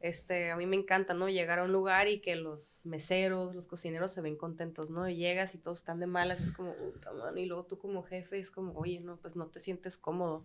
Este, 0.00 0.50
a 0.50 0.56
mí 0.56 0.66
me 0.66 0.76
encanta, 0.76 1.14
¿no? 1.14 1.28
Llegar 1.28 1.60
a 1.60 1.64
un 1.64 1.72
lugar 1.72 2.08
y 2.08 2.20
que 2.20 2.34
los 2.36 2.84
meseros, 2.86 3.54
los 3.54 3.68
cocineros 3.68 4.12
se 4.12 4.20
ven 4.20 4.36
contentos, 4.36 4.90
¿no? 4.90 5.08
Y 5.08 5.16
llegas 5.16 5.54
y 5.54 5.58
todos 5.58 5.78
están 5.78 6.00
de 6.00 6.06
malas, 6.06 6.40
es 6.40 6.52
como, 6.52 6.74
puta, 6.74 7.12
man, 7.12 7.38
y 7.38 7.46
luego 7.46 7.64
tú 7.64 7.78
como 7.78 8.02
jefe 8.02 8.38
es 8.38 8.50
como, 8.50 8.72
oye, 8.72 9.00
no, 9.00 9.16
pues 9.18 9.36
no 9.36 9.46
te 9.46 9.60
sientes 9.60 9.96
cómodo 9.96 10.42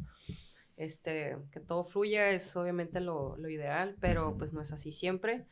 este, 0.78 1.38
que 1.52 1.60
todo 1.60 1.84
fluya 1.84 2.32
es 2.32 2.56
obviamente 2.56 3.00
lo, 3.00 3.38
lo 3.38 3.50
ideal, 3.50 3.96
pero 4.00 4.38
pues 4.38 4.54
no 4.54 4.62
es 4.62 4.72
así 4.72 4.92
siempre. 4.92 5.46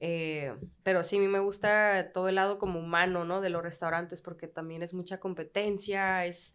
Eh, 0.00 0.54
pero 0.82 1.02
sí, 1.02 1.16
a 1.16 1.20
mí 1.20 1.28
me 1.28 1.38
gusta 1.38 2.10
todo 2.12 2.28
el 2.28 2.34
lado 2.34 2.58
como 2.58 2.80
humano, 2.80 3.24
¿no? 3.24 3.40
De 3.40 3.50
los 3.50 3.62
restaurantes, 3.62 4.20
porque 4.20 4.48
también 4.48 4.82
es 4.82 4.92
mucha 4.92 5.18
competencia, 5.18 6.26
es, 6.26 6.54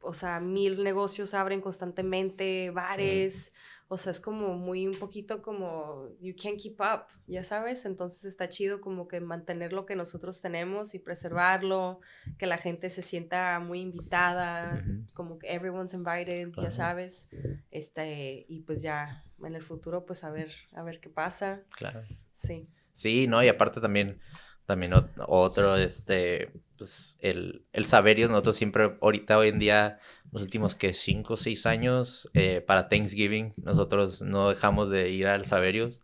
o 0.00 0.14
sea, 0.14 0.40
mil 0.40 0.84
negocios 0.84 1.34
abren 1.34 1.60
constantemente, 1.60 2.70
bares, 2.70 3.52
o 3.88 3.96
sea, 3.96 4.12
es 4.12 4.20
como 4.20 4.54
muy 4.54 4.86
un 4.86 4.98
poquito 4.98 5.40
como 5.40 6.08
you 6.20 6.34
can't 6.40 6.60
keep 6.60 6.78
up, 6.80 7.06
ya 7.26 7.42
sabes, 7.42 7.86
entonces 7.86 8.26
está 8.26 8.48
chido 8.48 8.80
como 8.80 9.08
que 9.08 9.20
mantener 9.20 9.72
lo 9.72 9.86
que 9.86 9.96
nosotros 9.96 10.40
tenemos 10.42 10.94
y 10.94 10.98
preservarlo, 10.98 12.00
que 12.38 12.46
la 12.46 12.58
gente 12.58 12.90
se 12.90 13.00
sienta 13.00 13.58
muy 13.60 13.80
invitada, 13.80 14.84
como 15.14 15.38
que 15.38 15.52
everyone's 15.54 15.94
invited, 15.94 16.52
ya 16.62 16.70
sabes, 16.70 17.28
este, 17.70 18.44
y 18.48 18.60
pues 18.60 18.82
ya 18.82 19.24
en 19.42 19.54
el 19.54 19.62
futuro 19.62 20.04
pues 20.04 20.22
a 20.22 20.30
ver, 20.30 20.52
a 20.74 20.82
ver 20.82 21.00
qué 21.00 21.08
pasa. 21.08 21.62
Claro. 21.70 22.02
Sí. 22.34 22.68
Sí, 22.92 23.26
no, 23.26 23.42
y 23.42 23.48
aparte 23.48 23.80
también, 23.80 24.20
también 24.68 24.92
otro, 25.26 25.76
este, 25.78 26.52
pues 26.76 27.16
el, 27.20 27.64
el 27.72 27.86
saberio, 27.86 28.28
nosotros 28.28 28.54
siempre, 28.54 28.98
ahorita 29.00 29.38
hoy 29.38 29.48
en 29.48 29.58
día, 29.58 29.98
los 30.30 30.42
últimos 30.42 30.74
que 30.74 30.92
cinco 30.92 31.34
o 31.34 31.36
seis 31.38 31.64
años, 31.64 32.28
eh, 32.34 32.60
para 32.60 32.90
Thanksgiving, 32.90 33.54
nosotros 33.64 34.20
no 34.20 34.50
dejamos 34.50 34.90
de 34.90 35.08
ir 35.08 35.26
al 35.26 35.46
Saberios 35.46 36.02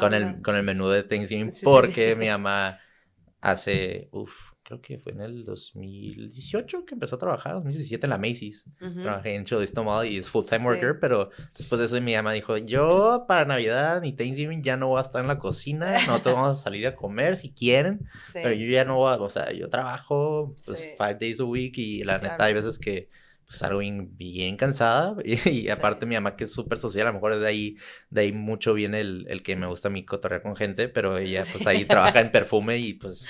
con, 0.00 0.14
el, 0.14 0.40
con 0.40 0.56
el 0.56 0.62
menú 0.62 0.88
de 0.88 1.02
Thanksgiving 1.02 1.52
porque 1.62 2.16
mi 2.16 2.26
mamá 2.30 2.80
hace, 3.42 4.08
uff, 4.12 4.52
creo 4.66 4.80
que 4.80 4.98
fue 4.98 5.12
en 5.12 5.20
el 5.20 5.44
2018 5.44 6.84
que 6.84 6.94
empezó 6.94 7.14
a 7.14 7.18
trabajar, 7.18 7.54
2017 7.54 8.04
en 8.04 8.10
la 8.10 8.18
Macy's. 8.18 8.64
Trabajé 9.00 9.36
en 9.36 9.44
Cholisto 9.44 9.84
Mall 9.84 10.08
y 10.08 10.16
es 10.16 10.28
full-time 10.28 10.64
worker, 10.64 10.98
pero 11.00 11.30
después 11.56 11.78
de 11.78 11.86
eso 11.86 12.00
mi 12.00 12.14
mamá 12.14 12.32
dijo, 12.32 12.56
yo 12.56 13.26
para 13.28 13.44
Navidad 13.44 14.00
ni 14.02 14.12
Thanksgiving 14.12 14.62
ya 14.62 14.76
no 14.76 14.88
voy 14.88 14.98
a 14.98 15.02
estar 15.02 15.22
en 15.22 15.28
la 15.28 15.38
cocina, 15.38 15.92
nosotros 16.06 16.34
vamos 16.34 16.58
a 16.58 16.62
salir 16.62 16.84
a 16.88 16.96
comer 16.96 17.36
si 17.36 17.52
quieren, 17.52 18.08
pero 18.32 18.54
yo 18.54 18.66
ya 18.66 18.84
no 18.84 18.96
voy 18.96 19.14
a, 19.14 19.16
o 19.18 19.30
sea, 19.30 19.52
yo 19.52 19.68
trabajo 19.68 20.52
pues 20.66 20.88
five 20.98 21.14
days 21.14 21.38
a 21.38 21.44
week 21.44 21.78
y 21.78 22.02
la 22.02 22.18
neta 22.18 22.44
hay 22.44 22.54
veces 22.54 22.76
que 22.76 23.08
pues 23.46 23.62
algo 23.62 23.80
bien, 23.80 24.56
cansada 24.56 25.16
y, 25.24 25.68
aparte 25.68 26.04
mi 26.04 26.16
mamá 26.16 26.34
que 26.34 26.44
es 26.44 26.52
súper 26.52 26.78
social, 26.78 27.06
a 27.06 27.10
lo 27.10 27.14
mejor 27.14 27.38
de 27.38 27.46
ahí, 27.46 27.76
de 28.10 28.22
ahí 28.22 28.32
mucho 28.32 28.74
viene 28.74 29.00
el, 29.00 29.24
el 29.28 29.42
que 29.42 29.54
me 29.54 29.66
gusta 29.66 29.88
mí 29.88 30.04
cotorrear 30.04 30.42
con 30.42 30.56
gente, 30.56 30.88
pero 30.88 31.16
ella 31.16 31.44
pues 31.50 31.66
ahí 31.66 31.84
trabaja 31.84 32.20
en 32.20 32.32
perfume 32.32 32.78
y 32.78 32.94
pues 32.94 33.28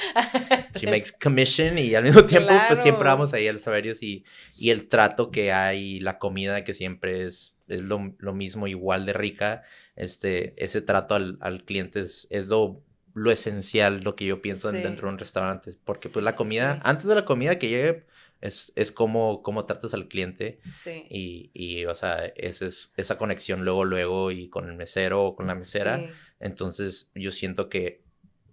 she 0.75 0.87
makes 0.91 1.11
commission 1.23 1.79
y 1.79 1.95
al 1.95 2.05
mismo 2.05 2.25
tiempo 2.25 2.53
pues 2.67 2.81
siempre 2.81 3.05
vamos 3.05 3.35
ahí 3.35 3.47
al 3.47 3.61
Saberios 3.61 4.03
y, 4.03 4.25
y 4.57 4.71
el 4.71 4.89
trato 4.89 5.31
que 5.31 5.53
hay, 5.53 6.01
la 6.01 6.19
comida 6.19 6.65
que 6.65 6.73
siempre 6.73 7.27
es, 7.27 7.55
es 7.69 7.83
lo, 7.83 8.15
lo, 8.19 8.33
mismo, 8.33 8.67
igual 8.67 9.05
de 9.05 9.13
rica, 9.13 9.63
este, 9.97 10.55
ese 10.63 10.81
trato 10.81 11.15
al, 11.15 11.37
al 11.41 11.65
cliente 11.65 12.01
es, 12.01 12.27
es 12.31 12.47
lo 12.47 12.83
lo 13.17 13.33
esencial, 13.33 14.03
lo 14.03 14.15
que 14.15 14.27
yo 14.27 14.43
pienso 14.43 14.71
dentro 14.71 15.09
de 15.09 15.15
un 15.15 15.19
restaurante, 15.19 15.71
porque 15.87 16.11
pues 16.11 16.23
la 16.23 16.37
comida, 16.37 16.81
antes 16.85 17.07
de 17.07 17.15
la 17.15 17.25
comida 17.25 17.59
que 17.59 17.71
llegue, 17.71 18.07
es, 18.47 18.73
es 18.77 18.93
cómo, 18.93 19.43
cómo 19.43 19.65
tratas 19.67 19.95
al 19.95 20.09
cliente. 20.09 20.61
Sí. 20.65 21.07
Y, 21.11 21.51
y 21.53 21.85
o 21.87 21.95
sea, 21.95 22.27
esa 22.37 22.67
es 22.67 22.93
esa 22.97 23.19
conexión 23.19 23.65
luego, 23.65 23.85
luego 23.85 24.31
y 24.31 24.49
con 24.49 24.69
el 24.69 24.77
mesero 24.77 25.25
o 25.25 25.37
con 25.37 25.47
la 25.47 25.55
mesera. 25.55 26.01
Entonces, 26.41 27.11
yo 27.15 27.31
siento 27.31 27.69
que, 27.69 28.03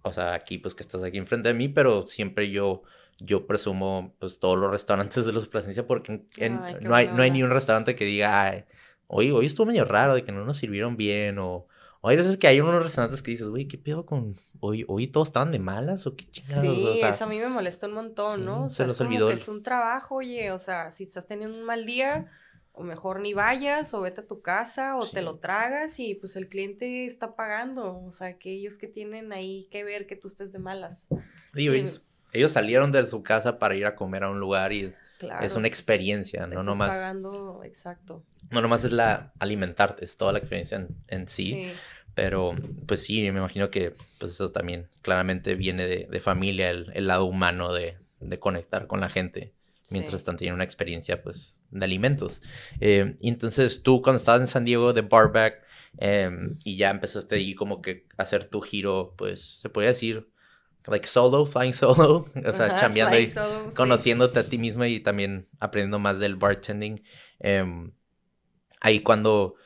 o 0.02 0.12
sea, 0.12 0.34
aquí, 0.34 0.58
pues 0.58 0.74
que 0.74 0.82
estás 0.82 1.02
aquí 1.02 1.18
enfrente 1.18 1.48
de 1.48 1.54
mí, 1.54 1.68
pero 1.68 2.06
siempre 2.06 2.50
yo, 2.50 2.82
yo 3.18 3.46
presumo 3.46 4.14
pues 4.18 4.38
todos 4.38 4.58
los 4.58 4.70
restaurantes 4.70 5.24
de 5.26 5.32
los 5.32 5.48
Plasencia 5.48 5.86
porque 5.86 6.24
no, 6.80 6.94
hay, 6.94 7.08
no 7.08 7.22
hay 7.22 7.30
ni 7.30 7.42
un 7.42 7.50
restaurante 7.50 7.94
que 7.94 8.04
diga, 8.04 8.42
Ay, 8.42 8.64
hoy, 9.06 9.30
hoy 9.30 9.46
estuvo 9.46 9.66
medio 9.66 9.84
raro 9.84 10.14
de 10.14 10.24
que 10.24 10.32
no 10.32 10.44
nos 10.44 10.56
sirvieron 10.56 10.96
bien 10.96 11.38
o... 11.38 11.66
O 12.04 12.08
hay 12.08 12.18
veces 12.18 12.36
que 12.36 12.46
hay 12.46 12.60
unos 12.60 12.82
restaurantes 12.82 13.22
que 13.22 13.30
dices, 13.30 13.46
güey, 13.48 13.66
¿qué 13.66 13.78
pedo 13.78 14.04
con. 14.04 14.34
Hoy, 14.60 14.84
hoy 14.88 15.06
todos 15.06 15.28
estaban 15.28 15.50
de 15.52 15.58
malas 15.58 16.06
o 16.06 16.14
qué 16.14 16.30
chingados? 16.30 16.62
Sí, 16.62 17.00
eso 17.02 17.24
a 17.24 17.26
mí 17.26 17.38
me 17.38 17.48
molesta 17.48 17.86
un 17.86 17.94
montón, 17.94 18.44
¿no? 18.44 18.66
O 18.66 18.68
sea, 18.68 18.84
se 18.84 18.88
los 18.88 18.96
es 18.96 19.06
olvidó. 19.06 19.28
Que 19.28 19.34
es 19.36 19.48
un 19.48 19.62
trabajo, 19.62 20.16
oye, 20.16 20.50
o 20.50 20.58
sea, 20.58 20.90
si 20.90 21.04
estás 21.04 21.26
teniendo 21.26 21.56
un 21.56 21.64
mal 21.64 21.86
día, 21.86 22.30
o 22.72 22.82
mejor 22.82 23.20
ni 23.20 23.32
vayas, 23.32 23.94
o 23.94 24.02
vete 24.02 24.20
a 24.20 24.26
tu 24.26 24.42
casa, 24.42 24.98
o 24.98 25.06
te 25.06 25.22
lo 25.22 25.36
tragas, 25.36 25.98
y 25.98 26.14
pues 26.14 26.36
el 26.36 26.50
cliente 26.50 27.06
está 27.06 27.36
pagando. 27.36 27.98
O 28.00 28.10
sea, 28.10 28.36
que 28.36 28.52
ellos 28.52 28.76
que 28.76 28.86
tienen 28.86 29.32
ahí 29.32 29.66
que 29.70 29.82
ver 29.82 30.06
que 30.06 30.14
tú 30.14 30.28
estés 30.28 30.52
de 30.52 30.58
malas. 30.58 31.08
Digo, 31.54 31.72
ellos, 31.72 32.52
salieron 32.52 32.92
de 32.92 33.06
su 33.06 33.22
casa 33.22 33.58
para 33.58 33.76
ir 33.76 33.86
a 33.86 33.94
comer 33.94 34.24
a 34.24 34.30
un 34.30 34.40
lugar 34.40 34.74
y 34.74 34.92
es 35.40 35.56
una 35.56 35.68
experiencia, 35.68 36.46
no 36.46 36.62
nomás. 36.62 36.96
pagando, 36.96 37.62
exacto. 37.64 38.22
No 38.50 38.60
nomás 38.60 38.84
es 38.84 38.92
la 38.92 39.32
alimentarte, 39.38 40.04
es 40.04 40.18
toda 40.18 40.32
la 40.32 40.38
experiencia 40.38 40.86
en, 41.08 41.28
sí. 41.28 41.72
Pero, 42.14 42.54
pues 42.86 43.02
sí, 43.02 43.22
me 43.22 43.38
imagino 43.40 43.70
que 43.70 43.92
pues 44.18 44.32
eso 44.32 44.52
también 44.52 44.88
claramente 45.02 45.54
viene 45.56 45.86
de, 45.86 46.20
familia, 46.20 46.70
el, 46.70 47.06
lado 47.06 47.24
humano 47.24 47.72
de, 47.72 47.96
conectar 48.38 48.86
con 48.86 49.00
la 49.00 49.08
gente 49.08 49.52
mientras 49.90 50.14
están 50.14 50.36
teniendo 50.36 50.54
una 50.54 50.64
experiencia, 50.64 51.22
pues, 51.22 51.60
de 51.70 51.84
alimentos. 51.84 52.40
Eh, 52.80 53.16
entonces 53.20 53.82
tú 53.82 54.00
cuando 54.00 54.18
estabas 54.18 54.40
en 54.40 54.46
San 54.46 54.64
Diego 54.64 54.92
de 54.92 55.02
barback 55.02 55.62
em, 55.98 56.56
y 56.64 56.76
ya 56.76 56.90
empezaste 56.90 57.34
ahí 57.34 57.54
como 57.54 57.82
que 57.82 58.06
a 58.16 58.22
hacer 58.22 58.44
tu 58.44 58.60
giro, 58.60 59.14
pues, 59.18 59.40
se 59.60 59.68
podría 59.68 59.90
decir, 59.90 60.28
like 60.86 61.06
solo, 61.06 61.46
flying 61.46 61.72
solo, 61.72 62.26
o 62.46 62.52
sea, 62.52 62.76
chambeando 62.76 63.18
y 63.18 63.32
conociéndote 63.74 64.38
a 64.38 64.48
ti 64.48 64.56
mismo 64.56 64.84
y 64.84 65.00
también 65.00 65.46
aprendiendo 65.58 65.98
más 65.98 66.18
del 66.18 66.36
bartending. 66.36 67.02
Em, 67.40 67.92
ahí 68.80 69.00
cuando 69.00 69.56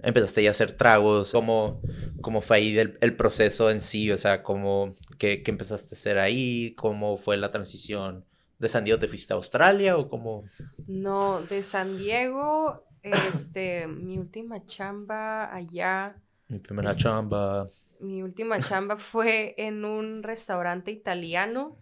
empezaste 0.00 0.42
ya 0.42 0.50
a 0.50 0.52
hacer 0.52 0.72
tragos, 0.72 1.32
¿cómo, 1.32 1.80
cómo 2.20 2.40
fue 2.40 2.56
ahí 2.58 2.78
el, 2.78 3.16
proceso 3.16 3.70
en 3.70 3.80
sí? 3.80 4.10
O 4.10 4.18
sea, 4.18 4.42
¿cómo, 4.42 4.90
qué, 5.18 5.42
qué, 5.42 5.50
empezaste 5.50 5.94
a 5.94 5.98
hacer 5.98 6.18
ahí? 6.18 6.74
¿Cómo 6.76 7.16
fue 7.16 7.36
la 7.36 7.50
transición? 7.50 8.24
¿De 8.58 8.68
San 8.68 8.84
Diego 8.84 8.98
te 8.98 9.08
fuiste 9.08 9.32
a 9.32 9.36
Australia 9.36 9.96
o 9.96 10.08
cómo? 10.08 10.44
No, 10.86 11.40
de 11.42 11.62
San 11.62 11.98
Diego, 11.98 12.84
este, 13.02 13.86
mi 13.86 14.18
última 14.18 14.64
chamba 14.64 15.54
allá. 15.54 16.16
Mi 16.48 16.58
primera 16.58 16.94
chamba. 16.94 17.66
Mi 18.00 18.22
última 18.22 18.60
chamba 18.60 18.96
fue 18.96 19.54
en 19.58 19.84
un 19.84 20.22
restaurante 20.22 20.90
italiano, 20.90 21.76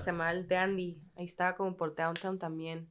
se 0.00 0.06
llama 0.06 0.30
El 0.32 0.48
Dandy, 0.48 1.00
ahí 1.16 1.24
estaba 1.24 1.56
como 1.56 1.76
por 1.76 1.94
Downtown 1.94 2.38
también. 2.38 2.88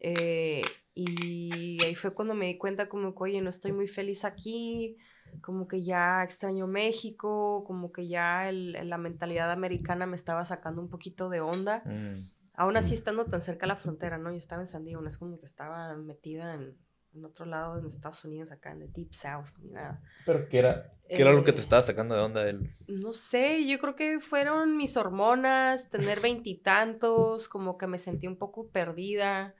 Eh, 0.00 0.62
y 0.98 1.78
ahí 1.84 1.94
fue 1.94 2.14
cuando 2.14 2.34
me 2.34 2.46
di 2.46 2.56
cuenta 2.56 2.88
como 2.88 3.14
que, 3.14 3.22
oye, 3.22 3.42
no 3.42 3.50
estoy 3.50 3.72
muy 3.72 3.86
feliz 3.86 4.24
aquí, 4.24 4.96
como 5.42 5.68
que 5.68 5.82
ya 5.82 6.24
extraño 6.24 6.66
México, 6.66 7.64
como 7.66 7.92
que 7.92 8.08
ya 8.08 8.48
el, 8.48 8.72
la 8.88 8.96
mentalidad 8.96 9.52
americana 9.52 10.06
me 10.06 10.16
estaba 10.16 10.46
sacando 10.46 10.80
un 10.80 10.88
poquito 10.88 11.28
de 11.28 11.42
onda. 11.42 11.82
Mm. 11.84 12.22
Aún 12.54 12.78
así 12.78 12.94
estando 12.94 13.26
tan 13.26 13.42
cerca 13.42 13.66
de 13.66 13.68
la 13.68 13.76
frontera, 13.76 14.16
¿no? 14.16 14.30
Yo 14.30 14.38
estaba 14.38 14.62
en 14.62 14.68
San 14.68 14.86
Diego, 14.86 15.02
no 15.02 15.08
es 15.08 15.18
como 15.18 15.38
que 15.38 15.44
estaba 15.44 15.94
metida 15.96 16.54
en, 16.54 16.78
en 17.12 17.24
otro 17.26 17.44
lado, 17.44 17.78
en 17.78 17.84
Estados 17.84 18.24
Unidos, 18.24 18.50
acá 18.50 18.72
en 18.72 18.80
el 18.80 18.92
Deep 18.94 19.12
South, 19.12 19.58
ni 19.60 19.72
nada. 19.72 20.00
¿Pero 20.24 20.48
qué 20.48 20.60
era? 20.60 20.94
¿Qué 21.06 21.20
era 21.20 21.34
lo 21.34 21.44
que 21.44 21.52
te 21.52 21.58
eh, 21.58 21.60
estaba 21.60 21.82
sacando 21.82 22.14
de 22.14 22.22
onda 22.22 22.48
él? 22.48 22.74
No 22.88 23.12
sé, 23.12 23.66
yo 23.66 23.78
creo 23.78 23.94
que 23.94 24.18
fueron 24.20 24.78
mis 24.78 24.96
hormonas, 24.96 25.90
tener 25.90 26.20
veintitantos, 26.20 27.50
como 27.50 27.76
que 27.76 27.86
me 27.86 27.98
sentí 27.98 28.26
un 28.26 28.38
poco 28.38 28.70
perdida 28.70 29.54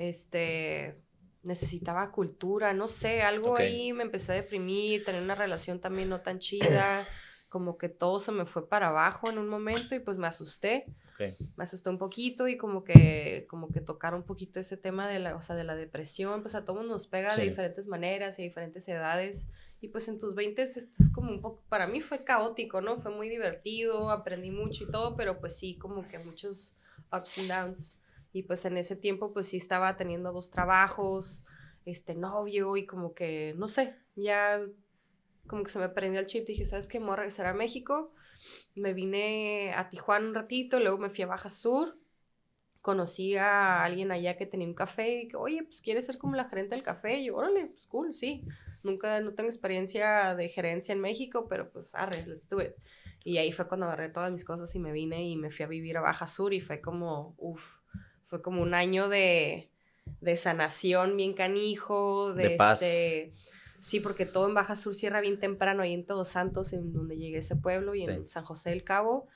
este, 0.00 0.96
necesitaba 1.42 2.10
cultura, 2.10 2.72
no 2.72 2.88
sé, 2.88 3.20
algo 3.20 3.56
ahí 3.56 3.92
me 3.92 4.02
empecé 4.02 4.32
a 4.32 4.36
deprimir, 4.36 5.04
tener 5.04 5.22
una 5.22 5.34
relación 5.34 5.78
también 5.78 6.08
no 6.08 6.22
tan 6.22 6.38
chida, 6.38 7.06
como 7.50 7.76
que 7.76 7.90
todo 7.90 8.18
se 8.18 8.32
me 8.32 8.46
fue 8.46 8.66
para 8.66 8.88
abajo 8.88 9.28
en 9.28 9.36
un 9.36 9.48
momento 9.48 9.94
y 9.94 10.00
pues 10.00 10.16
me 10.18 10.26
asusté. 10.26 10.86
Me 11.58 11.64
asusté 11.64 11.90
un 11.90 11.98
poquito 11.98 12.48
y 12.48 12.56
como 12.56 12.82
que, 12.82 13.46
como 13.50 13.68
que 13.68 13.82
tocar 13.82 14.14
un 14.14 14.22
poquito 14.22 14.58
ese 14.58 14.78
tema 14.78 15.06
de 15.06 15.18
la, 15.18 15.36
o 15.36 15.42
sea, 15.42 15.54
de 15.54 15.64
la 15.64 15.76
depresión, 15.76 16.40
pues 16.40 16.54
a 16.54 16.64
todos 16.64 16.86
nos 16.86 17.06
pega 17.06 17.36
de 17.36 17.42
diferentes 17.42 17.88
maneras 17.88 18.38
y 18.38 18.42
diferentes 18.42 18.88
edades. 18.88 19.48
Y 19.82 19.88
pues 19.88 20.08
en 20.08 20.18
tus 20.18 20.34
20 20.34 20.62
es 20.62 20.88
como 21.14 21.30
un 21.30 21.42
poco, 21.42 21.62
para 21.68 21.86
mí 21.86 22.00
fue 22.00 22.24
caótico, 22.24 22.80
¿no? 22.80 22.96
Fue 22.96 23.10
muy 23.10 23.28
divertido, 23.28 24.08
aprendí 24.10 24.50
mucho 24.50 24.84
y 24.84 24.90
todo, 24.90 25.14
pero 25.14 25.40
pues 25.40 25.58
sí, 25.58 25.76
como 25.76 26.06
que 26.06 26.18
muchos 26.20 26.78
ups 27.12 27.36
and 27.36 27.48
downs. 27.48 27.99
Y 28.32 28.44
pues 28.44 28.64
en 28.64 28.76
ese 28.76 28.96
tiempo 28.96 29.32
pues 29.32 29.48
sí 29.48 29.56
estaba 29.56 29.96
teniendo 29.96 30.32
dos 30.32 30.50
trabajos, 30.50 31.44
este 31.84 32.14
novio 32.14 32.76
y 32.76 32.86
como 32.86 33.14
que, 33.14 33.54
no 33.56 33.66
sé, 33.66 33.96
ya 34.16 34.60
como 35.46 35.64
que 35.64 35.70
se 35.70 35.78
me 35.78 35.88
prendió 35.88 36.20
el 36.20 36.26
chip. 36.26 36.46
Dije, 36.46 36.64
¿sabes 36.64 36.88
qué? 36.88 37.00
Me 37.00 37.06
voy 37.06 37.14
a 37.14 37.16
regresar 37.16 37.46
a 37.46 37.54
México. 37.54 38.12
Me 38.74 38.94
vine 38.94 39.72
a 39.74 39.88
Tijuana 39.88 40.28
un 40.28 40.34
ratito, 40.34 40.78
luego 40.78 40.98
me 40.98 41.10
fui 41.10 41.24
a 41.24 41.26
Baja 41.26 41.48
Sur. 41.48 41.98
Conocí 42.80 43.36
a 43.36 43.84
alguien 43.84 44.10
allá 44.10 44.36
que 44.36 44.46
tenía 44.46 44.66
un 44.66 44.74
café 44.74 45.10
y 45.10 45.24
dije, 45.24 45.36
oye, 45.36 45.62
pues 45.64 45.82
quieres 45.82 46.06
ser 46.06 46.16
como 46.16 46.36
la 46.36 46.48
gerente 46.48 46.74
del 46.74 46.84
café. 46.84 47.18
Y 47.18 47.26
yo, 47.26 47.36
órale, 47.36 47.66
pues 47.66 47.86
cool, 47.86 48.14
sí. 48.14 48.46
Nunca, 48.82 49.20
no 49.20 49.34
tengo 49.34 49.50
experiencia 49.50 50.34
de 50.34 50.48
gerencia 50.48 50.92
en 50.94 51.00
México, 51.00 51.46
pero 51.48 51.70
pues 51.70 51.94
arre, 51.94 52.24
let's 52.26 52.48
do 52.48 52.62
it. 52.62 52.72
Y 53.22 53.36
ahí 53.36 53.52
fue 53.52 53.68
cuando 53.68 53.84
agarré 53.86 54.08
todas 54.08 54.32
mis 54.32 54.44
cosas 54.44 54.74
y 54.74 54.78
me 54.78 54.92
vine 54.92 55.28
y 55.28 55.36
me 55.36 55.50
fui 55.50 55.64
a 55.64 55.68
vivir 55.68 55.98
a 55.98 56.00
Baja 56.00 56.26
Sur 56.26 56.54
y 56.54 56.60
fue 56.60 56.80
como, 56.80 57.34
uff, 57.36 57.79
fue 58.30 58.40
como 58.40 58.62
un 58.62 58.74
año 58.74 59.08
de, 59.08 59.68
de 60.20 60.36
sanación 60.36 61.16
bien 61.16 61.34
canijo, 61.34 62.32
de, 62.32 62.50
paz. 62.50 62.80
Este, 62.80 63.34
sí, 63.80 63.98
porque 63.98 64.24
todo 64.24 64.46
en 64.46 64.54
Baja 64.54 64.76
Sur 64.76 64.94
cierra 64.94 65.20
bien 65.20 65.40
temprano, 65.40 65.82
ahí 65.82 65.92
en 65.92 66.06
Todos 66.06 66.28
Santos, 66.28 66.72
en 66.72 66.92
donde 66.92 67.18
llegué 67.18 67.36
a 67.36 67.40
ese 67.40 67.56
pueblo, 67.56 67.96
y 67.96 68.04
en 68.04 68.28
San 68.28 68.44
José 68.44 68.70
del 68.70 68.84
Cabo. 68.84 69.26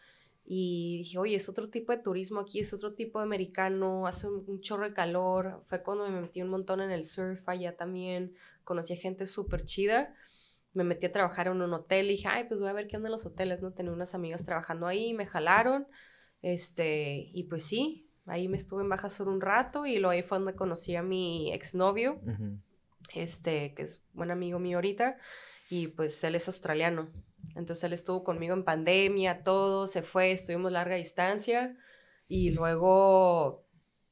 Y 0.46 0.98
dije, 0.98 1.18
oye, 1.18 1.34
es 1.34 1.48
otro 1.48 1.70
tipo 1.70 1.90
de 1.90 1.98
turismo 1.98 2.38
aquí, 2.40 2.60
es 2.60 2.72
otro 2.72 2.94
tipo 2.94 3.18
de 3.18 3.24
americano, 3.24 4.06
hace 4.06 4.28
un, 4.28 4.60
chorro 4.60 4.88
de 4.88 4.94
calor. 4.94 5.60
Fue 5.64 5.82
cuando 5.82 6.08
me 6.08 6.20
metí 6.20 6.40
un 6.40 6.50
montón 6.50 6.80
en 6.80 6.92
el 6.92 7.04
surf 7.04 7.48
allá 7.48 7.76
también. 7.76 8.32
Conocí 8.62 8.92
a 8.92 8.96
gente 8.96 9.26
súper 9.26 9.64
chida. 9.64 10.14
Me 10.72 10.84
metí 10.84 11.06
a 11.06 11.12
trabajar 11.12 11.48
en 11.48 11.62
un 11.62 11.72
hotel 11.72 12.06
y 12.06 12.10
dije, 12.10 12.28
ay, 12.28 12.44
pues 12.44 12.60
voy 12.60 12.68
a 12.68 12.74
ver 12.74 12.86
qué 12.86 12.96
onda 12.96 13.08
en 13.08 13.12
los 13.12 13.26
hoteles, 13.26 13.60
¿no? 13.60 13.72
Tenía 13.72 13.92
unas 13.92 14.14
amigas 14.14 14.44
trabajando 14.44 14.86
ahí, 14.86 15.14
me 15.14 15.26
jalaron. 15.26 15.88
Este, 16.42 17.30
y 17.32 17.44
pues 17.44 17.64
sí, 17.64 18.03
Ahí 18.26 18.48
me 18.48 18.56
estuve 18.56 18.82
en 18.82 18.88
Baja 18.88 19.08
Sur 19.08 19.28
un 19.28 19.40
rato 19.40 19.84
y 19.86 19.98
luego 19.98 20.10
ahí 20.10 20.22
fue 20.22 20.38
donde 20.38 20.54
conocí 20.54 20.96
a 20.96 21.02
mi 21.02 21.52
exnovio, 21.52 22.20
este, 23.12 23.74
que 23.74 23.82
es 23.82 24.00
buen 24.14 24.30
amigo 24.30 24.58
mío 24.58 24.78
ahorita, 24.78 25.18
y 25.68 25.88
pues 25.88 26.22
él 26.24 26.34
es 26.34 26.48
australiano. 26.48 27.10
Entonces 27.54 27.84
él 27.84 27.92
estuvo 27.92 28.24
conmigo 28.24 28.54
en 28.54 28.64
pandemia, 28.64 29.44
todo, 29.44 29.86
se 29.86 30.02
fue, 30.02 30.32
estuvimos 30.32 30.72
larga 30.72 30.96
distancia 30.96 31.76
y 32.26 32.50
luego, 32.50 33.64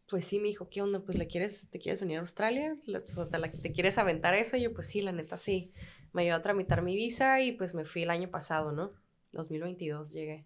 pues 0.09 0.27
sí, 0.27 0.39
me 0.39 0.49
dijo, 0.49 0.69
¿qué 0.69 0.83
onda? 0.83 1.01
Pues 1.01 1.17
¿le 1.17 1.27
quieres, 1.27 1.69
te 1.71 1.79
quieres 1.79 2.01
venir 2.01 2.19
a 2.19 2.21
Australia? 2.21 2.77
Pues, 2.85 3.31
¿te, 3.31 3.49
¿Te 3.63 3.73
quieres 3.73 3.97
aventar 3.97 4.35
eso? 4.35 4.57
Y 4.57 4.63
yo, 4.63 4.75
pues 4.75 4.87
sí, 4.87 5.01
la 5.01 5.13
neta 5.13 5.37
sí. 5.37 5.73
Me 6.13 6.23
ayudó 6.23 6.37
a 6.37 6.43
tramitar 6.43 6.83
mi 6.83 6.95
visa 6.95 7.41
y 7.41 7.53
pues 7.53 7.75
me 7.75 7.87
fui 7.87 8.03
el 8.03 8.11
año 8.11 8.29
pasado, 8.29 8.73
¿no? 8.73 8.93
2022 9.33 10.13
llegué. 10.13 10.45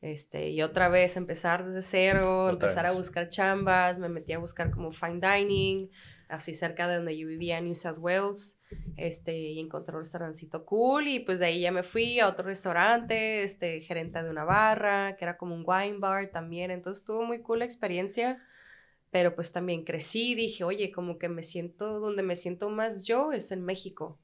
Este, 0.00 0.48
y 0.48 0.62
otra 0.62 0.88
vez 0.88 1.16
empezar 1.16 1.64
desde 1.64 1.82
cero, 1.82 2.48
empezar 2.48 2.86
a 2.86 2.92
buscar 2.92 3.28
chambas, 3.28 3.98
me 3.98 4.08
metí 4.08 4.32
a 4.32 4.38
buscar 4.38 4.70
como 4.70 4.92
fine 4.92 5.20
dining, 5.20 5.90
así 6.28 6.54
cerca 6.54 6.88
de 6.88 6.96
donde 6.96 7.18
yo 7.18 7.26
vivía 7.26 7.58
en 7.58 7.64
New 7.64 7.74
South 7.74 7.98
Wales, 7.98 8.58
este, 8.96 9.36
y 9.36 9.60
encontré 9.60 9.94
un 9.94 10.00
restaurancito 10.00 10.64
cool, 10.64 11.06
y 11.06 11.20
pues 11.20 11.38
de 11.38 11.46
ahí 11.46 11.60
ya 11.60 11.70
me 11.70 11.82
fui 11.82 12.18
a 12.18 12.28
otro 12.28 12.46
restaurante, 12.46 13.42
este, 13.42 13.82
gerente 13.82 14.22
de 14.22 14.30
una 14.30 14.44
barra, 14.44 15.16
que 15.16 15.24
era 15.26 15.36
como 15.36 15.54
un 15.54 15.64
wine 15.66 15.98
bar 15.98 16.30
también, 16.30 16.70
entonces 16.70 17.04
tuvo 17.04 17.22
muy 17.24 17.42
cool 17.42 17.58
la 17.58 17.66
experiencia, 17.66 18.38
pero 19.10 19.34
pues 19.34 19.52
también 19.52 19.84
crecí, 19.84 20.34
dije, 20.34 20.64
oye, 20.64 20.92
como 20.92 21.18
que 21.18 21.28
me 21.28 21.42
siento, 21.42 22.00
donde 22.00 22.22
me 22.22 22.36
siento 22.36 22.70
más 22.70 23.04
yo 23.04 23.32
es 23.32 23.52
en 23.52 23.64
México. 23.64 24.18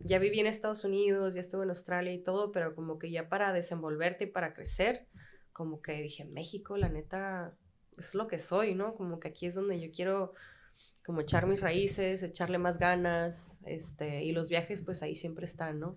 Ya 0.00 0.18
viví 0.18 0.40
en 0.40 0.46
Estados 0.46 0.84
Unidos, 0.84 1.34
ya 1.34 1.40
estuve 1.40 1.62
en 1.62 1.70
Australia 1.70 2.12
y 2.12 2.18
todo, 2.18 2.50
pero 2.50 2.74
como 2.74 2.98
que 2.98 3.10
ya 3.12 3.28
para 3.28 3.52
desenvolverte 3.52 4.24
y 4.24 4.26
para 4.26 4.52
crecer, 4.52 5.06
como 5.52 5.82
que 5.82 6.02
dije, 6.02 6.24
México, 6.24 6.76
la 6.76 6.88
neta, 6.88 7.54
es 7.98 8.14
lo 8.14 8.26
que 8.28 8.38
soy, 8.38 8.74
¿no? 8.74 8.94
Como 8.94 9.20
que 9.20 9.28
aquí 9.28 9.46
es 9.46 9.54
donde 9.54 9.80
yo 9.80 9.90
quiero 9.92 10.34
como 11.04 11.20
echar 11.20 11.46
mis 11.46 11.60
raíces, 11.60 12.22
echarle 12.22 12.58
más 12.58 12.78
ganas, 12.78 13.60
este, 13.64 14.22
y 14.22 14.32
los 14.32 14.48
viajes 14.48 14.82
pues 14.82 15.02
ahí 15.02 15.14
siempre 15.14 15.46
están, 15.46 15.80
¿no? 15.80 15.96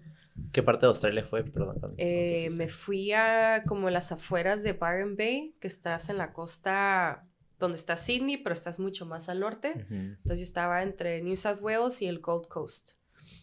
¿Qué 0.51 0.63
parte 0.63 0.85
de 0.85 0.89
Australia 0.89 1.23
fue? 1.23 1.43
Perdón. 1.43 1.93
Eh, 1.97 2.49
me 2.53 2.67
fui 2.67 3.11
a 3.11 3.63
como 3.67 3.89
las 3.89 4.11
afueras 4.11 4.63
de 4.63 4.73
Byron 4.73 5.15
Bay, 5.15 5.55
que 5.59 5.67
estás 5.67 6.09
en 6.09 6.17
la 6.17 6.33
costa 6.33 7.27
donde 7.59 7.77
está 7.77 7.95
Sydney, 7.95 8.37
pero 8.37 8.53
estás 8.53 8.79
mucho 8.79 9.05
más 9.05 9.29
al 9.29 9.39
norte. 9.39 9.85
Entonces 9.89 10.39
yo 10.39 10.43
estaba 10.43 10.83
entre 10.83 11.21
New 11.21 11.35
South 11.35 11.61
Wales 11.61 12.01
y 12.01 12.07
el 12.07 12.19
Gold 12.19 12.47
Coast, 12.47 12.93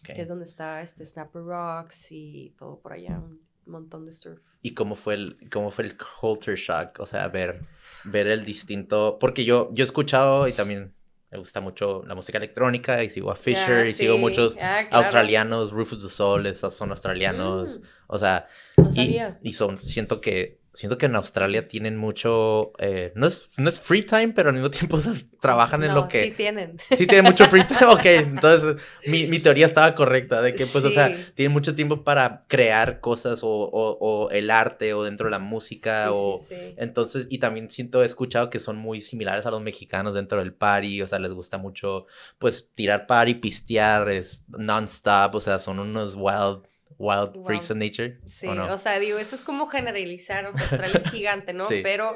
que 0.03 0.21
es 0.21 0.27
donde 0.27 0.43
está 0.43 0.81
este 0.81 1.05
Snapper 1.05 1.43
Rocks 1.43 2.11
y 2.11 2.53
todo 2.57 2.79
por 2.79 2.93
allá, 2.93 3.23
montón 3.65 4.05
de 4.05 4.13
surf. 4.13 4.41
¿Y 4.61 4.73
cómo 4.73 4.95
fue 4.95 5.13
el, 5.15 5.37
cómo 5.51 5.71
fue 5.71 5.85
el 5.85 5.97
culture 5.97 6.55
shock? 6.57 6.99
O 6.99 7.05
sea, 7.05 7.27
ver, 7.29 7.61
ver 8.05 8.27
el 8.27 8.43
distinto, 8.43 9.17
porque 9.19 9.45
yo, 9.45 9.69
yo 9.73 9.83
he 9.83 9.85
escuchado 9.85 10.47
y 10.47 10.53
también 10.53 10.93
me 11.31 11.37
gusta 11.39 11.61
mucho 11.61 12.03
la 12.05 12.13
música 12.15 12.37
electrónica 12.37 13.03
y 13.03 13.09
sigo 13.09 13.31
a 13.31 13.35
Fisher 13.35 13.87
y 13.87 13.93
sigo 13.95 14.17
muchos 14.17 14.55
Ah, 14.61 14.85
claro. 14.87 15.03
australianos, 15.03 15.71
Rufus 15.71 15.99
du 15.99 16.09
Sol, 16.09 16.45
esos 16.45 16.73
son 16.75 16.91
australianos, 16.91 17.79
Mm. 17.79 17.83
o 18.07 18.17
sea, 18.17 18.47
No 18.77 18.89
y, 18.95 19.19
y 19.41 19.53
son, 19.53 19.79
siento 19.81 20.21
que, 20.21 20.59
siento 20.73 20.97
que 20.97 21.05
en 21.05 21.15
Australia 21.15 21.67
tienen 21.67 21.97
mucho, 21.97 22.73
eh, 22.79 23.11
no, 23.15 23.27
es, 23.27 23.49
no 23.57 23.69
es 23.69 23.79
free 23.79 24.03
time, 24.03 24.29
pero 24.29 24.49
al 24.49 24.55
mismo 24.55 24.71
tiempo 24.71 24.95
o 24.97 24.99
sea, 24.99 25.13
trabajan 25.39 25.83
en 25.83 25.93
lo 25.93 26.07
que... 26.07 26.25
Sí 26.25 26.31
tienen. 26.31 26.77
Sí, 26.97 27.05
tiene 27.07 27.21
mucho 27.29 27.45
free 27.45 27.63
time. 27.65 27.79
Ok, 27.91 28.05
entonces 28.05 28.81
mi, 29.05 29.27
mi 29.27 29.39
teoría 29.39 29.65
estaba 29.65 29.93
correcta, 29.95 30.41
de 30.41 30.55
que, 30.55 30.65
pues, 30.67 30.83
o 30.83 30.91
sea, 30.91 31.15
tienen 31.35 31.51
mucho 31.53 31.75
tiempo 31.75 32.03
para 32.03 32.45
crear 32.47 32.99
cosas 33.01 33.43
o, 33.43 33.47
o- 33.49 33.97
o 33.99 34.29
el 34.31 34.49
arte 34.49 34.93
o 34.93 35.03
dentro 35.03 35.25
de 35.27 35.31
la 35.31 35.39
música 35.39 36.05
Sí, 36.07 36.11
o... 36.13 36.37
sí, 36.47 36.55
sí. 36.55 36.73
Entonces, 36.77 37.27
y 37.29 37.37
también 37.39 37.69
siento, 37.69 38.01
he 38.01 38.05
escuchado 38.05 38.49
que 38.49 38.59
son 38.59 38.77
muy 38.77 39.01
similares 39.01 39.45
a 39.45 39.51
los 39.51 39.61
mexicanos 39.61 40.15
dentro 40.15 40.39
del 40.39 40.53
party, 40.53 41.01
o 41.01 41.07
sea, 41.07 41.19
les 41.19 41.31
gusta 41.33 41.57
mucho, 41.57 42.05
pues, 42.39 42.71
tirar 42.73 43.05
party, 43.07 43.35
pistear, 43.35 44.09
es 44.09 44.43
non-stop, 44.47 45.35
o 45.35 45.39
sea, 45.41 45.59
son 45.59 45.79
unos 45.79 46.15
wild, 46.15 46.63
wild 46.97 47.33
Wow. 47.35 47.45
freaks 47.45 47.69
of 47.71 47.77
nature, 47.77 48.19
Sí, 48.27 48.47
¿o 48.47 48.55
no? 48.55 48.73
o 48.73 48.77
sea, 48.77 48.99
digo, 48.99 49.17
eso 49.17 49.35
es 49.35 49.41
como 49.41 49.67
generalizar, 49.67 50.45
o 50.45 50.53
sea, 50.53 50.61
Australia 50.63 50.99
es 51.03 51.11
gigante, 51.11 51.53
¿no? 51.53 51.65
Sí. 51.65 51.81
Pero 51.83 52.13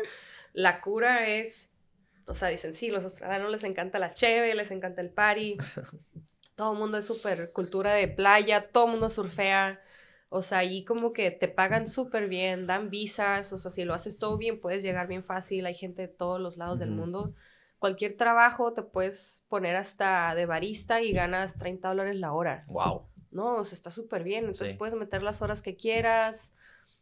la 0.54 0.82
cura 0.82 1.28
es, 1.28 1.72
o 2.26 2.34
sea, 2.34 2.50
dicen, 2.50 2.74
sí, 2.74 2.90
los 2.90 3.04
australianos 3.04 3.52
les 3.52 3.64
encanta 3.64 4.00
la 4.00 4.14
cheve, 4.14 4.54
les 4.56 4.72
encanta 4.72 5.02
el 5.02 5.10
party, 5.12 5.58
todo 6.56 6.74
el 6.74 6.80
mundo 6.80 6.98
es 6.98 7.06
súper 7.06 7.52
cultura 7.52 7.94
de 7.94 8.08
playa, 8.08 8.70
todo 8.72 8.86
el 8.86 8.92
mundo 8.92 9.10
surfea, 9.10 9.80
o 10.30 10.42
sea, 10.42 10.58
ahí 10.60 10.84
como 10.84 11.14
que 11.14 11.32
te 11.32 11.48
pagan 11.48 11.88
súper 11.88 12.28
bien, 12.28 12.68
dan 12.68 12.90
visas, 12.90 13.54
o 13.54 13.58
sea, 13.58 13.72
si 13.72 13.86
lo 13.86 13.94
haces 13.94 14.18
todo 14.20 14.38
bien, 14.38 14.60
puedes 14.60 14.84
llegar 14.84 15.08
bien 15.08 15.24
fácil, 15.24 15.66
hay 15.66 15.76
gente 15.76 16.02
de 16.02 16.08
todos 16.10 16.42
los 16.42 16.58
lados 16.58 16.80
del 16.80 16.90
mundo. 16.92 17.34
Cualquier 17.80 18.18
trabajo 18.18 18.74
te 18.74 18.82
puedes 18.82 19.46
poner 19.48 19.76
hasta 19.76 20.34
de 20.36 20.46
barista 20.48 21.02
y 21.02 21.14
ganas 21.14 21.58
30 21.58 21.88
dólares 21.90 22.16
la 22.16 22.34
hora. 22.34 22.66
Wow. 22.68 23.08
No, 23.32 23.58
o 23.58 23.64
sea, 23.64 23.76
está 23.76 23.90
súper 23.92 24.24
bien. 24.24 24.46
Entonces 24.46 24.70
Sí. 24.72 24.76
puedes 24.76 24.96
meter 24.96 25.24
las 25.24 25.42
horas 25.42 25.62
que 25.62 25.76
quieras. 25.76 26.54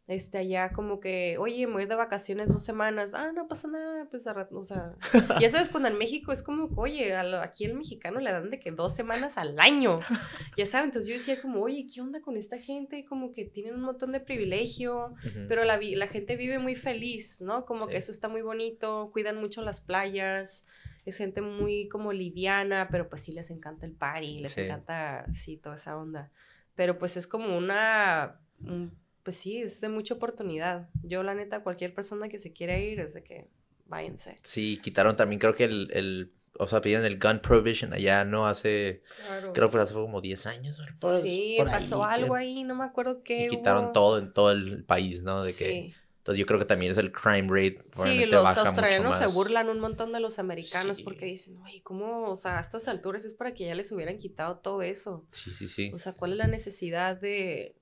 Este, 0.07 0.37
allá 0.37 0.69
como 0.71 0.99
que, 0.99 1.35
oye, 1.39 1.65
me 1.65 1.73
voy 1.73 1.85
de 1.87 1.95
vacaciones 1.95 2.53
dos 2.53 2.63
semanas. 2.63 3.15
Ah, 3.15 3.31
no 3.33 3.47
pasa 3.47 3.67
nada, 3.67 4.07
pues 4.11 4.27
a 4.27 4.33
rato, 4.33 4.59
o 4.59 4.63
sea. 4.63 4.93
ya 5.41 5.49
sabes, 5.49 5.69
cuando 5.69 5.89
en 5.89 5.97
México 5.97 6.31
es 6.31 6.43
como, 6.43 6.67
que, 6.69 6.75
oye, 6.77 7.23
lo- 7.23 7.41
aquí 7.41 7.65
el 7.65 7.73
mexicano 7.73 8.19
le 8.19 8.31
dan 8.31 8.51
de 8.51 8.59
que 8.59 8.69
dos 8.71 8.95
semanas 8.95 9.39
al 9.39 9.57
año. 9.59 9.99
Ya 10.57 10.65
sabes, 10.67 10.85
entonces 10.85 11.09
yo 11.09 11.15
decía 11.15 11.41
como, 11.41 11.59
oye, 11.63 11.87
¿qué 11.91 12.01
onda 12.01 12.21
con 12.21 12.37
esta 12.37 12.59
gente? 12.59 13.03
Como 13.03 13.31
que 13.31 13.45
tienen 13.45 13.73
un 13.73 13.81
montón 13.81 14.11
de 14.11 14.19
privilegio, 14.19 15.15
pero 15.49 15.63
la, 15.65 15.79
la 15.81 16.07
gente 16.07 16.35
vive 16.35 16.59
muy 16.59 16.75
feliz, 16.75 17.41
¿no? 17.41 17.65
Como 17.65 17.85
Sí. 17.85 17.89
que 17.89 17.97
eso 17.97 18.11
está 18.11 18.29
muy 18.29 18.43
bonito, 18.43 19.09
cuidan 19.11 19.37
mucho 19.41 19.63
las 19.63 19.81
playas, 19.81 20.65
es 21.05 21.17
gente 21.17 21.41
muy 21.41 21.87
como 21.87 22.11
liviana, 22.11 22.87
pero 22.91 23.07
pues 23.09 23.21
sí 23.23 23.31
les 23.31 23.49
encanta 23.51 23.85
el 23.85 23.93
party, 23.93 24.39
les 24.39 24.51
Sí. 24.53 24.61
encanta, 24.61 25.25
sí, 25.33 25.57
toda 25.57 25.75
esa 25.75 25.97
onda. 25.97 26.31
Pero 26.75 26.97
pues 26.97 27.15
es 27.17 27.27
como 27.27 27.57
una, 27.57 28.39
un- 28.59 28.97
pues 29.23 29.37
sí, 29.37 29.57
es 29.61 29.81
de 29.81 29.89
mucha 29.89 30.15
oportunidad. 30.15 30.89
Yo 31.03 31.23
la 31.23 31.33
neta, 31.35 31.63
cualquier 31.63 31.93
persona 31.93 32.27
que 32.29 32.37
se 32.39 32.51
quiera 32.53 32.77
ir, 32.77 32.99
es 32.99 33.13
de 33.13 33.23
que 33.23 33.49
váyanse. 33.85 34.35
Sí, 34.43 34.79
quitaron 34.83 35.15
también, 35.15 35.39
creo 35.39 35.55
que 35.55 35.63
el, 35.65 35.89
el 35.93 36.31
o 36.57 36.67
sea, 36.69 36.79
pidieron 36.79 37.05
el 37.05 37.19
gun 37.19 37.39
prohibition 37.39 37.91
allá, 37.91 38.23
¿no? 38.23 38.47
Hace, 38.47 39.01
Claro. 39.27 39.51
creo 39.51 39.69
que 39.69 39.77
hace 39.77 39.93
como 39.93 40.21
10 40.21 40.45
años. 40.47 40.81
Por- 41.01 41.21
sí, 41.21 41.55
por 41.57 41.67
pasó 41.67 42.05
algo 42.05 42.35
que- 42.35 42.39
ahí, 42.39 42.63
no 42.63 42.75
me 42.75 42.85
acuerdo 42.85 43.23
qué 43.23 43.47
Y 43.47 43.49
quitaron 43.49 43.85
hubo. 43.85 43.91
todo 43.91 44.19
en 44.19 44.31
todo 44.31 44.51
el 44.51 44.85
país, 44.85 45.21
¿no? 45.21 45.43
De 45.43 45.51
que, 45.53 45.65
Sí. 45.65 45.93
Entonces 46.25 46.39
yo 46.39 46.47
creo 46.47 46.57
que 46.57 46.65
también 46.65 46.91
es 46.91 46.97
el 46.97 47.11
crime 47.11 47.47
rate. 47.49 47.85
Sí, 47.91 48.25
los 48.25 48.41
baja 48.43 48.61
mucho 48.61 48.69
australianos 48.69 49.15
se 49.15 49.27
burlan 49.27 49.69
un 49.69 49.79
montón 49.79 50.11
de 50.11 50.19
los 50.19 50.39
americanos 50.39 50.97
Sí. 50.97 51.03
porque 51.03 51.27
dicen, 51.27 51.61
oye, 51.61 51.83
¿cómo? 51.83 52.31
O 52.31 52.35
sea, 52.35 52.57
a 52.57 52.61
estas 52.61 52.87
alturas 52.87 53.25
es 53.25 53.35
para 53.35 53.53
que 53.53 53.65
ya 53.65 53.75
les 53.75 53.91
hubieran 53.91 54.17
quitado 54.17 54.57
todo 54.57 54.81
eso. 54.81 55.27
Sí, 55.29 55.51
sí, 55.51 55.67
sí. 55.67 55.91
O 55.93 55.99
sea, 55.99 56.13
¿cuál 56.13 56.31
es 56.31 56.37
la 56.39 56.47
necesidad 56.47 57.15
de, 57.21 57.75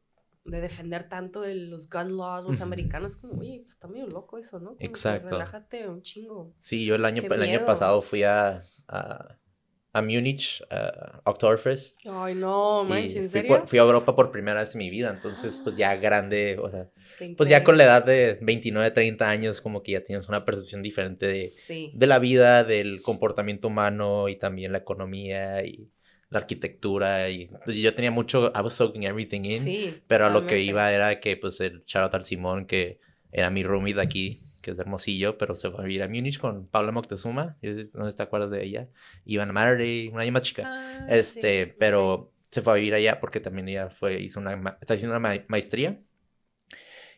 de 0.44 0.60
defender 0.60 1.08
tanto 1.08 1.40
de 1.40 1.56
los 1.56 1.90
gun 1.90 2.18
laws? 2.18 2.46
Los 2.46 2.60
americanos, 2.60 3.16
como, 3.16 3.40
oye, 3.40 3.62
pues 3.62 3.76
está 3.76 3.88
medio 3.88 4.08
loco 4.08 4.38
eso, 4.38 4.60
¿no? 4.60 4.66
Como 4.72 4.78
que 4.78 4.88
Exacto. 4.88 5.30
relájate 5.30 5.88
un 5.88 6.02
chingo. 6.02 6.54
Sí, 6.60 6.84
yo 6.84 6.96
el 6.96 7.06
año, 7.06 7.22
el 7.24 7.42
año 7.44 7.66
pasado 7.66 8.02
fui 8.02 8.24
a, 8.24 8.62
a, 8.90 9.38
a 9.94 10.02
Múnich, 10.02 10.64
a 10.72 11.22
Oktoberfest. 11.24 12.00
Ay, 12.06 12.34
no, 12.36 12.84
manches, 12.84 13.16
¿en 13.16 13.30
fui, 13.30 13.42
serio? 13.42 13.48
por- 13.60 13.68
fui 13.68 13.78
a 13.80 13.84
Europa 13.84 14.16
por 14.16 14.32
primera 14.32 14.60
vez 14.60 14.74
en 14.74 14.80
mi 14.80 14.90
vida, 14.90 15.12
entonces 15.12 15.62
pues 15.64 15.76
ya 15.76 15.96
grande, 15.98 16.58
o 16.60 16.68
sea, 16.70 16.90
pues 17.38 17.48
ya 17.48 17.64
con 17.64 17.78
la 17.78 17.84
edad 17.84 18.04
de 18.04 18.38
29, 18.42 18.90
30 18.92 19.30
años 19.30 19.62
como 19.62 19.84
que 19.84 19.92
ya 19.94 20.04
tienes 20.04 20.28
una 20.28 20.46
percepción 20.46 20.82
diferente 20.82 21.28
de, 21.28 21.48
Sí. 21.48 21.92
de 21.94 22.08
la 22.08 22.18
vida, 22.20 22.64
del 22.64 23.02
comportamiento 23.04 23.68
humano 23.68 24.30
y 24.30 24.36
también 24.38 24.72
la 24.72 24.80
economía 24.80 25.64
y 25.64 25.90
la 26.30 26.40
arquitectura 26.40 27.30
y 27.30 27.48
pues, 27.64 27.78
yo 27.78 27.94
tenía 27.94 28.10
mucho, 28.10 28.52
I 28.56 28.62
was 28.62 28.74
soaking 28.74 29.04
everything 29.04 29.42
in, 29.46 29.62
Sí. 29.62 30.02
pero 30.08 30.26
a 30.26 30.30
lo 30.32 30.48
que 30.48 30.60
iba 30.60 30.92
era 30.92 31.20
que 31.20 31.38
pues 31.38 31.60
el 31.62 31.84
al 31.94 32.24
Simón 32.24 32.66
que 32.66 33.00
era 33.32 33.52
mi 33.52 33.62
roomie 33.64 33.94
de 33.94 34.02
aquí, 34.02 34.40
que 34.64 34.72
es 34.72 34.78
de 34.78 34.82
Hermosillo, 34.82 35.38
pero 35.38 35.54
se 35.54 35.70
fue 35.70 35.82
a 35.82 35.84
vivir 35.84 36.02
a 36.02 36.08
Múnich 36.08 36.40
con 36.40 36.66
Paula 36.66 36.92
Moctezuma, 36.92 37.58
no 37.94 38.10
sé 38.10 38.18
te 38.18 38.24
acuerdas 38.24 38.50
de 38.50 38.64
ella, 38.64 38.90
iban 39.26 39.50
a 39.52 39.54
Matter 39.54 40.12
un 40.12 40.20
año 40.20 40.32
más 40.32 40.42
chica, 40.42 40.64
Ah, 40.66 41.06
este, 41.10 41.66
sí, 41.68 41.72
pero 41.78 42.32
se 42.50 42.62
fue 42.62 42.74
a 42.74 42.76
vivir 42.78 42.96
allá 42.96 43.20
porque 43.20 43.40
también 43.40 43.68
ella 43.70 43.90
fue, 43.92 44.20
hizo 44.20 44.40
una, 44.40 44.54
está 44.82 44.96
haciendo 44.96 45.16
una 45.16 45.20
ma- 45.20 45.44
maestría. 45.48 46.00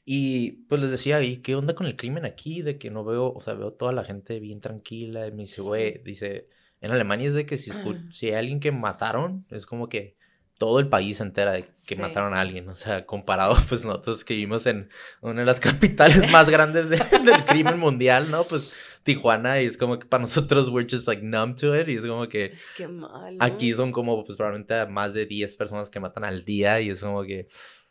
Y 0.06 0.52
pues 0.68 0.82
les 0.82 0.92
decía, 0.92 1.22
¿y 1.24 1.38
qué 1.38 1.56
onda 1.56 1.74
con 1.74 1.88
el 1.88 1.96
crimen 1.96 2.26
aquí? 2.26 2.62
De 2.62 2.78
que 2.78 2.92
no 2.92 3.04
veo, 3.04 3.34
o 3.34 3.42
sea, 3.42 3.56
veo 3.56 3.74
toda 3.74 3.92
la 3.92 4.04
gente 4.04 4.40
bien 4.40 4.62
tranquila. 4.62 5.28
Y 5.28 5.32
me 5.32 5.44
dice, 5.44 5.56
Sí. 5.56 5.62
güey, 5.62 6.02
dice, 6.04 6.48
en 6.82 6.92
Alemania 6.92 7.28
es 7.28 7.34
de 7.34 7.46
que 7.46 7.58
si, 7.58 7.72
Ah. 7.72 7.84
si 8.12 8.28
hay 8.28 8.34
alguien 8.36 8.60
que 8.60 8.72
mataron, 8.72 9.46
es 9.50 9.66
como 9.66 9.90
que 9.90 10.16
todo 10.58 10.80
el 10.80 10.88
país 10.88 11.18
se 11.18 11.24
entera 11.24 11.52
de 11.52 11.64
que 11.64 11.96
Sí. 11.96 12.02
mataron 12.02 12.34
a 12.34 12.42
alguien. 12.42 12.68
O 12.70 12.76
sea, 12.76 13.06
comparado, 13.06 13.56
pues 13.70 13.86
nosotros 13.86 14.24
que 14.24 14.34
vivimos 14.36 14.66
en 14.66 14.90
una 15.22 15.42
de 15.42 15.46
las 15.46 15.60
capitales 15.60 16.32
más 16.32 16.50
grandes 16.50 16.90
de- 16.90 16.98
del 17.24 17.44
crimen 17.46 17.78
mundial, 17.80 18.32
¿no? 18.32 18.44
Pues 18.44 18.74
Tijuana, 19.04 19.62
y 19.62 19.66
es 19.68 19.78
como 19.78 20.00
que 20.00 20.08
para 20.08 20.22
nosotros 20.22 20.70
we're 20.70 20.88
just 20.90 21.08
like 21.08 21.22
numb 21.22 21.56
to 21.58 21.80
it. 21.80 21.88
Y 21.90 21.94
es 21.98 22.06
como 22.08 22.28
que 22.28 22.54
Qué 22.76 22.88
mal. 22.88 23.38
Aquí 23.40 23.72
son 23.74 23.92
como, 23.92 24.24
pues 24.24 24.36
probablemente 24.36 24.86
más 24.88 25.14
de 25.14 25.26
10 25.28 25.56
personas 25.58 25.90
que 25.92 26.00
matan 26.00 26.24
al 26.24 26.44
día 26.44 26.82
y 26.82 26.90
es 26.90 27.02
como 27.02 27.22
que 27.24 27.48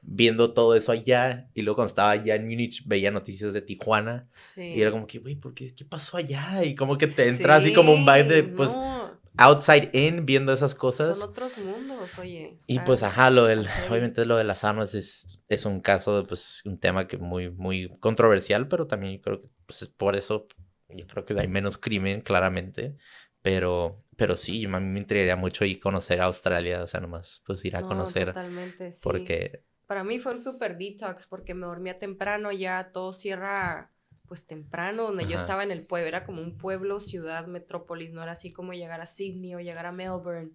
viendo 0.06 0.52
todo 0.52 0.74
eso 0.74 0.92
allá 0.92 1.48
y 1.54 1.62
luego 1.62 1.76
cuando 1.76 1.88
estaba 1.88 2.10
allá 2.10 2.34
en 2.34 2.46
Múnich 2.46 2.82
veía 2.84 3.10
noticias 3.10 3.54
de 3.54 3.62
Tijuana 3.62 4.28
Sí. 4.34 4.74
y 4.74 4.82
era 4.82 4.90
como 4.90 5.06
que, 5.06 5.18
güey, 5.18 5.36
¿por 5.36 5.54
qué, 5.54 5.72
qué 5.74 5.84
pasó 5.86 6.16
allá? 6.18 6.62
Y 6.64 6.74
como 6.74 6.98
que 6.98 7.06
te 7.06 7.26
entra 7.28 7.56
así 7.56 7.72
como 7.72 7.92
un 7.94 8.04
vibe 8.04 8.24
de, 8.24 8.40
Sí, 8.42 8.52
pues, 8.56 8.76
no, 8.76 9.13
outside 9.36 9.90
in 9.92 10.26
viendo 10.26 10.52
esas 10.52 10.74
cosas. 10.74 11.18
Son 11.18 11.30
otros 11.30 11.58
mundos, 11.58 12.18
oye. 12.18 12.58
Y 12.66 12.78
pues, 12.80 13.02
ajá, 13.02 13.30
lo 13.30 13.44
del, 13.44 13.66
obviamente 13.90 14.24
lo 14.24 14.36
de 14.36 14.44
las 14.44 14.64
armas 14.64 14.94
es, 14.94 15.40
es 15.48 15.64
un 15.66 15.80
caso, 15.80 16.24
pues, 16.26 16.62
un 16.64 16.78
tema 16.78 17.06
que 17.06 17.18
muy, 17.18 17.50
muy 17.50 17.88
controversial, 18.00 18.68
pero 18.68 18.86
también 18.86 19.14
yo 19.16 19.22
creo 19.22 19.40
que, 19.40 19.48
pues, 19.66 19.82
es 19.82 19.88
por 19.88 20.16
eso, 20.16 20.46
yo 20.88 21.06
creo 21.06 21.24
que 21.24 21.38
hay 21.38 21.48
menos 21.48 21.78
crimen, 21.78 22.20
claramente, 22.20 22.96
pero, 23.42 24.04
pero 24.16 24.36
sí, 24.36 24.64
a 24.64 24.68
mí 24.80 24.86
me 24.86 25.00
intrigaría 25.00 25.36
mucho 25.36 25.64
ir 25.64 25.78
a 25.78 25.80
conocer 25.80 26.20
a 26.20 26.24
Australia, 26.26 26.82
o 26.82 26.86
sea, 26.86 27.00
nomás, 27.00 27.42
pues, 27.46 27.64
ir 27.64 27.76
a 27.76 27.80
No, 27.80 27.88
conocer, 27.88 28.28
Totalmente, 28.28 28.92
sí. 28.92 29.00
porque, 29.02 29.64
Para 29.86 30.04
mí 30.04 30.18
fue 30.18 30.32
un 30.34 30.42
super 30.42 30.78
detox 30.78 31.26
porque 31.26 31.54
me 31.54 31.66
dormía 31.66 31.98
temprano, 31.98 32.52
ya 32.52 32.90
todo 32.92 33.12
cierra 33.12 33.90
pues 34.34 34.46
temprano, 34.48 35.04
donde 35.04 35.26
yo 35.26 35.36
Ajá. 35.36 35.42
estaba 35.42 35.62
en 35.62 35.70
el 35.70 35.86
pueblo, 35.86 36.08
era 36.08 36.24
como 36.26 36.42
un 36.42 36.58
pueblo, 36.58 36.98
ciudad, 36.98 37.46
metrópolis, 37.46 38.12
no 38.12 38.20
era 38.20 38.32
así 38.32 38.50
como 38.50 38.72
llegar 38.72 39.00
a 39.00 39.06
Sydney 39.06 39.54
o 39.54 39.60
llegar 39.60 39.86
a 39.86 39.92
Melbourne. 39.92 40.50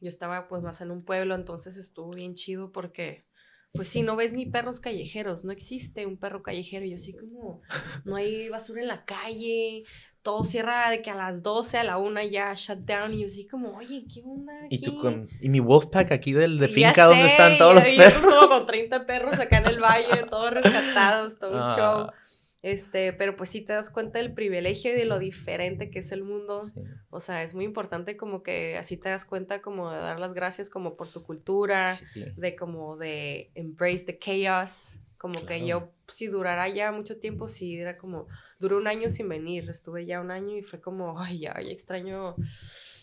Yo 0.00 0.08
estaba 0.08 0.48
pues 0.48 0.62
más 0.62 0.80
en 0.80 0.90
un 0.90 1.04
pueblo, 1.04 1.34
entonces 1.34 1.76
estuvo 1.76 2.10
bien 2.10 2.34
chido 2.34 2.72
porque 2.72 3.26
pues 3.74 3.88
sí, 3.88 4.02
no 4.02 4.16
ves 4.16 4.32
ni 4.32 4.46
perros 4.46 4.80
callejeros, 4.80 5.44
no 5.44 5.52
existe 5.52 6.04
un 6.06 6.16
perro 6.18 6.42
callejero, 6.42 6.84
yo 6.86 6.96
así 6.96 7.14
como, 7.14 7.60
no 8.04 8.16
hay 8.16 8.48
basura 8.50 8.80
en 8.82 8.88
la 8.88 9.04
calle, 9.06 9.84
todo 10.22 10.44
cierra 10.44 10.90
de 10.90 11.00
que 11.00 11.10
a 11.10 11.14
las 11.14 11.42
12, 11.42 11.78
a 11.78 11.84
la 11.84 11.96
1 11.96 12.22
ya 12.24 12.52
shut 12.54 12.80
down, 12.80 13.14
y 13.14 13.20
yo 13.20 13.26
así 13.26 13.46
como, 13.46 13.76
oye, 13.78 14.04
¿qué 14.12 14.22
onda 14.22 14.52
y 14.68 14.78
tú 14.78 14.90
aquí?" 14.90 14.98
con, 15.00 15.26
y 15.40 15.48
mi 15.48 15.60
Wolfpack 15.60 16.12
aquí 16.12 16.32
del, 16.34 16.58
de 16.58 16.66
Y 16.66 16.80
ya 16.80 16.88
finca 16.88 17.04
donde 17.06 17.24
sé, 17.24 17.30
están 17.30 17.56
todos 17.56 17.72
y 17.72 17.76
los 17.76 17.84
ahí 17.84 17.96
perros. 17.96 18.34
Como 18.34 18.48
con 18.48 18.66
30 18.66 19.06
perros 19.06 19.38
acá 19.40 19.56
en 19.58 19.66
el 19.66 19.80
valle, 19.80 20.22
todos 20.28 20.50
rescatados, 20.52 21.38
todo 21.38 21.52
un 21.52 21.62
Ah. 21.70 21.74
show. 21.74 22.21
Este, 22.62 23.12
pero 23.12 23.36
pues 23.36 23.50
sí 23.50 23.60
te 23.60 23.72
das 23.72 23.90
cuenta 23.90 24.18
del 24.20 24.32
privilegio 24.32 24.92
y 24.92 24.96
de 24.96 25.04
lo 25.04 25.18
diferente 25.18 25.90
que 25.90 25.98
es 25.98 26.12
el 26.12 26.22
mundo. 26.22 26.62
Sí. 26.62 26.80
O 27.10 27.18
sea, 27.18 27.42
es 27.42 27.54
muy 27.54 27.64
importante 27.64 28.16
como 28.16 28.42
que 28.44 28.76
así 28.78 28.96
te 28.96 29.08
das 29.08 29.24
cuenta 29.24 29.60
como 29.60 29.90
de 29.90 29.98
dar 29.98 30.20
las 30.20 30.32
gracias 30.32 30.70
como 30.70 30.96
por 30.96 31.08
tu 31.08 31.24
cultura, 31.24 31.92
Sí. 31.94 32.24
de 32.36 32.54
como 32.54 32.96
de 32.96 33.50
embrace 33.54 34.04
the 34.04 34.18
chaos, 34.18 35.00
Como 35.18 35.44
que 35.46 35.64
yo, 35.64 35.88
si 36.12 36.28
durara 36.28 36.68
ya 36.68 36.92
mucho 36.92 37.18
tiempo, 37.18 37.48
sí, 37.48 37.76
era 37.76 37.96
como, 37.96 38.26
duró 38.58 38.76
un 38.76 38.86
año 38.86 39.08
sin 39.08 39.28
venir, 39.28 39.68
estuve 39.68 40.06
ya 40.06 40.20
un 40.20 40.30
año 40.30 40.56
y 40.56 40.62
fue 40.62 40.80
como, 40.80 41.20
ay, 41.20 41.40
ya, 41.40 41.60
ya 41.60 41.70
extraño 41.70 42.36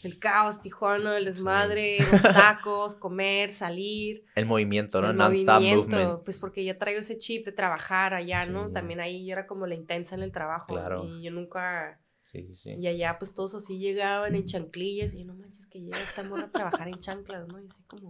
el 0.04 0.18
caos, 0.18 0.62
Tijuana, 0.62 1.18
el 1.18 1.26
desmadre, 1.26 1.98
los 2.12 2.22
tacos, 2.22 2.96
comer, 2.96 3.52
salir. 3.52 4.24
El 4.36 4.46
movimiento, 4.46 5.02
¿no? 5.02 5.12
Non-stop 5.12 5.62
movement. 5.62 6.24
Pues 6.24 6.40
porque 6.40 6.64
ya 6.64 6.78
traigo 6.78 7.02
ese 7.02 7.18
chip 7.18 7.46
de 7.46 7.52
trabajar 7.52 8.14
allá, 8.14 8.46
¿no? 8.46 8.72
También 8.72 9.00
ahí 9.00 9.26
yo 9.26 9.34
era 9.34 9.46
como 9.46 9.68
la 9.68 9.76
intensa 9.76 10.16
en 10.16 10.24
el 10.24 10.32
trabajo. 10.32 10.68
Claro. 10.68 11.06
Y 11.06 11.24
yo 11.24 11.32
nunca 11.32 12.00
Sí, 12.32 12.54
sí. 12.54 12.76
Y 12.78 12.86
allá 12.86 13.18
pues 13.18 13.34
todos 13.34 13.56
así 13.56 13.80
llegaban 13.80 14.36
en 14.36 14.46
chanclillas 14.46 15.16
y 15.16 15.24
no 15.24 15.34
manches 15.34 15.66
que 15.66 15.80
llega 15.80 15.98
esta 15.98 16.22
morra 16.22 16.44
a 16.44 16.52
trabajar 16.52 16.88
en 16.88 17.00
chanclas, 17.00 17.48
¿no? 17.48 17.60
Y 17.60 17.66
así 17.66 17.82
como... 17.88 18.08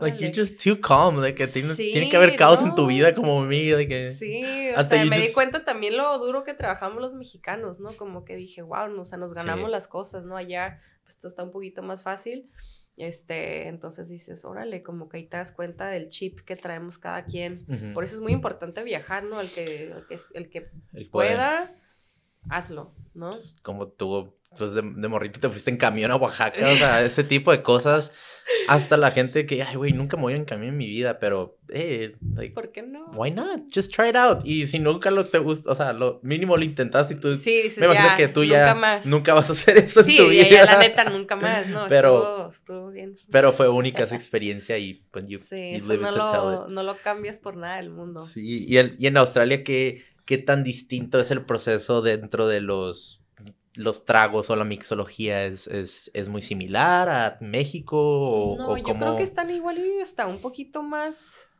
Like 0.00 0.18
you're 0.18 0.34
just 0.34 0.60
too 0.60 0.80
calm, 0.80 1.20
de 1.22 1.36
que 1.36 1.46
tiene, 1.46 1.72
tiene 1.76 2.08
que 2.08 2.16
haber 2.16 2.34
caos 2.34 2.62
en 2.62 2.74
tu 2.74 2.88
vida 2.88 3.14
como 3.14 3.44
mí, 3.44 3.66
de 3.66 3.86
que... 3.86 4.12
Sí, 4.14 4.42
o 4.76 4.82
sea, 4.82 5.04
me 5.04 5.20
di 5.20 5.32
cuenta 5.32 5.64
también 5.64 5.96
lo 5.96 6.18
duro 6.18 6.42
que 6.42 6.52
trabajamos 6.52 7.00
los 7.00 7.14
mexicanos, 7.14 7.78
¿no? 7.78 7.92
Como 7.92 8.24
que 8.24 8.34
dije, 8.34 8.62
wow, 8.62 8.98
o 8.98 9.04
sea, 9.04 9.18
nos 9.18 9.32
ganamos 9.34 9.70
las 9.70 9.86
cosas, 9.86 10.24
¿no? 10.24 10.36
Allá 10.36 10.80
pues 11.04 11.16
todo 11.16 11.28
está 11.28 11.44
un 11.44 11.52
poquito 11.52 11.82
más 11.82 12.02
fácil. 12.02 12.50
Este, 12.96 13.68
entonces 13.68 14.08
dices, 14.08 14.44
órale, 14.44 14.82
como 14.82 15.08
que 15.08 15.18
ahí 15.18 15.26
te 15.28 15.36
das 15.36 15.52
cuenta 15.52 15.88
del 15.88 16.08
chip 16.08 16.40
que 16.40 16.56
traemos 16.56 16.98
cada 16.98 17.24
quien. 17.24 17.64
Por 17.94 18.02
eso 18.02 18.16
es 18.16 18.20
muy 18.20 18.32
importante 18.32 18.82
viajar, 18.82 19.22
¿no? 19.22 19.40
El 19.40 19.48
que, 19.48 19.92
el 19.92 20.06
que, 20.08 20.18
el 20.34 20.50
que 20.50 20.68
pueda 21.12 21.70
hazlo, 22.48 22.92
¿no? 23.14 23.30
Pues, 23.30 23.56
como 23.62 23.88
tú, 23.88 24.34
pues 24.56 24.72
de, 24.72 24.82
de, 24.82 25.08
morrito 25.08 25.40
te 25.40 25.48
fuiste 25.48 25.70
en 25.70 25.76
camión 25.76 26.10
a 26.10 26.16
Oaxaca, 26.16 26.70
o 26.70 26.76
sea, 26.76 27.04
ese 27.04 27.24
tipo 27.24 27.50
de 27.50 27.62
cosas. 27.62 28.12
Hasta 28.66 28.96
la 28.96 29.10
gente 29.10 29.44
que, 29.44 29.62
ay, 29.62 29.76
güey, 29.76 29.92
nunca 29.92 30.16
me 30.16 30.22
voy 30.22 30.34
en 30.34 30.44
camión 30.46 30.70
en 30.70 30.76
mi 30.78 30.86
vida, 30.86 31.18
pero, 31.18 31.58
eh, 31.68 32.16
like, 32.34 32.54
¿por 32.54 32.72
qué 32.72 32.82
no? 32.82 33.10
Why 33.14 33.30
not? 33.30 33.62
Just 33.74 33.94
try 33.94 34.08
it 34.08 34.16
out. 34.16 34.40
Y 34.44 34.66
si 34.66 34.78
nunca 34.78 35.10
lo 35.10 35.26
te 35.26 35.38
gusta, 35.38 35.70
o 35.70 35.74
sea, 35.74 35.92
lo 35.92 36.18
mínimo 36.22 36.56
lo 36.56 36.64
intentaste 36.64 37.14
y 37.14 37.16
tú, 37.18 37.36
sí, 37.36 37.62
dices, 37.62 37.78
me 37.78 37.86
imagino 37.86 38.16
que 38.16 38.28
tú 38.28 38.44
ya 38.44 38.74
más. 38.74 39.04
nunca 39.04 39.34
vas 39.34 39.50
a 39.50 39.52
hacer 39.52 39.76
eso 39.76 40.02
sí, 40.02 40.16
en 40.16 40.24
tu 40.24 40.30
vida. 40.30 40.44
Sí, 40.44 40.50
ya, 40.50 40.64
la 40.64 40.78
neta, 40.78 41.04
nunca 41.04 41.36
más, 41.36 41.66
¿no? 41.68 41.84
Pero, 41.88 42.48
estuvo, 42.48 42.48
estuvo 42.48 42.90
bien. 42.90 43.16
Pero 43.30 43.52
fue 43.52 43.68
única 43.68 44.04
esa 44.04 44.16
experiencia 44.16 44.78
y, 44.78 45.04
pues, 45.10 45.26
you, 45.26 45.38
sí, 45.40 45.78
you 45.78 45.86
live 45.86 46.02
no, 46.02 46.10
to 46.10 46.18
lo, 46.18 46.30
tell 46.30 46.54
it. 46.54 46.74
no 46.74 46.82
lo 46.82 46.96
cambias 46.96 47.38
por 47.38 47.56
nada 47.56 47.76
del 47.76 47.90
mundo. 47.90 48.20
Sí, 48.20 48.66
y, 48.66 48.78
el, 48.78 48.96
y 48.98 49.08
en 49.08 49.18
Australia, 49.18 49.62
¿qué, 49.62 50.02
qué 50.28 50.36
tan 50.36 50.62
distinto 50.62 51.18
es 51.18 51.30
el 51.30 51.46
proceso 51.46 52.02
dentro 52.02 52.46
de 52.46 52.60
los, 52.60 53.22
los 53.72 54.04
tragos 54.04 54.50
o 54.50 54.56
la 54.56 54.64
mixología? 54.66 55.46
¿Es, 55.46 55.66
es, 55.68 56.10
es 56.12 56.28
muy 56.28 56.42
similar 56.42 57.08
a 57.08 57.38
México? 57.40 57.96
O, 57.96 58.58
no, 58.58 58.76
yo 58.76 58.94
creo 58.98 59.16
que 59.16 59.22
están 59.22 59.48
igual 59.50 59.78
y 59.78 60.00
está 60.00 60.26
un 60.26 60.38
poquito 60.38 60.82
más 60.82 61.50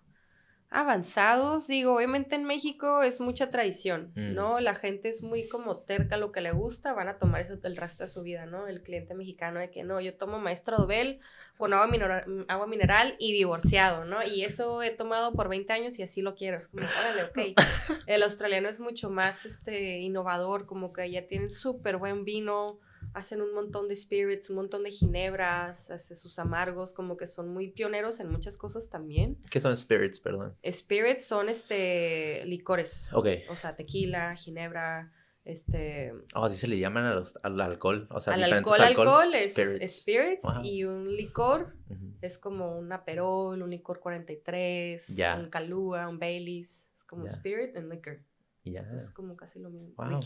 avanzados. 0.71 1.67
Digo, 1.67 1.97
obviamente 1.97 2.37
en 2.37 2.45
México 2.45 3.03
es 3.03 3.21
mucha 3.21 3.51
tradición, 3.51 4.13
mm. 4.15 4.35
¿no? 4.35 4.61
La 4.61 4.75
gente 4.75 5.09
es 5.09 5.23
muy 5.23 5.49
como 5.49 5.79
terca 5.79 6.17
lo 6.17 6.31
que 6.31 6.41
le 6.41 6.53
gusta, 6.53 6.93
van 6.93 7.09
a 7.09 7.19
tomar 7.19 7.41
eso 7.41 7.59
el 7.63 7.77
resto 7.77 8.05
de 8.05 8.09
su 8.09 8.23
vida, 8.23 8.47
¿no? 8.47 8.67
El 8.67 8.83
cliente 8.83 9.15
mexicano 9.15 9.61
de 9.61 9.71
que 9.71 9.83
no, 9.83 10.01
yo 10.01 10.15
tomo 10.15 10.39
maestro 10.39 10.77
Dobel 10.77 11.21
con 11.57 11.73
agua, 11.73 11.87
mineral, 11.87 12.45
agua 12.49 12.67
mineral 12.67 13.17
y 13.19 13.33
divorciado, 13.33 14.05
¿no? 14.05 14.23
Y 14.23 14.45
eso 14.45 14.83
he 14.83 14.91
tomado 14.91 15.33
por 15.33 15.49
20 15.49 15.73
años 15.73 15.99
y 15.99 16.03
así 16.03 16.23
lo 16.23 16.35
quiero. 16.35 16.59
Es 16.59 16.69
como, 16.69 16.85
órale, 16.85 17.25
ok. 17.25 17.57
El 18.07 18.23
australiano 18.23 18.69
es 18.69 18.81
mucho 18.81 19.11
más 19.11 19.45
este, 19.47 19.99
innovador, 19.99 20.67
como 20.67 20.93
que 20.93 21.11
ya 21.11 21.27
tienen 21.27 21.51
súper 21.51 21.97
buen 21.97 22.25
vino 22.25 22.79
hacen 23.19 23.43
un 23.43 23.53
montón 23.53 23.89
de 23.89 23.97
spirits, 23.97 24.49
un 24.51 24.57
montón 24.57 24.85
de 24.85 24.91
ginebras, 24.91 25.91
hace 25.91 26.17
sus 26.17 26.39
amargos, 26.39 26.93
como 26.93 27.17
que 27.17 27.27
son 27.27 27.53
muy 27.53 27.71
pioneros 27.71 28.21
en 28.21 28.31
muchas 28.31 28.57
cosas 28.57 28.89
también. 28.89 29.39
¿Qué 29.51 29.61
son 29.61 29.77
spirits, 29.77 30.21
perdón? 30.21 30.57
Spirits 30.65 31.25
son 31.25 31.49
este 31.49 32.45
licores. 32.47 33.09
Ok. 33.13 33.29
O 33.51 33.57
sea, 33.57 33.77
tequila, 33.77 34.35
ginebra, 34.37 35.13
este... 35.45 36.13
Oh, 36.35 36.45
así 36.45 36.59
se 36.59 36.69
le 36.69 36.79
llaman 36.79 37.05
al 37.43 37.61
alcohol, 37.61 38.07
o 38.11 38.21
sea, 38.21 38.35
al 38.35 38.45
alcohol, 38.45 38.81
alcohol, 38.81 39.35
es 39.35 39.55
spirits, 40.01 40.47
y 40.63 40.85
un 40.85 41.09
licor 41.15 41.75
es 42.21 42.39
como 42.39 42.79
un 42.79 42.93
Aperol, 42.93 43.63
un 43.63 43.71
licor 43.71 44.01
43, 44.01 45.17
un 45.39 45.51
Calúa, 45.51 46.09
un 46.09 46.19
Baileys, 46.19 46.93
es 46.95 47.05
como 47.05 47.25
spirit 47.25 47.77
and 47.77 47.91
liquor. 47.91 48.23
Ya. 48.65 48.83
Es 48.95 49.11
como 49.11 49.37
casi 49.37 49.59
lo 49.59 49.71
mismo. 49.71 49.95
Wow. 49.97 50.21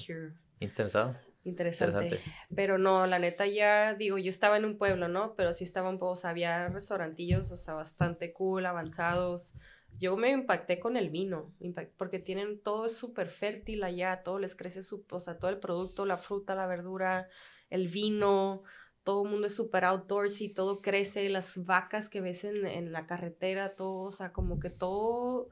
Interesado. 0.59 1.17
Interesante. 1.45 2.21
Pero 2.55 2.79
no, 2.79 3.07
la 3.07 3.19
neta 3.19 3.47
ya, 3.47 3.95
digo, 3.95 4.19
yo 4.19 4.31
estaba 4.31 4.57
en 4.57 4.65
un 4.65 4.79
pueblo, 4.79 5.09
¿no? 5.09 5.35
Pero 5.35 5.53
sí 5.53 5.65
estaban, 5.65 5.99
o 6.01 6.17
sea, 6.17 6.31
había 6.31 6.69
restaurantillos, 6.69 7.51
o 7.51 7.57
sea, 7.57 7.75
bastante 7.75 8.33
cool, 8.33 8.65
avanzados. 8.67 9.55
Yo 9.99 10.17
me 10.17 10.31
impacté 10.31 10.79
con 10.79 10.97
el 10.97 11.11
vino, 11.11 11.53
porque 11.97 12.19
tienen 12.19 12.61
todo 12.61 12.87
es 12.87 12.97
súper 12.97 13.29
fértil 13.29 13.83
allá, 13.83 14.23
todo 14.23 14.39
les 14.39 14.55
crece, 14.55 14.83
su, 14.83 15.05
o 15.11 15.21
sea, 15.21 15.39
todo 15.39 15.51
el 15.51 15.59
producto, 15.59 16.07
la 16.07 16.17
fruta, 16.17 16.55
la 16.55 16.67
verdura, 16.67 17.29
el 17.71 17.89
vino, 17.89 18.63
todo 19.03 19.25
el 19.25 19.31
mundo 19.31 19.49
es 19.49 19.55
súper 19.55 19.85
outdoorsy, 19.85 20.55
todo 20.55 20.81
crece, 20.81 21.29
las 21.29 21.65
vacas 21.65 22.09
que 22.09 22.21
ves 22.21 22.45
en, 22.45 22.67
en 22.67 22.93
la 22.93 23.07
carretera, 23.07 23.75
todo, 23.75 24.05
o 24.05 24.13
sea, 24.13 24.33
como 24.33 24.61
que 24.61 24.71
todo 24.71 25.51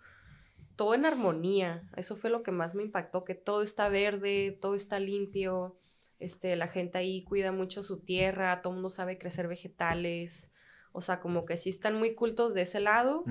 todo 0.81 0.95
en 0.95 1.05
armonía. 1.05 1.83
Eso 1.95 2.17
fue 2.17 2.31
lo 2.31 2.43
que 2.43 2.53
más 2.53 2.75
me 2.75 2.83
impactó, 2.83 3.23
que 3.23 3.35
todo 3.35 3.61
está 3.61 3.91
verde, 3.91 4.57
todo 4.63 4.75
está 4.75 4.99
limpio. 4.99 5.77
Este, 6.21 6.55
la 6.55 6.69
gente 6.69 6.99
ahí 6.99 7.25
cuida 7.25 7.51
mucho 7.51 7.83
su 7.83 7.99
tierra, 8.01 8.61
todo 8.63 8.73
el 8.73 8.77
mundo 8.77 8.91
sabe 8.91 9.19
crecer 9.19 9.49
vegetales. 9.49 10.53
O 10.93 11.01
sea, 11.01 11.21
como 11.21 11.47
que 11.47 11.57
sí 11.57 11.71
están 11.71 11.95
muy 11.95 12.15
cultos 12.15 12.53
de 12.53 12.63
ese 12.63 12.81
lado. 12.81 13.25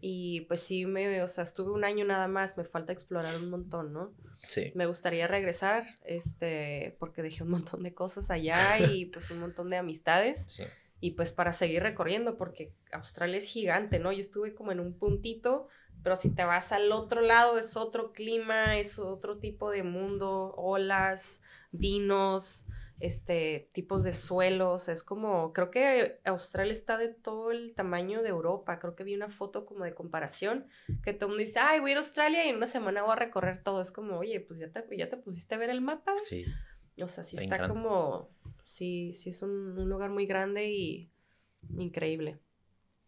Y 0.00 0.42
pues 0.42 0.60
sí, 0.60 0.86
me, 0.86 1.22
o 1.22 1.28
sea, 1.28 1.44
estuve 1.44 1.72
un 1.72 1.84
año 1.84 2.04
nada 2.04 2.28
más, 2.28 2.56
me 2.56 2.64
falta 2.64 2.92
explorar 2.92 3.36
un 3.36 3.50
montón, 3.50 3.92
¿no? 3.92 4.12
Sí. 4.36 4.72
Me 4.74 4.86
gustaría 4.86 5.26
regresar, 5.26 5.84
este, 6.04 6.96
porque 6.98 7.22
dejé 7.22 7.42
un 7.42 7.50
montón 7.50 7.82
de 7.82 7.92
cosas 7.92 8.30
allá 8.30 8.78
y 8.78 9.06
pues 9.06 9.30
un 9.30 9.40
montón 9.40 9.70
de 9.70 9.76
amistades. 9.76 10.52
Sí. 10.52 10.62
Y 11.00 11.12
pues 11.12 11.32
para 11.32 11.52
seguir 11.52 11.82
recorriendo, 11.82 12.36
porque 12.36 12.72
Australia 12.92 13.38
es 13.38 13.46
gigante, 13.46 13.98
¿no? 13.98 14.12
Yo 14.12 14.20
estuve 14.20 14.54
como 14.54 14.70
en 14.70 14.80
un 14.80 14.94
puntito 14.94 15.66
pero 16.02 16.16
si 16.16 16.30
te 16.30 16.44
vas 16.44 16.72
al 16.72 16.92
otro 16.92 17.20
lado 17.20 17.58
es 17.58 17.76
otro 17.76 18.12
clima, 18.12 18.78
es 18.78 18.98
otro 18.98 19.38
tipo 19.38 19.70
de 19.70 19.82
mundo, 19.82 20.54
olas, 20.56 21.42
vinos, 21.72 22.66
este, 23.00 23.68
tipos 23.72 24.04
de 24.04 24.12
suelos, 24.12 24.88
es 24.88 25.02
como, 25.02 25.52
creo 25.52 25.70
que 25.70 26.20
Australia 26.24 26.72
está 26.72 26.98
de 26.98 27.08
todo 27.08 27.50
el 27.50 27.74
tamaño 27.74 28.22
de 28.22 28.28
Europa, 28.28 28.78
creo 28.78 28.94
que 28.94 29.04
vi 29.04 29.14
una 29.14 29.30
foto 29.30 29.64
como 29.64 29.84
de 29.84 29.94
comparación, 29.94 30.66
que 31.02 31.14
todo 31.14 31.26
el 31.26 31.30
mundo 31.32 31.44
dice, 31.46 31.60
ay, 31.60 31.80
voy 31.80 31.90
a 31.90 31.92
ir 31.92 31.96
a 31.96 32.00
Australia 32.00 32.44
y 32.44 32.50
en 32.50 32.56
una 32.56 32.66
semana 32.66 33.02
voy 33.02 33.12
a 33.12 33.16
recorrer 33.16 33.62
todo, 33.62 33.80
es 33.80 33.90
como, 33.90 34.18
oye, 34.18 34.40
pues 34.40 34.58
ya 34.60 34.70
te, 34.70 34.84
ya 34.96 35.08
te 35.08 35.16
pusiste 35.16 35.54
a 35.54 35.58
ver 35.58 35.70
el 35.70 35.80
mapa. 35.80 36.14
Sí. 36.24 36.44
O 37.02 37.08
sea, 37.08 37.24
sí 37.24 37.38
está 37.38 37.66
como, 37.66 38.28
sí, 38.64 39.14
sí 39.14 39.30
es 39.30 39.42
un, 39.42 39.78
un 39.78 39.88
lugar 39.88 40.10
muy 40.10 40.26
grande 40.26 40.70
y 40.70 41.10
increíble. 41.78 42.38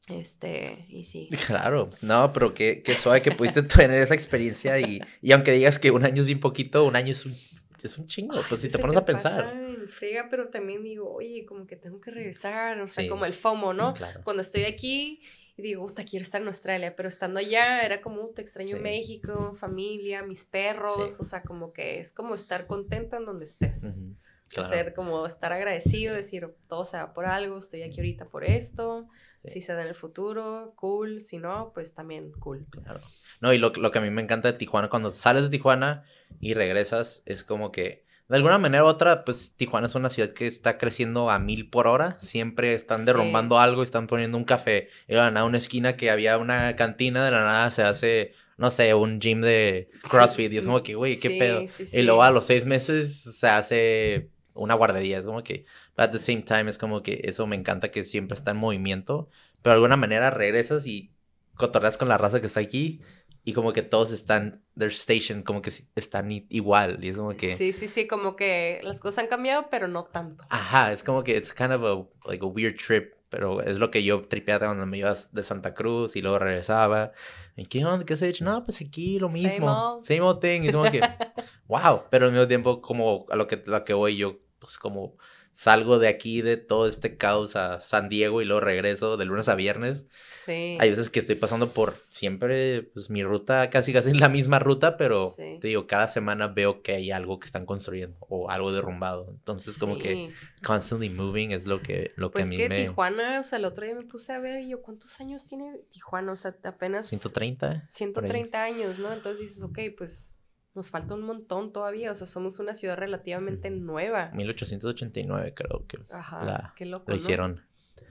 Este, 0.08 0.86
y 0.88 1.04
sí. 1.04 1.28
Claro, 1.46 1.90
no, 2.00 2.32
pero 2.32 2.54
qué, 2.54 2.82
qué 2.82 2.94
suave 2.94 3.22
que 3.22 3.32
pudiste 3.32 3.62
tener 3.62 4.02
esa 4.02 4.14
experiencia 4.14 4.78
y, 4.80 5.00
y, 5.20 5.32
aunque 5.32 5.52
digas 5.52 5.78
que 5.78 5.90
un 5.90 6.04
año 6.04 6.22
es 6.22 6.26
bien 6.26 6.40
poquito, 6.40 6.84
un 6.84 6.96
año 6.96 7.12
es 7.12 7.24
un, 7.24 7.36
es 7.82 7.98
un 7.98 8.06
chingo, 8.06 8.36
pues 8.48 8.60
si 8.60 8.68
te 8.68 8.78
pones 8.78 8.96
a 8.96 9.04
pensar. 9.04 9.54
Frega, 9.88 10.28
pero 10.30 10.48
también 10.48 10.82
digo, 10.82 11.12
oye, 11.12 11.44
como 11.44 11.66
que 11.66 11.76
tengo 11.76 12.00
que 12.00 12.10
regresar, 12.10 12.80
o 12.80 12.88
sea, 12.88 13.08
como 13.08 13.24
el 13.24 13.32
FOMO, 13.32 13.74
¿no? 13.74 13.94
Cuando 14.24 14.40
estoy 14.40 14.64
aquí 14.64 15.20
y 15.56 15.62
digo, 15.62 15.92
te 15.92 16.04
quiero 16.04 16.22
estar 16.22 16.40
en 16.40 16.46
Australia, 16.46 16.94
pero 16.96 17.08
estando 17.08 17.40
allá 17.40 17.82
era 17.82 18.00
como, 18.00 18.28
te 18.28 18.40
extraño 18.42 18.78
México, 18.78 19.52
familia, 19.52 20.22
mis 20.22 20.44
perros, 20.44 21.20
o 21.20 21.24
sea, 21.24 21.42
como 21.42 21.72
que 21.72 21.98
es 21.98 22.12
como 22.12 22.34
estar 22.34 22.66
contento 22.66 23.16
en 23.16 23.26
donde 23.26 23.44
estés. 23.44 23.98
Ser 24.46 24.94
como 24.94 25.26
estar 25.26 25.52
agradecido, 25.52 26.14
decir, 26.14 26.46
todo 26.68 26.84
se 26.84 26.98
va 26.98 27.12
por 27.12 27.24
algo, 27.24 27.58
estoy 27.58 27.82
aquí 27.82 28.00
ahorita 28.00 28.26
por 28.26 28.44
esto 28.44 29.08
si 29.44 29.60
se 29.60 29.74
da 29.74 29.82
en 29.82 29.88
el 29.88 29.94
futuro, 29.94 30.72
cool. 30.76 31.20
Si 31.20 31.38
no, 31.38 31.72
pues 31.74 31.94
también 31.94 32.32
cool. 32.32 32.66
Claro. 32.70 33.00
No, 33.40 33.52
y 33.52 33.58
lo, 33.58 33.70
lo, 33.70 33.90
que 33.90 33.98
a 33.98 34.02
mí 34.02 34.10
me 34.10 34.22
encanta 34.22 34.52
de 34.52 34.58
Tijuana, 34.58 34.88
cuando 34.88 35.12
sales 35.12 35.44
de 35.44 35.50
Tijuana 35.50 36.04
y 36.40 36.54
regresas, 36.54 37.22
es 37.26 37.44
como 37.44 37.72
que 37.72 38.04
de 38.32 38.36
alguna 38.36 38.56
manera 38.56 38.84
u 38.84 38.86
otra, 38.86 39.24
pues 39.26 39.52
Tijuana 39.56 39.88
es 39.88 39.94
una 39.94 40.08
ciudad 40.08 40.30
que 40.30 40.46
está 40.46 40.78
creciendo 40.78 41.28
a 41.28 41.38
mil 41.38 41.68
por 41.68 41.86
hora. 41.86 42.16
Siempre 42.18 42.72
están 42.72 43.04
derrumbando 43.04 43.58
algo, 43.58 43.82
están 43.82 44.06
poniendo 44.06 44.38
un 44.38 44.44
café. 44.44 44.88
Iban 45.06 45.36
a 45.36 45.44
una 45.44 45.58
esquina 45.58 45.96
que 45.96 46.10
había 46.10 46.38
una 46.38 46.74
cantina, 46.74 47.26
de 47.26 47.30
la 47.30 47.40
nada 47.40 47.70
se 47.70 47.82
hace, 47.82 48.32
no 48.56 48.70
sé, 48.70 48.94
un 48.94 49.20
gym 49.20 49.42
de 49.42 49.90
CrossFit. 50.08 50.50
Y 50.50 50.56
es 50.56 50.64
como 50.64 50.82
que, 50.82 50.94
güey, 50.94 51.20
qué 51.20 51.30
pedo. 51.30 51.66
Y 51.92 52.02
luego 52.04 52.22
a 52.22 52.30
los 52.30 52.46
seis 52.46 52.64
meses 52.64 53.22
se 53.22 53.48
hace 53.48 54.30
una 54.54 54.74
guardería. 54.74 55.18
Es 55.18 55.26
como 55.26 55.42
que, 55.42 55.64
but 55.96 56.06
at 56.06 56.10
the 56.10 56.18
same 56.18 56.42
time, 56.42 56.68
es 56.68 56.78
como 56.78 57.02
que 57.02 57.20
eso 57.24 57.46
me 57.46 57.56
encanta 57.56 57.90
que 57.90 58.04
siempre 58.04 58.36
está 58.36 58.52
en 58.52 58.58
movimiento. 58.58 59.28
Pero 59.62 59.72
de 59.72 59.76
alguna 59.76 59.96
manera 59.96 60.30
regresas 60.30 60.86
y 60.86 61.12
cotorreas 61.54 61.98
con 61.98 62.08
la 62.08 62.18
raza 62.18 62.40
que 62.40 62.46
está 62.46 62.60
aquí 62.60 63.00
y 63.44 63.52
como 63.52 63.72
que 63.72 63.82
todos 63.82 64.12
están, 64.12 64.62
their 64.78 64.90
station, 64.90 65.42
como 65.42 65.62
que 65.62 65.72
están 65.96 66.30
igual. 66.48 66.98
Y 67.02 67.08
es 67.08 67.16
como 67.16 67.36
que. 67.36 67.56
Sí, 67.56 67.72
sí, 67.72 67.88
sí, 67.88 68.06
como 68.06 68.36
que 68.36 68.80
las 68.82 69.00
cosas 69.00 69.24
han 69.24 69.28
cambiado, 69.28 69.68
pero 69.70 69.88
no 69.88 70.04
tanto. 70.04 70.44
Ajá, 70.48 70.92
es 70.92 71.02
como 71.02 71.24
que 71.24 71.36
it's 71.36 71.52
kind 71.52 71.72
of 71.72 71.82
a, 71.82 72.28
like 72.28 72.44
a 72.44 72.48
weird 72.48 72.76
trip 72.76 73.14
pero 73.32 73.62
es 73.62 73.78
lo 73.78 73.90
que 73.90 74.04
yo 74.04 74.20
tripeaba 74.20 74.66
cuando 74.66 74.84
me 74.84 74.98
ibas 74.98 75.32
de 75.32 75.42
Santa 75.42 75.72
Cruz 75.72 76.16
y 76.16 76.20
luego 76.20 76.38
regresaba. 76.38 77.12
¿Y 77.56 77.64
qué 77.64 77.82
onda? 77.82 78.04
¿Qué 78.04 78.12
has 78.12 78.20
hecho? 78.20 78.44
No, 78.44 78.62
pues 78.62 78.82
aquí 78.82 79.18
lo 79.18 79.30
mismo. 79.30 80.00
Same 80.02 80.20
old, 80.20 80.38
thing. 80.38 80.64
Y 80.64 80.70
como 80.70 80.90
que, 80.90 81.00
wow. 81.66 82.02
Pero 82.10 82.26
al 82.26 82.32
mismo 82.32 82.46
tiempo, 82.46 82.82
como 82.82 83.24
a 83.30 83.36
lo 83.36 83.46
que, 83.46 83.64
a 83.66 83.70
lo 83.70 83.84
que 83.86 83.94
voy 83.94 84.18
yo, 84.18 84.38
pues 84.58 84.76
como 84.76 85.16
salgo 85.52 85.98
de 85.98 86.08
aquí, 86.08 86.40
de 86.40 86.56
todo 86.56 86.88
este 86.88 87.16
caos 87.16 87.56
a 87.56 87.80
San 87.82 88.08
Diego 88.08 88.40
y 88.40 88.46
luego 88.46 88.60
regreso 88.60 89.18
de 89.18 89.26
lunes 89.26 89.48
a 89.48 89.54
viernes. 89.54 90.06
Sí. 90.30 90.76
Hay 90.80 90.90
veces 90.90 91.10
que 91.10 91.20
estoy 91.20 91.36
pasando 91.36 91.68
por 91.68 91.94
siempre, 92.10 92.82
pues 92.94 93.10
mi 93.10 93.22
ruta, 93.22 93.70
casi 93.70 93.92
casi 93.92 94.08
es 94.08 94.16
la 94.16 94.30
misma 94.30 94.58
ruta, 94.58 94.96
pero 94.96 95.30
te 95.36 95.68
digo, 95.68 95.86
cada 95.86 96.08
semana 96.08 96.48
veo 96.48 96.82
que 96.82 96.92
hay 96.92 97.10
algo 97.12 97.38
que 97.38 97.46
están 97.46 97.66
construyendo 97.66 98.16
o 98.20 98.50
algo 98.50 98.72
derrumbado. 98.72 99.28
Entonces, 99.30 99.76
como 99.76 99.98
que 99.98 100.30
constantly 100.64 101.10
moving 101.10 101.52
es 101.52 101.66
lo 101.66 101.82
que, 101.82 102.12
lo 102.16 102.30
pues 102.30 102.44
que 102.44 102.46
a 102.46 102.50
mí 102.50 102.56
que 102.56 102.68
me... 102.68 102.82
Tijuana, 102.82 103.38
o 103.38 103.44
sea, 103.44 103.58
el 103.58 103.66
otro 103.66 103.84
día 103.84 103.94
me 103.94 104.04
puse 104.04 104.32
a 104.32 104.40
ver 104.40 104.60
y 104.60 104.70
yo, 104.70 104.80
¿cuántos 104.80 105.20
años 105.20 105.44
tiene 105.44 105.80
Tijuana? 105.90 106.32
O 106.32 106.36
sea, 106.36 106.56
apenas... 106.64 107.08
130. 107.08 107.84
130 107.88 108.62
años, 108.62 108.98
¿no? 108.98 109.12
Entonces 109.12 109.40
dices, 109.40 109.62
ok, 109.62 109.78
pues 109.96 110.38
nos 110.74 110.90
falta 110.90 111.14
un 111.14 111.22
montón 111.22 111.72
todavía, 111.72 112.10
o 112.10 112.14
sea, 112.14 112.26
somos 112.26 112.58
una 112.58 112.72
ciudad 112.72 112.96
relativamente 112.96 113.70
nueva. 113.70 114.30
1889 114.32 115.54
creo 115.54 115.86
que 115.86 115.98
Ajá, 116.10 116.74
qué 116.76 116.86
loco, 116.86 117.10
lo 117.10 117.16
hicieron. 117.16 117.62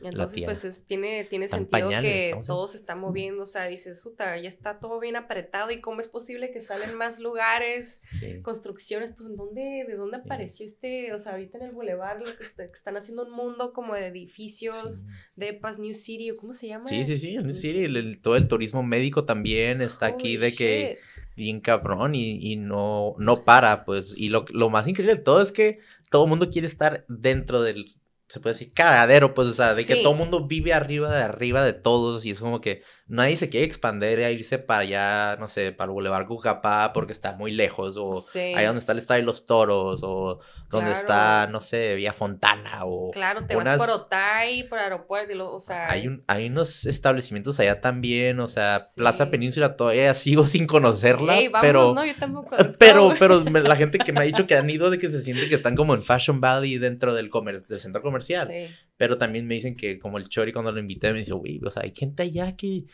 Entonces, 0.03 0.41
pues 0.43 0.83
tiene, 0.85 1.25
tiene 1.25 1.47
sentido 1.47 1.89
que 1.89 2.35
todo 2.47 2.67
se 2.67 2.77
está 2.77 2.95
moviendo, 2.95 3.43
o 3.43 3.45
sea, 3.45 3.65
dices, 3.65 4.01
puta, 4.03 4.37
ya 4.37 4.47
está 4.47 4.79
todo 4.79 4.99
bien 4.99 5.15
apretado 5.15 5.71
y 5.71 5.79
cómo 5.79 6.01
es 6.01 6.07
posible 6.07 6.51
que 6.51 6.61
salen 6.61 6.97
más 6.97 7.19
lugares, 7.19 8.01
construcciones, 8.41 9.15
¿dónde, 9.15 9.85
¿de 9.87 9.95
dónde 9.95 10.17
apareció 10.17 10.65
este, 10.65 11.13
o 11.13 11.19
sea, 11.19 11.33
ahorita 11.33 11.57
en 11.59 11.65
el 11.65 11.71
Boulevard 11.71 12.19
lo 12.19 12.25
que, 12.25 12.63
están 12.73 12.97
haciendo 12.97 13.25
un 13.25 13.31
mundo 13.31 13.73
como 13.73 13.93
de 13.93 14.07
edificios, 14.07 15.05
de 15.35 15.53
Paz 15.53 15.79
New 15.79 15.93
City, 15.93 16.35
¿cómo 16.35 16.53
se 16.53 16.67
llama? 16.67 16.85
Sí, 16.85 17.03
sí, 17.05 17.17
sí, 17.17 17.37
New 17.37 17.53
City, 17.53 18.17
todo 18.21 18.35
el 18.35 18.47
turismo 18.47 18.83
médico 18.83 19.25
también 19.25 19.81
está 19.81 20.07
aquí 20.07 20.37
de 20.37 20.53
que 20.53 20.99
bien 21.35 21.61
cabrón 21.61 22.15
y, 22.15 22.39
y, 22.39 22.55
no, 22.55 23.15
no 23.17 23.43
para, 23.43 23.85
pues. 23.85 24.13
Y 24.17 24.29
lo, 24.29 24.45
lo, 24.51 24.69
más 24.69 24.87
increíble 24.87 25.15
de 25.15 25.21
todo 25.21 25.41
es 25.41 25.51
que 25.51 25.79
todo 26.09 26.25
el 26.25 26.29
mundo 26.29 26.49
quiere 26.49 26.67
estar 26.67 27.05
dentro 27.07 27.61
del, 27.61 27.95
se 28.31 28.39
puede 28.39 28.53
decir, 28.53 28.71
cagadero, 28.73 29.33
pues, 29.33 29.49
o 29.49 29.53
sea, 29.53 29.75
de 29.75 29.85
que 29.85 29.97
todo 29.97 30.13
el 30.13 30.17
mundo 30.17 30.47
vive 30.47 30.71
arriba 30.71 31.13
de 31.13 31.21
arriba 31.21 31.65
de 31.65 31.73
todos 31.73 32.25
y 32.25 32.31
es 32.31 32.39
como 32.39 32.61
que 32.61 32.81
nadie 33.07 33.35
se 33.35 33.49
quiere 33.49 33.65
expandir 33.65 34.19
a 34.23 34.31
irse 34.31 34.57
para 34.57 34.79
allá, 34.79 35.35
no 35.37 35.49
sé, 35.49 35.73
para 35.73 35.89
el 35.89 35.95
Boulevard 35.95 36.27
Cucapá 36.27 36.93
porque 36.93 37.11
está 37.11 37.33
muy 37.33 37.51
lejos 37.51 37.97
o 37.97 38.13
ahí 38.33 38.65
donde 38.65 38.79
está 38.79 38.93
el 38.93 38.99
Estadio 38.99 39.23
de 39.23 39.25
los 39.25 39.45
Toros 39.45 40.01
o 40.05 40.39
donde 40.69 40.93
está, 40.93 41.45
no 41.47 41.59
sé, 41.59 41.95
Vía 41.95 42.13
Fontana 42.13 42.85
o... 42.85 43.11
Claro, 43.11 43.45
te 43.45 43.53
vas 43.53 43.77
por 43.77 43.89
Otay, 43.89 44.63
por 44.63 44.79
aeropuerto, 44.79 45.53
o 45.53 45.59
sea... 45.59 45.91
Hay, 45.91 46.07
un, 46.07 46.23
hay 46.27 46.47
unos 46.47 46.85
establecimientos 46.85 47.59
allá 47.59 47.81
también, 47.81 48.39
o 48.39 48.47
sea, 48.47 48.79
Plaza 48.95 49.29
Península 49.29 49.75
todavía 49.75 50.13
sigo 50.13 50.47
sin 50.47 50.67
conocerla, 50.67 51.37
pero... 51.59 51.93
No, 51.93 52.05
yo 52.05 52.15
tampoco 52.17 52.55
pero, 52.79 53.11
pero 53.19 53.41
la 53.41 53.75
gente 53.75 53.97
que 53.97 54.13
me 54.13 54.21
ha 54.21 54.23
dicho 54.23 54.47
que 54.47 54.55
han 54.55 54.69
ido 54.69 54.89
de 54.89 54.97
que 54.97 55.09
se 55.09 55.19
siente 55.19 55.49
que 55.49 55.55
están 55.55 55.75
como 55.75 55.93
en 55.95 56.01
Fashion 56.01 56.39
Valley 56.39 56.77
dentro 56.77 57.13
del, 57.13 57.29
comer 57.29 57.61
del 57.63 57.79
centro 57.81 58.01
comercial. 58.01 58.20
Sí. 58.47 58.67
Pero 58.97 59.17
también 59.17 59.47
me 59.47 59.55
dicen 59.55 59.75
que 59.75 59.99
como 59.99 60.17
el 60.17 60.29
Chori 60.29 60.53
cuando 60.53 60.71
lo 60.71 60.79
invité 60.79 61.11
me 61.11 61.19
dice, 61.19 61.33
güey, 61.33 61.59
o 61.63 61.69
sea, 61.71 61.83
hay 61.83 61.93
gente 61.95 62.23
allá 62.23 62.55
que, 62.55 62.85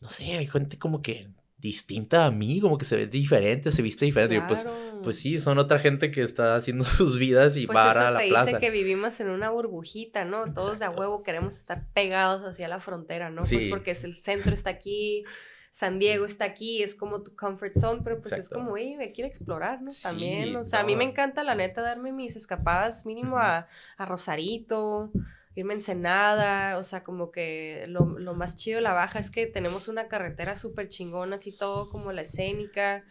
no 0.00 0.08
sé, 0.08 0.38
hay 0.38 0.46
gente 0.46 0.78
como 0.78 1.02
que 1.02 1.28
distinta 1.60 2.24
a 2.24 2.30
mí, 2.30 2.60
como 2.60 2.78
que 2.78 2.84
se 2.84 2.96
ve 2.96 3.06
diferente, 3.06 3.70
se 3.70 3.82
viste 3.82 4.06
diferente. 4.06 4.42
pues, 4.46 4.66
pues 5.02 5.18
sí, 5.18 5.38
son 5.40 5.58
otra 5.58 5.78
gente 5.78 6.10
que 6.10 6.22
está 6.22 6.56
haciendo 6.56 6.84
sus 6.84 7.18
vidas 7.18 7.56
y 7.56 7.66
pues 7.66 7.76
para 7.76 8.08
a 8.08 8.10
la 8.10 8.18
te 8.20 8.24
Dice 8.24 8.58
que 8.58 8.70
vivimos 8.70 9.20
en 9.20 9.28
una 9.28 9.50
burbujita, 9.50 10.24
¿no? 10.24 10.52
Todos 10.52 10.78
de 10.78 10.86
a 10.86 10.90
huevo 10.90 11.22
queremos 11.22 11.56
estar 11.56 11.86
pegados 11.92 12.42
hacia 12.42 12.68
la 12.68 12.80
frontera, 12.80 13.30
¿no? 13.30 13.42
Pues 13.42 13.66
porque 13.68 13.90
es 13.90 14.04
el 14.04 14.14
centro 14.14 14.54
está 14.54 14.70
aquí, 14.70 15.24
San 15.70 15.98
Diego 15.98 16.24
está 16.24 16.44
aquí, 16.44 16.82
es 16.82 16.94
como 16.94 17.22
tu 17.22 17.34
comfort 17.36 17.74
zone, 17.74 18.00
pero 18.02 18.20
pues 18.20 18.32
es 18.32 18.48
como, 18.48 18.72
me 18.72 19.12
quiero 19.12 19.28
explorar, 19.28 19.80
¿no? 19.80 19.90
También, 20.02 20.54
o 20.56 20.64
sea, 20.64 20.80
a 20.80 20.84
mí 20.84 20.96
me 20.96 21.04
encanta 21.04 21.44
la 21.44 21.54
neta 21.54 21.80
darme 21.80 22.12
mis 22.12 22.36
escapadas 22.36 23.06
mínimo 23.06 23.38
a, 23.38 23.68
a 23.96 24.04
Rosarito, 24.04 25.12
irme 25.54 25.74
Ensenada, 25.74 26.78
o 26.78 26.82
sea, 26.82 27.02
como 27.02 27.30
que 27.30 27.84
lo, 27.88 28.04
más 28.34 28.56
chido 28.56 28.76
de 28.76 28.82
la 28.82 28.92
baja 28.92 29.18
es 29.18 29.30
que 29.30 29.46
tenemos 29.46 29.88
una 29.88 30.08
carretera 30.08 30.54
súper 30.54 30.88
chingona, 30.88 31.36
así 31.36 31.56
todo 31.56 31.88
como 31.90 32.12
la 32.12 32.22
escénica. 32.22 33.04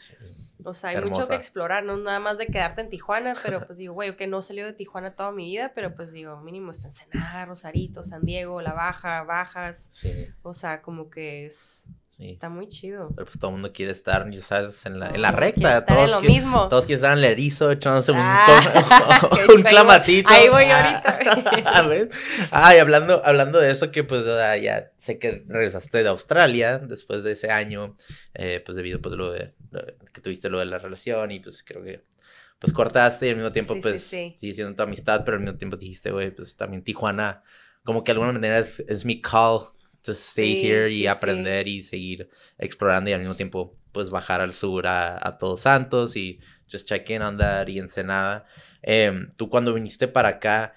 O 0.63 0.73
sea, 0.73 0.91
hay 0.91 1.01
mucho 1.01 1.27
que 1.27 1.35
explorar, 1.35 1.83
no 1.83 1.97
nada 1.97 2.19
más 2.19 2.37
de 2.37 2.47
quedarte 2.47 2.81
en 2.81 2.89
Tijuana, 2.89 3.33
pero 3.43 3.59
pues 3.67 3.77
digo, 3.77 3.93
güey, 3.93 4.15
que 4.15 4.27
no 4.27 4.41
salió 4.41 4.65
de 4.65 4.73
Tijuana 4.73 5.15
toda 5.15 5.31
mi 5.31 5.45
vida, 5.45 5.71
pero 5.75 5.95
pues 5.95 6.11
digo, 6.11 6.37
mínimo 6.41 6.71
está 6.71 6.87
Ensenada, 6.87 7.45
Rosarito, 7.45 8.03
San 8.03 8.23
Diego, 8.23 8.61
La 8.61 8.73
Baja, 8.73 9.23
Bajas. 9.23 9.91
O 10.41 10.53
sea, 10.53 10.81
como 10.81 11.09
que 11.09 11.45
es 11.45 11.89
Está 12.19 12.49
muy 12.49 12.67
chido. 12.67 13.13
Pero 13.15 13.25
pues 13.25 13.39
todo 13.39 13.51
el 13.51 13.53
mundo 13.53 13.71
quiere 13.71 13.93
estar, 13.93 14.29
ya 14.29 14.41
sabes, 14.41 14.85
en 14.85 14.99
la, 14.99 15.09
en 15.09 15.21
la 15.21 15.31
recta. 15.31 15.85
Todos, 15.85 16.11
lo 16.11 16.21
mismo. 16.21 16.67
todos 16.67 16.85
quieren 16.85 16.97
estar 16.97 17.17
en 17.17 17.19
el 17.19 17.31
erizo, 17.31 17.71
echándose 17.71 18.11
un, 18.11 18.17
ah, 18.19 19.29
un 19.55 19.61
clamatito. 19.63 20.27
Ahí 20.29 20.49
voy 20.49 20.65
ah, 20.65 21.01
ahorita. 21.65 22.09
Ay, 22.51 22.79
hablando, 22.79 23.21
hablando 23.23 23.59
de 23.59 23.71
eso, 23.71 23.89
que 23.91 24.03
pues 24.03 24.25
ya 24.61 24.91
sé 24.97 25.17
que 25.17 25.45
regresaste 25.47 26.03
de 26.03 26.09
Australia 26.09 26.77
después 26.79 27.23
de 27.23 27.31
ese 27.31 27.51
año, 27.51 27.95
eh, 28.33 28.61
pues 28.65 28.75
debido 28.75 29.01
pues 29.01 29.15
lo 29.15 29.31
de, 29.31 29.53
que 30.13 30.19
tuviste 30.19 30.49
lo 30.49 30.59
de 30.59 30.65
la 30.65 30.77
relación 30.77 31.31
y 31.31 31.39
pues 31.39 31.63
creo 31.63 31.81
que 31.83 32.03
pues 32.59 32.73
cortaste 32.73 33.27
y 33.27 33.29
al 33.29 33.37
mismo 33.37 33.53
tiempo 33.53 33.77
pues 33.81 34.03
sí, 34.03 34.35
sigue 34.37 34.55
siendo 34.55 34.75
tu 34.75 34.83
amistad, 34.83 35.23
pero 35.23 35.37
al 35.37 35.43
mismo 35.43 35.57
tiempo 35.57 35.77
dijiste, 35.77 36.11
güey, 36.11 36.31
pues 36.31 36.57
también 36.57 36.83
Tijuana, 36.83 37.43
como 37.85 38.03
que 38.03 38.11
de 38.11 38.17
alguna 38.17 38.33
manera 38.33 38.59
es, 38.59 38.83
es 38.89 39.05
mi 39.05 39.21
call 39.21 39.61
to 40.01 40.11
stay 40.11 40.63
here 40.63 40.89
y 40.89 41.07
aprender 41.07 41.67
y 41.67 41.83
seguir 41.83 42.29
explorando 42.57 43.09
y 43.09 43.13
al 43.13 43.19
mismo 43.19 43.35
tiempo 43.35 43.71
pues 43.91 44.09
bajar 44.09 44.41
al 44.41 44.53
sur 44.53 44.87
a, 44.87 45.17
a 45.27 45.37
Todos 45.37 45.61
Santos 45.61 46.15
y 46.15 46.39
just 46.71 46.87
check 46.87 47.09
in 47.09 47.21
on 47.21 47.37
that 47.37 47.67
y 47.67 47.79
Ensenada. 47.79 48.45
Eh, 48.81 49.11
tú 49.35 49.49
cuando 49.49 49.73
viniste 49.73 50.07
para 50.07 50.29
acá, 50.29 50.75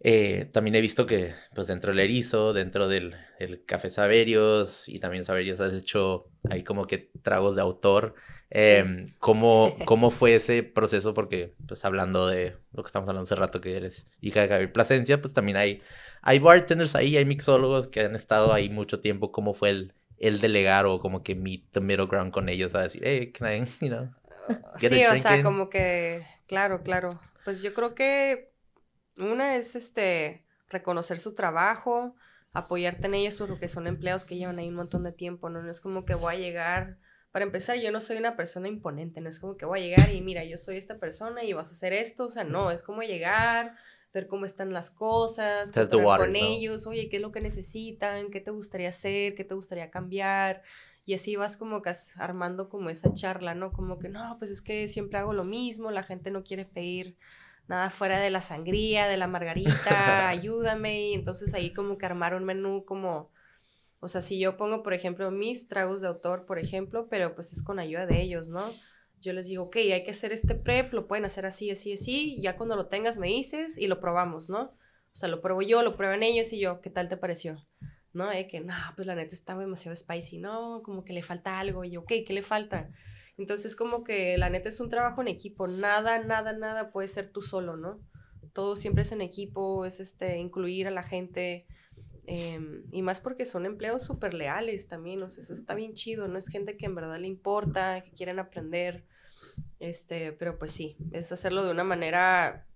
eh, 0.00 0.48
también 0.52 0.76
he 0.76 0.80
visto 0.80 1.06
que 1.06 1.34
pues 1.54 1.66
dentro 1.66 1.90
del 1.90 2.00
erizo, 2.00 2.52
dentro 2.52 2.88
del 2.88 3.16
el 3.38 3.64
Café 3.64 3.90
Saberios 3.90 4.88
y 4.88 5.00
también 5.00 5.24
Saberios 5.24 5.60
has 5.60 5.72
hecho 5.74 6.30
ahí 6.48 6.62
como 6.62 6.86
que 6.86 7.10
tragos 7.22 7.56
de 7.56 7.62
autor. 7.62 8.14
Eh, 8.50 9.12
¿cómo, 9.18 9.76
¿Cómo 9.84 10.10
fue 10.10 10.34
ese 10.34 10.62
proceso? 10.62 11.12
Porque 11.12 11.54
pues 11.66 11.84
hablando 11.84 12.26
de 12.26 12.56
lo 12.72 12.82
que 12.82 12.86
estamos 12.86 13.08
hablando 13.08 13.24
hace 13.24 13.34
rato 13.34 13.60
que 13.60 13.76
eres 13.76 14.06
hija 14.20 14.40
de 14.40 14.46
Gabriel 14.46 14.72
Plasencia, 14.72 15.20
pues 15.20 15.34
también 15.34 15.58
hay 15.58 15.82
hay 16.22 16.38
bartenders 16.38 16.94
ahí, 16.94 17.16
hay 17.16 17.24
mixólogos 17.24 17.88
que 17.88 18.00
han 18.00 18.16
estado 18.16 18.52
ahí 18.52 18.68
mucho 18.68 19.00
tiempo. 19.00 19.32
¿Cómo 19.32 19.54
fue 19.54 19.70
el, 19.70 19.94
el 20.18 20.40
delegar 20.40 20.86
o 20.86 20.98
como 21.00 21.22
que 21.22 21.34
meet 21.34 21.70
the 21.72 21.80
middle 21.80 22.06
ground 22.06 22.32
con 22.32 22.48
ellos? 22.48 22.74
A 22.74 22.82
decir, 22.82 23.02
hey, 23.04 23.32
can 23.32 23.48
I, 23.52 23.64
you 23.80 23.88
know, 23.88 24.10
sí, 24.78 25.04
o 25.04 25.16
sea, 25.16 25.42
como 25.42 25.68
que, 25.68 26.22
claro, 26.46 26.82
claro. 26.82 27.20
Pues 27.44 27.62
yo 27.62 27.72
creo 27.74 27.94
que 27.94 28.52
una 29.18 29.56
es 29.56 29.76
este 29.76 30.44
reconocer 30.68 31.18
su 31.18 31.34
trabajo, 31.34 32.14
apoyarte 32.52 33.06
en 33.06 33.14
ellos 33.14 33.38
porque 33.38 33.68
son 33.68 33.86
empleados 33.86 34.24
que 34.24 34.36
llevan 34.36 34.58
ahí 34.58 34.68
un 34.68 34.74
montón 34.74 35.04
de 35.04 35.12
tiempo, 35.12 35.48
¿no? 35.48 35.62
No 35.62 35.70
es 35.70 35.80
como 35.80 36.04
que 36.04 36.14
voy 36.14 36.34
a 36.34 36.38
llegar, 36.38 36.98
para 37.30 37.44
empezar, 37.44 37.78
yo 37.78 37.92
no 37.92 38.00
soy 38.00 38.16
una 38.16 38.36
persona 38.36 38.68
imponente, 38.68 39.20
no 39.20 39.28
es 39.28 39.38
como 39.38 39.56
que 39.56 39.66
voy 39.66 39.80
a 39.80 39.82
llegar 39.82 40.10
y 40.10 40.20
mira, 40.22 40.44
yo 40.44 40.56
soy 40.56 40.76
esta 40.76 40.98
persona 40.98 41.44
y 41.44 41.52
vas 41.52 41.68
a 41.68 41.72
hacer 41.72 41.92
esto, 41.92 42.26
o 42.26 42.30
sea, 42.30 42.44
no, 42.44 42.70
es 42.70 42.82
como 42.82 43.02
llegar, 43.02 43.76
ver 44.12 44.26
cómo 44.26 44.46
están 44.46 44.72
las 44.72 44.90
cosas, 44.90 45.70
con 45.72 46.36
ellos, 46.36 46.86
oye, 46.86 47.08
qué 47.08 47.16
es 47.16 47.22
lo 47.22 47.32
que 47.32 47.40
necesitan, 47.40 48.30
qué 48.30 48.40
te 48.40 48.50
gustaría 48.50 48.88
hacer, 48.88 49.34
qué 49.34 49.44
te 49.44 49.54
gustaría 49.54 49.90
cambiar. 49.90 50.62
Y 51.04 51.14
así 51.14 51.36
vas 51.36 51.56
como 51.56 51.80
que 51.80 51.90
armando 52.18 52.68
como 52.68 52.90
esa 52.90 53.14
charla, 53.14 53.54
¿no? 53.54 53.72
Como 53.72 53.98
que 53.98 54.10
no, 54.10 54.36
pues 54.38 54.50
es 54.50 54.60
que 54.60 54.88
siempre 54.88 55.18
hago 55.18 55.32
lo 55.32 55.44
mismo, 55.44 55.90
la 55.90 56.02
gente 56.02 56.30
no 56.30 56.44
quiere 56.44 56.66
pedir 56.66 57.16
nada 57.66 57.88
fuera 57.90 58.20
de 58.20 58.28
la 58.28 58.42
sangría, 58.42 59.06
de 59.06 59.16
la 59.16 59.26
margarita, 59.26 59.68
ayúdame. 60.28 61.08
Y 61.08 61.14
entonces 61.14 61.54
ahí 61.54 61.72
como 61.72 61.96
que 61.96 62.04
armar 62.04 62.34
un 62.34 62.44
menú 62.44 62.84
como, 62.84 63.30
o 64.00 64.08
sea, 64.08 64.20
si 64.20 64.38
yo 64.38 64.56
pongo, 64.56 64.82
por 64.82 64.94
ejemplo, 64.94 65.30
mis 65.30 65.68
tragos 65.68 66.00
de 66.00 66.08
autor, 66.08 66.46
por 66.46 66.58
ejemplo, 66.58 67.08
pero 67.08 67.34
pues 67.34 67.52
es 67.52 67.62
con 67.62 67.78
ayuda 67.78 68.06
de 68.06 68.20
ellos, 68.20 68.48
¿no? 68.48 68.64
yo 69.20 69.32
les 69.32 69.46
digo, 69.46 69.64
ok, 69.64 69.76
hay 69.76 70.04
que 70.04 70.10
hacer 70.10 70.32
este 70.32 70.54
prep, 70.54 70.92
lo 70.92 71.06
pueden 71.06 71.24
hacer 71.24 71.46
así, 71.46 71.70
así, 71.70 71.92
así, 71.92 72.40
ya 72.40 72.56
cuando 72.56 72.76
lo 72.76 72.86
tengas 72.86 73.18
me 73.18 73.28
dices 73.28 73.78
y 73.78 73.86
lo 73.86 74.00
probamos, 74.00 74.48
¿no? 74.48 74.62
O 74.62 75.16
sea, 75.18 75.28
lo 75.28 75.40
pruebo 75.40 75.62
yo, 75.62 75.82
lo 75.82 75.96
prueban 75.96 76.22
ellos 76.22 76.52
y 76.52 76.60
yo, 76.60 76.80
¿qué 76.80 76.90
tal 76.90 77.08
te 77.08 77.16
pareció? 77.16 77.66
¿No? 78.12 78.30
Eh, 78.32 78.46
que, 78.46 78.60
no, 78.60 78.74
pues 78.94 79.06
la 79.06 79.14
neta 79.14 79.34
está 79.34 79.56
demasiado 79.56 79.94
spicy, 79.94 80.38
¿no? 80.38 80.82
Como 80.84 81.04
que 81.04 81.12
le 81.12 81.22
falta 81.22 81.58
algo, 81.58 81.84
y 81.84 81.90
yo, 81.90 82.00
ok, 82.00 82.12
¿qué 82.26 82.32
le 82.32 82.42
falta? 82.42 82.90
Entonces, 83.36 83.76
como 83.76 84.04
que 84.04 84.36
la 84.38 84.50
neta 84.50 84.68
es 84.68 84.80
un 84.80 84.88
trabajo 84.88 85.20
en 85.20 85.28
equipo, 85.28 85.68
nada, 85.68 86.22
nada, 86.24 86.52
nada 86.52 86.90
puede 86.90 87.08
ser 87.08 87.30
tú 87.30 87.42
solo, 87.42 87.76
¿no? 87.76 88.00
Todo 88.52 88.76
siempre 88.76 89.02
es 89.02 89.12
en 89.12 89.20
equipo, 89.20 89.84
es 89.84 90.00
este, 90.00 90.38
incluir 90.38 90.86
a 90.88 90.90
la 90.90 91.02
gente, 91.02 91.66
em, 92.28 92.84
y 92.92 93.00
más 93.00 93.20
porque 93.20 93.46
son 93.46 93.64
empleos 93.64 94.02
súper 94.02 94.34
leales 94.34 94.86
también, 94.86 95.22
o 95.22 95.30
sea, 95.30 95.42
eso 95.42 95.54
está 95.54 95.74
bien 95.74 95.94
chido, 95.94 96.28
no 96.28 96.36
es 96.38 96.48
gente 96.48 96.76
que 96.76 96.86
en 96.86 96.94
verdad 96.94 97.18
le 97.18 97.26
importa, 97.26 98.02
que 98.02 98.10
quieren 98.10 98.38
aprender, 98.38 99.04
este, 99.80 100.32
pero 100.32 100.58
pues 100.58 100.72
sí, 100.72 100.96
es 101.10 101.32
hacerlo 101.32 101.64
de 101.64 101.70
una 101.70 101.84
manera 101.84 102.66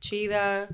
chida, 0.00 0.68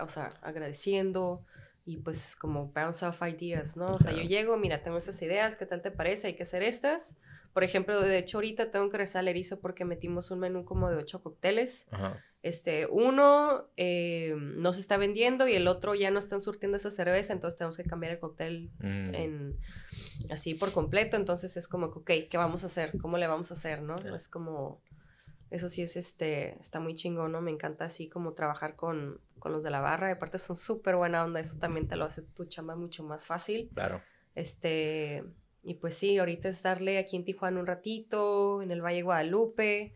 o 0.00 0.08
sea, 0.08 0.30
agradeciendo, 0.42 1.44
y 1.86 1.96
pues 1.98 2.36
como 2.36 2.72
bounce 2.72 3.06
off 3.06 3.22
ideas, 3.22 3.76
¿no? 3.76 3.86
O 3.86 3.98
sea, 3.98 4.12
yo 4.12 4.22
llego, 4.22 4.56
mira, 4.56 4.82
tengo 4.82 4.96
estas 4.96 5.20
ideas, 5.22 5.56
¿qué 5.56 5.66
tal 5.66 5.82
te 5.82 5.90
parece? 5.90 6.28
Hay 6.28 6.34
que 6.34 6.42
hacer 6.42 6.62
estas. 6.62 7.16
Por 7.54 7.62
ejemplo, 7.62 8.00
de 8.00 8.18
hecho 8.18 8.38
ahorita 8.38 8.72
tengo 8.72 8.90
que 8.90 8.98
rezar 8.98 9.20
al 9.20 9.28
erizo 9.28 9.60
porque 9.60 9.84
metimos 9.84 10.32
un 10.32 10.40
menú 10.40 10.64
como 10.64 10.90
de 10.90 10.96
ocho 10.96 11.22
cócteles. 11.22 11.86
Este, 12.42 12.86
uno 12.86 13.70
eh, 13.76 14.34
no 14.36 14.74
se 14.74 14.80
está 14.80 14.96
vendiendo 14.96 15.46
y 15.46 15.54
el 15.54 15.68
otro 15.68 15.94
ya 15.94 16.10
no 16.10 16.18
están 16.18 16.40
surtiendo 16.40 16.76
esa 16.76 16.90
cerveza, 16.90 17.32
entonces 17.32 17.56
tenemos 17.56 17.76
que 17.76 17.84
cambiar 17.84 18.12
el 18.12 18.18
cóctel 18.18 18.70
mm. 18.80 19.14
en, 19.14 19.60
así 20.30 20.54
por 20.54 20.72
completo. 20.72 21.16
Entonces 21.16 21.56
es 21.56 21.68
como, 21.68 21.86
ok, 21.86 22.10
¿qué 22.28 22.36
vamos 22.36 22.64
a 22.64 22.66
hacer? 22.66 22.98
¿Cómo 23.00 23.18
le 23.18 23.28
vamos 23.28 23.52
a 23.52 23.54
hacer? 23.54 23.82
¿No? 23.82 23.94
Es 23.94 24.28
como, 24.28 24.82
eso 25.50 25.68
sí 25.68 25.82
es, 25.82 25.96
este, 25.96 26.58
está 26.60 26.80
muy 26.80 26.94
chingón, 26.94 27.30
¿no? 27.30 27.40
Me 27.40 27.52
encanta 27.52 27.84
así 27.84 28.08
como 28.08 28.32
trabajar 28.32 28.74
con, 28.74 29.20
con 29.38 29.52
los 29.52 29.62
de 29.62 29.70
la 29.70 29.80
barra. 29.80 30.08
Y 30.08 30.12
aparte 30.12 30.40
son 30.40 30.56
súper 30.56 30.96
buena 30.96 31.24
onda, 31.24 31.38
eso 31.38 31.56
también 31.60 31.86
te 31.86 31.94
lo 31.94 32.04
hace 32.04 32.22
tu 32.22 32.46
chamba 32.46 32.74
mucho 32.74 33.04
más 33.04 33.24
fácil. 33.24 33.70
Claro. 33.72 34.02
Este, 34.34 35.22
y 35.64 35.74
pues 35.74 35.94
sí, 35.94 36.18
ahorita 36.18 36.48
es 36.48 36.62
darle 36.62 36.98
aquí 36.98 37.16
en 37.16 37.24
Tijuana 37.24 37.60
un 37.60 37.66
ratito, 37.66 38.62
en 38.62 38.70
el 38.70 38.82
Valle 38.82 39.02
Guadalupe, 39.02 39.94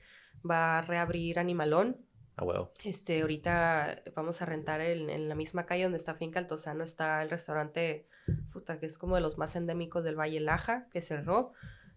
va 0.48 0.78
a 0.78 0.82
reabrir 0.82 1.38
Animalón. 1.38 1.96
Ah, 2.36 2.44
bueno. 2.44 2.70
Este, 2.84 3.20
ahorita 3.20 4.02
vamos 4.14 4.40
a 4.40 4.46
rentar 4.46 4.80
en 4.80 5.28
la 5.28 5.34
misma 5.34 5.66
calle 5.66 5.82
donde 5.82 5.98
está 5.98 6.14
Finca 6.14 6.38
Altozano, 6.38 6.84
está 6.84 7.22
el 7.22 7.30
restaurante, 7.30 8.06
puta, 8.52 8.78
que 8.78 8.86
es 8.86 8.96
como 8.96 9.16
de 9.16 9.20
los 9.20 9.38
más 9.38 9.56
endémicos 9.56 10.04
del 10.04 10.18
Valle 10.18 10.40
Laja, 10.40 10.88
que 10.90 11.00
cerró. 11.00 11.52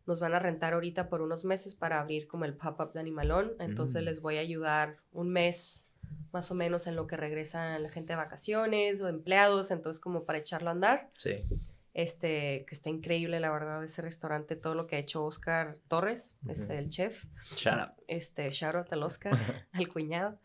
Nos 0.08 0.20
van 0.20 0.34
a 0.34 0.40
rentar 0.40 0.74
ahorita 0.74 1.10
por 1.10 1.22
unos 1.22 1.46
meses 1.46 1.76
para 1.76 2.00
abrir 2.00 2.28
como 2.28 2.46
el 2.46 2.56
pop-up 2.56 2.92
de 2.92 3.00
Animalón. 3.00 3.54
Entonces 3.60 4.02
mm. 4.02 4.06
les 4.06 4.22
voy 4.22 4.38
a 4.38 4.42
ayudar 4.42 4.98
un 5.12 5.30
mes 5.30 5.92
más 6.34 6.50
o 6.50 6.56
menos 6.56 6.88
en 6.88 6.96
lo 6.96 7.08
que 7.08 7.18
regresan 7.18 7.84
la 7.84 7.90
gente 7.90 8.14
de 8.14 8.18
vacaciones 8.18 9.02
o 9.02 9.08
empleados, 9.08 9.70
entonces 9.70 10.02
como 10.02 10.26
para 10.26 10.40
echarlo 10.40 10.70
a 10.70 10.72
andar. 10.72 11.12
Sí 11.16 11.46
este, 11.94 12.66
que 12.68 12.76
está 12.76 12.90
increíble, 12.90 13.40
la 13.40 13.52
verdad, 13.52 13.84
ese 13.84 14.02
restaurante, 14.02 14.56
todo 14.56 14.76
lo 14.76 14.88
que 14.88 14.96
ha 14.96 15.00
hecho 15.00 15.26
Oscar 15.26 15.80
Torres, 15.88 16.38
este, 16.48 16.78
el 16.78 16.90
chef. 16.90 17.26
Shout 17.56 17.80
out. 17.80 17.92
Este, 18.08 18.50
shout 18.52 18.76
out 18.76 18.94
al 18.94 19.04
Oscar, 19.04 19.34
al 19.72 19.88
cuñado. 19.90 20.40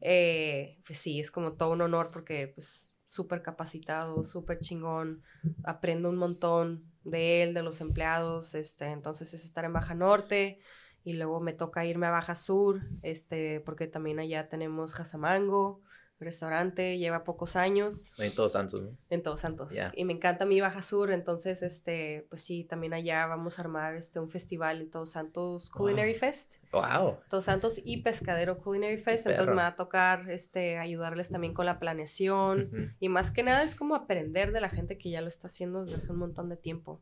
Eh, 0.00 0.78
pues 0.86 0.98
sí, 0.98 1.20
es 1.20 1.30
como 1.30 1.54
todo 1.54 1.72
un 1.72 1.82
honor 1.82 2.10
porque, 2.12 2.48
pues, 2.48 2.96
súper 3.06 3.42
capacitado, 3.42 4.22
súper 4.24 4.60
chingón, 4.60 5.22
aprendo 5.64 6.10
un 6.10 6.16
montón 6.16 6.84
de 7.02 7.42
él, 7.42 7.54
de 7.54 7.62
los 7.62 7.80
empleados, 7.80 8.54
este, 8.54 8.86
entonces 8.86 9.34
es 9.34 9.44
estar 9.44 9.64
en 9.64 9.72
Baja 9.72 9.94
Norte 9.94 10.60
y 11.02 11.14
luego 11.14 11.40
me 11.40 11.52
toca 11.52 11.84
irme 11.84 12.06
a 12.06 12.10
Baja 12.10 12.34
Sur, 12.36 12.78
este, 13.02 13.60
porque 13.60 13.86
también 13.86 14.20
allá 14.20 14.48
tenemos 14.48 14.94
Jazamango, 14.94 15.82
restaurante, 16.24 16.98
lleva 16.98 17.24
pocos 17.24 17.56
años. 17.56 18.06
En 18.18 18.34
Todos 18.34 18.52
Santos, 18.52 18.82
¿no? 18.82 18.96
En 19.08 19.22
Todos 19.22 19.40
Santos. 19.40 19.72
Y 19.94 20.04
me 20.04 20.12
encanta 20.12 20.46
mi 20.46 20.60
Baja 20.60 20.82
Sur, 20.82 21.10
entonces, 21.10 21.62
este, 21.62 22.26
pues 22.28 22.42
sí, 22.42 22.64
también 22.64 22.94
allá 22.94 23.26
vamos 23.26 23.58
a 23.58 23.62
armar 23.62 23.94
este, 23.94 24.20
un 24.20 24.28
festival, 24.28 24.80
en 24.80 24.90
Todos 24.90 25.10
Santos 25.10 25.70
Culinary 25.70 26.14
Fest. 26.14 26.56
¡Wow! 26.72 27.18
Todos 27.28 27.44
Santos 27.44 27.80
y 27.84 28.02
Pescadero 28.02 28.58
Culinary 28.58 28.98
Fest, 28.98 29.26
entonces 29.26 29.54
me 29.54 29.62
va 29.62 29.68
a 29.68 29.76
tocar, 29.76 30.30
este, 30.30 30.78
ayudarles 30.78 31.30
también 31.30 31.54
con 31.54 31.66
la 31.66 31.78
planeación, 31.78 32.96
y 33.00 33.08
más 33.08 33.30
que 33.30 33.42
nada 33.42 33.62
es 33.62 33.74
como 33.74 33.94
aprender 33.94 34.52
de 34.52 34.60
la 34.60 34.68
gente 34.68 34.98
que 34.98 35.10
ya 35.10 35.20
lo 35.20 35.28
está 35.28 35.46
haciendo 35.48 35.80
desde 35.80 35.96
hace 35.96 36.12
un 36.12 36.18
montón 36.18 36.48
de 36.48 36.56
tiempo 36.56 37.00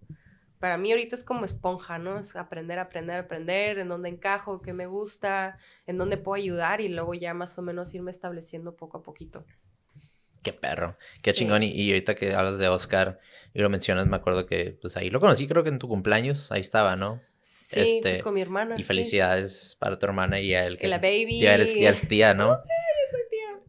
para 0.59 0.77
mí 0.77 0.91
ahorita 0.91 1.17
es 1.17 1.25
como 1.25 1.45
esponja, 1.45 1.99
¿no? 1.99 2.19
Es 2.19 2.35
aprender, 2.37 2.79
aprender, 2.79 3.21
aprender, 3.21 3.79
en 3.79 3.89
dónde 3.89 4.09
encajo, 4.09 4.61
qué 4.61 4.73
me 4.73 4.87
gusta, 4.87 5.59
en 5.87 5.99
dónde 5.99 6.17
puedo 6.17 6.41
ayudar 6.41 6.81
y 6.81 6.89
luego 6.89 7.15
ya 7.15 7.35
más 7.35 7.59
o 7.59 7.63
menos 7.63 7.95
irme 7.95 8.11
estableciendo 8.11 8.75
poco 8.75 8.99
a 8.99 9.03
poquito. 9.03 9.45
Qué 10.43 10.53
perro, 10.53 10.97
qué 11.23 11.33
chingón. 11.33 11.63
Y, 11.63 11.91
ahorita 11.91 12.15
que 12.15 12.35
hablas 12.35 12.59
de 12.59 12.69
Oscar 12.69 13.19
y 13.55 13.61
lo 13.61 13.69
mencionas, 13.69 14.07
me 14.07 14.17
acuerdo 14.17 14.47
que 14.47 14.79
pues 14.81 14.97
ahí 14.97 15.11
lo 15.11 15.21
conocí, 15.21 15.47
creo 15.47 15.63
que 15.63 15.71
en 15.71 15.79
tu 15.79 15.89
cumpleaños, 15.89 16.53
ahí 16.53 16.61
estaba, 16.61 16.97
¿no? 16.97 17.21
Sí, 17.41 18.01
pues, 18.03 18.15
este, 18.15 18.23
con 18.23 18.35
mi 18.35 18.41
hermana. 18.41 18.77
Y 18.79 18.85
felicidades 18.85 19.77
para 19.79 19.99
tu 19.99 20.07
hermana 20.07 20.41
y 20.41 20.55
a 20.55 20.67
él. 20.67 20.79
Que, 20.79 20.89
la 20.89 20.99
baby. 20.99 21.41
Ya 21.41 21.55
eres, 21.55 21.75
ya 21.75 21.89
eres 21.89 22.07
tía, 22.07 22.35
¿no? 22.35 22.59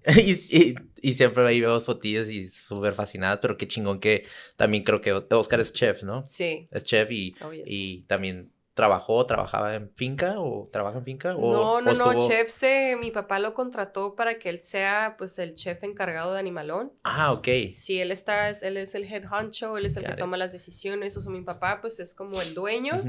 y, 0.17 0.31
y, 0.57 0.75
siempre 1.01 1.45
ahí 1.45 1.61
vemos 1.61 1.83
fotillos 1.83 2.29
y 2.29 2.47
súper 2.47 2.93
fascinada, 2.93 3.39
pero 3.39 3.57
qué 3.57 3.67
chingón 3.67 3.99
que 3.99 4.25
también 4.55 4.83
creo 4.83 5.01
que 5.01 5.13
Oscar 5.13 5.59
es 5.59 5.73
chef, 5.73 6.03
¿no? 6.03 6.25
Sí. 6.27 6.65
Es 6.71 6.83
chef 6.83 7.11
y, 7.11 7.35
oh, 7.41 7.51
y 7.53 8.01
también 8.07 8.51
trabajó, 8.79 9.25
trabajaba 9.25 9.75
en 9.75 9.91
finca 9.95 10.39
o 10.39 10.69
trabaja 10.71 10.99
en 10.99 11.03
finca 11.03 11.35
o 11.35 11.51
No, 11.51 11.81
no, 11.81 11.93
no, 11.93 12.27
chef 12.27 12.49
se, 12.49 12.95
mi 12.95 13.11
papá 13.11 13.37
lo 13.37 13.53
contrató 13.53 14.15
para 14.15 14.39
que 14.39 14.47
él 14.47 14.61
sea 14.61 15.15
pues 15.17 15.37
el 15.37 15.55
chef 15.55 15.83
encargado 15.83 16.31
de 16.33 16.39
Animalón. 16.39 16.93
Ah, 17.03 17.33
ok. 17.33 17.47
Sí, 17.75 17.99
él 17.99 18.11
está, 18.11 18.49
él 18.49 18.77
es 18.77 18.95
el 18.95 19.03
head 19.03 19.25
honcho, 19.29 19.77
él 19.77 19.85
es 19.85 19.97
el 19.97 20.05
que 20.05 20.13
toma 20.13 20.37
las 20.37 20.53
decisiones, 20.53 21.17
o 21.17 21.21
sea, 21.21 21.29
mi 21.29 21.41
papá 21.41 21.81
pues 21.81 21.99
es 21.99 22.15
como 22.15 22.41
el 22.41 22.53
dueño 22.53 23.01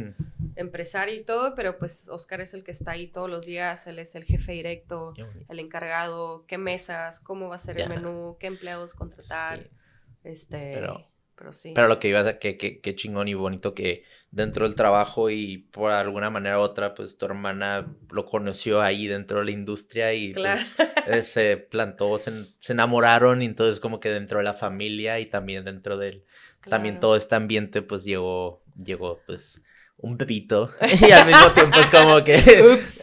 empresario 0.61 1.15
y 1.15 1.25
todo, 1.25 1.55
pero 1.55 1.77
pues 1.77 2.09
Oscar 2.09 2.41
es 2.41 2.55
el 2.55 2.65
que 2.65 2.71
está 2.71 2.93
ahí 2.93 3.07
todos 3.07 3.29
los 3.29 3.47
días, 3.47 3.87
él 3.87 3.99
es 3.99 4.15
el 4.15 4.25
jefe 4.25 4.53
directo, 4.53 5.15
el 5.49 5.59
encargado, 5.59 6.45
qué 6.47 6.59
mesas, 6.59 7.21
cómo 7.21 7.49
va 7.49 7.57
a 7.57 7.59
ser 7.59 7.81
el 7.81 7.89
menú, 7.89 8.37
qué 8.39 8.47
empleados 8.47 8.95
contratar, 8.95 9.69
este... 10.25 10.73
Pero... 10.75 11.07
Pero, 11.37 11.55
sí. 11.55 11.73
pero 11.75 11.89
lo 11.89 11.99
que 11.99 12.09
iba 12.09 12.21
a 12.21 12.39
que, 12.39 12.59
que, 12.59 12.81
que, 12.83 12.95
chingón 12.95 13.27
y 13.27 13.33
bonito 13.33 13.73
que 13.73 14.05
dentro 14.31 14.67
del 14.67 14.75
trabajo 14.75 15.31
y 15.31 15.57
por 15.57 15.91
alguna 15.91 16.29
manera 16.29 16.59
u 16.59 16.61
otra, 16.61 16.95
pues 16.95 17.17
tu 17.17 17.25
hermana 17.25 17.97
lo 18.11 18.27
conoció 18.27 18.83
ahí 18.83 19.07
dentro 19.07 19.39
de 19.39 19.47
la 19.47 19.51
industria 19.53 20.13
y 20.13 20.35
pues, 20.35 20.75
eh, 21.07 21.23
se 21.23 21.57
plantó, 21.57 22.19
se, 22.19 22.31
se, 22.59 22.75
enamoraron 22.75 23.41
y 23.41 23.47
entonces 23.47 23.81
como 23.81 24.01
que 24.01 24.11
dentro 24.11 24.37
de 24.37 24.45
la 24.45 24.53
familia 24.53 25.19
y 25.19 25.25
también 25.25 25.65
dentro 25.65 25.97
del, 25.97 26.27
también 26.69 27.01
todo 27.01 27.17
este 27.17 27.37
ambiente 27.37 27.81
pues 27.81 28.05
llegó, 28.05 28.63
llegó 28.77 29.21
pues 29.25 29.63
un 30.03 30.17
pepito. 30.17 30.71
Y 31.01 31.13
al 31.13 31.27
mismo 31.27 31.53
tiempo 31.53 31.79
es 31.79 31.91
como 31.91 32.23
que 32.25 32.37
Ups. 32.73 33.01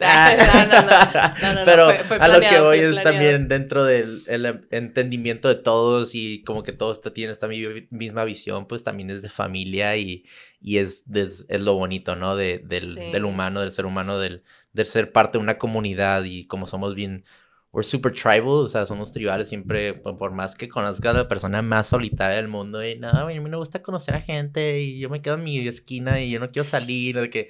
pero 1.65 1.89
a 2.19 2.27
lo 2.27 2.39
que 2.41 2.59
voy 2.59 2.79
es 2.79 3.01
también 3.01 3.47
dentro 3.47 3.83
del 3.83 4.23
entendimiento 4.71 5.47
de 5.47 5.55
todos 5.55 6.15
y 6.15 6.43
como 6.43 6.63
que 6.63 6.73
todos 6.73 7.01
tienen 7.13 7.31
esta 7.31 7.47
misma 7.47 8.23
visión 8.23 8.67
pues 8.67 8.83
también 8.83 9.09
es 9.09 9.21
de 9.21 9.29
familia 9.29 9.95
y, 9.97 10.25
y 10.61 10.77
es, 10.77 11.05
es, 11.13 11.45
lo 11.49 11.75
bonito 11.75 12.15
no 12.15 12.35
de, 12.35 12.59
del, 12.59 12.95
del, 12.95 13.25
humano 13.25 13.61
del 13.61 13.71
ser 13.71 13.85
humano 13.85 14.19
del, 14.19 14.43
del 14.73 14.85
ser 14.85 15.11
parte 15.11 15.37
de 15.37 15.43
una 15.43 15.57
comunidad 15.57 16.23
y 16.23 16.45
como 16.47 16.65
somos 16.65 16.95
bien 16.95 17.23
we're 17.71 17.83
super 17.83 18.11
tribal, 18.11 18.63
o 18.63 18.67
sea, 18.67 18.85
somos 18.85 19.11
tribales 19.11 19.49
siempre, 19.49 19.93
por 19.93 20.31
más 20.31 20.55
que 20.55 20.69
conozcas 20.69 21.13
a 21.13 21.17
la 21.19 21.27
persona 21.27 21.61
más 21.61 21.87
solitaria 21.87 22.37
del 22.37 22.47
mundo, 22.47 22.85
y 22.85 22.97
no, 22.97 23.09
a 23.09 23.25
mí 23.25 23.39
me 23.39 23.57
gusta 23.57 23.81
conocer 23.81 24.15
a 24.15 24.21
gente 24.21 24.79
y 24.79 24.99
yo 24.99 25.09
me 25.09 25.21
quedo 25.21 25.35
en 25.35 25.43
mi 25.43 25.67
esquina 25.67 26.21
y 26.21 26.31
yo 26.31 26.39
no 26.39 26.49
quiero 26.49 26.67
salir, 26.67 27.19
de 27.19 27.29
que 27.29 27.49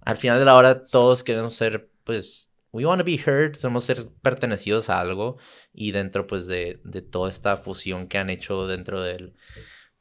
al 0.00 0.16
final 0.16 0.38
de 0.38 0.44
la 0.44 0.56
hora 0.56 0.84
todos 0.86 1.22
queremos 1.22 1.54
ser, 1.54 1.90
pues, 2.04 2.50
we 2.72 2.86
want 2.86 3.00
to 3.00 3.04
be 3.04 3.20
heard, 3.24 3.56
queremos 3.56 3.84
ser 3.84 4.08
pertenecidos 4.22 4.88
a 4.90 5.00
algo 5.00 5.38
y 5.72 5.92
dentro, 5.92 6.26
pues, 6.26 6.46
de, 6.46 6.80
de 6.84 7.02
toda 7.02 7.30
esta 7.30 7.56
fusión 7.56 8.08
que 8.08 8.18
han 8.18 8.30
hecho 8.30 8.66
dentro 8.66 9.02
del, 9.02 9.34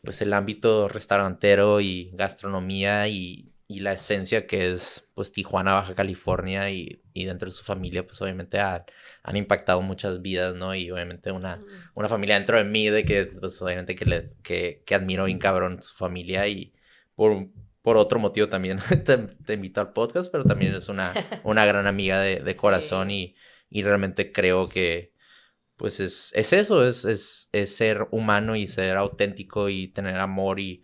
pues, 0.02 0.22
el 0.22 0.34
ámbito 0.34 0.88
restaurantero 0.88 1.82
y 1.82 2.12
gastronomía 2.14 3.08
y 3.08 3.49
y 3.70 3.82
la 3.82 3.94
esencia 3.94 4.48
que 4.48 4.72
es 4.72 5.08
pues 5.14 5.32
Tijuana, 5.32 5.74
Baja 5.74 5.94
California 5.94 6.72
y, 6.72 7.04
y 7.14 7.26
dentro 7.26 7.46
de 7.46 7.52
su 7.52 7.64
familia 7.64 8.06
pues 8.06 8.20
obviamente 8.20 8.60
han, 8.60 8.84
han, 9.22 9.36
impactado 9.38 9.80
muchas 9.84 10.24
vidas, 10.24 10.56
¿no? 10.56 10.74
Y 10.74 10.90
obviamente 10.90 11.32
una, 11.32 11.62
una 11.94 12.10
familia 12.10 12.34
dentro 12.36 12.58
de 12.58 12.64
mí 12.64 12.90
de 12.90 13.06
que 13.06 13.28
pues 13.28 13.62
obviamente 13.62 13.94
que, 13.94 14.06
le, 14.06 14.34
que, 14.42 14.82
que 14.88 14.96
admiro 14.96 15.26
bien 15.26 15.38
cabrón 15.38 15.84
su 15.84 15.94
familia 15.96 16.48
y 16.48 16.74
por, 17.14 17.48
por 17.84 17.98
otro 17.98 18.18
motivo 18.18 18.50
también 18.50 18.80
te, 19.06 19.18
te, 19.20 19.54
invito 19.54 19.82
al 19.82 19.94
podcast, 19.94 20.32
pero 20.32 20.46
también 20.46 20.74
es 20.74 20.90
una, 20.90 21.14
una 21.44 21.64
gran 21.66 21.86
amiga 21.86 22.20
de, 22.22 22.38
de 22.40 22.56
corazón 22.56 23.12
y, 23.12 23.36
y 23.70 23.84
realmente 23.84 24.32
creo 24.32 24.68
que 24.68 25.14
pues 25.78 26.00
es, 26.00 26.34
es 26.36 26.54
eso, 26.54 26.88
es, 26.88 27.06
es, 27.06 27.50
es 27.52 27.76
ser 27.76 28.08
humano 28.10 28.56
y 28.56 28.68
ser 28.68 28.98
auténtico 28.98 29.70
y 29.70 29.90
tener 29.90 30.18
amor 30.18 30.60
y 30.60 30.84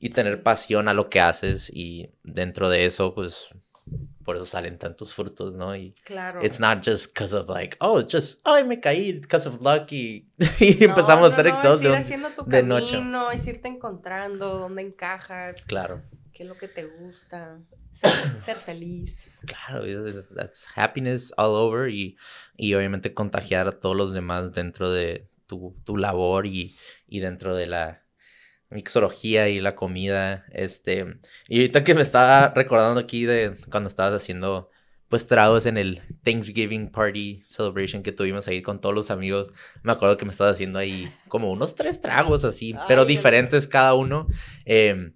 y 0.00 0.08
tener 0.08 0.42
pasión 0.42 0.88
a 0.88 0.94
lo 0.94 1.10
que 1.10 1.20
haces 1.20 1.70
y 1.72 2.10
dentro 2.24 2.70
de 2.70 2.86
eso, 2.86 3.14
pues 3.14 3.48
por 4.24 4.36
eso 4.36 4.46
salen 4.46 4.78
tantos 4.78 5.14
frutos, 5.14 5.54
¿no? 5.56 5.76
Y 5.76 5.94
claro. 6.04 6.42
It's 6.42 6.58
not 6.58 6.82
just 6.82 7.12
because 7.12 7.36
of 7.36 7.48
like, 7.48 7.76
oh, 7.80 8.02
just, 8.02 8.40
oh, 8.44 8.64
me 8.64 8.80
caí 8.80 9.12
because 9.12 9.46
of 9.46 9.60
luck 9.60 9.92
y, 9.92 10.26
empezamos 10.58 11.24
a 11.24 11.32
hacer 11.32 11.46
no, 11.46 11.74
es 11.74 11.82
ir 11.82 11.94
haciendo 11.94 12.30
tu 12.30 12.44
de 12.44 12.66
camino, 12.66 13.30
es 13.30 13.46
irte 13.46 13.68
encontrando 13.68 14.58
dónde 14.58 14.82
encajas. 14.82 15.62
Claro. 15.66 16.02
Qué 16.32 16.44
es 16.44 16.48
lo 16.48 16.56
que 16.56 16.68
te 16.68 16.84
gusta. 16.86 17.58
Ser, 17.92 18.56
feliz. 18.56 19.40
Claro, 19.46 19.84
that's 20.34 20.66
happiness 20.74 21.34
all 21.36 21.54
over 21.56 21.90
y, 21.90 22.16
y 22.56 22.72
obviamente 22.74 23.12
contagiar 23.12 23.66
a 23.66 23.72
todos 23.72 23.96
los 23.96 24.12
demás 24.12 24.52
dentro 24.52 24.90
de 24.90 25.28
tu, 25.46 25.76
tu 25.84 25.96
labor 25.96 26.46
y, 26.46 26.74
y 27.08 27.18
dentro 27.18 27.56
de 27.56 27.66
la 27.66 27.99
mixología 28.70 29.48
y 29.48 29.60
la 29.60 29.74
comida, 29.74 30.44
este, 30.52 31.18
y 31.48 31.58
ahorita 31.58 31.84
que 31.84 31.94
me 31.94 32.02
estaba 32.02 32.48
recordando 32.54 33.00
aquí 33.00 33.24
de 33.24 33.54
cuando 33.70 33.88
estabas 33.88 34.22
haciendo 34.22 34.70
pues 35.08 35.26
tragos 35.26 35.66
en 35.66 35.76
el 35.76 36.00
Thanksgiving 36.22 36.92
Party 36.92 37.42
Celebration 37.44 38.04
que 38.04 38.12
tuvimos 38.12 38.46
ahí 38.46 38.62
con 38.62 38.80
todos 38.80 38.94
los 38.94 39.10
amigos. 39.10 39.50
Me 39.82 39.90
acuerdo 39.90 40.16
que 40.16 40.24
me 40.24 40.30
estaba 40.30 40.50
haciendo 40.50 40.78
ahí 40.78 41.12
como 41.26 41.50
unos 41.50 41.74
tres 41.74 42.00
tragos 42.00 42.44
así, 42.44 42.76
pero 42.86 43.04
diferentes 43.04 43.66
cada 43.66 43.94
uno. 43.94 44.28
Eh, 44.64 45.10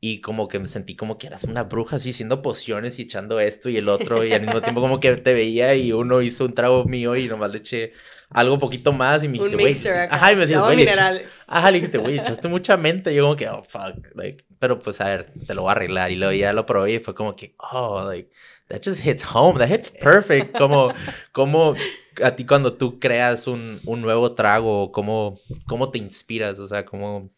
y 0.00 0.20
como 0.20 0.48
que 0.48 0.58
me 0.58 0.66
sentí 0.66 0.94
como 0.96 1.18
que 1.18 1.26
eras 1.26 1.44
una 1.44 1.64
bruja 1.64 1.96
así 1.96 2.10
haciendo 2.10 2.42
pociones 2.42 2.98
y 2.98 3.02
echando 3.02 3.40
esto 3.40 3.68
y 3.68 3.76
el 3.76 3.88
otro 3.88 4.24
y 4.24 4.32
al 4.32 4.42
mismo 4.42 4.60
tiempo 4.60 4.80
como 4.80 5.00
que 5.00 5.16
te 5.16 5.34
veía 5.34 5.74
y 5.74 5.92
uno 5.92 6.22
hizo 6.22 6.44
un 6.44 6.54
trago 6.54 6.84
mío 6.84 7.16
y 7.16 7.28
nomás 7.28 7.50
le 7.50 7.58
eché 7.58 7.92
algo 8.30 8.58
poquito 8.58 8.92
más 8.92 9.24
y 9.24 9.28
me 9.28 9.34
dijiste, 9.38 9.56
güey, 9.56 9.74
ajá, 10.10 10.32
y 10.32 10.34
me 10.36 10.42
decías, 10.42 10.62
güey, 10.62 10.86
ajá, 10.86 11.70
le 11.70 11.78
dijiste, 11.78 11.98
güey, 11.98 12.18
echaste 12.18 12.48
mucha 12.48 12.76
mente 12.76 13.12
y 13.12 13.16
yo 13.16 13.22
como 13.22 13.36
que, 13.36 13.48
oh, 13.48 13.64
fuck, 13.64 13.96
like, 14.14 14.44
pero 14.58 14.78
pues 14.78 15.00
a 15.00 15.06
ver, 15.06 15.32
te 15.46 15.54
lo 15.54 15.62
voy 15.62 15.70
a 15.70 15.72
arreglar. 15.72 16.10
Y 16.10 16.16
luego 16.16 16.32
ya 16.34 16.52
lo 16.52 16.66
probé 16.66 16.94
y 16.94 16.98
fue 16.98 17.14
como 17.14 17.34
que, 17.34 17.54
oh, 17.72 18.04
like, 18.06 18.30
that 18.68 18.80
just 18.84 19.04
hits 19.04 19.24
home, 19.24 19.58
that 19.58 19.70
hits 19.70 19.90
perfect, 19.90 20.56
como, 20.56 20.92
como 21.32 21.74
a 22.22 22.30
ti 22.32 22.44
cuando 22.44 22.74
tú 22.74 22.98
creas 22.98 23.46
un, 23.46 23.80
un 23.86 24.02
nuevo 24.02 24.34
trago, 24.34 24.92
cómo, 24.92 25.38
cómo 25.66 25.90
te 25.90 25.98
inspiras, 25.98 26.58
o 26.58 26.68
sea, 26.68 26.84
cómo 26.84 27.30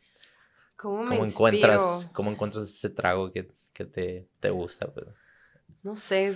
¿Cómo 0.80 1.04
me 1.04 1.16
encuentras, 1.16 2.08
¿Cómo 2.14 2.30
encuentras 2.30 2.64
ese 2.64 2.88
trago 2.88 3.30
que, 3.32 3.52
que 3.74 3.84
te, 3.84 4.28
te, 4.40 4.48
gusta? 4.48 4.90
Pues? 4.90 5.08
No 5.82 5.94
sé, 5.94 6.34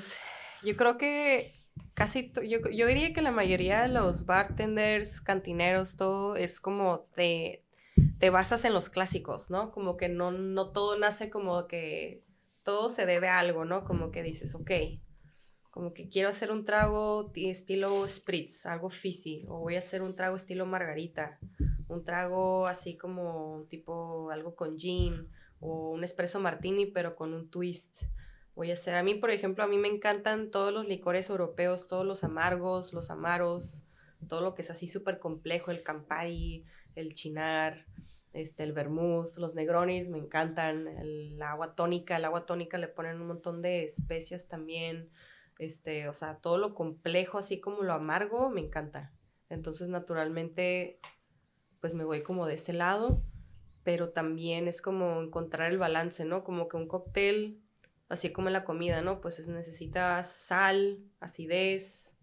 yo 0.62 0.76
creo 0.76 0.98
que 0.98 1.52
casi, 1.94 2.30
yo, 2.46 2.58
yo, 2.70 2.86
diría 2.86 3.14
que 3.14 3.22
la 3.22 3.30
mayoría 3.30 3.82
de 3.82 3.88
los 3.88 4.26
bartenders, 4.26 5.22
cantineros, 5.22 5.96
todo 5.96 6.36
es 6.36 6.60
como 6.60 7.06
te, 7.14 7.64
te 8.18 8.28
basas 8.28 8.66
en 8.66 8.74
los 8.74 8.90
clásicos, 8.90 9.50
¿no? 9.50 9.70
Como 9.72 9.96
que 9.96 10.10
no, 10.10 10.30
no 10.30 10.72
todo 10.72 10.98
nace 10.98 11.30
como 11.30 11.66
que 11.66 12.22
todo 12.64 12.90
se 12.90 13.06
debe 13.06 13.28
a 13.28 13.38
algo, 13.38 13.64
¿no? 13.64 13.84
Como 13.84 14.10
que 14.10 14.22
dices, 14.22 14.54
ok, 14.54 14.70
como 15.74 15.92
que 15.92 16.09
quiero 16.09 16.28
hacer 16.28 16.52
un 16.52 16.64
trago 16.64 17.32
estilo 17.34 18.06
spritz, 18.06 18.64
algo 18.66 18.90
fizzy, 18.90 19.44
o 19.48 19.59
voy 19.59 19.74
a 19.74 19.80
hacer 19.80 20.02
un 20.02 20.14
trago 20.14 20.36
estilo 20.36 20.66
margarita, 20.66 21.40
un 21.88 22.05
trago 22.05 22.68
así 22.68 22.96
como 22.96 23.66
tipo 23.68 24.30
algo 24.30 24.55
con 24.55 24.78
gin 24.78 25.28
o 25.59 25.90
un 25.90 26.05
espresso 26.05 26.38
martini 26.38 26.86
pero 26.86 27.16
con 27.16 27.34
un 27.34 27.51
twist. 27.51 28.05
Voy 28.55 28.70
a 28.70 28.74
hacer, 28.74 28.94
a 28.94 29.02
mí 29.02 29.16
por 29.16 29.32
ejemplo, 29.32 29.64
a 29.64 29.66
mí 29.66 29.76
me 29.76 29.88
encantan 29.88 30.52
todos 30.52 30.72
los 30.72 30.86
licores 30.86 31.28
europeos, 31.28 31.88
todos 31.88 32.06
los 32.06 32.22
amargos, 32.22 32.92
los 32.92 33.10
amaros, 33.10 33.82
todo 34.28 34.42
lo 34.42 34.55
que 34.55 34.62
es 34.62 34.70
así 34.70 34.86
súper 34.86 35.18
complejo, 35.18 35.72
el 35.72 35.82
Campari, 35.82 36.64
el 36.94 37.14
Chinar, 37.14 37.84
este, 38.32 38.62
el 38.62 38.74
Vermouth, 38.74 39.38
los 39.38 39.56
Negronis 39.56 40.09
me 40.09 40.18
encantan, 40.18 40.86
el 40.86 41.42
agua 41.42 41.74
tónica, 41.74 42.16
el 42.16 42.26
agua 42.26 42.46
tónica 42.46 42.78
le 42.78 42.86
ponen 42.86 43.20
un 43.20 43.26
montón 43.26 43.60
de 43.60 43.82
especias 43.82 44.46
también, 44.46 45.10
este, 45.59 46.09
o 46.09 46.14
sea, 46.14 46.39
todo 46.39 46.59
lo 46.59 46.74
complejo 46.74 47.39
así 47.39 47.60
como 47.60 47.82
lo 47.82 47.93
amargo 47.93 48.51
me 48.51 48.60
encanta. 48.60 49.12
Entonces, 49.48 49.89
naturalmente, 49.89 50.98
pues 51.81 51.94
me 51.94 52.05
voy 52.05 52.22
como 52.22 52.47
de 52.47 52.55
ese 52.55 52.72
lado, 52.72 53.22
pero 53.82 54.10
también 54.10 54.68
es 54.68 54.82
como 54.82 55.20
encontrar 55.22 55.70
el 55.70 55.78
balance, 55.78 56.24
¿no? 56.24 56.44
Como 56.44 56.68
que 56.68 56.76
un 56.76 56.89
cóctel, 56.89 57.60
así 58.09 58.32
como 58.32 58.51
la 58.51 58.64
comida, 58.64 59.02
¿no? 59.02 59.20
Pues 59.20 59.47
necesita 59.48 60.22
sal, 60.22 61.05
acidez, 61.20 62.16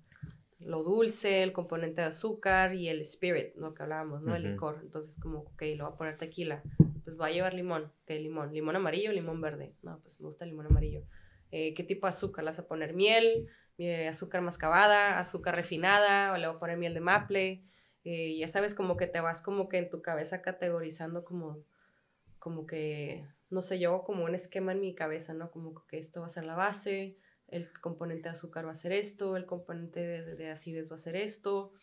lo 0.59 0.83
dulce, 0.83 1.43
el 1.43 1.53
componente 1.53 2.01
de 2.01 2.07
azúcar 2.07 2.75
y 2.75 2.89
el 2.89 3.01
spirit, 3.01 3.55
¿no? 3.55 3.73
Que 3.73 3.83
hablábamos, 3.83 4.21
¿no? 4.21 4.35
El 4.35 4.43
licor. 4.43 4.79
Entonces, 4.81 5.19
como, 5.19 5.39
ok, 5.39 5.61
lo 5.75 5.85
voy 5.85 5.93
a 5.93 5.97
poner 5.97 6.17
tequila. 6.17 6.61
Pues 7.03 7.19
va 7.19 7.27
a 7.27 7.31
llevar 7.31 7.53
limón. 7.53 7.85
Ok, 8.03 8.09
limón. 8.09 8.53
¿Limón 8.53 8.75
amarillo 8.75 9.11
limón 9.11 9.41
verde? 9.41 9.75
No, 9.81 9.99
pues 10.01 10.19
me 10.19 10.27
gusta 10.27 10.45
el 10.45 10.51
limón 10.51 10.67
amarillo. 10.67 11.03
Eh, 11.51 11.73
¿Qué 11.73 11.83
tipo 11.83 12.07
de 12.07 12.09
azúcar? 12.09 12.43
¿Le 12.43 12.49
vas 12.49 12.59
a 12.59 12.67
poner 12.67 12.93
miel? 12.93 13.47
azúcar 14.09 14.41
mascabada, 14.41 15.17
azúcar 15.17 15.55
refinada, 15.55 16.33
o 16.33 16.37
le 16.37 16.47
voy 16.47 16.55
a 16.55 16.59
poner 16.59 16.77
miel 16.77 16.93
de 16.93 16.99
maple. 16.99 17.63
Eh, 18.03 18.37
ya 18.37 18.47
sabes, 18.47 18.75
como 18.75 18.97
que 18.97 19.07
te 19.07 19.19
vas 19.21 19.41
como 19.41 19.69
que 19.69 19.77
en 19.77 19.89
tu 19.89 20.01
cabeza 20.01 20.41
categorizando 20.41 21.23
como, 21.23 21.63
como 22.39 22.65
que, 22.65 23.25
no 23.49 23.61
sé, 23.61 23.79
yo 23.79 24.03
como 24.03 24.23
un 24.23 24.35
esquema 24.35 24.71
en 24.71 24.81
mi 24.81 24.95
cabeza, 24.95 25.33
¿no? 25.33 25.51
Como 25.51 25.85
que 25.87 25.97
esto 25.97 26.21
va 26.21 26.27
a 26.27 26.29
ser 26.29 26.45
la 26.45 26.55
base, 26.55 27.17
el 27.47 27.71
componente 27.79 28.23
de 28.23 28.29
azúcar 28.29 28.65
va 28.65 28.71
a 28.71 28.75
ser 28.75 28.91
esto, 28.91 29.35
el 29.35 29.45
componente 29.45 29.99
de, 29.99 30.35
de 30.35 30.49
acidez 30.49 30.91
va 30.91 30.95
a 30.95 30.99
ser 30.99 31.15
esto. 31.15 31.73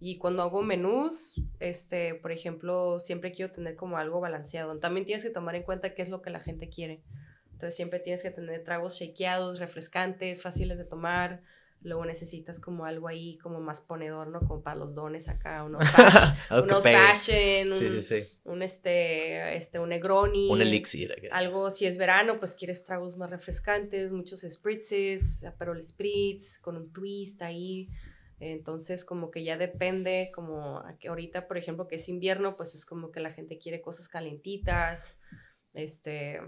Y 0.00 0.18
cuando 0.18 0.42
hago 0.42 0.62
menús, 0.62 1.40
este, 1.60 2.14
por 2.16 2.32
ejemplo, 2.32 2.98
siempre 2.98 3.32
quiero 3.32 3.52
tener 3.52 3.76
como 3.76 3.96
algo 3.96 4.20
balanceado. 4.20 4.78
También 4.78 5.06
tienes 5.06 5.24
que 5.24 5.30
tomar 5.30 5.54
en 5.54 5.62
cuenta 5.62 5.94
qué 5.94 6.02
es 6.02 6.10
lo 6.10 6.20
que 6.20 6.30
la 6.30 6.40
gente 6.40 6.68
quiere. 6.68 7.02
Entonces 7.54 7.74
siempre 7.74 7.98
tienes 7.98 8.22
que 8.22 8.30
tener 8.30 8.62
tragos 8.62 8.98
shakeados, 8.98 9.58
refrescantes, 9.58 10.42
fáciles 10.42 10.78
de 10.78 10.84
tomar, 10.84 11.42
Luego 11.84 12.06
necesitas 12.06 12.60
como 12.60 12.86
algo 12.86 13.08
ahí 13.08 13.36
como 13.36 13.60
más 13.60 13.82
ponedor, 13.82 14.28
¿no? 14.28 14.40
Como 14.40 14.62
para 14.62 14.76
los 14.76 14.94
dones 14.94 15.28
acá, 15.28 15.62
uno 15.64 15.78
fashion, 16.50 16.82
fashion 16.82 17.72
un, 17.72 17.78
sí, 17.78 18.02
sí, 18.02 18.38
un, 18.44 18.62
este, 18.62 19.54
este, 19.54 19.78
un 19.78 19.90
Negroni. 19.90 20.50
Un 20.50 20.62
elixir. 20.62 21.14
Algo, 21.30 21.70
si 21.70 21.84
es 21.84 21.98
verano, 21.98 22.38
pues 22.38 22.54
quieres 22.54 22.84
tragos 22.84 23.18
más 23.18 23.28
refrescantes, 23.28 24.12
muchos 24.12 24.46
spritzes, 24.48 25.44
pero 25.58 25.74
el 25.74 25.82
spritz 25.82 26.58
con 26.58 26.78
un 26.78 26.90
twist 26.90 27.42
ahí. 27.42 27.90
Entonces, 28.40 29.04
como 29.04 29.30
que 29.30 29.44
ya 29.44 29.58
depende, 29.58 30.30
como 30.34 30.82
que 30.98 31.08
ahorita, 31.08 31.46
por 31.46 31.58
ejemplo, 31.58 31.86
que 31.86 31.96
es 31.96 32.08
invierno, 32.08 32.56
pues 32.56 32.74
es 32.74 32.86
como 32.86 33.10
que 33.12 33.20
la 33.20 33.30
gente 33.30 33.58
quiere 33.58 33.82
cosas 33.82 34.08
calentitas, 34.08 35.18
este... 35.74 36.40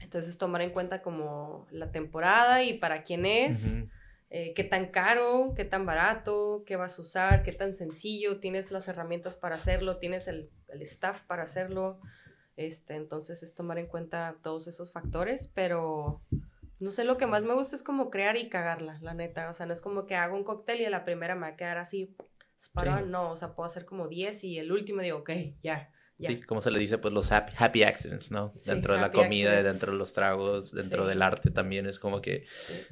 Entonces, 0.00 0.38
tomar 0.38 0.62
en 0.62 0.70
cuenta 0.70 1.02
como 1.02 1.66
la 1.70 1.90
temporada 1.92 2.62
y 2.62 2.78
para 2.78 3.02
quién 3.02 3.26
es. 3.26 3.82
Eh, 4.30 4.52
qué 4.54 4.64
tan 4.64 4.86
caro, 4.86 5.52
qué 5.54 5.64
tan 5.64 5.86
barato, 5.86 6.64
qué 6.66 6.74
vas 6.74 6.98
a 6.98 7.02
usar, 7.02 7.42
qué 7.44 7.52
tan 7.52 7.72
sencillo, 7.72 8.40
tienes 8.40 8.72
las 8.72 8.88
herramientas 8.88 9.36
para 9.36 9.54
hacerlo, 9.54 9.98
tienes 9.98 10.26
el, 10.26 10.50
el, 10.68 10.82
staff 10.82 11.22
para 11.22 11.44
hacerlo. 11.44 12.00
Este, 12.56 12.96
entonces 12.96 13.44
es 13.44 13.54
tomar 13.54 13.78
en 13.78 13.86
cuenta 13.86 14.36
todos 14.42 14.66
esos 14.66 14.92
factores, 14.92 15.46
pero 15.54 16.20
no 16.80 16.90
sé, 16.90 17.04
lo 17.04 17.16
que 17.16 17.26
más 17.26 17.44
me 17.44 17.54
gusta 17.54 17.76
es 17.76 17.84
como 17.84 18.10
crear 18.10 18.36
y 18.36 18.48
cagarla, 18.48 18.98
la 19.02 19.14
neta. 19.14 19.48
O 19.48 19.52
sea, 19.52 19.66
no 19.66 19.72
es 19.72 19.80
como 19.80 20.04
que 20.06 20.16
hago 20.16 20.36
un 20.36 20.42
cóctel 20.42 20.80
y 20.80 20.84
a 20.84 20.90
la 20.90 21.04
primera 21.04 21.36
me 21.36 21.42
va 21.42 21.48
a 21.48 21.56
quedar 21.56 21.78
así, 21.78 22.16
no, 23.06 23.32
o 23.32 23.36
sea, 23.36 23.54
puedo 23.54 23.66
hacer 23.66 23.84
como 23.84 24.08
10 24.08 24.44
y 24.44 24.58
el 24.58 24.72
último 24.72 25.02
digo, 25.02 25.18
ok, 25.18 25.30
ya. 25.60 25.90
Sí, 26.20 26.42
como 26.42 26.60
se 26.60 26.70
le 26.70 26.78
dice, 26.78 26.98
pues 26.98 27.12
los 27.12 27.32
happy, 27.32 27.82
accidents, 27.82 28.30
¿no? 28.30 28.52
dentro 28.66 28.94
de 28.94 29.00
la 29.00 29.10
comida, 29.10 29.62
dentro 29.62 29.92
de 29.92 29.98
los 29.98 30.12
tragos, 30.12 30.72
dentro 30.72 31.06
del 31.06 31.22
arte 31.22 31.50
también 31.50 31.86
es 31.86 31.98
como 31.98 32.20
que 32.20 32.46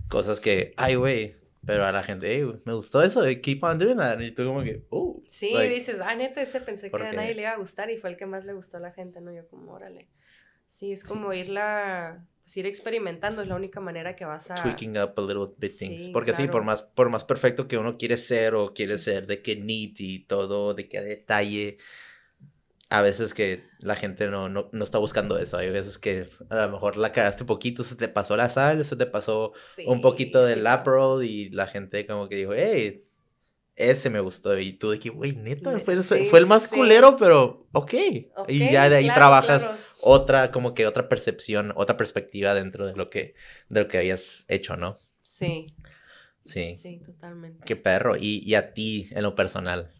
cosas 0.08 0.40
que, 0.40 0.74
ay, 0.76 0.96
güey, 0.96 1.36
pero 1.64 1.84
a 1.84 1.92
la 1.92 2.02
gente, 2.02 2.34
hey, 2.34 2.44
me 2.64 2.74
gustó 2.74 3.02
eso, 3.02 3.22
keep 3.40 3.62
on 3.62 3.78
doing 3.78 3.96
that. 3.96 4.18
Y 4.18 4.32
tú 4.32 4.44
como 4.44 4.62
que, 4.62 4.84
oh. 4.90 5.22
Sí, 5.26 5.56
dices, 5.68 6.00
ah, 6.00 6.14
neta, 6.14 6.42
ese 6.42 6.60
pensé 6.60 6.90
que 6.90 6.96
a 6.96 7.12
nadie 7.12 7.34
le 7.34 7.42
iba 7.42 7.52
a 7.52 7.56
gustar 7.56 7.90
y 7.90 7.96
fue 7.96 8.10
el 8.10 8.16
que 8.16 8.26
más 8.26 8.44
le 8.44 8.52
gustó 8.52 8.78
a 8.78 8.80
la 8.80 8.90
gente, 8.90 9.20
¿no? 9.20 9.32
Yo 9.32 9.46
como, 9.46 9.72
órale. 9.72 10.08
Sí, 10.66 10.90
es 10.90 11.04
como 11.04 11.32
irla, 11.32 12.26
pues 12.42 12.56
ir 12.56 12.66
experimentando, 12.66 13.42
es 13.42 13.48
la 13.48 13.54
única 13.54 13.78
manera 13.78 14.16
que 14.16 14.24
vas 14.24 14.50
a... 14.50 14.56
Tweaking 14.56 14.98
up 14.98 15.12
a 15.16 15.20
little 15.20 15.54
bit 15.56 15.76
things. 15.78 16.10
Porque 16.10 16.34
sí, 16.34 16.48
por 16.48 16.64
más, 16.64 16.82
por 16.82 17.10
más 17.10 17.24
perfecto 17.24 17.68
que 17.68 17.78
uno 17.78 17.96
quiere 17.96 18.16
ser 18.16 18.54
o 18.54 18.74
quiere 18.74 18.98
ser, 18.98 19.28
de 19.28 19.42
que 19.42 19.54
neat 19.54 20.00
y 20.00 20.24
todo, 20.24 20.74
de 20.74 20.88
que 20.88 20.98
a 20.98 21.02
detalle 21.02 21.78
a 22.92 23.00
veces 23.00 23.32
que 23.32 23.62
la 23.78 23.96
gente 23.96 24.28
no, 24.28 24.50
no, 24.50 24.68
no, 24.70 24.84
está 24.84 24.98
buscando 24.98 25.38
eso. 25.38 25.56
Hay 25.56 25.70
veces 25.70 25.98
que 25.98 26.28
a 26.50 26.66
lo 26.66 26.72
mejor 26.72 26.98
la 26.98 27.10
cagaste 27.10 27.46
poquito, 27.46 27.82
se 27.82 27.96
te 27.96 28.06
pasó 28.06 28.36
la 28.36 28.50
sal, 28.50 28.84
se 28.84 28.96
te 28.96 29.06
pasó 29.06 29.52
un 29.86 30.02
poquito 30.02 30.44
del 30.44 30.66
sí 30.66 31.22
y 31.22 31.48
la 31.48 31.66
gente 31.66 32.06
como 32.06 32.28
que 32.28 32.36
dijo, 32.36 32.52
hey, 32.54 33.06
ese 33.76 34.10
me 34.10 34.20
gustó. 34.20 34.58
Y 34.58 34.74
tú 34.74 34.90
de 34.90 34.98
que, 34.98 35.08
güey, 35.08 35.32
neta, 35.32 35.78
fue, 35.80 36.02
fue 36.02 36.38
el 36.38 36.46
más 36.46 36.68
culero, 36.68 37.16
pero 37.16 37.66
ok. 37.72 37.94
y 38.48 38.70
ya 38.70 38.90
de 38.90 38.96
ahí 38.96 39.08
trabajas 39.08 39.70
otra, 40.02 40.50
como 40.50 40.74
que 40.74 40.86
otra 40.86 41.08
percepción, 41.08 41.72
otra 41.74 41.96
perspectiva 41.96 42.52
dentro 42.52 42.86
de 42.86 42.94
lo 42.94 43.08
que, 43.08 43.34
de 43.70 43.80
lo 43.80 43.88
que 43.88 43.96
habías 43.96 44.44
hecho, 44.48 44.76
¿no? 44.76 44.98
Sí. 45.22 45.74
Sí. 46.44 46.76
Sí, 46.76 47.00
totalmente. 47.02 47.64
Qué 47.64 47.76
perro. 47.76 48.16
Y, 48.16 48.42
y 48.44 48.54
a 48.54 48.74
ti, 48.74 49.08
en 49.12 49.22
lo 49.22 49.34
personal, 49.34 49.92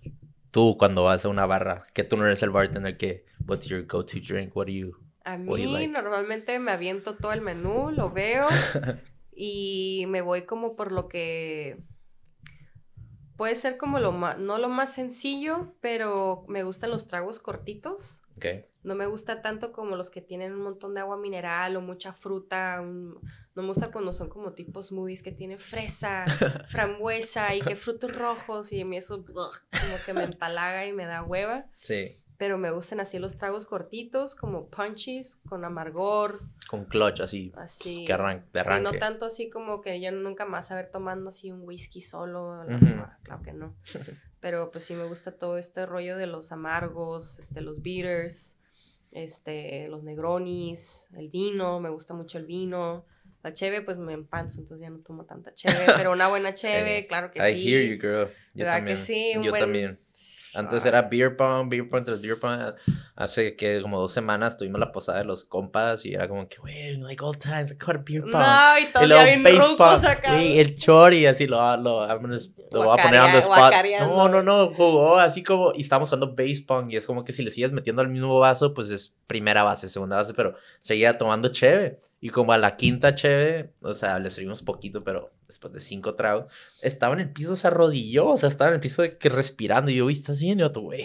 tú 0.53 0.77
cuando 0.79 1.03
vas 1.03 1.25
a 1.25 1.29
una 1.29 1.47
barra, 1.47 1.87
que 1.93 2.05
tú 2.05 2.17
no 2.17 2.25
eres 2.25 2.43
el 2.45 2.51
bartender, 2.51 2.97
que 2.97 3.25
what's 3.49 3.67
your 3.67 3.85
go-to 3.85 4.21
drink? 4.21 4.55
What 4.55 4.67
do 4.67 4.73
you 4.73 4.97
A 5.25 5.37
mí 5.37 5.89
normalmente 5.89 6.57
me 6.61 6.71
aviento 6.71 7.17
todo 7.17 7.33
el 7.33 7.41
menú, 7.41 7.91
lo 7.91 8.11
veo 8.13 8.47
y 9.35 10.05
me 10.09 10.21
voy 10.21 10.43
como 10.43 10.77
por 10.77 10.93
lo 10.93 11.09
que 11.09 11.83
puede 13.37 13.55
ser 13.57 13.77
como 13.77 13.99
lo 13.99 14.13
más, 14.13 14.39
no 14.39 14.59
lo 14.59 14.69
más 14.69 14.93
sencillo, 14.93 15.75
pero 15.81 16.45
me 16.49 16.63
gustan 16.63 16.91
los 16.91 17.09
tragos 17.09 17.41
cortitos. 17.41 18.23
Okay. 18.37 18.67
No 18.83 18.95
me 18.95 19.07
gusta 19.07 19.43
tanto 19.43 19.73
como 19.73 19.97
los 19.97 20.11
que 20.11 20.21
tienen 20.21 20.53
un 20.53 20.63
montón 20.63 20.95
de 20.95 21.01
agua 21.01 21.17
mineral 21.17 21.77
o 21.77 21.81
mucha 21.81 22.13
fruta. 22.13 22.85
No 23.55 23.63
me 23.63 23.69
gusta 23.69 23.91
cuando 23.91 24.13
son 24.13 24.29
como 24.29 24.53
tipos 24.53 24.89
smoothies 24.89 25.23
que 25.23 25.33
tienen 25.33 25.59
fresa, 25.59 26.25
frambuesa 26.69 27.55
y 27.55 27.61
que 27.61 27.77
frutos 27.77 28.15
rojos 28.17 28.73
y 28.73 28.81
a 28.81 28.85
mí 28.85 28.97
eso 28.97 29.25
como 29.25 29.49
que 30.07 30.15
me 30.15 30.25
empalaga 30.25 30.87
y 30.87 30.93
me 30.93 31.05
da 31.07 31.23
hueva. 31.23 31.67
Sí. 31.83 32.17
pero 32.39 32.59
me 32.59 32.71
gustan 32.73 32.99
así 32.99 33.19
los 33.21 33.37
tragos 33.37 33.67
cortitos, 33.67 34.35
como 34.35 34.67
punchies, 34.69 35.37
con 35.49 35.65
amargor. 35.65 36.41
Con 36.69 36.87
clutch, 36.87 37.21
así. 37.21 37.53
Así. 37.57 38.05
Que 38.05 38.13
arran 38.15 38.45
Sí, 38.53 38.59
arranque. 38.59 38.83
no 38.93 38.99
tanto 38.99 39.27
así 39.27 39.49
como 39.49 39.81
que 39.81 40.01
yo 40.01 40.11
nunca 40.11 40.45
más 40.45 40.73
a 40.73 40.75
ver 40.77 40.91
tomando 40.91 41.29
así 41.29 41.53
un 41.53 41.61
whisky 41.63 42.01
solo. 42.01 42.65
Claro 43.23 43.43
que 43.43 43.53
no. 43.53 43.77
Pero 44.41 44.73
pues 44.73 44.83
sí 44.83 44.95
me 44.95 45.05
gusta 45.05 45.39
todo 45.39 45.57
este 45.57 45.87
rollo 45.87 46.17
de 46.17 46.27
los 46.27 46.51
amargos, 46.51 47.39
este, 47.39 47.61
los 47.61 47.81
bitters, 47.81 48.59
este, 49.13 49.87
los 49.89 50.03
negronis, 50.03 51.11
el 51.15 51.29
vino, 51.29 51.79
me 51.79 51.91
gusta 51.91 52.13
mucho 52.15 52.39
el 52.39 52.47
vino. 52.47 53.05
La 53.43 53.53
cheve, 53.53 53.83
pues 53.83 53.99
me 53.99 54.13
empanzo, 54.13 54.61
entonces 54.61 54.85
ya 54.85 54.91
no 54.91 55.01
tomo 55.01 55.25
tanta 55.25 55.53
cheve, 55.53 55.85
pero 55.97 56.13
una 56.13 56.29
buena 56.29 56.55
cheve, 56.55 56.99
Eh, 56.99 57.07
claro 57.07 57.31
que 57.33 57.39
I 57.41 57.55
sí. 57.55 57.69
hear 57.75 57.83
you, 57.85 58.01
girl. 58.01 58.29
Yo 58.55 58.65
¿Verdad 58.65 58.77
también. 58.77 58.97
que 58.97 59.03
sí? 59.03 59.33
Un 59.37 59.43
Yo 59.43 59.51
buen- 59.51 59.61
también. 59.61 59.99
Antes 60.55 60.85
era 60.85 61.01
beer 61.01 61.35
pong, 61.35 61.71
beer 61.71 61.89
pong 61.89 62.05
tras 62.05 62.21
beer 62.21 62.39
pong. 62.39 62.75
Hace 63.17 63.57
que 63.57 63.81
como 63.81 63.99
dos 63.99 64.13
semanas 64.13 64.59
tuvimos 64.59 64.79
la 64.79 64.93
posada 64.93 65.17
de 65.21 65.25
los 65.25 65.47
compas 65.47 66.05
y 66.05 66.13
era 66.13 66.29
como 66.29 66.47
que, 66.47 66.59
güey, 66.59 66.95
like 66.99 67.25
old 67.25 67.39
times, 67.39 67.73
I 67.73 67.77
caught 67.79 68.07
beer 68.07 68.21
pong. 68.31 68.33
No, 68.35 68.79
y 68.79 69.25
bien 69.25 69.43
base 69.43 69.57
rucos 69.57 69.77
pong, 70.03 70.05
güey, 70.29 70.61
el 70.61 70.77
chori, 70.77 71.25
así 71.25 71.47
lo, 71.47 71.57
lo, 71.79 72.07
gonna- 72.07 72.39
lo 72.71 72.85
voy 72.85 72.99
a 72.99 73.03
poner 73.03 73.21
on 73.23 73.33
the 73.33 73.39
spot. 73.39 73.73
No, 74.01 74.29
no, 74.29 74.43
no, 74.43 74.75
jugó 74.75 75.17
así 75.19 75.43
como, 75.43 75.73
y 75.75 75.81
estábamos 75.81 76.11
jugando 76.11 76.35
base 76.35 76.63
pong 76.69 76.93
y 76.93 76.97
es 76.99 77.07
como 77.07 77.25
que 77.25 77.33
si 77.33 77.43
le 77.43 77.51
sigues 77.51 77.73
metiendo 77.73 78.03
al 78.03 78.09
mismo 78.11 78.39
vaso, 78.39 78.75
pues 78.75 78.91
es 78.91 79.17
primera 79.27 79.63
base, 79.63 79.89
segunda 79.89 80.17
base, 80.17 80.35
pero 80.35 80.55
seguía 80.81 81.17
tomando 81.17 81.49
cheve. 81.49 81.99
Y 82.25 82.31
como 82.31 82.53
a 82.53 82.59
la 82.59 82.77
quinta 82.77 83.17
cheve, 83.17 83.75
o 83.81 83.97
sea, 83.97 84.21
le 84.21 84.31
servimos 84.31 84.63
poquito, 84.63 85.03
pero 85.03 85.33
después 85.49 85.73
de 85.73 85.81
cinco 85.81 86.15
tragos, 86.15 86.53
estaba 86.81 87.15
en 87.15 87.21
el 87.21 87.33
piso, 87.33 87.57
se 87.57 87.67
arrodilló, 87.67 88.29
o 88.29 88.39
sea, 88.39 88.49
estaba 88.49 88.69
en 88.69 88.75
el 88.75 88.81
piso 88.81 89.03
de 89.03 89.19
que 89.19 89.29
respirando. 89.29 89.91
Y 89.91 89.97
yo, 89.97 90.09
¿estás 90.09 90.41
bien? 90.41 90.61
Y 90.61 90.63
yo, 90.63 90.71
güey, 90.71 91.05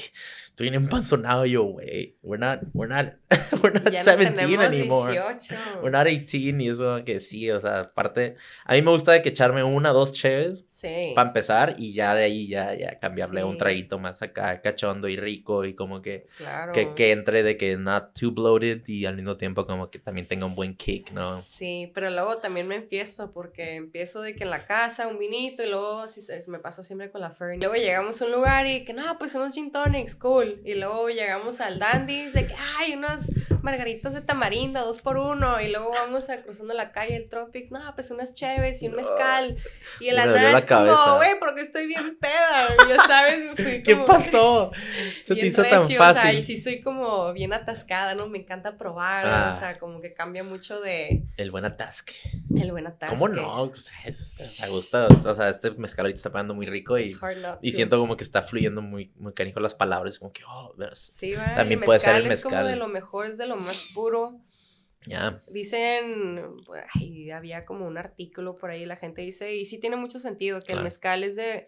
estoy 0.58 0.72
bien 0.72 0.82
empanzonado. 0.82 1.46
Yo, 1.46 1.64
güey, 1.66 2.18
we're 2.24 2.44
not, 2.44 2.62
we're 2.74 2.92
not, 2.92 3.14
we're 3.62 3.72
not 3.80 3.92
Ya 3.94 4.04
no 4.04 4.18
17 4.18 4.34
tenemos 4.36 4.66
anymore. 4.66 5.14
18. 5.14 5.56
We're 5.84 5.92
not 5.92 6.08
18 6.08 6.60
y 6.60 6.70
eso 6.70 7.06
que 7.06 7.20
sí, 7.20 7.52
o 7.52 7.62
sea, 7.62 7.82
aparte, 7.82 8.38
a 8.66 8.74
mí 8.74 8.82
me 8.82 8.90
gusta 8.90 9.12
de 9.12 9.22
que 9.22 9.30
echarme 9.30 9.64
una, 9.64 9.92
dos 9.92 10.14
cheves 10.14 10.66
Sí. 10.70 11.12
para 11.16 11.28
empezar 11.30 11.76
y 11.78 11.94
ya 11.94 12.16
de 12.16 12.24
ahí 12.24 12.48
ya, 12.48 12.74
ya 12.74 12.98
cambiarle 13.00 13.44
un 13.44 13.54
Sí. 13.54 13.58
traguito 13.60 14.00
más 14.00 14.22
acá, 14.24 14.60
cachondo 14.62 15.08
y 15.08 15.16
rico 15.18 15.64
y 15.64 15.74
como 15.76 16.02
que, 16.02 16.26
Claro. 16.38 16.72
que, 16.72 16.94
que 16.96 17.12
entre 17.12 17.44
de 17.44 17.56
que 17.58 17.78
not 17.78 18.18
too 18.20 18.32
bloated 18.32 18.82
y 18.88 19.06
al 19.06 19.16
mismo 19.16 19.38
tiempo 19.38 19.68
como 19.68 19.92
que 19.92 20.00
también 20.00 20.26
tenga 20.28 20.48
un 20.48 20.56
buen 20.56 20.76
kick, 20.76 21.12
¿no? 21.12 21.40
Sí, 21.42 21.92
pero 21.94 22.10
luego 22.10 22.38
también 22.38 22.68
me 22.68 22.76
empiezo 22.76 23.32
porque 23.32 23.76
empiezo 23.76 24.22
de 24.24 24.36
que 24.36 24.44
en 24.44 24.50
la 24.50 24.66
casa 24.66 25.08
un 25.08 25.20
vinito 25.20 25.64
y 25.64 25.70
luego 25.70 26.08
se- 26.08 26.44
me 26.48 26.58
pasa 26.60 26.82
siempre 26.82 27.12
con 27.12 27.22
la 27.22 27.30
Fern. 27.30 27.60
Luego 27.60 27.76
llegamos 27.76 28.20
a 28.22 28.26
un 28.26 28.32
lugar 28.32 28.66
y 28.68 28.86
que 28.86 28.94
no, 28.94 29.04
pues 29.20 29.36
unos 29.36 29.54
gin 29.54 29.72
tonics, 29.72 30.16
cool. 30.16 30.47
Y 30.66 30.76
luego 30.76 31.10
llegamos 31.10 31.62
al 31.62 31.80
Dandy's 31.80 32.34
de 32.34 32.48
que 32.48 32.56
hay 32.78 32.94
unas 32.94 33.32
margaritas 33.62 34.14
de 34.14 34.22
tamarindo, 34.22 34.80
dos 34.86 35.02
por 35.02 35.18
uno. 35.18 35.60
Y 35.62 35.70
luego 35.70 35.92
vamos 35.92 36.30
a 36.30 36.42
cruzando 36.42 36.74
la 36.74 36.92
calle, 36.92 37.16
el 37.16 37.28
Tropics, 37.30 37.72
no, 37.72 37.80
pues 37.96 38.12
unas 38.12 38.34
cheves 38.34 38.82
y 38.82 38.88
un 38.88 38.96
mezcal. 38.96 39.58
Y 40.00 40.08
el 40.10 40.16
la 40.16 40.58
es 40.58 40.66
como, 40.66 41.16
güey, 41.18 41.40
porque 41.40 41.62
estoy 41.62 41.88
bien 41.88 42.18
peda. 42.20 42.68
Ya 42.88 42.98
sabes, 43.06 43.40
me 43.44 43.56
fui 43.56 43.82
¿Qué 43.84 43.94
como- 43.94 44.06
pasó? 44.06 44.72
Se 45.24 45.36
te 45.36 45.46
hizo 45.48 45.64
tan 45.64 45.80
O 45.80 45.86
sea, 45.88 45.98
fácil. 45.98 46.38
y 46.38 46.42
sí 46.42 46.58
soy 46.58 46.82
como 46.82 47.34
bien 47.34 47.52
atascada, 47.54 48.16
¿no? 48.16 48.28
Me 48.28 48.40
encanta 48.40 48.78
probar, 48.78 49.26
Ah. 49.28 49.54
o 49.56 49.60
sea, 49.60 49.78
como 49.80 50.00
que 50.02 50.14
cambia 50.14 50.44
mucho 50.44 50.80
de 50.80 51.24
El 51.38 51.52
buen 51.52 51.66
atasque. 51.66 52.14
el 52.56 52.72
buen 52.72 52.88
atasque. 52.88 53.16
¿Cómo 53.18 53.28
no? 53.28 53.64
O 53.64 53.76
sea, 53.76 53.96
eso 54.06 54.24
es- 54.44 54.62
me 54.62 54.70
gusta, 54.70 55.08
o 55.08 55.36
sea, 55.36 55.50
este 55.50 55.72
mezcal 55.72 56.06
ahorita 56.06 56.18
está 56.18 56.32
pegando 56.32 56.54
muy 56.54 56.66
rico 56.66 56.98
y, 56.98 57.16
hard 57.22 57.58
y 57.62 57.72
to. 57.72 57.76
siento 57.76 58.00
como 58.00 58.16
que 58.18 58.24
está 58.24 58.42
fluyendo 58.44 58.82
muy, 58.82 59.12
muy 59.18 59.34
canijo 59.34 59.60
las 59.60 59.76
palabras, 59.76 60.20
como 60.20 60.32
que, 60.38 60.44
oh. 60.46 60.74
Sí, 60.94 61.34
va, 61.34 61.56
También 61.56 61.80
el 61.80 61.86
puede 61.86 62.00
ser 62.00 62.16
el 62.16 62.28
Es 62.32 62.44
como 62.44 62.56
de 62.58 62.64
mezcal. 62.64 62.80
lo 62.80 62.88
mejor, 62.88 63.26
es 63.26 63.38
de 63.38 63.48
lo 63.48 63.56
más 63.58 63.84
puro. 63.94 64.40
Ya, 65.06 65.40
Dicen, 65.52 66.44
ay, 66.96 67.32
había 67.32 67.62
como 67.66 67.88
un 67.88 67.98
artículo 67.98 68.58
por 68.58 68.70
ahí, 68.70 68.86
la 68.86 68.98
gente 68.98 69.22
dice, 69.22 69.56
y 69.56 69.64
sí 69.66 69.80
tiene 69.80 69.96
mucho 69.96 70.20
sentido, 70.20 70.60
que 70.60 70.74
el 70.74 70.78
Claro. 70.78 70.84
mezcal 70.84 71.24
es 71.24 71.36
de 71.36 71.66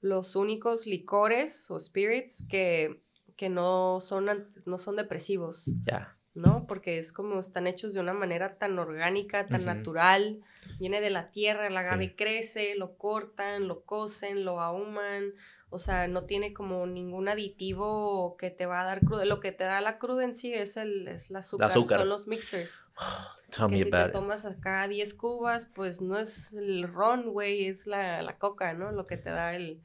los 0.00 0.34
únicos 0.34 0.86
licores 0.86 1.70
o 1.70 1.78
spirits 1.78 2.42
que, 2.48 3.02
que 3.36 3.48
no, 3.48 4.00
son, 4.00 4.48
no 4.66 4.78
son 4.78 4.96
depresivos. 4.96 5.66
ya. 5.86 6.16
¿no? 6.34 6.66
Porque 6.66 6.96
es 6.96 7.12
como 7.12 7.38
están 7.40 7.66
hechos 7.66 7.92
de 7.92 8.00
una 8.00 8.14
manera 8.14 8.56
tan 8.56 8.78
orgánica, 8.78 9.46
tan 9.48 9.60
Ujú. 9.60 9.66
natural, 9.66 10.40
viene 10.78 11.02
de 11.02 11.10
la 11.10 11.30
tierra, 11.30 11.66
el 11.66 11.76
agave 11.76 12.08
Sí. 12.08 12.16
crece, 12.16 12.74
lo 12.74 12.96
cortan, 12.96 13.68
lo 13.68 13.84
cocen, 13.84 14.42
lo 14.44 14.60
ahuman, 14.60 15.34
o 15.72 15.78
sea, 15.78 16.06
no 16.06 16.24
tiene 16.24 16.52
como 16.52 16.86
ningún 16.86 17.28
aditivo 17.28 18.36
que 18.36 18.50
te 18.50 18.66
va 18.66 18.82
a 18.82 18.84
dar 18.84 19.00
cruda, 19.00 19.24
lo 19.24 19.40
que 19.40 19.52
te 19.52 19.64
da 19.64 19.80
la 19.80 19.98
cruda 19.98 20.24
en 20.24 20.34
sí 20.34 20.52
es 20.52 20.76
el, 20.76 21.08
es 21.08 21.30
el 21.30 21.36
azúcar, 21.36 21.70
azúcar. 21.70 22.00
son 22.00 22.10
los 22.10 22.26
mixers, 22.26 22.90
Tell 23.50 23.68
que 23.68 23.72
me 23.72 23.84
si 23.84 23.90
te 23.90 24.02
it. 24.06 24.12
tomas 24.12 24.44
acá 24.44 24.86
10 24.86 25.14
cubas, 25.14 25.66
pues 25.74 26.02
no 26.02 26.18
es 26.18 26.52
el 26.52 26.82
ron, 26.92 27.30
güey, 27.30 27.66
es 27.68 27.86
la, 27.86 28.20
la 28.20 28.38
coca, 28.38 28.74
¿no? 28.74 28.92
Lo 28.92 29.06
que 29.06 29.16
te 29.16 29.30
da 29.30 29.56
el... 29.56 29.80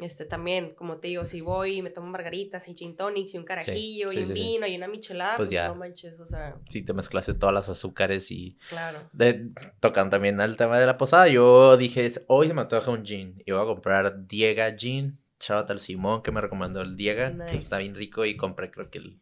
Este 0.00 0.24
también, 0.24 0.74
como 0.74 0.98
te 0.98 1.06
digo, 1.08 1.24
si 1.24 1.40
voy 1.40 1.76
y 1.76 1.82
me 1.82 1.90
tomo 1.90 2.08
margaritas 2.08 2.66
y 2.68 2.74
gin 2.74 2.96
tonics 2.96 3.34
y 3.34 3.38
un 3.38 3.44
carajillo 3.44 4.10
sí, 4.10 4.18
y 4.18 4.22
un 4.22 4.26
sí, 4.26 4.32
vino 4.34 4.66
y 4.66 4.74
una 4.76 4.88
michelada, 4.88 5.36
Pues 5.36 5.48
pues, 5.48 5.54
ya. 5.54 5.68
no 5.68 5.76
manches, 5.76 6.18
o 6.18 6.26
sea, 6.26 6.56
Sí, 6.68 6.82
te 6.82 6.92
mezclaste 6.92 7.34
todas 7.34 7.54
las 7.54 7.68
azúcares 7.68 8.30
y 8.32 8.58
claro. 8.68 9.08
de, 9.12 9.50
tocan 9.78 10.10
también 10.10 10.40
al 10.40 10.56
tema 10.56 10.80
de 10.80 10.86
la 10.86 10.98
posada. 10.98 11.28
Yo 11.28 11.76
dije, 11.76 12.10
hoy 12.26 12.48
se 12.48 12.54
me 12.54 12.62
antoja 12.62 12.90
un 12.90 13.04
gin 13.04 13.40
y 13.46 13.52
voy 13.52 13.62
a 13.62 13.66
comprar 13.66 14.26
Diega 14.26 14.74
Gin. 14.76 15.20
Shout 15.38 15.60
out 15.62 15.70
al 15.70 15.80
Simón 15.80 16.22
que 16.22 16.32
me 16.32 16.40
recomendó 16.40 16.80
el 16.80 16.96
Diega, 16.96 17.32
que 17.46 17.56
está 17.56 17.78
bien 17.78 17.94
rico 17.94 18.24
y 18.24 18.36
compré 18.36 18.70
creo 18.72 18.90
que 18.90 18.98
el, 18.98 19.20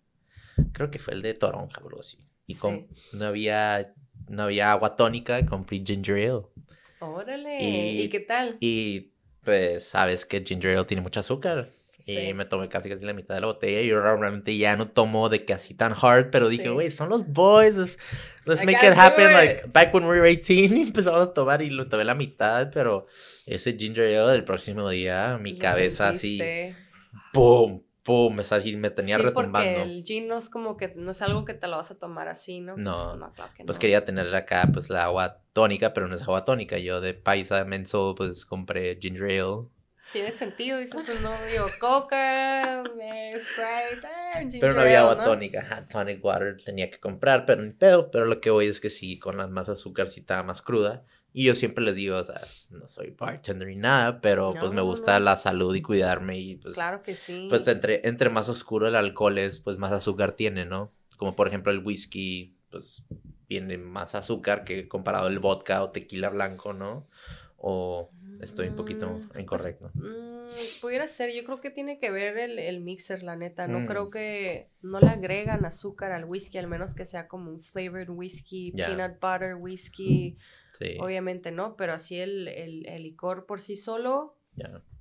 creo 0.72 0.90
que 0.90 0.98
fue 0.98 1.14
el 1.14 1.20
de 1.22 1.34
toronja 1.34 1.80
o 1.82 1.88
algo 1.88 2.00
así. 2.00 2.18
Y 2.46 2.54
com- 2.54 2.86
no 3.14 3.26
había, 3.26 3.92
no 4.28 4.44
había 4.44 4.72
agua 4.72 4.96
tónica, 4.96 5.44
compré 5.44 5.82
ginger 5.84 6.30
ale. 6.30 6.42
Órale. 7.00 7.58
Y- 7.62 8.02
¿Y, 8.02 8.08
qué 8.08 8.20
tal? 8.20 8.56
Y 8.60 9.11
pues 9.44 9.84
sabes 9.84 10.24
que 10.26 10.42
ginger 10.44 10.76
ale 10.76 10.84
tiene 10.84 11.02
mucho 11.02 11.20
azúcar. 11.20 11.70
Sí. 11.98 12.18
Y 12.18 12.34
me 12.34 12.44
tomé 12.44 12.68
casi 12.68 12.88
casi 12.88 13.04
la 13.04 13.12
mitad 13.12 13.36
de 13.36 13.42
la 13.42 13.46
botella. 13.46 13.80
Y 13.80 13.86
yo 13.86 14.02
realmente 14.02 14.56
ya 14.56 14.76
no 14.76 14.88
tomo 14.88 15.28
de 15.28 15.44
que 15.44 15.52
así 15.52 15.72
tan 15.74 15.94
hard, 16.00 16.30
pero 16.30 16.48
dije, 16.48 16.64
Sí. 16.64 16.68
güey, 16.70 16.90
son 16.90 17.08
los 17.08 17.26
boys. 17.28 17.76
Let's, 18.44 18.64
make 18.64 18.84
it 18.84 18.94
happen. 18.96 19.32
Like 19.32 19.66
back 19.72 19.94
when 19.94 20.04
we 20.04 20.18
were 20.18 20.28
18 20.28 20.74
y 20.76 20.82
empezamos 20.82 21.22
a 21.22 21.32
tomar 21.32 21.62
y 21.62 21.70
lo 21.70 21.86
tomé 21.88 22.04
la 22.04 22.16
mitad, 22.16 22.70
pero 22.72 23.06
ese 23.46 23.76
ginger 23.78 24.16
ale 24.16 24.34
el 24.34 24.44
próximo 24.44 24.88
día, 24.90 25.38
mi 25.40 25.58
cabeza 25.58 26.08
así, 26.08 26.38
sentiste. 26.38 26.74
Pum, 28.02 28.34
me, 28.34 28.42
salí- 28.42 28.76
me 28.76 28.90
tenía 28.90 29.16
sí, 29.16 29.22
retumbando. 29.24 29.80
porque 29.80 29.82
el 29.82 30.04
gin 30.04 30.28
no 30.28 30.38
es 30.38 30.48
como 30.50 30.76
que 30.76 30.88
no 30.96 31.10
es 31.10 31.22
algo 31.22 31.44
que 31.44 31.54
te 31.54 31.66
lo 31.68 31.76
vas 31.76 31.90
a 31.90 31.98
tomar 31.98 32.28
así, 32.28 32.60
¿no? 32.60 32.74
Pues, 32.74 32.86
No, 32.86 33.32
claro 33.34 33.52
que 33.56 33.64
Pues 33.64 33.76
no. 33.76 33.80
quería 33.80 34.04
tener 34.04 34.34
acá 34.34 34.68
pues 34.72 34.90
la 34.90 35.04
agua 35.04 35.40
tónica, 35.52 35.92
pero 35.94 36.08
no 36.08 36.14
es 36.14 36.22
agua 36.22 36.44
tónica. 36.44 36.78
Yo 36.78 37.00
de 37.00 37.14
paisa 37.14 37.64
menso 37.64 38.14
pues 38.16 38.44
compré 38.44 38.98
ginger 39.00 39.24
ale. 39.40 39.66
Tiene 40.12 40.30
sentido, 40.30 40.78
dices, 40.78 41.02
pues 41.06 41.20
no, 41.22 41.30
digo, 41.50 41.64
coca, 41.80 42.82
eh, 43.00 43.34
Sprite, 43.38 44.06
eh, 44.06 44.40
ginger 44.40 44.60
Pero 44.60 44.74
no 44.74 44.80
había 44.82 45.00
agua 45.00 45.14
¿no? 45.14 45.24
tónica, 45.24 45.86
tonic 45.90 46.22
water 46.22 46.56
tenía 46.62 46.90
que 46.90 47.00
comprar, 47.00 47.46
pero 47.46 47.62
ni 47.62 47.72
pedo. 47.72 48.10
Pero 48.10 48.26
lo 48.26 48.38
que 48.40 48.50
voy 48.50 48.66
es 48.66 48.78
que 48.80 48.90
sí, 48.90 49.18
con 49.18 49.38
las 49.38 49.48
más 49.48 49.68
estaba 49.70 50.42
más 50.42 50.60
cruda. 50.60 51.00
Y 51.34 51.44
yo 51.44 51.54
siempre 51.54 51.82
les 51.82 51.96
digo, 51.96 52.16
o 52.18 52.24
sea, 52.24 52.40
no 52.70 52.86
soy 52.88 53.10
bartender 53.10 53.68
ni 53.68 53.76
nada, 53.76 54.20
pero 54.20 54.52
pues 54.58 54.72
me 54.72 54.82
gusta 54.82 55.18
no. 55.18 55.24
la 55.24 55.36
salud 55.36 55.74
y 55.74 55.80
cuidarme. 55.82 56.38
Y 56.38 56.56
pues, 56.56 56.74
Claro 56.74 57.02
que 57.02 57.14
sí. 57.14 57.46
pues 57.48 57.66
entre, 57.68 58.06
entre 58.06 58.28
más 58.28 58.48
oscuro 58.48 58.86
el 58.88 58.96
alcohol 58.96 59.38
es, 59.38 59.58
pues 59.58 59.78
más 59.78 59.92
azúcar 59.92 60.32
tiene, 60.32 60.66
¿no? 60.66 60.92
Como 61.16 61.34
por 61.34 61.48
ejemplo 61.48 61.72
el 61.72 61.78
whisky, 61.78 62.54
pues 62.70 63.04
tiene 63.48 63.78
más 63.78 64.14
azúcar 64.14 64.64
que 64.64 64.88
comparado 64.88 65.28
el 65.28 65.38
vodka 65.38 65.82
o 65.82 65.90
tequila 65.90 66.28
blanco, 66.30 66.72
¿no? 66.74 67.06
O 67.56 68.10
estoy 68.40 68.68
un 68.68 68.76
poquito 68.76 69.06
Mm, 69.06 69.20
pues, 69.28 69.40
incorrecto. 69.42 69.90
Mm, 69.94 70.80
pudiera 70.80 71.06
ser, 71.06 71.32
yo 71.32 71.44
creo 71.44 71.60
que 71.60 71.70
tiene 71.70 71.98
que 71.98 72.10
ver 72.10 72.36
el, 72.38 72.58
el 72.58 72.80
mixer, 72.80 73.22
la 73.22 73.36
neta. 73.36 73.68
No 73.68 73.80
Mm. 73.80 73.86
creo 73.86 74.10
que 74.10 74.68
no 74.82 75.00
le 75.00 75.06
agregan 75.08 75.64
azúcar 75.64 76.12
al 76.12 76.24
whisky, 76.24 76.58
al 76.58 76.66
menos 76.66 76.94
que 76.94 77.04
sea 77.06 77.28
como 77.28 77.50
un 77.50 77.60
flavored 77.60 78.10
whisky, 78.10 78.72
peanut 78.72 79.20
butter 79.20 79.54
whisky. 79.54 80.36
Sí, 80.72 80.96
Obviamente 81.00 81.52
no, 81.52 81.76
pero 81.76 81.92
así 81.92 82.18
el, 82.18 82.48
el, 82.48 82.86
el 82.86 83.02
licor 83.02 83.46
por 83.46 83.60
sí 83.60 83.76
solo, 83.76 84.36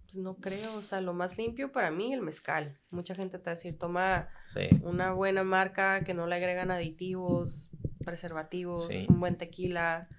pues 0.03 0.17
no 0.17 0.35
creo. 0.35 0.75
O 0.75 0.81
sea, 0.81 0.99
lo 1.01 1.13
más 1.13 1.37
limpio 1.37 1.71
para 1.71 1.91
mí, 1.91 2.13
el 2.13 2.21
mezcal. 2.21 2.77
Mucha 2.89 3.15
gente 3.15 3.37
te 3.39 3.45
va 3.45 3.51
a 3.51 3.55
decir, 3.55 3.77
toma 3.77 4.27
sí. 4.53 4.67
una 4.83 5.13
buena 5.13 5.43
marca 5.43 6.03
que 6.03 6.13
no 6.13 6.27
le 6.27 6.35
agregan 6.35 6.71
aditivos, 6.71 7.69
preservativos, 8.03 8.87
Sí. 8.89 9.05
un 9.09 9.19
buen 9.19 9.37
tequila, 9.37 10.09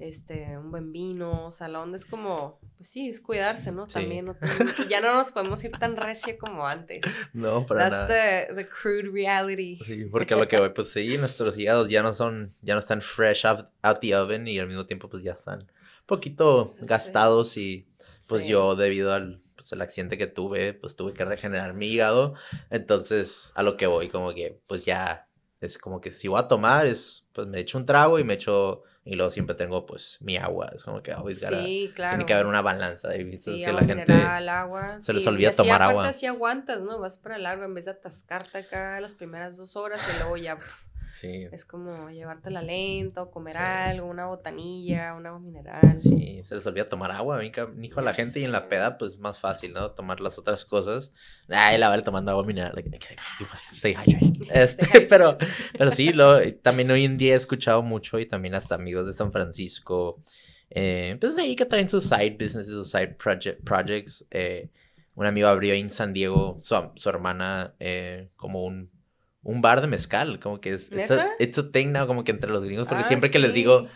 este, 0.00 0.56
un 0.58 0.70
buen 0.70 0.92
vino. 0.92 1.46
O 1.46 1.50
sea, 1.50 1.68
la 1.68 1.80
onda 1.80 1.96
es 1.96 2.04
como, 2.06 2.58
pues 2.76 2.88
sí, 2.88 3.08
es 3.08 3.20
cuidarse, 3.20 3.72
¿no? 3.72 3.88
Sí. 3.88 3.94
También 3.94 4.26
no 4.26 4.36
ya 4.90 5.00
no 5.00 5.14
nos 5.14 5.32
podemos 5.32 5.62
ir 5.64 5.72
tan 5.72 5.96
recio 5.96 6.36
como 6.38 6.66
antes. 6.66 7.02
No, 7.32 7.66
para 7.66 7.88
That's 7.90 8.08
nada. 8.10 8.46
the, 8.48 8.54
the 8.54 8.68
crude 8.68 9.10
reality. 9.12 9.78
Sí, 9.84 10.04
porque 10.06 10.34
a 10.34 10.36
lo 10.36 10.48
que 10.48 10.58
voy, 10.58 10.70
pues 10.70 10.90
sí, 10.90 11.16
nuestros 11.18 11.56
hígados 11.58 11.88
ya 11.90 12.02
no 12.02 12.12
son, 12.14 12.50
ya 12.62 12.74
no 12.74 12.80
están 12.80 13.00
fresh 13.02 13.46
out, 13.46 13.68
out 13.82 14.00
the 14.00 14.14
oven 14.16 14.46
y 14.48 14.58
al 14.58 14.66
mismo 14.66 14.86
tiempo 14.86 15.08
pues 15.08 15.22
ya 15.22 15.32
están 15.32 15.60
un 15.60 16.06
poquito 16.06 16.74
Sí. 16.80 16.86
gastados 16.88 17.56
y 17.56 17.86
pues 18.28 18.42
Sí. 18.42 18.48
yo 18.48 18.74
debido 18.76 19.12
al, 19.12 19.40
pues, 19.56 19.72
el 19.72 19.80
accidente 19.82 20.18
que 20.18 20.26
tuve, 20.26 20.74
pues 20.74 20.94
tuve 20.96 21.12
que 21.12 21.24
regenerar 21.24 21.74
mi 21.74 21.88
hígado. 21.88 22.34
Entonces, 22.70 23.52
a 23.54 23.62
lo 23.62 23.76
que 23.76 23.86
voy, 23.86 24.08
como 24.08 24.32
que, 24.34 24.60
pues 24.66 24.84
ya, 24.84 25.28
es 25.60 25.78
como 25.78 26.00
que 26.00 26.10
si 26.12 26.28
voy 26.28 26.38
a 26.40 26.48
tomar, 26.48 26.86
es, 26.86 27.24
pues 27.32 27.46
me 27.46 27.60
echo 27.60 27.78
un 27.78 27.86
trago 27.86 28.18
y 28.18 28.24
me 28.24 28.34
echo 28.34 28.82
y 29.06 29.14
luego 29.14 29.30
siempre 29.30 29.54
tengo, 29.54 29.86
pues, 29.86 30.18
mi 30.20 30.36
agua. 30.36 30.70
Es 30.74 30.84
como 30.84 31.00
que 31.02 31.12
always 31.12 31.40
gotta, 31.42 31.62
Sí, 31.62 31.92
claro. 31.94 32.10
Tiene 32.16 32.26
que 32.26 32.34
haber 32.34 32.46
una 32.46 32.60
balanza. 32.60 33.14
He 33.14 33.22
visto 33.24 33.52
Sí, 33.52 33.58
que 33.60 33.66
agua 33.66 33.80
la 33.82 33.86
gente 33.86 34.12
mineral, 34.12 34.48
agua. 34.48 35.00
se 35.00 35.12
les 35.14 35.22
sí, 35.22 35.28
olvida 35.28 35.46
y 35.46 35.50
así 35.50 35.56
tomar 35.56 35.82
agua. 35.82 36.08
así 36.08 36.26
aguantas, 36.26 36.80
¿no? 36.80 36.98
Vas 36.98 37.16
para 37.16 37.38
largo 37.38 37.64
en 37.64 37.72
vez 37.72 37.84
de 37.86 37.92
atascarte 37.92 38.58
acá 38.58 39.00
las 39.00 39.14
primeras 39.14 39.56
dos 39.56 39.76
horas 39.76 40.00
y 40.12 40.18
luego 40.18 40.36
ya 40.36 40.56
pf, 40.56 40.86
Sí, 41.18 41.46
es 41.50 41.64
como 41.64 42.10
llevártela 42.10 42.60
lento, 42.60 43.30
comer 43.30 43.54
Sí. 43.54 43.58
algo, 43.62 44.06
una 44.06 44.26
botanilla, 44.26 45.14
un 45.14 45.24
agua 45.26 45.40
mineral. 45.40 45.98
sí, 45.98 46.42
se 46.44 46.54
les 46.54 46.66
olvida 46.66 46.88
tomar 46.88 47.10
agua. 47.10 47.42
Hijo, 47.42 48.00
a 48.00 48.02
la 48.02 48.12
gente 48.12 48.38
y 48.40 48.44
en 48.44 48.52
la 48.52 48.68
peda, 48.68 48.98
pues 48.98 49.18
más 49.18 49.40
fácil, 49.40 49.72
¿no? 49.72 49.92
Tomar 49.92 50.20
las 50.20 50.38
otras 50.38 50.66
cosas. 50.66 51.12
Ay, 51.48 51.78
la 51.78 51.88
vale 51.88 52.02
tomando 52.02 52.30
agua 52.32 52.44
mineral. 52.44 52.74
stay 53.72 53.94
hydrated. 53.94 54.46
Este, 54.52 55.00
pero, 55.08 55.38
pero 55.78 55.90
sí, 55.92 56.12
lo, 56.12 56.40
también 56.58 56.90
hoy 56.90 57.04
en 57.04 57.16
día 57.16 57.32
he 57.32 57.36
escuchado 57.36 57.82
mucho 57.82 58.18
y 58.18 58.26
también 58.26 58.54
hasta 58.54 58.74
amigos 58.74 59.06
de 59.06 59.14
San 59.14 59.32
Francisco. 59.32 60.22
Eh, 60.68 61.16
pues 61.20 61.38
ahí 61.38 61.56
que 61.56 61.64
traen 61.64 61.88
sus 61.88 62.04
side 62.04 62.36
businesses, 62.38 62.68
sus 62.68 62.90
side 62.90 63.14
project, 63.14 63.64
projects. 63.64 64.26
Eh, 64.30 64.68
un 65.14 65.24
amigo 65.24 65.48
abrió 65.48 65.72
en 65.72 65.88
San 65.88 66.12
Diego, 66.12 66.58
su, 66.60 66.74
su 66.94 67.08
hermana, 67.08 67.74
eh, 67.80 68.28
como 68.36 68.64
un, 68.64 68.90
un 69.48 69.62
bar 69.62 69.80
de 69.80 69.86
mezcal. 69.86 70.40
Como 70.40 70.60
que 70.60 70.74
es 70.74 70.90
it's 70.90 71.10
a, 71.10 71.30
it's 71.38 71.58
a 71.58 71.70
thing 71.70 71.92
now, 71.92 72.06
como 72.06 72.24
que 72.24 72.32
entre 72.32 72.50
los 72.50 72.64
gringos. 72.64 72.88
Porque 72.88 73.04
Ah, 73.04 73.08
siempre 73.08 73.30
que 73.30 73.38
les 73.38 73.50
sí. 73.52 73.56
digo, 73.58 73.86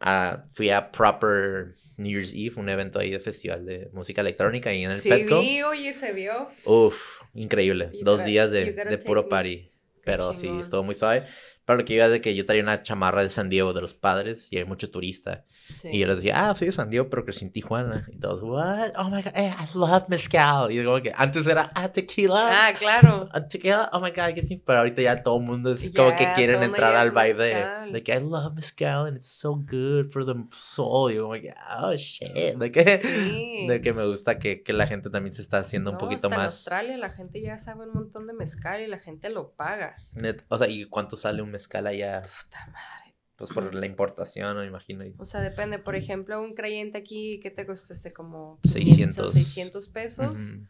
ah, 0.00 0.44
fui 0.52 0.70
a 0.70 0.90
Proper 0.92 1.72
New 1.98 2.12
Year's 2.12 2.32
Eve, 2.32 2.54
un 2.56 2.68
evento 2.68 2.98
ahí 2.98 3.10
de 3.10 3.18
festival 3.20 3.64
de 3.66 3.88
música 3.92 4.20
electrónica 4.20 4.70
ahí 4.70 4.84
en 4.84 4.92
el 4.92 4.96
Sí, 4.98 5.08
Petco. 5.08 5.40
vi, 5.40 5.62
oye, 5.62 5.92
se 5.92 6.12
vio. 6.12 6.48
Uf, 6.64 7.22
increíble. 7.34 7.90
You 7.92 8.04
Dos 8.04 8.18
gotta- 8.18 8.24
días 8.26 8.50
de, 8.50 8.72
de 8.72 8.98
puro 8.98 9.28
party. 9.28 9.70
Pero 10.04 10.34
sí, 10.34 10.48
estuvo 10.60 10.82
muy 10.82 10.94
suave. 10.94 11.24
Pero 11.64 11.78
lo 11.78 11.84
que 11.86 11.94
iba 11.94 12.04
es 12.04 12.10
de 12.10 12.20
que 12.20 12.34
yo 12.34 12.44
traía 12.44 12.62
una 12.62 12.82
chamarra 12.82 13.22
de 13.22 13.30
San 13.30 13.48
Diego 13.48 13.72
de 13.72 13.80
los 13.80 13.94
padres 13.94 14.48
y 14.52 14.58
hay 14.58 14.64
mucho 14.66 14.90
turista. 14.90 15.46
Sí. 15.74 15.88
Y 15.92 15.98
yo 16.00 16.06
les 16.06 16.16
decía, 16.16 16.48
ah, 16.50 16.54
soy 16.54 16.66
de 16.66 16.72
San 16.72 16.90
Diego, 16.90 17.08
pero 17.08 17.24
crecí 17.24 17.44
en 17.44 17.50
Tijuana. 17.52 18.06
Y 18.12 18.18
todos, 18.18 18.42
what? 18.42 18.92
Oh 18.96 19.04
my 19.10 19.22
god, 19.22 19.32
eh, 19.34 19.50
I 19.58 19.78
love 19.78 20.04
mezcal. 20.08 20.70
Y 20.70 20.84
como 20.84 21.00
que 21.00 21.12
antes 21.16 21.46
era, 21.46 21.70
ah, 21.74 21.90
tequila. 21.90 22.68
Ah, 22.68 22.72
claro. 22.78 23.28
Ah, 23.32 23.46
tequila, 23.46 23.88
oh 23.92 24.00
my 24.00 24.10
god, 24.10 24.34
que 24.34 24.44
sí. 24.44 24.62
Pero 24.64 24.80
ahorita 24.80 25.02
ya 25.02 25.22
todo 25.22 25.38
el 25.38 25.44
mundo 25.44 25.72
es 25.72 25.90
como 25.94 26.14
que 26.16 26.32
quieren 26.34 26.62
entrar 26.62 26.94
al 26.96 27.10
vibe 27.12 27.34
de, 27.92 28.02
que 28.02 28.12
I 28.14 28.20
love 28.20 28.54
mezcal 28.54 29.06
and 29.06 29.16
it's 29.16 29.26
so 29.28 29.54
good 29.56 30.10
for 30.10 30.24
the 30.26 30.34
soul. 30.50 31.10
Y 31.12 31.16
yo 31.16 31.22
como 31.28 31.34
que, 31.40 31.54
oh 31.80 31.92
shit. 31.94 32.56
De 32.56 32.70
que, 32.70 32.98
Sí. 32.98 33.66
de 33.68 33.80
que 33.80 33.92
me 33.92 34.06
gusta 34.06 34.38
que, 34.38 34.62
que 34.62 34.72
la 34.72 34.86
gente 34.86 35.08
también 35.10 35.34
se 35.34 35.42
está 35.42 35.58
haciendo 35.58 35.90
un 35.90 35.94
No, 35.94 35.98
poquito 36.00 36.26
hasta 36.26 36.34
En 36.36 36.42
más. 36.42 36.52
Australia 36.54 36.96
la 36.98 37.10
gente 37.10 37.40
ya 37.40 37.58
sabe 37.58 37.86
un 37.86 37.94
montón 37.94 38.26
de 38.26 38.32
mezcal 38.34 38.80
y 38.82 38.86
la 38.86 38.98
gente 38.98 39.28
lo 39.30 39.50
paga. 39.52 39.96
Net- 40.14 40.44
o 40.48 40.58
sea, 40.58 40.68
¿y 40.68 40.84
cuánto 40.86 41.16
sale 41.16 41.40
un 41.42 41.50
mezcal 41.50 41.86
allá? 41.86 42.22
Puta 42.22 42.66
madre. 42.66 43.13
Pues 43.36 43.50
por 43.50 43.74
la 43.74 43.86
importación, 43.86 44.56
me 44.56 44.64
imagino. 44.64 45.04
O 45.18 45.24
sea, 45.24 45.40
depende. 45.40 45.78
Por 45.78 45.96
ejemplo, 45.96 46.40
un 46.40 46.54
creyente 46.54 46.98
aquí, 46.98 47.40
¿qué 47.40 47.50
te 47.50 47.66
costó 47.66 47.92
este? 47.92 48.12
Como 48.12 48.60
600. 48.64 49.32
600 49.32 49.88
pesos. 49.88 50.52
Ujú. 50.52 50.66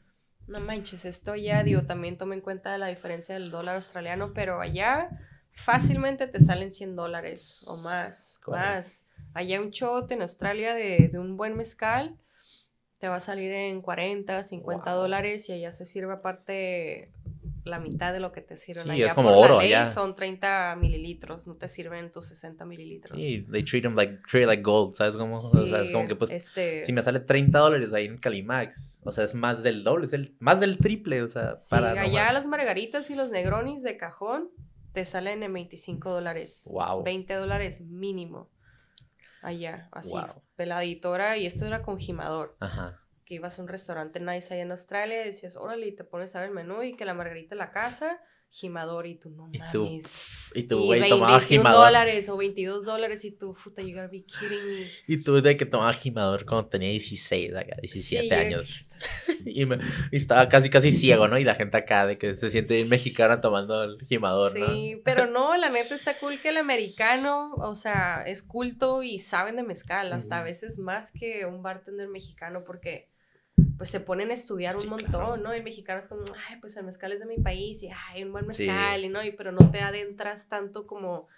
No 0.46 0.60
manches, 0.60 1.04
esto 1.04 1.34
ya, 1.36 1.62
digo, 1.62 1.82
también 1.86 2.18
toma 2.18 2.34
en 2.34 2.40
cuenta 2.42 2.76
la 2.76 2.88
diferencia 2.88 3.34
del 3.34 3.50
dólar 3.50 3.76
australiano, 3.76 4.32
pero 4.34 4.60
allá 4.60 5.08
fácilmente 5.52 6.26
te 6.26 6.40
salen 6.40 6.70
100 6.70 6.96
dólares 6.96 7.64
o 7.68 7.76
más. 7.78 8.40
Más. 8.48 9.06
Allá 9.32 9.60
un 9.60 9.70
shot 9.70 10.10
en 10.12 10.22
Australia 10.22 10.74
de, 10.74 11.08
de 11.08 11.18
un 11.18 11.36
buen 11.36 11.56
mezcal 11.56 12.16
te 12.98 13.08
va 13.08 13.16
a 13.16 13.20
salir 13.20 13.50
en 13.52 13.80
40, 13.82 14.42
50 14.42 14.92
Wow. 14.92 15.00
dólares 15.02 15.48
y 15.48 15.52
allá 15.52 15.70
se 15.70 15.84
sirve 15.86 16.12
aparte 16.12 17.10
la 17.64 17.80
mitad 17.80 18.12
de 18.12 18.20
lo 18.20 18.30
que 18.30 18.42
te 18.42 18.56
sirven 18.56 18.84
Sí, 18.84 18.90
allá. 18.90 19.06
es 19.08 19.14
como 19.14 19.30
por 19.30 19.38
la 19.38 19.44
oro 19.46 19.58
ley 19.60 19.72
allá. 19.72 19.86
son 19.86 20.14
30 20.14 20.76
mililitros, 20.76 21.46
no 21.46 21.56
te 21.56 21.66
sirven 21.68 22.12
tus 22.12 22.26
60 22.26 22.64
mililitros. 22.66 23.18
Sí, 23.18 23.46
they 23.50 23.62
treat 23.62 23.82
them 23.82 23.94
like, 23.94 24.18
treat 24.30 24.42
it 24.42 24.46
like 24.48 24.62
gold, 24.62 24.94
¿sabes 24.94 25.16
cómo? 25.16 25.36
o 25.36 25.66
sea, 25.66 25.80
es 25.80 25.90
como 25.90 26.06
que 26.06 26.14
pues, 26.14 26.30
este, 26.30 26.84
si 26.84 26.92
me 26.92 27.02
sale 27.02 27.20
30 27.20 27.58
dólares 27.58 27.92
ahí 27.94 28.04
en 28.06 28.18
Calimax, 28.18 29.00
o 29.04 29.12
sea, 29.12 29.24
es 29.24 29.34
más 29.34 29.62
del 29.62 29.82
doble, 29.82 30.04
es 30.06 30.12
el, 30.12 30.36
más 30.40 30.60
del 30.60 30.76
triple, 30.78 31.22
o 31.22 31.28
sea, 31.28 31.56
Sí, 31.56 31.70
para 31.70 31.92
allá 31.92 32.02
nomás- 32.26 32.34
las 32.34 32.46
margaritas 32.46 33.08
y 33.10 33.14
los 33.14 33.30
negronis 33.30 33.82
de 33.82 33.96
cajón 33.96 34.50
te 34.92 35.04
salen 35.06 35.42
en 35.42 35.52
25 35.52 36.10
dólares. 36.10 36.68
Wow. 36.70 37.02
20 37.02 37.32
dólares 37.34 37.80
mínimo. 37.80 38.50
Allá, 39.42 39.88
así, 39.92 40.10
Wow. 40.10 40.42
peladito. 40.56 41.08
Ahora, 41.08 41.36
y 41.36 41.46
esto 41.46 41.66
era 41.66 41.82
con 41.82 41.98
gimador. 41.98 42.56
Ajá. 42.60 43.00
Que 43.24 43.34
ibas 43.36 43.58
a 43.58 43.62
un 43.62 43.68
restaurante 43.68 44.20
nice 44.20 44.52
allá 44.52 44.62
en 44.64 44.70
Australia 44.72 45.22
y 45.22 45.26
decías, 45.26 45.56
órale, 45.56 45.86
y 45.86 45.96
te 45.96 46.04
pones 46.04 46.36
a 46.36 46.40
ver 46.40 46.48
el 46.50 46.54
menú 46.54 46.82
y 46.82 46.94
que 46.94 47.04
la 47.06 47.14
margarita 47.14 47.54
la 47.54 47.70
casa, 47.70 48.20
gimador, 48.50 49.06
y 49.06 49.14
tú 49.18 49.30
no 49.30 49.48
Y 49.50 49.58
tú, 49.72 49.84
mames. 49.86 50.50
Y 50.54 50.62
tu 50.64 50.78
y 50.78 50.86
güey 50.86 51.00
vein- 51.00 51.08
tomaba 51.10 51.38
21 51.38 51.60
gimador. 51.62 51.86
dólares 51.86 52.28
o 52.28 52.36
22 52.36 52.84
dólares 52.84 53.24
y 53.24 53.32
tú, 53.32 53.54
puta, 53.54 53.80
you 53.82 53.94
gotta 53.94 54.06
be 54.08 54.24
kidding 54.24 54.64
me. 54.66 54.86
Y 55.08 55.16
tú 55.22 55.40
de 55.40 55.56
que 55.56 55.64
tomaba 55.66 55.92
gimador 55.94 56.44
cuando 56.44 56.68
tenía 56.68 56.90
16, 56.90 57.54
acá, 57.56 57.76
17 57.80 58.22
Sí, 58.22 58.28
yo- 58.28 58.36
años. 58.36 58.86
y, 59.46 59.64
me- 59.66 59.78
y 60.12 60.16
estaba 60.18 60.48
casi, 60.50 60.68
casi 60.70 60.92
ciego, 60.92 61.26
¿no? 61.26 61.38
Y 61.38 61.44
la 61.44 61.54
gente 61.56 61.78
acá 61.78 62.06
de 62.06 62.18
que 62.18 62.36
se 62.36 62.50
siente 62.50 62.74
bien 62.74 62.88
mexicana 62.90 63.40
tomando 63.40 63.82
el 63.84 63.98
gimador, 64.06 64.56
¿no? 64.56 64.66
Sí, 64.68 65.00
pero 65.02 65.26
no, 65.26 65.56
la 65.56 65.70
neta 65.70 65.94
está 65.94 66.16
cool 66.18 66.40
que 66.42 66.50
el 66.50 66.58
americano, 66.58 67.54
o 67.54 67.74
sea, 67.74 68.22
es 68.26 68.42
culto 68.42 69.02
y 69.02 69.18
saben 69.18 69.56
de 69.56 69.62
mezcal, 69.64 70.12
hasta 70.12 70.40
a 70.40 70.44
veces 70.44 70.78
más 70.78 71.10
que 71.10 71.46
un 71.46 71.62
bartender 71.62 72.06
mexicano, 72.08 72.62
porque 72.64 73.08
pues 73.76 73.90
se 73.90 74.00
ponen 74.00 74.30
a 74.30 74.34
estudiar 74.34 74.76
un 74.76 74.88
montón, 74.88 75.10
claro. 75.10 75.36
¿no? 75.36 75.52
El 75.52 75.62
mexicano 75.62 75.98
es 75.98 76.08
como, 76.08 76.22
ay, 76.48 76.56
pues 76.60 76.76
el 76.76 76.84
mezcal 76.84 77.12
es 77.12 77.20
de 77.20 77.26
mi 77.26 77.38
país 77.38 77.82
y 77.82 77.90
ay, 78.10 78.24
un 78.24 78.32
buen 78.32 78.52
Sí. 78.52 78.66
mezcal, 78.66 79.04
y 79.04 79.08
no, 79.08 79.22
y 79.24 79.32
pero 79.32 79.52
no 79.52 79.70
te 79.70 79.80
adentras 79.80 80.48
tanto 80.48 80.86
como 80.86 81.28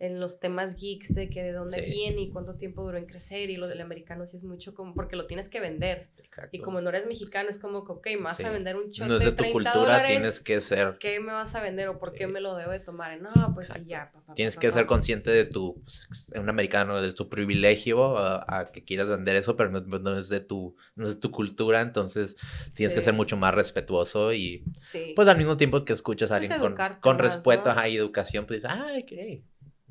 en 0.00 0.18
los 0.18 0.40
temas 0.40 0.74
geeks 0.76 1.14
de 1.14 1.30
que 1.30 1.42
de 1.42 1.52
dónde 1.52 1.78
Sí. 1.78 1.84
viene 1.90 2.20
y 2.22 2.30
cuánto 2.30 2.56
tiempo 2.56 2.82
duró 2.82 2.98
en 2.98 3.06
crecer 3.06 3.48
y 3.48 3.56
lo 3.56 3.68
del 3.68 3.80
americano 3.80 4.26
sí 4.26 4.36
es 4.36 4.42
mucho 4.44 4.74
como 4.74 4.92
porque 4.92 5.14
lo 5.14 5.26
tienes 5.26 5.48
que 5.48 5.60
vender 5.60 6.10
Exacto. 6.18 6.50
y 6.52 6.58
como 6.60 6.80
no 6.80 6.88
eres 6.90 7.06
mexicano 7.06 7.48
es 7.48 7.58
como 7.60 7.84
que 7.84 7.92
ok, 7.92 8.06
me 8.16 8.22
vas 8.22 8.38
Sí. 8.38 8.44
a 8.44 8.50
vender 8.50 8.74
un 8.76 8.90
shot 8.90 9.06
no 9.06 9.14
es 9.14 9.20
de 9.20 9.26
de 9.26 9.30
tu 9.30 9.36
30 9.36 9.52
cultura, 9.52 9.80
dólares 9.80 10.10
tienes 10.10 10.40
que 10.40 10.60
ser 10.60 10.96
¿qué 10.98 11.20
me 11.20 11.32
vas 11.32 11.54
a 11.54 11.62
vender 11.62 11.88
o 11.88 11.98
por 12.00 12.12
qué 12.12 12.26
me 12.26 12.40
lo 12.40 12.56
debo 12.56 12.72
de 12.72 12.80
tomar? 12.80 13.20
No, 13.22 13.30
pues 13.54 13.68
sí, 13.68 13.72
Exacto. 13.72 13.88
ya. 13.88 14.10
pa, 14.12 14.20
pa, 14.26 14.34
Tienes 14.34 14.56
pa, 14.56 14.60
que 14.62 14.72
ser 14.72 14.86
consciente 14.86 15.30
de 15.30 15.44
tu, 15.44 15.80
pues, 15.84 16.08
un 16.36 16.48
americano, 16.48 17.00
de 17.00 17.12
tu 17.12 17.28
privilegio 17.28 18.18
a, 18.18 18.44
a 18.48 18.72
que 18.72 18.82
quieras 18.82 19.08
vender 19.08 19.36
eso, 19.36 19.54
pero 19.54 19.70
no, 19.70 19.80
no 19.80 20.18
es 20.18 20.28
de 20.28 20.40
tu, 20.40 20.74
no 20.96 21.06
es 21.06 21.14
de 21.14 21.20
tu 21.20 21.30
cultura, 21.30 21.80
entonces 21.80 22.36
tienes 22.74 22.94
que 22.94 23.00
ser 23.00 23.14
mucho 23.14 23.36
más 23.36 23.54
respetuoso 23.54 24.32
y 24.32 24.64
Sí. 24.74 25.12
pues 25.14 25.28
al 25.28 25.36
mismo 25.38 25.56
tiempo 25.56 25.84
que 25.84 25.92
escuchas 25.92 26.32
a 26.32 26.38
Pues 26.38 26.50
alguien 26.50 26.74
con, 26.74 26.96
con 27.00 27.16
más, 27.16 27.24
respeto 27.36 27.72
¿no? 27.72 27.80
educación, 27.84 28.44
pues 28.46 28.62
dices, 28.62 28.76
ay, 28.76 29.04
que 29.04 29.44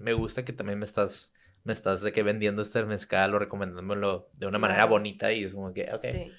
me 0.04 0.14
gusta 0.14 0.46
que 0.46 0.54
también 0.54 0.80
me 0.80 0.86
estás, 0.86 1.34
me 1.64 1.74
estás 1.74 2.02
de 2.02 2.12
que 2.12 2.24
vendiendo 2.24 2.62
este 2.62 2.84
mezcal 2.86 3.34
o 3.34 3.40
recomendándomelo 3.40 4.30
de 4.38 4.48
una 4.48 4.60
manera 4.60 4.86
bonita 4.86 5.32
y 5.32 5.46
es 5.46 5.54
como 5.54 5.74
que, 5.74 5.90
ok, 5.92 6.02
Sí, 6.02 6.32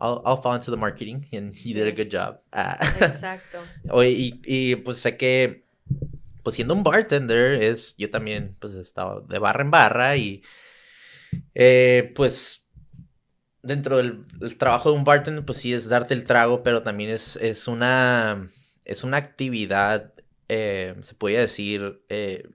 I'll, 0.00 0.22
I'll 0.24 0.40
fall 0.40 0.54
into 0.54 0.70
the 0.70 0.76
marketing 0.76 1.26
and 1.32 1.52
you 1.52 1.74
did 1.74 1.86
a 1.86 1.92
good 1.92 2.10
job. 2.10 2.40
Ah. 2.52 2.78
exacto. 3.00 3.58
Oye, 3.90 4.10
y, 4.10 4.40
y, 4.44 4.76
pues 4.76 4.98
sé 4.98 5.16
que, 5.16 5.66
pues 6.42 6.56
siendo 6.56 6.74
un 6.74 6.82
bartender, 6.82 7.62
es, 7.62 7.96
yo 7.98 8.10
también, 8.10 8.54
pues 8.60 8.74
he 8.74 8.80
estado 8.80 9.20
de 9.20 9.38
barra 9.38 9.62
en 9.62 9.70
barra 9.70 10.16
y, 10.16 10.42
eh, 11.54 12.12
pues, 12.14 12.66
dentro 13.62 13.98
del 13.98 14.24
el 14.40 14.56
trabajo 14.56 14.90
de 14.90 14.96
un 14.96 15.04
bartender, 15.04 15.44
pues 15.44 15.58
sí 15.58 15.74
es 15.74 15.88
darte 15.88 16.14
el 16.14 16.24
trago, 16.24 16.62
pero 16.62 16.82
también 16.82 17.10
es, 17.10 17.36
es 17.36 17.68
una, 17.68 18.48
es 18.86 19.04
una 19.04 19.18
actividad, 19.18 20.14
eh, 20.48 20.94
se 21.02 21.14
puede 21.14 21.38
decir, 21.38 22.02
eh, 22.08 22.48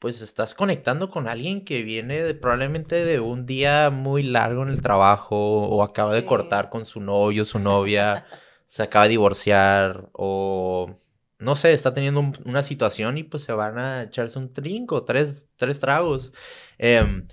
pues 0.00 0.22
estás 0.22 0.54
conectando 0.56 1.10
con 1.10 1.28
alguien 1.28 1.64
que 1.64 1.84
viene 1.84 2.22
de, 2.22 2.34
probablemente 2.34 3.04
de 3.06 3.20
un 3.20 3.46
día 3.46 3.90
muy 3.90 4.24
largo 4.24 4.64
en 4.64 4.70
el 4.70 4.82
trabajo 4.82 5.36
o 5.68 5.84
acaba 5.84 6.14
de 6.14 6.26
cortar 6.26 6.70
con 6.70 6.86
su 6.86 7.00
novio, 7.02 7.44
su 7.46 7.60
novia 7.60 8.26
se 8.66 8.82
acaba 8.84 9.04
de 9.06 9.10
divorciar 9.10 10.10
o 10.14 10.96
no 11.38 11.56
sé, 11.56 11.72
está 11.74 11.94
teniendo 11.94 12.20
un- 12.20 12.34
una 12.46 12.62
situación 12.64 13.18
y 13.18 13.24
pues 13.24 13.44
se 13.44 13.52
van 13.54 13.78
a 13.78 14.04
echarse 14.04 14.38
un 14.38 14.52
trinco, 14.52 15.04
tres, 15.04 15.50
tres 15.56 15.80
tragos. 15.80 16.32
Em, 16.78 17.28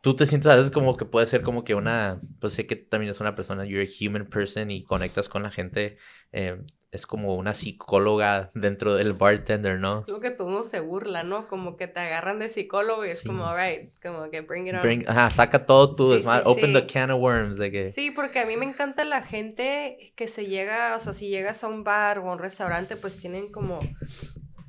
tú 0.00 0.14
te 0.16 0.26
sientes 0.26 0.50
a 0.50 0.56
veces 0.56 0.70
como 0.70 0.96
que 0.96 1.04
puede 1.04 1.26
ser 1.26 1.42
como 1.42 1.64
que 1.64 1.74
una, 1.74 2.20
pues 2.40 2.54
sé 2.54 2.66
que 2.66 2.76
también 2.76 3.10
es 3.10 3.20
una 3.20 3.34
persona, 3.34 3.64
you're 3.64 3.82
a 3.84 3.88
human 4.08 4.26
person 4.28 4.70
y 4.70 4.84
conectas 4.84 5.28
con 5.28 5.42
la 5.42 5.50
gente, 5.50 5.98
em, 6.32 6.64
es 6.90 7.06
como 7.06 7.34
una 7.36 7.52
psicóloga 7.52 8.50
dentro 8.54 8.94
del 8.94 9.12
bartender, 9.12 9.78
¿no? 9.78 10.04
Lo 10.06 10.20
que 10.20 10.30
todo 10.30 10.64
se 10.64 10.80
burla, 10.80 11.22
¿no? 11.22 11.46
Como 11.46 11.76
que 11.76 11.86
te 11.86 12.00
agarran 12.00 12.38
de 12.38 12.48
psicólogo 12.48 13.04
y 13.04 13.10
es 13.10 13.20
Sí. 13.20 13.28
como, 13.28 13.44
alright, 13.46 13.90
como 14.02 14.30
que 14.30 14.40
bring 14.40 14.68
it 14.68 14.74
on. 14.74 14.80
Bring- 14.80 15.04
ajá, 15.06 15.30
saca 15.30 15.66
todo 15.66 16.14
Sí, 16.16 16.22
sí, 16.22 16.28
open 16.44 16.72
the 16.72 16.86
can 16.86 17.10
of 17.10 17.20
worms 17.20 17.58
de 17.58 17.70
que... 17.70 17.92
Sí, 17.92 18.10
porque 18.10 18.38
a 18.40 18.46
mí 18.46 18.56
me 18.56 18.64
encanta 18.64 19.04
la 19.04 19.20
gente 19.22 20.12
que 20.16 20.28
se 20.28 20.46
llega, 20.46 20.94
o 20.96 20.98
sea, 20.98 21.12
si 21.12 21.28
llegas 21.28 21.62
a 21.62 21.68
un 21.68 21.84
bar 21.84 22.20
o 22.20 22.30
a 22.30 22.32
un 22.32 22.38
restaurante, 22.38 22.96
pues 22.96 23.18
tienen 23.18 23.52
como, 23.52 23.80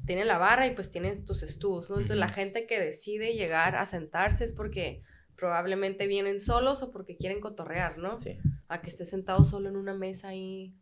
tienen 0.05 0.27
la 0.27 0.37
barra 0.37 0.67
y 0.67 0.71
pues 0.75 0.91
tienen 0.91 1.23
tus 1.23 1.39
stools, 1.41 1.89
¿no? 1.89 1.95
Entonces 1.97 2.17
la 2.17 2.27
gente 2.27 2.65
que 2.67 2.79
decide 2.81 3.33
llegar 3.33 3.75
a 3.77 3.85
sentarse 3.85 4.43
es 4.43 4.53
porque 4.53 5.03
probablemente 5.37 6.05
vienen 6.07 6.41
solos 6.41 6.83
o 6.83 6.91
porque 6.91 7.15
quieren 7.15 7.39
cotorrear, 7.39 7.97
¿no? 7.97 8.19
Sí. 8.19 8.37
a 8.67 8.81
que 8.81 8.89
estés 8.89 9.09
sentado 9.09 9.45
solo 9.45 9.69
en 9.69 9.77
una 9.77 9.93
mesa 9.95 10.27
ahí. 10.27 10.73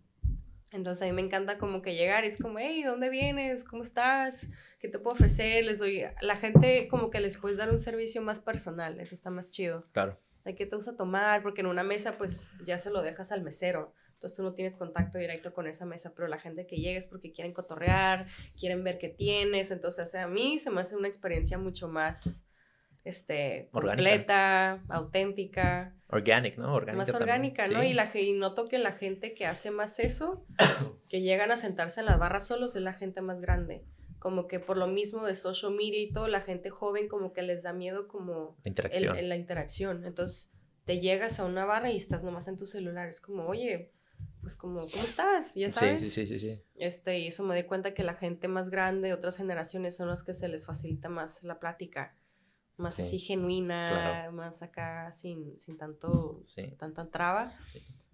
Entonces 0.71 1.01
a 1.03 1.05
mí 1.05 1.13
me 1.13 1.21
encanta 1.21 1.57
como 1.57 1.81
que 1.81 1.95
llegar 1.95 2.25
y 2.25 2.27
es 2.27 2.37
como, 2.37 2.59
hey, 2.59 2.83
¿dónde 2.83 3.09
vienes? 3.09 3.63
¿Cómo 3.63 3.83
estás? 3.83 4.49
¿Qué 4.79 4.89
te 4.89 4.99
puedo 4.99 5.15
ofrecer? 5.15 5.63
Les 5.63 5.79
doy, 5.79 6.03
la 6.21 6.35
gente 6.35 6.87
como 6.89 7.09
que 7.09 7.21
les 7.21 7.37
puedes 7.37 7.57
dar 7.57 7.71
un 7.71 7.79
servicio 7.79 8.21
más 8.21 8.39
personal, 8.39 8.99
eso 8.99 9.15
está 9.15 9.29
más 9.29 9.49
chido. 9.49 9.83
Claro. 9.93 10.19
¿De 10.43 10.55
qué 10.55 10.65
te 10.65 10.75
gusta 10.75 10.95
tomar? 10.95 11.41
Porque 11.41 11.61
en 11.61 11.67
una 11.67 11.83
mesa 11.83 12.17
pues 12.17 12.53
ya 12.65 12.77
se 12.77 12.89
lo 12.89 13.01
dejas 13.01 13.31
al 13.31 13.43
mesero. 13.43 13.93
Entonces 14.17 14.35
tú 14.35 14.41
no 14.41 14.55
tienes 14.55 14.75
contacto 14.75 15.19
directo 15.19 15.53
con 15.53 15.67
esa 15.67 15.85
mesa, 15.85 16.13
pero 16.15 16.27
la 16.27 16.39
gente 16.39 16.65
que 16.65 16.77
llega 16.77 16.97
es 16.97 17.05
porque 17.05 17.31
quieren 17.31 17.53
cotorrear, 17.53 18.25
quieren 18.59 18.83
ver 18.83 18.97
qué 18.97 19.09
tienes. 19.09 19.69
Entonces, 19.69 20.15
a 20.15 20.27
mí 20.27 20.57
se 20.57 20.71
me 20.71 20.81
hace 20.81 20.95
una 20.95 21.07
experiencia 21.07 21.59
mucho 21.59 21.87
más 21.87 22.47
este, 23.07 23.69
completa, 23.71 24.83
auténtica. 24.89 25.95
Organic, 26.09 26.57
¿no? 26.57 26.73
Orgánica 26.73 26.97
más 26.97 27.13
orgánica, 27.13 27.67
¿no? 27.67 27.83
Y, 27.83 27.93
la, 27.93 28.09
y 28.13 28.33
noto 28.33 28.67
que 28.67 28.77
la 28.77 28.91
gente 28.91 29.33
que 29.33 29.45
hace 29.45 29.71
más 29.71 29.99
eso, 29.99 30.45
que 31.09 31.21
llegan 31.21 31.51
a 31.51 31.55
sentarse 31.55 32.01
en 32.01 32.07
las 32.07 32.19
barras 32.19 32.47
solos, 32.47 32.75
es 32.75 32.81
la 32.81 32.93
gente 32.93 33.21
más 33.21 33.39
grande. 33.39 33.85
Como 34.19 34.47
que 34.47 34.59
por 34.59 34.77
lo 34.77 34.87
mismo 34.87 35.25
de 35.25 35.35
social 35.35 35.73
media 35.73 36.01
y 36.01 36.11
todo, 36.11 36.27
la 36.27 36.41
gente 36.41 36.69
joven 36.69 37.07
como 37.07 37.33
que 37.33 37.43
les 37.43 37.63
da 37.63 37.71
miedo 37.71 38.07
como... 38.07 38.57
La 38.63 38.69
interacción. 38.69 39.29
la 39.29 39.35
interacción. 39.35 40.05
Entonces, 40.05 40.51
te 40.83 40.99
llegas 40.99 41.39
a 41.39 41.45
una 41.45 41.65
barra 41.65 41.91
y 41.91 41.97
estás 41.97 42.23
nomás 42.23 42.47
en 42.47 42.57
tu 42.57 42.65
celular. 42.65 43.07
Es 43.07 43.21
como, 43.21 43.45
oye, 43.45 43.91
pues 44.41 44.55
como, 44.55 44.87
¿cómo 44.87 45.03
estás? 45.03 45.55
Ya 45.55 45.69
sabes. 45.71 46.01
Sí, 46.01 46.09
sí, 46.09 46.27
sí, 46.27 46.39
sí, 46.39 46.61
Este, 46.75 47.19
y 47.19 47.27
eso 47.27 47.43
me 47.43 47.55
di 47.55 47.63
cuenta 47.63 47.93
que 47.93 48.03
la 48.03 48.15
gente 48.15 48.47
más 48.47 48.69
grande, 48.69 49.13
otras 49.13 49.37
generaciones, 49.37 49.95
son 49.95 50.07
las 50.07 50.23
que 50.23 50.33
se 50.33 50.47
les 50.47 50.65
facilita 50.65 51.09
más 51.09 51.43
la 51.43 51.59
plática. 51.59 52.15
Más 52.77 52.99
así 52.99 53.17
genuina, 53.17 54.29
más 54.31 54.61
acá 54.61 55.11
sin, 55.11 55.59
sin 55.59 55.77
tanto, 55.77 56.43
tanta 56.77 57.09
traba. 57.09 57.51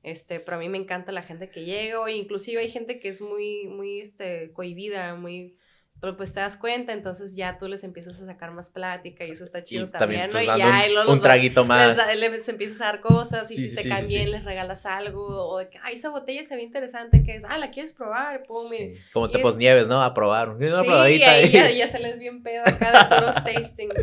Este, 0.03 0.39
pero 0.39 0.57
a 0.57 0.59
mí 0.59 0.67
me 0.69 0.77
encanta 0.77 1.11
la 1.11 1.23
gente 1.23 1.49
que 1.49 1.63
llega, 1.63 1.99
o 1.99 2.07
inclusive 2.07 2.61
hay 2.61 2.69
gente 2.69 2.99
que 2.99 3.09
es 3.09 3.21
muy, 3.21 3.67
muy, 3.67 3.99
este, 3.99 4.51
cohibida, 4.51 5.15
muy 5.15 5.57
pero 6.03 6.17
pues 6.17 6.33
te 6.33 6.41
das 6.41 6.57
cuenta, 6.57 6.91
entonces 6.91 7.33
ya 7.33 7.57
tú 7.57 7.69
les 7.69 7.81
empiezas 7.85 8.21
a 8.21 8.25
sacar 8.25 8.51
más 8.51 8.69
plática 8.69 9.23
y 9.23 9.31
eso 9.31 9.45
está 9.45 9.63
chido 9.63 9.87
también, 9.87 10.29
¿no? 10.33 10.41
Y 10.41 10.45
ya 10.45 10.85
un, 11.07 11.21
traguito 11.21 11.63
más. 11.63 11.97
Les, 12.17 12.49
empiezas 12.49 12.81
a 12.81 12.85
dar 12.87 12.99
cosas 12.99 13.49
y 13.51 13.55
si 13.55 13.73
te 13.73 13.87
caen 13.87 14.05
bien 14.09 14.29
les 14.29 14.43
regalas 14.43 14.85
algo 14.85 15.25
o 15.25 15.59
de 15.59 15.69
que, 15.69 15.79
ay, 15.81 15.93
esa 15.93 16.09
botella 16.09 16.43
se 16.43 16.57
ve 16.57 16.61
interesante, 16.61 17.23
que 17.23 17.35
es, 17.35 17.45
ah, 17.45 17.57
la 17.57 17.71
quieres 17.71 17.93
probar, 17.93 18.43
pum, 18.43 18.69
Como 19.13 19.29
te 19.29 19.39
pos 19.39 19.55
nieves, 19.55 19.87
¿no? 19.87 20.03
A 20.03 20.13
probar, 20.13 20.49
una 20.49 20.81
sí, 20.81 20.85
probadita. 20.85 21.41
Y 21.41 21.51
ya, 21.51 21.71
ya 21.71 21.87
se 21.87 21.99
les 21.99 22.19
bien 22.19 22.43
pedo 22.43 22.63
acá 22.63 22.91
de 22.91 23.15
puros 23.15 23.35
tastings. 23.45 23.93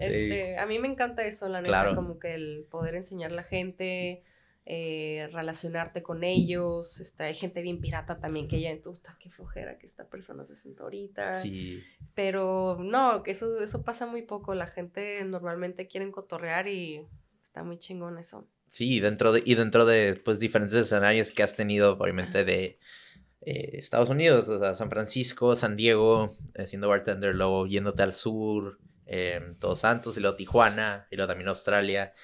Este, 0.00 0.58
a 0.58 0.66
mí 0.66 0.78
me 0.80 0.88
encanta 0.88 1.24
eso, 1.24 1.48
la 1.48 1.62
neta, 1.62 1.94
como 1.94 2.18
que 2.18 2.34
el 2.34 2.66
poder 2.70 2.94
enseñar 2.94 3.30
a 3.32 3.36
la 3.36 3.42
gente 3.42 4.22
eh, 4.64 5.28
relacionarte 5.32 6.02
con 6.02 6.22
ellos. 6.22 7.00
Este, 7.00 7.24
hay 7.24 7.34
gente 7.34 7.62
bien 7.62 7.80
pirata 7.80 8.20
también 8.20 8.46
que 8.46 8.60
ya 8.60 8.70
en 8.70 8.80
tu, 8.80 8.94
qué 9.18 9.28
flojera 9.28 9.76
que 9.76 9.86
esta 9.86 10.06
persona 10.08 10.44
se 10.44 10.54
sienta 10.54 10.84
ahorita. 10.84 11.34
Sí. 11.34 11.82
Pero 12.14 12.78
no, 12.80 13.24
que 13.24 13.32
eso, 13.32 13.60
eso 13.60 13.82
pasa 13.82 14.06
muy 14.06 14.22
poco. 14.22 14.54
La 14.54 14.68
gente 14.68 15.24
normalmente 15.24 15.88
quiere 15.88 16.08
cotorrear 16.12 16.68
y 16.68 17.04
está 17.40 17.64
muy 17.64 17.78
chingón 17.78 18.18
eso. 18.18 18.46
Sí, 18.70 19.00
dentro 19.00 19.32
de, 19.32 19.42
y 19.44 19.56
dentro 19.56 19.84
de 19.84 20.14
pues 20.14 20.38
diferentes 20.38 20.78
escenarios 20.78 21.32
que 21.32 21.42
has 21.42 21.56
tenido, 21.56 21.98
obviamente, 21.98 22.44
de 22.44 22.78
eh, 23.40 23.70
Estados 23.74 24.08
Unidos, 24.08 24.48
o 24.48 24.60
sea, 24.60 24.76
San 24.76 24.88
Francisco, 24.90 25.56
San 25.56 25.76
Diego, 25.76 26.28
eh, 26.54 26.68
siendo 26.68 26.88
bartender, 26.88 27.34
luego 27.34 27.66
yéndote 27.66 28.02
al 28.02 28.12
sur, 28.12 28.78
Todos 29.58 29.80
Santos, 29.80 30.16
y 30.16 30.20
luego 30.20 30.36
Tijuana, 30.36 31.06
y 31.10 31.16
luego 31.16 31.28
también 31.28 31.48
Australia. 31.48 32.14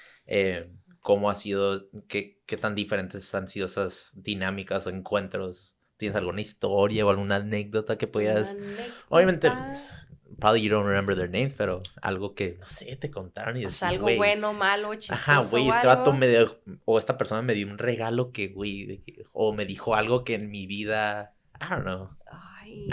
Cómo 1.09 1.31
ha 1.31 1.33
sido, 1.33 1.89
qué, 2.07 2.39
qué 2.45 2.55
tan 2.55 2.75
diferentes 2.75 3.33
han 3.33 3.47
sido 3.47 3.65
esas 3.65 4.11
dinámicas 4.13 4.85
o 4.85 4.91
encuentros. 4.91 5.75
¿Tienes 5.97 6.15
alguna 6.15 6.41
historia 6.41 7.03
o 7.03 7.09
alguna 7.09 7.37
anécdota 7.37 7.97
que 7.97 8.05
pudieras... 8.05 8.55
Obviamente, 9.09 9.49
pues, 9.49 9.91
probably 10.39 10.61
you 10.61 10.69
don't 10.69 10.85
remember 10.85 11.15
their 11.15 11.27
names, 11.27 11.55
pero 11.55 11.81
algo 12.03 12.35
que, 12.35 12.57
no 12.59 12.67
sé, 12.67 12.95
te 12.95 13.09
contaron 13.09 13.57
y 13.57 13.61
decir, 13.61 13.87
algo 13.87 14.05
bueno, 14.17 14.53
malo, 14.53 14.93
chistoso 14.93 15.19
Ajá, 15.19 15.41
güey, 15.49 15.67
este 15.67 15.87
vato 15.87 16.13
me 16.13 16.27
dio, 16.27 16.61
o 16.85 16.99
esta 16.99 17.17
persona 17.17 17.41
me 17.41 17.55
dio 17.55 17.65
un 17.65 17.79
regalo 17.79 18.31
que, 18.31 18.49
güey, 18.49 19.03
o 19.33 19.51
me 19.51 19.65
dijo 19.65 19.95
algo 19.95 20.23
que 20.23 20.35
en 20.35 20.51
mi 20.51 20.67
vida, 20.67 21.33
I 21.59 21.69
don't 21.71 21.85
know. 21.85 22.15
Ay, 22.61 22.87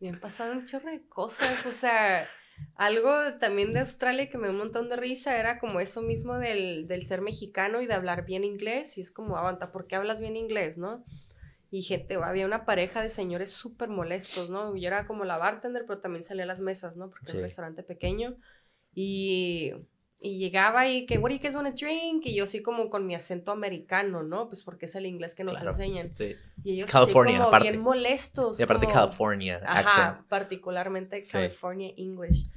me 0.00 0.08
han 0.08 0.20
pasado 0.20 0.52
un 0.52 0.64
chorro 0.64 0.90
de 0.90 1.06
cosas, 1.06 1.66
o 1.66 1.70
sea... 1.72 2.26
Algo 2.74 3.10
también 3.38 3.72
de 3.74 3.80
Australia 3.80 4.30
que 4.30 4.38
me 4.38 4.44
dio 4.44 4.52
un 4.52 4.58
montón 4.58 4.88
de 4.88 4.96
risa 4.96 5.38
era 5.38 5.58
como 5.58 5.80
eso 5.80 6.00
mismo 6.02 6.38
del, 6.38 6.86
del 6.86 7.02
ser 7.02 7.20
mexicano 7.20 7.82
y 7.82 7.86
de 7.86 7.94
hablar 7.94 8.24
bien 8.24 8.44
inglés. 8.44 8.96
Y 8.96 9.02
es 9.02 9.10
como, 9.10 9.36
aguanta, 9.36 9.70
¿por 9.72 9.86
qué 9.86 9.96
hablas 9.96 10.20
bien 10.20 10.36
inglés, 10.36 10.78
no? 10.78 11.04
Y 11.70 11.82
gente, 11.82 12.14
había 12.14 12.46
una 12.46 12.64
pareja 12.64 13.00
de 13.02 13.10
señores 13.10 13.50
súper 13.52 13.88
molestos, 13.88 14.50
¿no? 14.50 14.74
Yo 14.74 14.88
era 14.88 15.06
como 15.06 15.24
la 15.24 15.38
bartender, 15.38 15.84
pero 15.86 16.00
también 16.00 16.24
salía 16.24 16.44
a 16.44 16.46
las 16.46 16.60
mesas, 16.60 16.96
¿no? 16.96 17.10
Porque 17.10 17.26
era 17.28 17.38
un 17.38 17.42
restaurante 17.42 17.82
pequeño. 17.82 18.36
Y 18.92 19.72
y 20.22 20.38
llegaba 20.38 20.86
y 20.86 21.06
que, 21.06 21.16
what 21.16 21.30
do 21.30 21.36
you 21.36 21.42
guys 21.42 21.56
want 21.56 21.66
to 21.66 21.74
drink? 21.74 22.26
Y 22.26 22.34
yo 22.34 22.44
así 22.44 22.60
como 22.60 22.90
con 22.90 23.06
mi 23.06 23.14
acento 23.14 23.52
americano, 23.52 24.22
¿no? 24.22 24.48
Pues 24.48 24.62
porque 24.62 24.84
es 24.84 24.94
el 24.94 25.06
inglés 25.06 25.34
que 25.34 25.44
nos 25.44 25.60
enseñan. 25.62 26.12
Y 26.62 26.74
ellos 26.74 26.90
California, 26.90 27.36
así 27.36 27.50
como 27.50 27.62
bien 27.62 27.80
molestos. 27.80 28.60
Y 28.60 28.62
aparte 28.62 28.86
California 28.86 29.62
Ajá, 29.64 30.24
particularmente 30.28 31.22
California 31.22 31.90
English. 31.96 32.48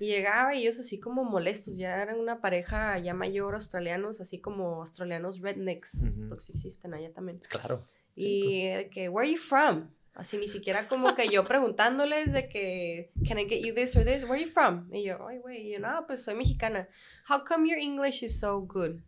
Y 0.00 0.06
llegaba 0.06 0.54
y 0.54 0.62
ellos 0.62 0.80
así 0.80 0.98
como 0.98 1.22
molestos, 1.22 1.76
ya 1.76 2.02
eran 2.02 2.18
una 2.18 2.40
pareja 2.40 2.98
ya 2.98 3.12
mayor 3.14 3.54
australianos, 3.54 4.20
así 4.20 4.40
como 4.40 4.80
australianos 4.80 5.40
rednecks, 5.40 6.06
porque 6.28 6.44
sí 6.44 6.52
existen 6.52 6.94
allá 6.94 7.12
también. 7.12 7.40
Claro. 7.48 7.84
Y 8.16 8.68
pues. 8.72 8.88
que, 8.90 9.08
where 9.10 9.28
are 9.28 9.32
you 9.32 9.40
from? 9.40 9.90
Así 10.14 10.36
ni 10.36 10.46
siquiera 10.46 10.88
como 10.88 11.14
que 11.14 11.28
yo 11.28 11.44
preguntándoles 11.44 12.32
de 12.32 12.48
que, 12.48 13.10
can 13.26 13.38
I 13.38 13.48
get 13.48 13.64
you 13.64 13.74
this 13.74 13.96
or 13.96 14.04
this? 14.04 14.24
Where 14.24 14.34
are 14.34 14.42
you 14.42 14.50
from? 14.50 14.88
Y 14.92 15.04
yo, 15.04 15.26
ay, 15.26 15.38
güey, 15.38 15.68
y 15.68 15.72
yo, 15.72 15.78
no, 15.78 16.06
pues 16.06 16.22
soy 16.22 16.34
mexicana. 16.34 16.86
How 17.28 17.42
come 17.44 17.66
your 17.66 17.78
English 17.78 18.22
is 18.22 18.38
so 18.38 18.60
good? 18.60 19.00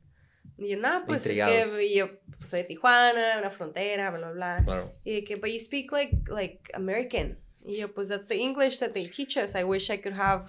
Y 0.56 0.68
yo, 0.68 0.78
no, 0.78 1.04
pues 1.06 1.26
es 1.26 1.36
que 1.36 1.94
yo 1.94 2.08
pues, 2.38 2.48
soy 2.48 2.62
de 2.62 2.68
Tijuana, 2.68 3.38
una 3.38 3.50
frontera, 3.50 4.10
bla, 4.10 4.30
bla, 4.30 4.62
bla. 4.64 4.88
Y 5.04 5.12
de 5.12 5.24
que, 5.24 5.36
but 5.36 5.50
you 5.50 5.58
speak 5.58 5.92
like, 5.92 6.16
like 6.28 6.70
American. 6.72 7.36
Y 7.66 7.76
yo, 7.76 7.88
pues 7.88 8.08
that's 8.08 8.28
the 8.28 8.40
English 8.40 8.78
that 8.78 8.94
they 8.94 9.06
teach 9.06 9.36
us. 9.36 9.54
I 9.54 9.64
wish 9.64 9.90
I 9.90 9.98
could 9.98 10.14
have 10.14 10.48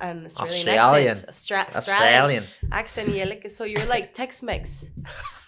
an 0.00 0.26
Australian, 0.26 0.78
Australian. 0.78 1.10
accent. 1.10 1.28
Australian. 1.28 1.76
Australian 1.76 2.44
accent. 2.70 3.08
Y 3.08 3.20
él 3.20 3.38
que, 3.40 3.50
so 3.50 3.64
you're 3.64 3.86
like 3.86 4.08
Tex-Mex. 4.08 4.92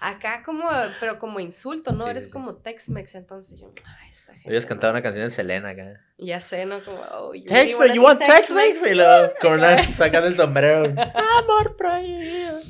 Acá 0.00 0.42
como, 0.42 0.66
pero 0.98 1.18
como 1.18 1.40
insulto, 1.40 1.92
¿no? 1.92 2.08
Eres 2.08 2.28
como 2.28 2.54
Tex-Mex, 2.54 3.14
entonces 3.16 3.60
yo, 3.60 3.70
ay, 3.84 4.08
esta 4.08 4.32
gente. 4.32 4.50
Ellos 4.50 4.64
cantaban 4.64 4.96
una 4.96 5.02
canción 5.02 5.24
de 5.24 5.30
Selena 5.30 5.70
acá. 5.70 6.00
Ya 6.16 6.40
sé, 6.40 6.64
¿no? 6.64 6.82
Como, 6.82 7.00
oh, 7.12 7.34
you 7.34 7.44
Tex-Mex, 7.44 7.94
you 7.94 8.02
want 8.02 8.20
Tex-Mex? 8.20 8.90
Y 8.90 8.94
luego, 8.94 9.32
una, 9.44 9.82
sacas 9.92 10.24
el 10.24 10.36
sombrero. 10.36 10.84
Amor 11.14 11.76
prohibido. 11.76 12.60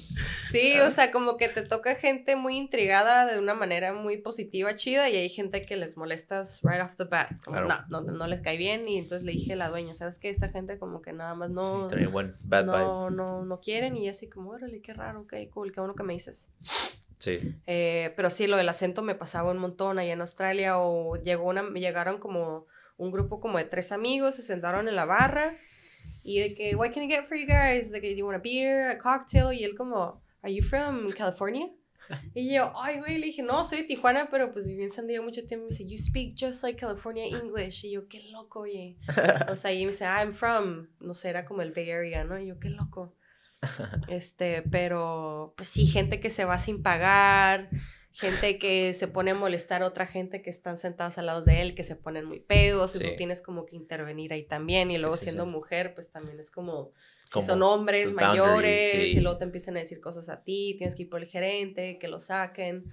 Sí, 0.51 0.81
o 0.81 0.91
sea, 0.91 1.13
como 1.13 1.37
que 1.37 1.49
te 1.49 1.63
toca 1.63 1.95
gente 1.95 2.35
muy 2.35 2.57
intrigada 2.57 3.27
de 3.27 3.39
una 3.39 3.55
manera 3.55 3.93
muy 3.93 4.17
positiva, 4.19 4.75
chida, 4.75 5.09
y 5.09 5.17
hay 5.17 5.29
gente 5.29 5.63
que 5.63 5.77
les 5.77 5.97
molestas 5.97 6.61
right 6.65 6.83
off 6.83 6.97
the 6.97 7.05
bat. 7.05 7.31
Como, 7.45 7.61
no, 7.61 7.85
no, 7.89 8.01
no, 8.01 8.27
les 8.27 8.41
cae 8.41 8.57
bien, 8.57 8.89
y 8.89 8.99
entonces 8.99 9.25
le 9.25 9.33
dije 9.33 9.53
a 9.53 9.57
la 9.57 9.69
dueña, 9.69 9.95
¿sabes 9.95 10.19
qué? 10.19 10.29
Esta 10.29 10.49
gente 10.49 10.79
como 10.79 11.03
que 11.03 11.13
nada 11.13 11.35
más 11.35 11.51
no... 11.51 11.89
Sí, 11.89 12.05
buen 12.07 12.35
bad 12.45 12.65
no, 12.65 13.11
no, 13.11 13.45
no 13.45 13.61
quieren, 13.61 13.97
y 13.97 14.09
así 14.09 14.29
como, 14.29 14.40
órale, 14.49 14.81
qué 14.81 14.95
raro, 14.95 15.27
qué 15.27 15.49
cool, 15.51 15.73
qué 15.73 15.81
bueno 15.81 15.95
que 15.95 16.03
me 16.03 16.13
dices. 16.13 16.53
Sí. 17.19 17.55
Eh, 17.67 18.13
pero 18.17 18.31
sí, 18.31 18.47
lo 18.47 18.57
del 18.57 18.69
acento 18.69 19.03
me 19.03 19.15
pasaba 19.15 19.51
un 19.51 19.59
montón 19.59 19.99
allá 19.99 20.13
en 20.13 20.21
Australia 20.21 20.79
o 20.79 21.17
llegó 21.17 21.49
una, 21.49 21.69
llegaron 21.71 22.19
como 22.19 22.67
un 22.97 23.11
grupo 23.11 23.41
como 23.41 23.59
de 23.59 23.65
tres 23.65 23.93
amigos, 23.93 24.37
se 24.37 24.43
sentaron 24.43 24.89
en 24.89 24.97
la 24.97 25.05
barra 25.05 25.55
y 26.23 26.41
de 26.41 26.55
que, 26.55 26.77
what 26.77 26.93
can 26.93 27.03
I 27.03 27.09
get 27.09 27.27
for 27.27 27.37
you 27.37 27.47
guys? 27.47 27.91
De 27.93 28.01
que, 28.01 28.11
do 28.11 28.17
you 28.17 28.27
want 28.27 28.39
a 28.39 28.43
beer, 28.43 28.91
a 28.91 28.99
cocktail? 28.99 29.53
Y 29.53 29.65
él 29.65 29.77
como, 29.77 30.23
are 30.43 30.55
you 30.55 30.63
from 30.63 31.11
California? 31.11 31.71
Y 32.35 32.53
yo, 32.53 32.73
ay, 32.77 32.99
güey, 32.99 33.19
le 33.19 33.27
dije, 33.27 33.43
no, 33.43 33.65
soy 33.65 33.83
de 33.83 33.85
Tijuana, 33.85 34.29
pero 34.31 34.53
pues 34.53 34.67
viví 34.67 34.83
en 34.83 34.91
San 34.91 35.07
Diego 35.07 35.25
mucho 35.25 35.47
tiempo. 35.47 35.67
Y 35.67 35.69
me 35.69 35.77
dice, 35.77 35.87
you 35.87 35.99
speak 35.99 36.35
just 36.39 36.63
like 36.63 36.79
California 36.79 37.25
English. 37.27 37.85
Y 37.85 37.93
yo, 37.93 38.09
qué 38.09 38.21
loco, 38.31 38.61
oye. 38.61 38.97
o 39.51 39.57
sea, 39.57 39.73
y 39.73 39.85
me 39.85 39.93
dice, 39.93 40.05
I'm 40.05 40.33
from, 40.33 40.89
no 41.01 41.15
sé, 41.15 41.31
era 41.31 41.45
como 41.45 41.63
el 41.63 41.73
Bay 41.73 41.91
Area, 41.91 42.25
¿no? 42.25 42.39
Y 42.39 42.47
yo, 42.47 42.59
qué 42.59 42.71
loco. 42.71 43.15
Este, 44.09 44.63
pero 44.63 45.55
pues 45.57 45.69
sí, 45.69 45.87
gente 45.87 46.21
que 46.21 46.31
se 46.31 46.45
va 46.45 46.59
sin 46.59 46.83
pagar, 46.83 47.69
gente 48.13 48.59
que 48.59 48.93
se 48.95 49.07
pone 49.07 49.31
a 49.31 49.35
molestar 49.35 49.83
a 49.83 49.87
otra 49.87 50.07
gente 50.07 50.43
que 50.43 50.51
están 50.51 50.79
sentados 50.79 51.19
al 51.19 51.27
lado 51.27 51.43
de 51.43 51.63
él, 51.63 51.75
que 51.75 51.85
se 51.85 51.95
ponen 51.95 52.25
muy 52.25 52.41
pedos, 52.41 52.97
y 52.97 52.99
tú 52.99 53.17
tienes 53.17 53.41
como 53.43 53.67
que 53.67 53.77
intervenir 53.77 54.33
ahí 54.33 54.45
también, 54.45 54.91
y 54.91 54.99
luego 54.99 55.17
siendo 55.17 55.47
mujer, 55.47 55.95
pues 55.95 56.11
también 56.11 56.41
es 56.41 56.51
como, 56.51 56.93
son 57.25 57.63
hombres 57.63 58.13
mayores, 58.13 59.15
y 59.15 59.21
luego 59.21 59.39
te 59.39 59.45
empiezan 59.45 59.77
a 59.77 59.81
decir 59.81 60.01
cosas 60.01 60.29
a 60.29 60.43
ti, 60.43 60.75
tienes 60.77 60.97
que 60.97 61.03
ir 61.03 61.09
por 61.09 61.23
el 61.23 61.29
gerente, 61.29 61.99
que 61.99 62.09
lo 62.09 62.19
saquen, 62.19 62.87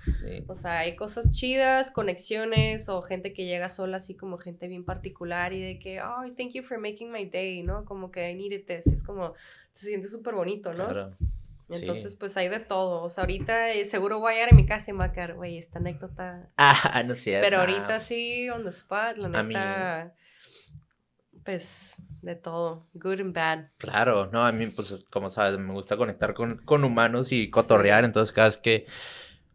o 0.47 0.53
sea, 0.53 0.79
hay 0.79 0.95
cosas 0.95 1.31
chidas, 1.31 1.89
conexiones, 1.91 2.87
o 2.87 3.01
gente 3.01 3.33
que 3.33 3.45
llega 3.45 3.69
sola, 3.69 3.97
así 3.97 4.15
como 4.15 4.37
gente 4.37 4.67
bien 4.67 4.85
particular, 4.85 5.51
y 5.51 5.61
de 5.61 5.79
que, 5.79 5.99
oh, 6.01 6.21
thank 6.37 6.51
you 6.51 6.61
for 6.61 6.77
making 6.77 7.11
my 7.11 7.25
day, 7.25 7.63
¿no? 7.63 7.85
Como 7.85 8.11
que 8.11 8.29
I 8.29 8.35
needed 8.35 8.65
this, 8.65 8.85
es 8.93 9.01
como 9.01 9.33
se 9.77 9.87
siente 9.87 10.07
súper 10.07 10.35
bonito, 10.35 10.73
¿no? 10.73 10.87
Claro. 10.87 11.15
Entonces, 11.69 12.15
pues 12.15 12.37
hay 12.37 12.47
de 12.47 12.59
todo. 12.59 13.03
O 13.03 13.09
sea, 13.09 13.23
ahorita 13.23 13.71
eh, 13.71 13.85
seguro 13.85 14.19
voy 14.19 14.35
a 14.35 14.43
ir 14.43 14.53
a 14.53 14.55
mi 14.55 14.65
casa 14.65 14.91
y 14.91 14.93
me 14.93 14.99
va 14.99 15.05
a 15.05 15.11
quedar, 15.11 15.35
güey, 15.35 15.57
esta 15.57 15.79
anécdota. 15.79 16.49
Ah, 16.57 17.03
no 17.05 17.15
sé. 17.15 17.39
Pero 17.41 17.59
ahorita 17.59 17.99
sí, 17.99 18.49
on 18.49 18.63
the 18.63 18.69
spot, 18.69 19.17
la 19.17 19.43
neta. 19.43 20.13
Pues 21.43 21.95
de 22.21 22.35
todo, 22.35 22.87
good 22.93 23.21
and 23.21 23.33
bad. 23.33 23.67
Claro, 23.77 24.29
no, 24.31 24.45
a 24.45 24.51
mí, 24.51 24.67
pues, 24.67 25.05
como 25.09 25.29
sabes, 25.29 25.57
me 25.57 25.71
gusta 25.71 25.95
conectar 25.95 26.33
con, 26.33 26.57
con 26.57 26.83
humanos 26.83 27.31
y 27.31 27.49
cotorrear. 27.49 28.03
Entonces, 28.03 28.33
cada 28.33 28.47
vez 28.47 28.57
que, 28.57 28.85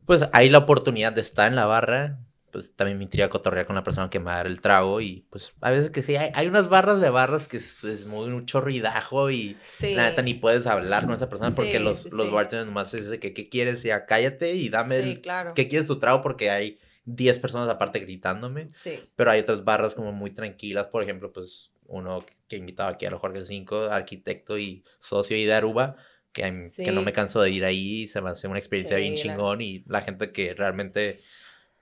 pues, 0.07 0.27
hay 0.33 0.49
la 0.49 0.59
oportunidad 0.59 1.13
de 1.13 1.21
estar 1.21 1.49
en 1.49 1.57
la 1.57 1.67
barra, 1.67 2.19
pues 2.53 2.77
también 2.77 2.99
me 2.99 3.05
intriga 3.05 3.31
cotorrear 3.31 3.67
con 3.67 3.75
la 3.75 3.83
persona 3.83 4.11
que 4.11 4.21
me 4.21 4.27
va 4.27 4.35
a 4.35 4.37
dar 4.37 4.47
el 4.47 4.61
trago 4.61 5.01
y 5.01 5.27
pues 5.31 5.55
a 5.63 5.71
veces 5.71 5.91
que 5.91 6.03
sí, 6.03 6.17
hay, 6.17 6.31
hay 6.35 6.47
unas 6.47 6.69
barras 6.69 7.01
de 7.01 7.09
barras 7.09 7.49
que 7.49 7.57
es, 7.57 8.07
muy 8.07 8.29
mucho 8.29 8.61
ruidajo 8.61 9.31
y 9.31 9.57
la 9.81 10.11
neta 10.11 10.21
ni 10.23 10.35
puedes 10.35 10.67
hablar 10.67 11.07
con 11.07 11.15
esa 11.15 11.29
persona 11.31 11.51
porque 11.51 11.81
los, 11.81 12.13
los 12.13 12.31
bartenders 12.31 12.67
nomás 12.67 12.93
dicen 12.93 13.19
que 13.19 13.33
qué 13.33 13.49
quieres, 13.49 13.83
ya 13.83 14.05
cállate 14.05 14.55
y 14.55 14.69
dame 14.69 14.97
el, 14.97 15.21
claro. 15.23 15.55
qué 15.55 15.67
quieres 15.67 15.87
tu 15.87 15.99
trago 15.99 16.21
porque 16.21 16.51
hay 16.51 16.79
10 17.05 17.39
personas 17.39 17.69
aparte 17.69 18.01
gritándome. 18.01 18.69
Sí. 18.71 19.01
Pero 19.17 19.31
hay 19.31 19.41
otras 19.41 19.65
barras 19.65 19.95
como 19.95 20.13
muy 20.13 20.31
tranquilas, 20.31 20.87
por 20.89 21.03
ejemplo, 21.03 21.33
pues 21.33 21.73
uno 21.87 22.25
que 22.49 22.57
invitaba 22.57 22.91
aquí 22.91 23.07
a 23.07 23.11
los 23.11 23.21
Jorge 23.21 23.45
5, 23.45 23.85
arquitecto 23.91 24.59
y 24.59 24.85
socio 24.99 25.37
y 25.37 25.45
de 25.45 25.55
Aruba. 25.55 25.97
Que, 26.33 26.71
que 26.75 26.93
no 26.93 27.03
me 27.03 27.13
canso 27.13 27.43
de 27.43 27.51
ir 27.51 27.63
ahí, 27.63 28.09
se 28.09 28.23
me 28.23 28.31
hace 28.31 28.49
una 28.49 28.57
experiencia 28.57 28.97
bien 28.97 29.17
chingón 29.17 29.61
y 29.61 29.85
la 29.87 30.01
gente 30.01 30.33
que 30.33 30.55
realmente 30.55 31.21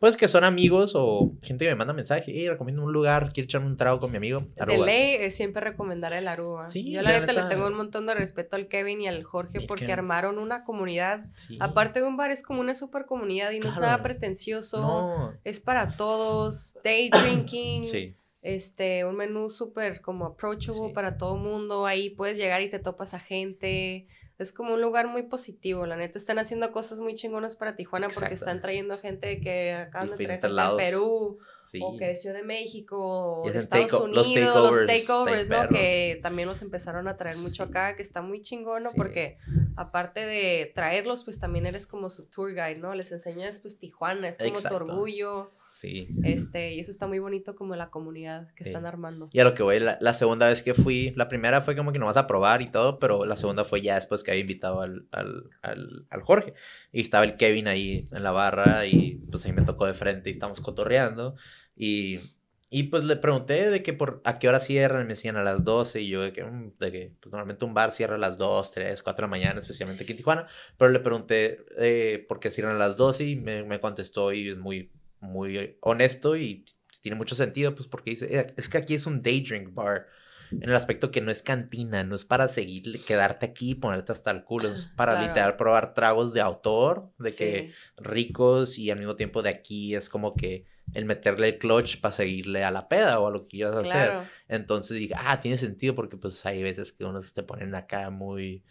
pues 0.00 0.16
que 0.16 0.28
son 0.28 0.44
amigos 0.44 0.94
o 0.96 1.34
gente 1.42 1.66
que 1.66 1.70
me 1.70 1.76
manda 1.76 1.92
mensaje, 1.92 2.32
y 2.32 2.48
recomiendo 2.48 2.82
un 2.82 2.90
lugar, 2.90 3.30
quiero 3.34 3.44
echarme 3.44 3.66
un 3.66 3.76
trago 3.76 4.00
con 4.00 4.10
mi 4.10 4.16
amigo. 4.16 4.46
Aruba. 4.58 4.78
De 4.78 4.86
ley 4.86 5.16
es 5.20 5.36
siempre 5.36 5.62
recomendar 5.62 6.14
el 6.14 6.26
Aruba. 6.26 6.70
Sí, 6.70 6.90
Yo 6.90 7.02
la, 7.02 7.20
neta, 7.20 7.34
le 7.34 7.42
tengo 7.42 7.66
un 7.66 7.74
montón 7.74 8.06
de 8.06 8.14
respeto 8.14 8.56
al 8.56 8.66
Kevin 8.66 9.02
y 9.02 9.08
al 9.08 9.22
Jorge 9.24 9.60
porque 9.60 9.92
armaron 9.92 10.38
una 10.38 10.64
comunidad. 10.64 11.26
Aparte 11.60 12.00
de 12.00 12.06
un 12.06 12.16
bar, 12.16 12.30
es 12.30 12.42
como 12.42 12.60
una 12.60 12.74
super 12.74 13.04
comunidad 13.04 13.50
y 13.50 13.60
no 13.60 13.68
es 13.68 13.78
nada 13.78 14.02
pretencioso. 14.02 15.34
Es 15.44 15.60
para 15.60 15.96
todos. 15.96 16.78
Day 16.82 17.10
drinking. 17.22 17.84
sí. 17.84 18.16
Este, 18.42 19.04
un 19.04 19.16
menú 19.16 19.50
súper 19.50 20.00
como 20.00 20.24
approachable 20.24 20.94
para 20.94 21.18
todo 21.18 21.36
mundo. 21.36 21.84
Ahí 21.84 22.08
puedes 22.08 22.38
llegar 22.38 22.62
y 22.62 22.70
te 22.70 22.78
topas 22.78 23.12
a 23.12 23.20
gente 23.20 24.08
es 24.42 24.54
como 24.54 24.72
un 24.72 24.80
lugar 24.80 25.06
muy 25.06 25.24
positivo, 25.24 25.84
la 25.84 25.96
neta. 25.96 26.18
Están 26.18 26.38
haciendo 26.38 26.72
cosas 26.72 27.00
muy 27.00 27.14
chingonas 27.14 27.56
para 27.56 27.76
Tijuana 27.76 28.08
porque 28.08 28.32
están 28.32 28.60
trayendo 28.60 28.96
gente 28.98 29.38
que 29.40 29.74
acaban 29.74 30.10
de 30.10 30.16
traer 30.16 30.40
de 30.40 30.76
Perú 30.78 31.38
o 31.82 31.96
que 31.98 32.10
es 32.10 32.22
Ciudad 32.22 32.36
de 32.36 32.42
México 32.42 33.42
o 33.42 33.50
de 33.50 33.58
Estados 33.58 33.92
Unidos, 33.92 34.72
los 34.72 34.86
takeovers, 34.86 35.50
¿no? 35.50 35.68
Que 35.68 36.18
también 36.22 36.48
los 36.48 36.62
empezaron 36.62 37.06
a 37.06 37.16
traer 37.16 37.36
mucho 37.36 37.64
acá, 37.64 37.96
que 37.96 38.02
está 38.02 38.22
muy 38.22 38.40
chingón, 38.40 38.84
¿no? 38.84 38.92
Porque 38.92 39.36
aparte 39.76 40.24
de 40.24 40.72
traerlos, 40.74 41.22
pues 41.24 41.38
también 41.38 41.66
eres 41.66 41.86
como 41.86 42.08
su 42.08 42.24
tour 42.24 42.52
guide, 42.52 42.76
¿no? 42.76 42.94
Les 42.94 43.12
enseñas 43.12 43.60
pues 43.60 43.78
Tijuana, 43.78 44.28
es 44.28 44.38
como 44.38 44.60
tu 44.60 44.74
orgullo. 44.74 45.50
Sí. 45.72 46.08
Este, 46.22 46.74
y 46.74 46.80
eso 46.80 46.90
está 46.90 47.06
muy 47.06 47.18
bonito 47.18 47.54
como 47.54 47.76
la 47.76 47.90
comunidad 47.90 48.52
que 48.54 48.64
están 48.64 48.86
armando. 48.86 49.28
Y 49.32 49.40
a 49.40 49.44
lo 49.44 49.54
que 49.54 49.62
voy, 49.62 49.78
la, 49.80 50.14
segunda 50.14 50.48
vez 50.48 50.62
que 50.62 50.74
fui, 50.74 51.12
la 51.16 51.28
primera 51.28 51.62
fue 51.62 51.76
como 51.76 51.92
que 51.92 51.98
no 51.98 52.06
vas 52.06 52.16
a 52.16 52.26
probar 52.26 52.62
y 52.62 52.70
todo, 52.70 52.98
pero 52.98 53.24
la 53.24 53.36
segunda 53.36 53.64
fue 53.64 53.80
ya 53.80 53.94
después 53.94 54.22
que 54.22 54.32
había 54.32 54.42
invitado 54.42 54.82
al, 54.82 55.06
al, 55.12 55.50
al, 55.62 56.22
Jorge. 56.22 56.54
Y 56.92 57.00
estaba 57.00 57.24
el 57.24 57.36
Kevin 57.36 57.68
ahí 57.68 58.08
en 58.12 58.22
la 58.22 58.32
barra 58.32 58.86
y 58.86 59.22
pues 59.30 59.44
ahí 59.46 59.52
me 59.52 59.62
tocó 59.62 59.86
de 59.86 59.94
frente 59.94 60.30
y 60.30 60.32
estábamos 60.32 60.60
cotorreando. 60.60 61.36
Y, 61.76 62.20
y 62.68 62.84
pues 62.84 63.04
le 63.04 63.16
pregunté 63.16 63.70
de 63.70 63.82
que 63.82 63.92
por 63.92 64.20
a 64.24 64.38
qué 64.38 64.48
hora 64.48 64.60
cierran, 64.60 65.02
me 65.02 65.14
decían 65.14 65.36
a 65.36 65.42
las 65.42 65.64
12 65.64 66.02
y 66.02 66.08
yo 66.08 66.22
de 66.22 66.32
que, 66.32 66.44
mm, 66.44 66.78
de 66.78 66.92
que 66.92 67.12
pues 67.20 67.32
normalmente 67.32 67.64
un 67.64 67.74
bar 67.74 67.90
cierra 67.90 68.16
a 68.16 68.18
las 68.18 68.38
2, 68.38 68.70
3, 68.72 69.02
4 69.02 69.16
de 69.16 69.22
la 69.22 69.30
mañana, 69.30 69.58
especialmente 69.60 70.04
aquí 70.04 70.12
en 70.12 70.18
Tijuana, 70.18 70.46
pero 70.76 70.90
le 70.90 71.00
pregunté 71.00 71.64
eh, 71.78 72.24
por 72.28 72.38
qué 72.38 72.50
cierran 72.50 72.76
a 72.76 72.78
las 72.78 72.96
12 72.96 73.24
y 73.24 73.36
me, 73.36 73.64
me 73.64 73.80
contestó 73.80 74.32
y 74.32 74.50
es 74.50 74.56
muy 74.56 74.90
muy 75.20 75.76
honesto 75.80 76.36
y 76.36 76.64
tiene 77.00 77.16
mucho 77.16 77.34
sentido, 77.34 77.74
pues 77.74 77.88
porque 77.88 78.10
dice, 78.10 78.38
eh, 78.38 78.54
es 78.56 78.68
que 78.68 78.78
aquí 78.78 78.94
es 78.94 79.06
un 79.06 79.22
day 79.22 79.40
drink 79.40 79.72
bar, 79.72 80.06
en 80.52 80.68
el 80.68 80.74
aspecto 80.74 81.10
que 81.10 81.20
no 81.20 81.30
es 81.30 81.42
cantina, 81.42 82.02
no 82.02 82.14
es 82.14 82.24
para 82.24 82.48
seguir, 82.48 83.00
quedarte 83.04 83.46
aquí 83.46 83.70
y 83.70 83.74
ponerte 83.76 84.12
hasta 84.12 84.30
el 84.30 84.42
culo, 84.42 84.68
es 84.68 84.86
para 84.96 85.22
literal 85.22 85.56
probar 85.56 85.94
tragos 85.94 86.32
de 86.32 86.40
autor, 86.40 87.12
de 87.18 87.32
que 87.32 87.72
ricos 87.96 88.78
y 88.78 88.90
al 88.90 88.98
mismo 88.98 89.16
tiempo 89.16 89.42
de 89.42 89.50
aquí 89.50 89.94
es 89.94 90.08
como 90.08 90.34
que 90.34 90.66
el 90.94 91.04
meterle 91.04 91.48
el 91.48 91.58
clutch 91.58 92.00
para 92.00 92.12
seguirle 92.12 92.64
a 92.64 92.70
la 92.70 92.88
peda 92.88 93.20
o 93.20 93.28
a 93.28 93.30
lo 93.30 93.42
que 93.42 93.56
quieras 93.56 93.76
hacer. 93.76 94.22
Entonces 94.48 94.98
dije, 94.98 95.14
ah, 95.16 95.40
tiene 95.40 95.56
sentido 95.56 95.94
porque 95.94 96.16
pues 96.16 96.44
hay 96.46 96.62
veces 96.62 96.92
que 96.92 97.04
unos 97.04 97.32
te 97.32 97.42
ponen 97.42 97.74
acá 97.74 98.10
muy 98.10 98.62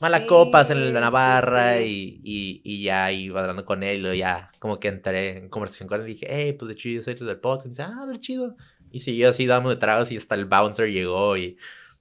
mala 0.00 0.26
copas 0.26 0.70
en 0.70 0.92
la 0.92 1.10
barra 1.10 1.80
Y, 1.80 2.20
y, 2.22 2.60
y, 2.64 2.82
ya 2.82 3.12
iba 3.12 3.40
hablando 3.40 3.64
con 3.64 3.82
él 3.82 4.06
y 4.14 4.18
ya 4.18 4.50
como 4.58 4.78
que 4.80 4.88
entré 4.88 5.38
en 5.38 5.48
conversación 5.48 5.88
con 5.88 6.00
él 6.00 6.08
y 6.08 6.14
dije, 6.14 6.26
hey, 6.28 6.52
pues 6.52 6.68
de 6.68 6.76
chido, 6.76 7.02
soy 7.02 7.14
del 7.14 7.38
podcast. 7.38 7.66
Y 7.66 7.68
me 7.68 7.72
dice, 7.72 7.82
ah, 7.82 8.06
de 8.06 8.18
chido. 8.18 8.56
Y 8.90 9.00
siguió 9.00 9.30
así 9.30 9.46
dando 9.46 9.70
de 9.70 9.76
tragos 9.76 10.10
y 10.12 10.16
hasta 10.16 10.34
el 10.34 10.46
bouncer 10.46 10.90
llegó 10.90 11.36
y 11.36 11.58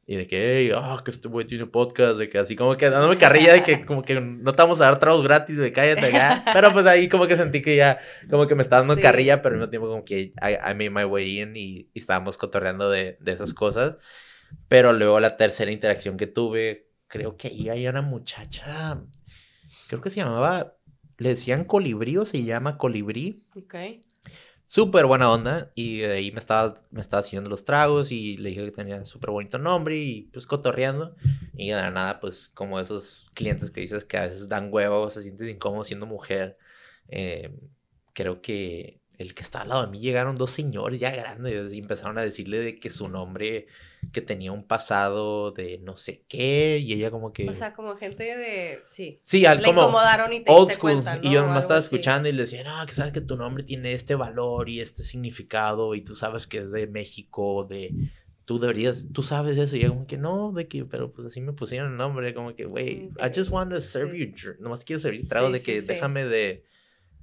y 0.07 0.17
de 0.17 0.27
que, 0.27 0.59
hey, 0.59 0.71
oh, 0.71 1.03
que 1.03 1.09
este 1.09 1.27
güey 1.27 1.47
tiene 1.47 1.65
podcast, 1.65 2.19
de 2.19 2.29
que 2.29 2.37
así 2.37 2.55
como 2.55 2.77
que 2.77 2.91
dándome 2.91 3.17
carrilla 3.17 3.53
de 3.53 3.63
que 3.63 3.85
como 3.85 4.03
que 4.03 4.21
no 4.21 4.53
te 4.53 4.61
vamos 4.61 4.79
a 4.79 4.85
dar 4.85 4.99
tragos 4.99 5.23
gratis, 5.23 5.57
de 5.57 5.71
cállate 5.71 6.11
ya. 6.11 6.43
Pero 6.53 6.71
pues 6.71 6.85
ahí 6.85 7.09
como 7.09 7.25
que 7.25 7.35
sentí 7.35 7.61
que 7.61 7.75
ya, 7.75 7.99
como 8.29 8.45
que 8.45 8.53
me 8.53 8.61
estaba 8.61 8.85
dando 8.85 9.01
carrilla, 9.01 9.41
pero 9.41 9.55
al 9.55 9.61
mismo 9.61 9.69
tiempo 9.71 9.87
como 9.87 10.05
que 10.05 10.21
I, 10.21 10.53
I 10.63 10.75
made 10.75 10.91
my 10.91 11.05
way 11.05 11.39
in 11.39 11.55
y, 11.55 11.89
estábamos 11.95 12.37
cotorreando 12.37 12.91
de, 12.91 13.17
de, 13.19 13.31
esas 13.31 13.53
cosas. 13.55 13.97
Pero 14.67 14.93
luego 14.93 15.19
la 15.19 15.37
tercera 15.37 15.71
interacción 15.71 16.17
que 16.17 16.27
tuve, 16.27 16.91
creo 17.07 17.35
que 17.35 17.47
ahí 17.47 17.69
hay 17.69 17.87
una 17.87 18.03
muchacha, 18.03 19.01
creo 19.87 20.01
que 20.01 20.11
se 20.11 20.17
llamaba, 20.17 20.75
le 21.17 21.29
decían 21.29 21.63
colibrí 21.63 22.17
o 22.17 22.25
se 22.25 22.43
llama 22.43 22.77
colibrí. 22.77 23.47
Ok 23.55 23.75
súper 24.67 25.05
buena 25.05 25.31
onda 25.31 25.71
y 25.75 25.99
de 25.99 26.13
ahí 26.13 26.31
me 26.31 26.39
estaba, 26.39 26.75
me 26.91 27.01
estaba 27.01 27.21
haciendo 27.21 27.49
los 27.49 27.65
tragos 27.65 28.11
y 28.11 28.37
le 28.37 28.49
dije 28.49 28.65
que 28.65 28.71
tenía 28.71 29.05
súper 29.05 29.29
bonito 29.29 29.57
nombre 29.57 29.97
y 29.97 30.23
pues 30.33 30.47
cotorreando 30.47 31.15
y 31.53 31.69
de 31.69 31.75
nada 31.91 32.19
pues 32.19 32.49
como 32.49 32.79
esos 32.79 33.29
clientes 33.33 33.71
que 33.71 33.81
dices 33.81 34.05
que 34.05 34.17
a 34.17 34.23
veces 34.23 34.49
dan 34.49 34.69
huevos, 34.71 35.13
se 35.13 35.21
sienten 35.21 35.49
incómodos 35.49 35.87
siendo 35.87 36.05
mujer, 36.05 36.57
eh, 37.09 37.55
creo 38.13 38.41
que 38.41 39.01
el 39.17 39.33
que 39.33 39.43
estaba 39.43 39.63
al 39.63 39.69
lado 39.69 39.85
de 39.85 39.91
mí 39.91 39.99
llegaron 39.99 40.35
dos 40.35 40.51
señores 40.51 40.99
ya 40.99 41.11
grandes 41.11 41.71
y 41.71 41.79
empezaron 41.79 42.17
a 42.17 42.21
decirle 42.21 42.59
de 42.59 42.79
que 42.79 42.89
su 42.89 43.07
nombre 43.07 43.67
que 44.11 44.21
tenía 44.21 44.51
un 44.51 44.65
pasado 44.65 45.51
de 45.51 45.79
no 45.79 45.95
sé 45.95 46.23
qué 46.27 46.79
y 46.81 46.93
ella 46.93 47.11
como 47.11 47.33
que 47.33 47.49
o 47.49 47.53
sea 47.53 47.73
como 47.73 47.95
gente 47.95 48.23
de 48.23 48.81
sí 48.85 49.19
sí 49.23 49.45
al, 49.45 49.59
le 49.59 49.65
como 49.65 49.81
incomodaron 49.81 50.33
y 50.33 50.41
te 50.41 50.51
old 50.51 50.71
school 50.71 51.03
y 51.21 51.31
yo 51.31 51.41
nomás 51.41 51.65
estaba 51.65 51.79
escuchando 51.79 52.29
y 52.29 52.31
le 52.31 52.43
decía 52.43 52.63
no 52.63 52.85
que 52.85 52.93
sabes 52.93 53.13
que 53.13 53.21
tu 53.21 53.37
nombre 53.37 53.63
tiene 53.63 53.93
este 53.93 54.15
valor 54.15 54.69
y 54.69 54.81
este 54.81 55.03
significado 55.03 55.95
y 55.95 56.01
tú 56.01 56.15
sabes 56.15 56.47
que 56.47 56.59
es 56.59 56.71
de 56.71 56.87
México 56.87 57.65
de 57.69 57.93
tú 58.45 58.59
deberías 58.59 59.07
tú 59.13 59.23
sabes 59.23 59.57
eso 59.57 59.75
y 59.75 59.81
yo 59.81 59.89
como 59.89 60.07
que 60.07 60.17
no 60.17 60.51
de 60.51 60.67
que 60.67 60.85
pero 60.85 61.11
pues 61.11 61.27
así 61.27 61.41
me 61.41 61.53
pusieron 61.53 61.91
el 61.91 61.97
nombre 61.97 62.33
como 62.33 62.55
que 62.55 62.65
güey 62.65 63.09
I 63.19 63.31
just 63.35 63.51
want 63.51 63.71
to 63.71 63.81
serve 63.81 64.17
you 64.17 64.31
nomás 64.59 64.83
quiero 64.83 64.99
servir 64.99 65.27
trago 65.27 65.49
de 65.51 65.61
que 65.61 65.81
déjame 65.81 66.25
de 66.25 66.63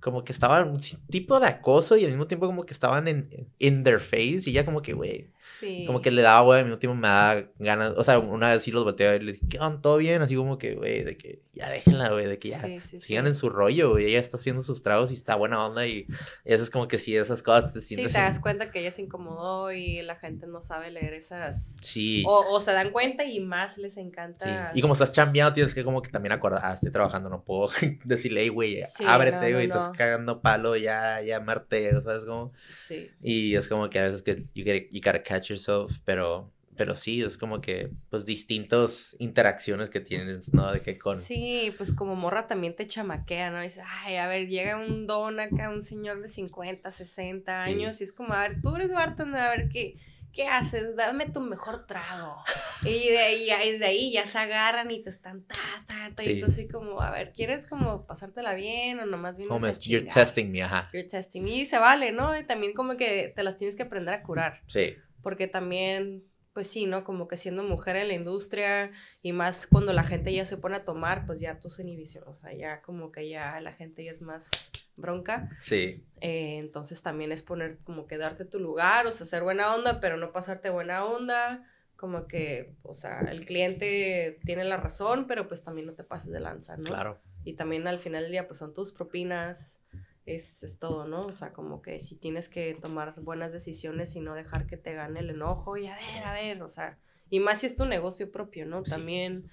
como 0.02 0.24
que 0.24 0.32
estaban 0.32 0.68
un 0.68 0.78
tipo 1.08 1.38
de 1.38 1.46
acoso 1.46 1.96
y 1.96 2.04
al 2.04 2.10
mismo 2.10 2.26
tiempo 2.26 2.46
como 2.46 2.66
que 2.66 2.72
estaban 2.72 3.06
en 3.06 3.48
in 3.60 3.84
their 3.84 4.00
face 4.00 4.42
y 4.46 4.52
ya 4.52 4.64
como 4.64 4.82
que, 4.82 4.94
güey, 4.94 5.30
sí. 5.40 5.84
como 5.86 6.00
que 6.00 6.10
le 6.10 6.22
daba, 6.22 6.40
güey, 6.40 6.58
al 6.58 6.64
mismo 6.66 6.78
tiempo 6.78 6.96
me 6.96 7.06
daba 7.06 7.44
ganas, 7.60 7.94
o 7.96 8.02
sea, 8.02 8.18
una 8.18 8.50
vez 8.50 8.64
sí 8.64 8.72
los 8.72 8.82
volteé 8.82 9.14
y 9.16 9.20
le 9.20 9.32
dije, 9.34 9.46
¿qué 9.48 9.60
onda? 9.60 9.80
¿Todo 9.80 9.98
bien? 9.98 10.20
Así 10.20 10.34
como 10.34 10.58
que, 10.58 10.74
güey, 10.74 11.04
de 11.04 11.16
que 11.16 11.42
ya 11.54 11.70
déjenla, 11.70 12.10
güey, 12.10 12.26
de 12.26 12.38
que 12.40 12.48
ya 12.48 12.80
sigan 12.80 13.28
en 13.28 13.34
su 13.36 13.48
rollo, 13.48 13.90
güey, 13.90 14.06
ella 14.06 14.18
está 14.18 14.38
haciendo 14.38 14.62
sus 14.62 14.82
tragos 14.82 15.12
y 15.12 15.14
está 15.14 15.36
buena 15.36 15.64
onda 15.64 15.86
y, 15.86 16.06
eso 16.44 16.64
es 16.64 16.70
como 16.70 16.88
que 16.88 16.98
sí, 16.98 17.16
esas 17.16 17.40
cosas 17.40 17.72
te 17.72 17.80
sientes... 17.80 18.10
Sí, 18.10 18.18
te 18.18 18.22
das 18.22 18.40
cuenta 18.40 18.72
que 18.72 18.80
ella 18.80 18.90
se 18.90 19.02
incomodó 19.02 19.70
y 19.70 20.02
la 20.02 20.16
gente 20.16 20.48
no 20.48 20.60
sabe 20.62 20.90
leer 20.90 21.14
esas... 21.14 21.76
Sí. 21.80 22.24
O, 22.26 22.56
o 22.56 22.60
se 22.60 22.72
dan 22.72 22.90
cuenta 22.90 23.24
y 23.24 23.38
más 23.38 23.78
les 23.78 23.96
encanta... 23.98 24.72
Y 24.74 24.80
como 24.80 24.94
estás 24.94 25.12
chambeando 25.12 25.52
tienes 25.52 25.74
que 25.74 25.84
como 25.84 26.02
que 26.02 26.10
también 26.10 26.32
acordar, 26.32 26.60
ah, 26.64 26.74
estoy 26.74 26.90
trabajando, 26.90 27.28
no 27.28 27.44
puedo 27.44 27.70
decirle, 28.04 28.48
güey, 28.48 28.80
ábrete, 29.06 29.52
güey, 29.52 29.68
cagando 29.92 30.40
palo, 30.40 30.76
ya, 30.76 31.20
ya 31.22 31.40
Marte, 31.40 32.00
¿sabes 32.02 32.24
cómo? 32.24 32.52
Sí. 32.72 33.10
Y 33.22 33.54
es 33.54 33.68
como 33.68 33.88
que 33.90 33.98
a 33.98 34.02
veces 34.02 34.22
que 34.22 34.42
you, 34.54 34.64
get, 34.64 34.88
you 34.90 35.00
gotta 35.04 35.22
catch 35.22 35.48
yourself, 35.48 35.98
pero, 36.04 36.50
pero 36.76 36.94
sí, 36.94 37.22
es 37.22 37.38
como 37.38 37.60
que, 37.60 37.90
pues, 38.10 38.26
distintas 38.26 39.16
interacciones 39.18 39.90
que 39.90 40.00
tienes, 40.00 40.52
¿no? 40.52 40.72
De 40.72 40.80
que 40.80 40.98
con... 40.98 41.20
Sí, 41.20 41.72
pues 41.76 41.92
como 41.92 42.16
morra 42.16 42.46
también 42.46 42.74
te 42.74 42.86
chamaquea, 42.86 43.50
¿no? 43.50 43.60
dice, 43.60 43.82
ay, 44.04 44.16
a 44.16 44.26
ver, 44.26 44.48
llega 44.48 44.76
un 44.76 45.06
don 45.06 45.40
acá, 45.40 45.70
un 45.70 45.82
señor 45.82 46.20
de 46.22 46.28
50, 46.28 46.90
60 46.90 47.62
años, 47.62 48.00
y 48.00 48.04
es 48.04 48.12
como, 48.12 48.32
a 48.32 48.48
ver, 48.48 48.60
tú 48.62 48.74
eres 48.76 48.90
bartender, 48.90 49.40
a 49.40 49.50
ver 49.50 49.68
qué 49.68 49.96
¿qué 50.32 50.46
haces? 50.46 50.96
Dame 50.96 51.26
tu 51.26 51.40
mejor 51.40 51.86
trago. 51.86 52.42
Y 52.84 53.08
de 53.10 53.18
ahí, 53.18 53.78
de 53.78 53.84
ahí 53.84 54.12
ya 54.12 54.26
se 54.26 54.38
agarran 54.38 54.90
y 54.90 55.02
te 55.02 55.10
están 55.10 55.44
ta, 55.44 55.54
ta, 55.86 56.10
ta. 56.14 56.24
Y 56.24 56.40
tú 56.40 56.46
así 56.46 56.66
como, 56.68 57.00
a 57.00 57.10
ver, 57.10 57.32
¿quieres 57.32 57.66
como 57.66 58.06
pasártela 58.06 58.54
bien 58.54 58.98
o 59.00 59.06
nomás 59.06 59.38
vienes 59.38 59.62
a 59.62 59.72
You're 59.80 60.06
testing 60.06 60.50
me, 60.50 60.62
ajá. 60.62 60.90
You're 60.92 61.08
testing 61.08 61.42
me. 61.42 61.50
Y 61.50 61.66
se 61.66 61.78
vale, 61.78 62.12
¿no? 62.12 62.36
Y 62.38 62.44
también 62.44 62.72
como 62.72 62.96
que 62.96 63.32
te 63.34 63.42
las 63.42 63.56
tienes 63.56 63.76
que 63.76 63.84
aprender 63.84 64.14
a 64.14 64.22
curar. 64.22 64.62
Sí. 64.66 64.96
Porque 65.22 65.46
también 65.46 66.24
pues 66.52 66.66
sí, 66.66 66.86
¿no? 66.86 67.04
Como 67.04 67.28
que 67.28 67.36
siendo 67.36 67.62
mujer 67.62 67.96
en 67.96 68.08
la 68.08 68.14
industria 68.14 68.90
y 69.22 69.32
más 69.32 69.66
cuando 69.66 69.92
la 69.92 70.04
gente 70.04 70.32
ya 70.32 70.44
se 70.44 70.56
pone 70.56 70.76
a 70.76 70.84
tomar, 70.84 71.26
pues 71.26 71.40
ya 71.40 71.58
tus 71.58 71.78
inhibiciones, 71.78 72.28
o 72.28 72.36
sea, 72.36 72.52
ya 72.52 72.82
como 72.82 73.10
que 73.10 73.28
ya 73.28 73.60
la 73.60 73.72
gente 73.72 74.04
ya 74.04 74.10
es 74.10 74.22
más 74.22 74.50
bronca. 74.96 75.50
Sí. 75.60 76.04
Eh, 76.20 76.58
entonces 76.58 77.02
también 77.02 77.32
es 77.32 77.42
poner 77.42 77.78
como 77.84 78.06
que 78.06 78.18
darte 78.18 78.44
tu 78.44 78.58
lugar, 78.60 79.06
o 79.06 79.12
sea, 79.12 79.26
ser 79.26 79.42
buena 79.42 79.74
onda, 79.74 80.00
pero 80.00 80.16
no 80.16 80.32
pasarte 80.32 80.70
buena 80.70 81.04
onda. 81.04 81.66
Como 81.96 82.26
que, 82.26 82.74
o 82.82 82.94
sea, 82.94 83.20
el 83.30 83.46
cliente 83.46 84.40
tiene 84.44 84.64
la 84.64 84.76
razón, 84.76 85.26
pero 85.28 85.46
pues 85.46 85.62
también 85.62 85.86
no 85.86 85.94
te 85.94 86.02
pases 86.02 86.32
de 86.32 86.40
lanza, 86.40 86.76
¿no? 86.76 86.90
Claro. 86.90 87.20
Y 87.44 87.54
también 87.54 87.86
al 87.86 88.00
final 88.00 88.24
del 88.24 88.32
día, 88.32 88.48
pues 88.48 88.58
son 88.58 88.74
tus 88.74 88.92
propinas, 88.92 89.81
es, 90.26 90.62
es, 90.62 90.78
todo, 90.78 91.06
¿no? 91.06 91.26
O 91.26 91.32
sea, 91.32 91.52
como 91.52 91.82
que 91.82 91.98
si 91.98 92.16
tienes 92.16 92.48
que 92.48 92.76
tomar 92.80 93.14
buenas 93.20 93.52
decisiones 93.52 94.14
y 94.14 94.20
no 94.20 94.34
dejar 94.34 94.66
que 94.66 94.76
te 94.76 94.94
gane 94.94 95.20
el 95.20 95.30
enojo 95.30 95.76
y 95.76 95.86
a 95.86 95.96
ver, 95.96 96.24
a 96.24 96.32
ver, 96.32 96.62
o 96.62 96.68
sea, 96.68 96.98
y 97.28 97.40
más 97.40 97.60
si 97.60 97.66
es 97.66 97.76
tu 97.76 97.86
negocio 97.86 98.30
propio, 98.30 98.66
¿no? 98.66 98.82
También, 98.82 99.50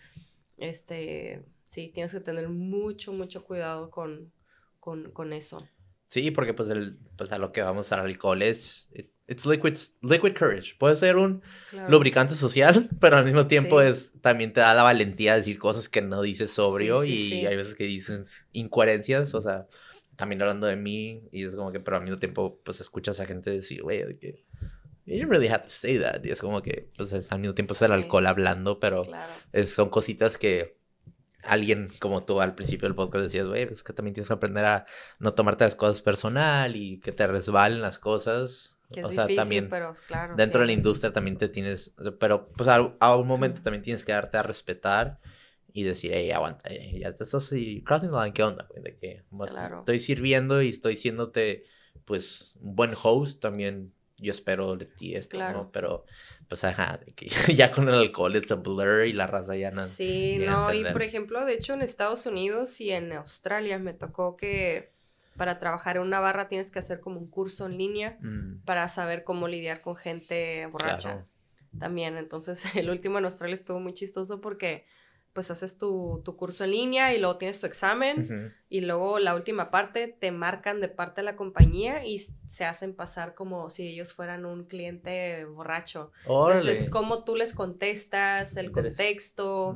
este, 0.58 1.44
sí, 1.64 1.92
tienes 1.94 2.14
que 2.14 2.20
tener 2.20 2.50
mucho, 2.50 3.14
mucho 3.14 3.44
cuidado 3.44 3.90
con, 3.90 4.32
con, 4.80 5.12
con 5.12 5.34
eso. 5.34 5.66
Sí, 6.06 6.32
porque 6.32 6.54
pues, 6.54 6.70
el, 6.70 7.00
pues 7.18 7.32
a 7.32 7.38
lo 7.38 7.52
que 7.52 7.62
vamos 7.62 7.92
al 7.92 8.02
alcohol 8.02 8.42
es, 8.42 8.92
it's 9.28 9.46
liquid, 9.46 9.78
liquid 10.02 10.36
courage. 10.38 10.76
Puede 10.78 10.96
ser 10.96 11.18
un 11.18 11.42
lubricante 11.88 12.36
social, 12.36 12.90
pero 13.00 13.18
al 13.18 13.26
mismo 13.26 13.48
tiempo 13.48 13.82
es, 13.82 14.14
también 14.22 14.52
te 14.54 14.60
da 14.60 14.74
la 14.74 14.84
valentía 14.84 15.34
de 15.34 15.40
decir 15.40 15.58
cosas 15.58 15.88
que 15.88 16.02
no 16.02 16.22
dices 16.22 16.52
sobrio 16.52 17.04
y 17.06 17.46
hay 17.46 17.56
veces 17.56 17.76
que 17.76 17.86
dices 17.86 18.46
incoherencias, 18.52 19.34
o 19.34 19.42
sea 19.42 19.68
también 20.20 20.42
hablando 20.42 20.68
de 20.68 20.76
mí 20.76 21.30
y 21.32 21.46
es 21.46 21.56
como 21.56 21.72
que, 21.72 21.80
pero 21.80 21.96
al 21.96 22.04
mismo 22.04 22.20
tiempo, 22.20 22.60
pues 22.66 22.82
escuchas 22.82 23.22
a 23.22 23.26
gente 23.26 23.52
decir, 23.52 23.84
güey, 23.84 24.04
de 24.04 24.20
que, 24.20 24.44
you 25.06 25.16
didn't 25.16 25.30
really 25.30 25.48
have 25.48 25.64
to 25.64 25.70
say 25.70 25.98
that. 25.98 26.26
Y 26.26 26.30
es 26.30 26.42
como 26.42 26.62
que, 26.62 26.92
pues 26.98 27.14
al 27.32 27.40
mismo 27.40 27.56
tiempo 27.56 27.72
es 27.72 27.82
el 27.84 27.94
alcohol 27.94 28.28
hablando, 28.28 28.82
pero 28.82 29.04
es, 29.54 29.74
son 29.74 29.90
cositas 29.90 30.38
que 30.38 30.78
alguien 31.42 31.88
como 32.02 32.26
tú 32.26 32.42
al 32.42 32.54
principio 32.54 32.90
del 32.90 32.96
podcast 32.96 33.24
decías, 33.24 33.48
güey, 33.48 33.64
es 33.64 33.82
que 33.82 33.94
también 33.94 34.14
tienes 34.14 34.28
que 34.28 34.34
aprender 34.34 34.66
a 34.66 34.86
no 35.20 35.34
tomarte 35.34 35.64
las 35.64 35.76
cosas 35.76 36.02
personal 36.02 36.76
y 36.76 37.00
que 37.00 37.14
te 37.14 37.26
resbalen 37.26 37.80
las 37.80 37.98
cosas. 37.98 38.78
Que 38.92 39.00
es 39.00 39.06
o 39.06 39.14
sea, 39.14 39.24
difícil, 39.24 39.38
también 39.38 39.70
pero 39.70 39.94
claro, 40.06 40.36
dentro 40.36 40.60
de 40.60 40.68
la 40.68 40.74
industria 40.74 41.14
también 41.14 41.38
te 41.38 41.48
tienes, 41.48 41.94
pero 42.20 42.50
pues 42.50 42.68
a, 42.68 42.94
a 43.00 43.16
un 43.16 43.28
momento 43.28 43.62
también 43.62 43.84
tienes 43.84 44.04
que 44.04 44.12
darte 44.12 44.38
a 44.38 44.44
respetar 44.44 45.22
y 45.74 45.84
decir, 45.84 46.12
hey, 46.14 46.32
aguanta, 46.32 46.70
ya 46.70 47.10
estás 47.10 47.34
así, 47.34 47.84
crossing 47.84 48.10
the 48.10 48.16
line, 48.16 48.34
¿qué 48.34 48.44
onda? 48.44 48.68
De 48.76 48.98
que 48.98 49.24
estoy 49.80 50.00
sirviendo 50.00 50.62
y 50.62 50.70
estoy 50.70 50.96
siéndote, 50.96 51.66
pues, 52.06 52.56
un 52.62 52.76
buen 52.76 52.94
host, 53.02 53.42
también 53.42 53.94
yo 54.18 54.32
espero 54.32 54.76
de 54.76 54.86
ti 54.86 55.16
esto, 55.16 55.38
¿no? 55.52 55.72
Pero, 55.72 56.06
pues, 56.48 56.64
ajá, 56.64 57.00
que 57.16 57.28
ya 57.56 57.72
con 57.72 57.88
el 57.88 57.96
alcohol 57.96 58.36
es 58.36 58.52
a 58.52 58.56
blur 58.56 59.06
y 59.06 59.14
la 59.14 59.28
raza 59.28 59.56
ya 59.56 59.72
no. 59.72 59.86
Sí, 59.88 60.38
no, 60.40 60.74
y 60.74 60.84
por 60.86 61.02
ejemplo, 61.04 61.46
de 61.46 61.54
hecho, 61.54 61.74
en 61.74 61.82
Estados 61.82 62.26
Unidos 62.26 62.80
y 62.82 62.92
en 62.92 63.14
Australia 63.14 63.80
me 63.80 63.94
tocó 63.94 64.36
que 64.36 64.92
para 65.38 65.58
trabajar 65.58 65.96
en 65.96 66.04
una 66.04 66.20
barra 66.20 66.50
tienes 66.50 66.70
que 66.70 66.80
hacer 66.80 67.00
como 67.00 67.18
un 67.18 67.30
curso 67.30 67.66
en 67.66 67.78
línea 67.78 68.18
mm. 68.20 68.66
para 68.66 68.90
saber 68.90 69.24
cómo 69.24 69.48
lidiar 69.48 69.82
con 69.82 69.96
gente 69.96 70.66
borracha. 70.68 71.26
También, 71.80 72.18
entonces, 72.18 72.64
el 72.76 72.90
último 72.90 73.20
en 73.20 73.26
Australia 73.26 73.54
estuvo 73.54 73.80
muy 73.80 73.94
chistoso 73.94 74.42
porque 74.42 74.86
pues 75.34 75.52
haces 75.52 75.78
tu, 75.78 76.24
curso 76.38 76.64
en 76.64 76.72
línea 76.72 77.14
y 77.14 77.20
luego 77.20 77.38
tienes 77.38 77.60
tu 77.60 77.66
examen 77.66 78.54
y 78.68 78.82
luego 78.82 79.20
la 79.20 79.36
última 79.36 79.72
parte 79.72 80.08
te 80.08 80.32
marcan 80.32 80.82
de 80.82 80.90
parte 80.90 81.22
de 81.22 81.26
la 81.26 81.36
compañía 81.36 82.06
y 82.06 82.20
se 82.20 82.66
hacen 82.66 82.96
pasar 82.96 83.36
como 83.36 83.70
si 83.70 83.88
ellos 83.88 84.14
fueran 84.14 84.46
un 84.46 84.66
cliente 84.66 85.46
borracho. 85.46 86.12
Entonces, 86.22 86.90
cómo 86.90 87.24
tú 87.24 87.36
les 87.36 87.54
contestas, 87.54 88.58
el 88.58 88.72
contexto. 88.72 89.76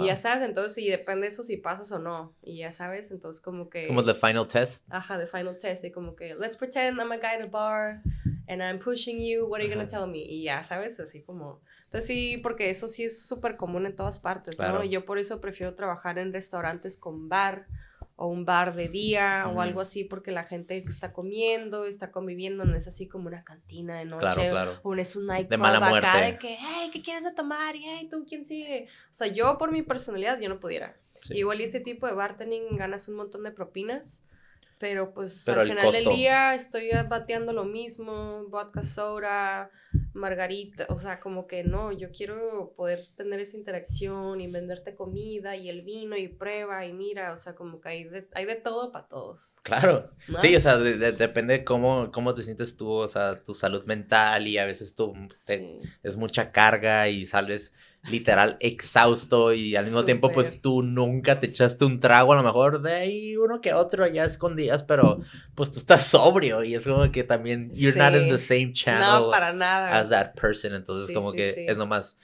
Y 0.00 0.06
ya 0.06 0.16
sabes, 0.16 0.46
entonces, 0.46 0.78
y 0.78 0.88
depende 0.88 1.22
de 1.22 1.28
eso 1.28 1.42
si 1.42 1.56
pasas 1.56 1.90
o 1.92 1.98
no. 1.98 2.34
Y 2.42 2.58
ya 2.58 2.72
sabes, 2.72 3.10
entonces 3.10 3.42
como 3.42 3.68
que... 3.68 3.86
Como 3.86 4.04
the 4.04 4.14
final 4.14 4.46
test. 4.46 4.84
Ajá, 4.90 5.18
the 5.18 5.26
final 5.26 5.58
test. 5.58 5.84
Y 5.84 5.90
como 5.90 6.14
que, 6.14 6.34
let's 6.34 6.56
pretend 6.56 6.98
I'm 6.98 7.12
a 7.12 7.16
guy 7.16 7.36
at 7.38 7.42
a 7.42 7.46
bar 7.46 8.02
and 8.48 8.62
I'm 8.62 8.78
pushing 8.78 9.20
you, 9.20 9.46
what 9.46 9.60
are 9.60 9.68
you 9.68 9.74
going 9.74 9.86
to 9.86 9.90
tell 9.90 10.06
me? 10.06 10.20
Y 10.20 10.44
ya 10.44 10.62
sabes, 10.62 11.00
así 11.00 11.22
como... 11.22 11.60
Entonces 11.92 12.08
sí, 12.08 12.38
porque 12.38 12.70
eso 12.70 12.88
sí 12.88 13.04
es 13.04 13.26
súper 13.26 13.58
común 13.58 13.84
en 13.84 13.94
todas 13.94 14.18
partes, 14.18 14.58
¿no? 14.58 14.82
Yo 14.82 15.04
por 15.04 15.18
eso 15.18 15.42
prefiero 15.42 15.74
trabajar 15.74 16.18
en 16.18 16.32
restaurantes 16.32 16.96
con 16.96 17.28
bar 17.28 17.66
o 18.16 18.28
un 18.28 18.46
bar 18.46 18.74
de 18.74 18.88
día 18.88 19.46
o 19.54 19.60
algo 19.60 19.82
así, 19.82 20.04
porque 20.04 20.30
la 20.30 20.42
gente 20.44 20.78
está 20.78 21.12
comiendo, 21.12 21.84
está 21.84 22.10
conviviendo, 22.10 22.64
no 22.64 22.74
es 22.74 22.88
así 22.88 23.08
como 23.08 23.28
una 23.28 23.44
cantina 23.44 23.98
de 23.98 24.06
noche 24.06 24.20
claro, 24.20 24.50
claro. 24.50 24.80
o 24.82 24.94
es 24.94 25.16
un 25.16 25.26
nightclub 25.26 25.50
de 25.50 25.56
mala 25.58 25.86
acá 25.98 26.22
de 26.22 26.38
que, 26.38 26.56
hey, 26.58 26.88
¿qué 26.90 27.02
quieres 27.02 27.24
de 27.24 27.34
tomar? 27.34 27.76
Y, 27.76 27.84
hey, 27.84 28.08
¿tú 28.10 28.24
quién 28.26 28.46
sigue? 28.46 28.88
O 29.10 29.14
sea, 29.14 29.26
yo 29.26 29.58
por 29.58 29.70
mi 29.70 29.82
personalidad 29.82 30.40
yo 30.40 30.48
no 30.48 30.60
pudiera. 30.60 30.96
Igual 31.28 31.60
ese 31.60 31.80
tipo 31.80 32.06
de 32.06 32.14
bartending 32.14 32.74
ganas 32.78 33.06
un 33.06 33.16
montón 33.16 33.42
de 33.42 33.50
propinas, 33.50 34.24
pero 34.82 35.14
pues 35.14 35.48
al 35.48 35.68
final 35.68 35.92
del 35.92 36.04
día 36.06 36.56
estoy 36.56 36.90
bateando 37.08 37.52
lo 37.52 37.62
mismo, 37.64 38.48
vodka 38.48 38.82
soda, 38.82 39.70
margarita, 40.12 40.86
o 40.88 40.96
sea, 40.96 41.20
como 41.20 41.46
que 41.46 41.62
no, 41.62 41.92
yo 41.92 42.10
quiero 42.10 42.74
poder 42.76 42.98
tener 43.16 43.38
esa 43.38 43.56
interacción 43.56 44.40
y 44.40 44.50
venderte 44.50 44.96
comida 44.96 45.54
y 45.54 45.68
el 45.68 45.82
vino 45.82 46.16
y 46.16 46.26
prueba 46.26 46.84
y 46.84 46.92
mira, 46.92 47.32
o 47.32 47.36
sea, 47.36 47.54
como 47.54 47.80
que 47.80 47.90
hay 47.90 48.04
de, 48.04 48.28
hay 48.34 48.44
de 48.44 48.56
todo 48.56 48.90
para 48.90 49.06
todos. 49.06 49.58
Claro, 49.62 50.10
sí, 50.40 50.56
o 50.56 50.60
sea, 50.60 50.78
depende 50.78 51.62
cómo, 51.62 52.10
cómo 52.10 52.34
te 52.34 52.42
sientes 52.42 52.76
tú, 52.76 52.90
o 52.90 53.06
sea, 53.06 53.40
tu 53.44 53.54
salud 53.54 53.84
mental 53.84 54.48
y 54.48 54.58
a 54.58 54.66
veces 54.66 54.96
tú 54.96 55.14
es 56.02 56.16
mucha 56.16 56.50
carga 56.50 57.08
y 57.08 57.24
sales 57.24 57.72
literal 58.10 58.56
exhausto 58.58 59.52
y 59.52 59.76
al 59.76 59.84
mismo 59.84 60.04
tiempo 60.04 60.32
pues 60.32 60.60
tú 60.60 60.82
nunca 60.82 61.38
te 61.38 61.46
echaste 61.46 61.84
un 61.84 62.00
trago 62.00 62.32
a 62.32 62.36
lo 62.36 62.42
mejor 62.42 62.82
de 62.82 62.92
ahí 62.92 63.36
uno 63.36 63.60
que 63.60 63.72
otro 63.74 64.04
allá 64.04 64.24
escondidas 64.24 64.82
pero 64.82 65.20
pues 65.54 65.70
tú 65.70 65.78
estás 65.78 66.04
sobrio 66.04 66.64
y 66.64 66.74
es 66.74 66.84
como 66.84 67.12
que 67.12 67.22
también 67.22 67.70
you're 67.74 67.96
not 67.96 68.14
in 68.20 68.28
the 68.28 68.40
same 68.40 68.72
channel 68.72 69.22
no, 69.22 69.30
para 69.30 69.52
nada. 69.52 69.96
as 69.98 70.08
that 70.08 70.34
person 70.34 70.74
entonces 70.74 71.14
como 71.14 71.32
que 71.32 71.66
es 71.68 71.76
nomás 71.76 72.18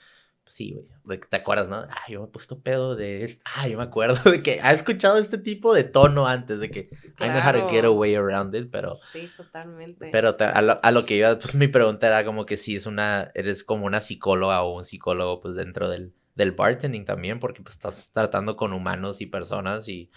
sí, 0.49 0.75
güey, 1.03 1.19
te 1.19 1.37
acuerdas, 1.37 1.69
¿no? 1.69 1.77
Ah, 1.77 2.03
yo 2.09 2.21
me 2.21 2.25
he 2.25 2.29
puesto 2.29 2.59
pedo 2.59 2.95
de 2.95 3.23
esto. 3.23 3.41
Ah, 3.55 3.67
yo 3.67 3.77
me 3.77 3.83
acuerdo 3.83 4.15
de 4.31 4.41
que 4.41 4.59
ha 4.61 4.73
escuchado 4.73 5.19
este 5.19 5.37
tipo 5.37 5.75
de 5.75 5.83
tono 5.83 6.27
antes, 6.27 6.59
de 6.59 6.71
que 6.71 6.89
I 7.19 7.29
know 7.29 7.39
how 7.45 7.53
to 7.53 7.69
get 7.69 7.85
away 7.85 8.15
around 8.15 8.55
it, 8.55 8.69
pero... 8.71 8.97
Sí, 9.11 9.29
totalmente. 9.37 10.09
Pero 10.11 10.35
a, 10.39 10.61
lo, 10.63 10.79
a, 10.83 10.91
lo, 10.91 11.05
que 11.05 11.17
iba, 11.17 11.37
pues 11.37 11.53
mi 11.53 11.67
pregunta 11.67 12.07
era 12.07 12.25
como 12.25 12.47
que 12.47 12.57
si 12.57 12.75
es 12.75 12.87
una, 12.87 13.31
eres 13.35 13.63
como 13.63 13.85
una 13.85 14.01
psicóloga 14.01 14.63
o 14.63 14.75
un 14.75 14.85
psicólogo, 14.85 15.39
pues 15.39 15.53
dentro 15.53 15.87
del, 15.87 16.13
del 16.33 16.53
bartending 16.53 17.05
también, 17.05 17.39
porque 17.39 17.61
pues 17.61 17.75
estás 17.75 18.11
tratando 18.11 18.57
con 18.57 18.73
humanos 18.73 19.21
y 19.21 19.27
personas 19.27 19.87
y... 19.87 20.11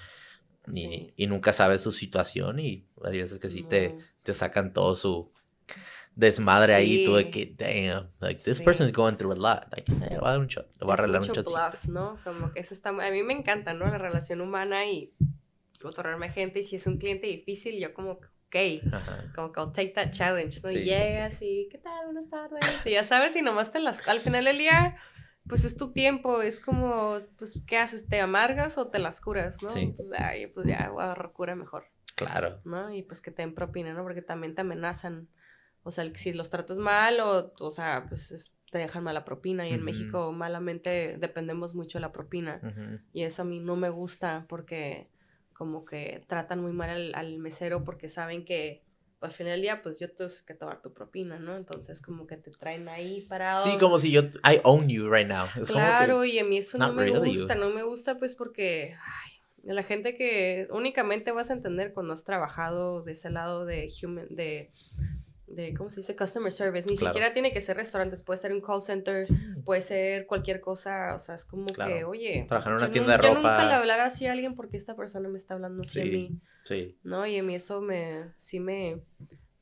Y, 0.74 1.26
nunca 1.26 1.52
sabes 1.52 1.82
su 1.82 1.90
situación 1.90 2.60
y 2.60 2.86
hay 3.02 3.18
veces 3.18 3.40
que 3.40 3.50
sí 3.50 3.64
te, 3.64 3.98
te 4.22 4.32
sacan 4.32 4.72
todo 4.72 4.94
su, 4.94 5.32
desmadre 6.14 6.74
ahí, 6.74 7.05
tú 7.05 7.14
de 7.14 7.30
que, 7.30 7.55
damn, 7.56 8.10
like, 8.20 8.43
this 8.43 8.60
person 8.60 8.86
is 8.86 8.93
going 8.93 9.16
through 9.16 9.32
a 9.32 9.36
lot. 9.36 9.64
Like, 9.72 9.90
le 9.90 10.18
voy 10.18 10.28
a 10.28 10.30
dar 10.30 10.40
un 10.40 10.47
shot, 10.47 10.66
le 10.78 10.86
voy 10.86 10.90
a 10.90 10.94
arreglar 10.94 11.22
un 11.22 11.28
shot. 11.28 11.47
bluff, 11.47 11.84
¿no? 11.86 12.18
Como 12.24 12.52
que 12.52 12.60
eso 12.60 12.74
está, 12.74 12.90
a 12.90 13.10
mí 13.10 13.22
me 13.22 13.32
encanta, 13.32 13.74
¿no? 13.74 13.86
La 13.86 13.98
relación 13.98 14.40
humana 14.40 14.86
y 14.86 15.14
otorgarme 15.82 16.30
gente 16.30 16.60
y 16.60 16.62
si 16.62 16.76
es 16.76 16.86
un 16.86 16.98
cliente 16.98 17.26
difícil, 17.26 17.80
yo 17.80 17.93
como, 17.94 18.12
ok, 18.12 18.56
como 19.34 19.52
que 19.52 19.60
I'll 19.60 19.72
take 19.72 19.90
that 19.90 20.10
challenge, 20.10 20.60
¿no? 20.62 20.70
Y 20.70 20.84
llegas 20.84 21.40
y, 21.40 21.68
¿qué 21.70 21.78
tal? 21.78 22.06
Buenas 22.06 22.28
tardes. 22.28 22.60
Y 22.84 22.90
ya 22.90 23.05
sabes, 23.05 23.34
y 23.36 23.43
nomás 23.43 23.72
te 23.72 23.80
las, 23.80 24.06
al 24.06 24.20
final 24.20 24.44
del 24.44 24.59
día, 24.59 24.97
pues 25.48 25.64
es 25.64 25.76
tu 25.76 25.93
tiempo, 25.93 26.43
es 26.43 26.60
como, 26.60 27.20
pues, 27.39 27.59
¿qué 27.66 27.78
haces? 27.78 28.06
¿Te 28.06 28.20
amargas 28.20 28.78
o 28.78 28.89
te 28.89 28.98
las 28.98 29.20
curas, 29.20 29.62
no? 29.62 29.68
Sí. 29.70 29.93
Pues, 29.97 30.09
ay, 30.16 30.47
pues 30.48 30.66
ya, 30.66 30.90
voy 30.90 31.01
a 31.01 31.06
agarrar 31.06 31.32
cura 31.32 31.56
mejor. 31.56 31.86
Claro. 32.14 32.60
¿No? 32.64 32.93
Y 32.94 33.02
pues 33.02 33.20
que 33.20 33.30
te 33.30 33.43
den 33.43 33.55
propina, 33.55 33.94
¿no? 33.94 34.02
Porque 34.02 34.22
también 34.22 34.55
te 34.55 34.60
amenazan 34.60 35.28
o 35.82 35.90
sea, 35.90 36.09
si 36.14 36.32
los 36.32 36.50
tratas 36.50 36.78
mal 36.78 37.20
o, 37.20 37.52
o 37.59 37.70
sea, 37.70 38.06
pues 38.09 38.52
te 38.70 38.78
dejan 38.78 39.04
mala 39.04 39.24
propina 39.24 39.68
y 39.68 39.72
en 39.74 39.84
México 39.84 40.32
malamente 40.32 41.18
dependemos 41.18 41.74
mucho 41.74 41.98
de 41.98 42.02
la 42.02 42.10
propina 42.10 42.60
y 43.12 43.22
eso 43.22 43.42
a 43.42 43.44
mí 43.44 43.60
no 43.60 43.76
me 43.76 43.90
gusta 43.90 44.46
porque 44.48 45.09
como 45.52 45.84
que 45.84 46.24
tratan 46.26 46.62
muy 46.62 46.72
mal 46.72 47.12
al, 47.14 47.38
mesero 47.38 47.84
porque 47.84 48.09
saben 48.09 48.46
que 48.46 48.82
pues, 49.20 49.30
al 49.30 49.36
final 49.36 49.52
del 49.52 49.60
día 49.60 49.82
pues 49.82 50.00
yo 50.00 50.10
tengo 50.10 50.30
que 50.46 50.54
tomar 50.54 50.80
tu 50.80 50.92
propina, 50.94 51.38
¿no? 51.38 51.56
Entonces 51.56 52.00
como 52.00 52.26
que 52.26 52.38
te 52.38 52.50
traen 52.50 52.88
ahí 52.88 53.20
parado. 53.28 53.62
Sí, 53.62 53.76
como 53.78 53.98
si 53.98 54.10
yo, 54.10 54.22
I 54.22 54.60
own 54.64 54.88
you 54.88 55.12
right 55.12 55.28
now. 55.28 55.46
claro, 55.66 56.24
y 56.24 56.38
a 56.38 56.44
mí 56.44 56.56
eso 56.56 56.78
no 56.78 56.94
me 56.94 57.10
gusta, 57.10 57.54
no 57.54 57.70
me 57.70 57.82
gusta 57.82 58.18
pues 58.18 58.34
porque... 58.34 58.94
Ay, 58.94 59.32
la 59.62 59.82
gente 59.82 60.16
que 60.16 60.66
únicamente 60.70 61.30
vas 61.30 61.50
a 61.50 61.52
entender 61.52 61.92
cuando 61.92 62.14
has 62.14 62.24
trabajado 62.24 63.02
de 63.02 63.12
ese 63.12 63.30
lado 63.30 63.64
de 63.64 63.88
human, 64.02 64.26
de 64.30 64.72
de, 65.52 65.74
¿cómo 65.74 65.90
se 65.90 66.00
dice? 66.00 66.16
Customer 66.16 66.50
service. 66.50 66.88
Ni 66.88 66.96
siquiera 66.96 67.32
tiene 67.32 67.52
que 67.52 67.60
ser 67.60 67.76
restaurantes, 67.76 68.22
puede 68.22 68.38
ser 68.38 68.52
un 68.52 68.60
call 68.60 68.82
center, 68.82 69.26
puede 69.64 69.80
ser 69.82 70.26
cualquier 70.26 70.60
cosa. 70.60 71.14
O 71.14 71.18
sea, 71.18 71.34
es 71.34 71.44
como 71.44 71.66
que, 71.66 72.04
oye. 72.04 72.46
Trabajar 72.48 72.72
en 72.72 72.78
una 72.78 72.90
tienda 72.90 73.12
de 73.12 73.18
ropa. 73.18 73.28
Yo 73.28 73.36
nunca 73.36 73.64
le 73.66 73.74
hablar 73.74 74.00
así 74.00 74.26
a 74.26 74.32
alguien 74.32 74.54
porque 74.54 74.76
esta 74.76 74.96
persona 74.96 75.28
me 75.28 75.36
está 75.36 75.54
hablando 75.54 75.82
así 75.82 76.00
a 76.00 76.04
mí. 76.04 76.40
Sí. 76.64 76.98
¿No? 77.02 77.26
Y 77.26 77.38
a 77.38 77.42
mí 77.42 77.54
eso 77.54 77.80
me, 77.80 78.32
sí 78.38 78.60
me, 78.60 79.02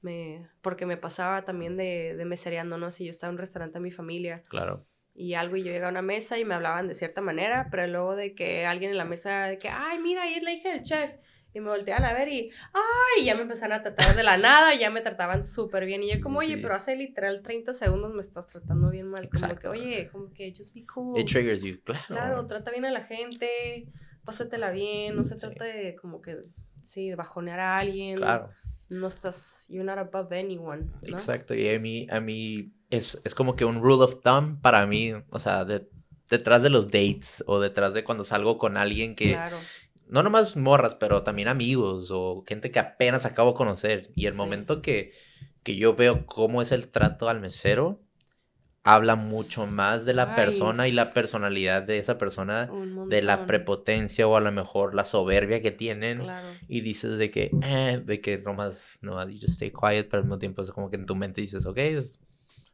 me, 0.01 0.49
porque 0.63 0.87
me 0.87 0.97
pasaba 0.97 1.45
también 1.45 1.77
de, 1.77 2.15
de 2.17 2.25
mesereando, 2.25 2.79
¿no? 2.79 2.91
Si 2.91 3.05
yo 3.05 3.11
estaba 3.11 3.31
en 3.31 3.35
un 3.35 3.41
restaurante 3.41 3.79
a 3.79 3.81
mi 3.81 3.91
familia. 3.91 4.35
Claro. 4.49 4.85
Y 5.15 5.35
algo 5.35 5.57
y 5.57 5.65
yo 5.65 5.73
llegaba 5.73 5.89
a 5.89 5.91
una 5.91 6.03
mesa 6.03 6.39
y 6.39 6.45
me 6.45 6.55
hablaban 6.55 6.87
de 6.87 6.95
cierta 6.95 7.21
manera, 7.21 7.69
pero 7.71 7.87
luego 7.89 8.15
de 8.15 8.35
que 8.35 8.65
alguien 8.65 8.93
en 8.93 8.97
la 8.97 9.05
mesa, 9.05 9.47
de 9.49 9.59
que, 9.59 9.69
ay, 9.69 9.99
mira, 9.99 10.23
ahí 10.23 10.35
es 10.35 10.45
la 10.45 10.53
hija 10.53 10.71
del 10.71 10.83
chef. 10.83 11.11
Y 11.53 11.61
me 11.61 11.69
volteaban 11.69 12.05
a 12.05 12.13
ver 12.13 12.29
y, 12.29 12.51
ay, 12.73 13.25
ya 13.25 13.35
me 13.35 13.43
empezaron 13.43 13.73
a 13.79 13.83
tratar 13.83 14.15
de 14.15 14.23
la 14.23 14.37
nada, 14.37 14.75
y 14.75 14.79
ya 14.79 14.91
me 14.91 15.01
trataban 15.01 15.43
súper 15.43 15.85
bien. 15.85 16.03
Y 16.03 16.13
yo 16.13 16.21
como, 16.23 16.39
oye, 16.39 16.55
Sí. 16.57 16.61
pero 16.63 16.75
hace 16.75 16.95
literal 16.97 17.43
30 17.43 17.73
segundos 17.73 18.13
me 18.15 18.21
estás 18.21 18.47
tratando 18.47 18.89
bien 18.91 19.09
mal. 19.09 19.29
Como 19.29 19.55
que, 19.57 19.67
oye, 19.69 20.09
como 20.13 20.31
que 20.33 20.53
just 20.57 20.73
be 20.75 20.87
cool. 20.87 21.19
It 21.21 21.27
triggers 21.29 21.63
you. 21.63 21.81
Claro. 21.83 22.05
Claro, 22.07 22.47
trata 22.47 22.71
bien 22.71 22.85
a 22.85 22.91
la 22.93 23.03
gente, 23.05 23.89
pásatela 24.25 24.71
bien, 24.71 25.17
no 25.17 25.25
se 25.25 25.37
trata 25.37 25.65
de 25.65 25.97
como 25.97 26.21
que, 26.23 26.37
sí, 26.83 27.09
de 27.09 27.17
bajonear 27.17 27.59
a 27.61 27.79
alguien. 27.79 28.19
Claro. 28.19 28.51
No 28.91 29.07
estás, 29.09 29.67
you're 29.69 29.85
not 29.85 29.99
above 29.99 30.33
anyone, 30.33 30.85
¿no? 30.85 31.09
Exacto, 31.09 31.55
y 31.55 31.69
a 31.69 31.79
mí, 31.79 32.07
a 32.11 32.21
mí 32.21 32.73
es, 32.91 33.21
es 33.25 33.35
como 33.35 33.55
que 33.57 33.65
un 33.65 33.81
rule 33.83 34.03
of 34.05 34.21
thumb 34.23 34.61
para 34.61 34.85
mí, 34.87 35.13
o 35.31 35.39
sea, 35.39 35.65
de- 35.65 35.89
detrás 36.29 36.63
de 36.63 36.71
los 36.71 36.87
dates 36.87 37.43
o 37.47 37.59
detrás 37.61 37.93
de 37.95 38.05
cuando 38.05 38.25
salgo 38.25 38.57
con 38.59 38.77
alguien 38.77 39.15
que, 39.17 39.31
Claro, 39.33 39.57
no 40.11 40.23
nomás 40.23 40.57
morras, 40.57 40.95
pero 40.95 41.23
también 41.23 41.49
amigos 41.49 42.11
o 42.11 42.45
gente 42.47 42.71
que 42.71 42.79
apenas 42.79 43.25
acabo 43.27 43.53
de 43.53 43.57
conocer. 43.57 44.11
Y 44.15 44.27
el 44.27 44.33
Sí. 44.33 44.39
momento 44.39 44.83
que, 44.83 45.13
que 45.63 45.77
yo 45.77 45.95
veo 45.95 46.27
cómo 46.27 46.63
es 46.63 46.73
el 46.73 46.89
trato 46.89 47.29
al 47.29 47.41
mesero, 47.41 48.01
habla 48.83 49.15
mucho 49.15 49.67
más 49.67 50.05
de 50.07 50.15
la 50.15 50.35
persona 50.35 50.89
y 50.89 50.93
la 50.93 51.13
personalidad 51.13 51.83
de 51.83 51.99
esa 51.99 52.17
persona, 52.17 52.71
de 53.09 53.23
la 53.23 53.47
prepotencia 53.47 54.27
o 54.27 54.37
a 54.37 54.41
lo 54.41 54.51
mejor 54.53 54.95
la 54.95 55.05
soberbia 55.05 55.61
que 55.61 55.71
tienen. 55.71 56.19
Claro. 56.19 56.49
Y 56.67 56.81
dices 56.81 57.19
de 57.19 57.31
que, 57.31 57.51
eh, 57.63 58.01
de 58.05 58.21
que 58.21 58.39
nomás, 58.39 58.99
no, 59.03 59.23
you 59.29 59.35
just 59.41 59.55
stay 59.55 59.71
quiet, 59.71 60.09
pero 60.09 60.19
al 60.19 60.25
mismo 60.25 60.39
tiempo 60.39 60.63
es 60.63 60.71
como 60.71 60.89
que 60.91 60.97
en 60.97 61.07
tu 61.07 61.15
mente 61.15 61.41
dices, 61.41 61.67
ok, 61.67 61.77
es 61.79 62.21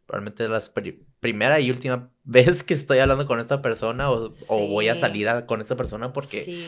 probablemente 0.07 0.47
la 0.47 0.61
pri- 0.73 1.05
primera 1.19 1.59
y 1.59 1.71
última 1.71 2.13
vez 2.25 2.63
que 2.63 2.75
estoy 2.75 2.99
hablando 2.99 3.27
con 3.27 3.41
esta 3.41 3.61
persona 3.61 4.11
o, 4.11 4.33
o 4.49 4.69
voy 4.69 4.89
a 4.89 4.95
Sí. 4.95 5.01
salir 5.01 5.29
a- 5.29 5.47
con 5.47 5.61
esta 5.61 5.75
persona 5.77 6.13
porque, 6.13 6.45
Sí, 6.45 6.67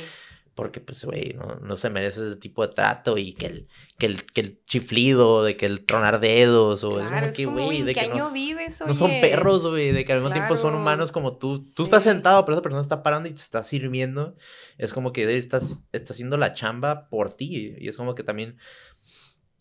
porque 0.58 0.80
pues, 0.80 1.04
güey, 1.04 1.36
no, 1.38 1.54
no 1.62 1.76
se 1.76 1.88
merece 1.88 2.26
ese 2.26 2.34
tipo 2.34 2.66
de 2.66 2.74
trato 2.74 3.16
y 3.16 3.32
que 3.32 3.46
el, 3.46 3.68
que 3.96 4.06
el, 4.06 4.24
que 4.24 4.40
el 4.40 4.64
chiflido, 4.64 5.44
de 5.44 5.56
que 5.56 5.66
el 5.66 5.84
tronar 5.84 6.18
dedos 6.18 6.82
o 6.82 7.00
es 7.00 7.06
como 7.06 7.32
que, 7.32 7.46
güey, 7.46 7.78
¿en 7.78 7.86
de 7.86 7.94
que 7.94 8.08
no, 8.08 8.32
vives, 8.32 8.74
son 8.74 9.08
perros, 9.20 9.64
güey, 9.68 9.92
de 9.92 10.04
que 10.04 10.12
al 10.12 10.18
mismo 10.18 10.32
tiempo 10.32 10.56
son 10.56 10.74
humanos 10.74 11.12
como 11.12 11.36
tú. 11.36 11.64
Tú 11.76 11.84
estás 11.84 12.02
sentado, 12.02 12.44
pero 12.44 12.56
esa 12.56 12.62
persona 12.62 12.82
está 12.82 13.04
parando 13.04 13.28
y 13.28 13.32
te 13.34 13.40
está 13.40 13.62
sirviendo. 13.62 14.34
Es 14.78 14.92
como 14.92 15.12
que 15.12 15.38
estás, 15.38 15.84
estás 15.92 16.16
haciendo 16.16 16.36
la 16.36 16.52
chamba 16.52 17.08
por 17.08 17.34
ti. 17.34 17.76
Y 17.78 17.86
es 17.86 17.96
como 17.96 18.16
que 18.16 18.24
también 18.24 18.56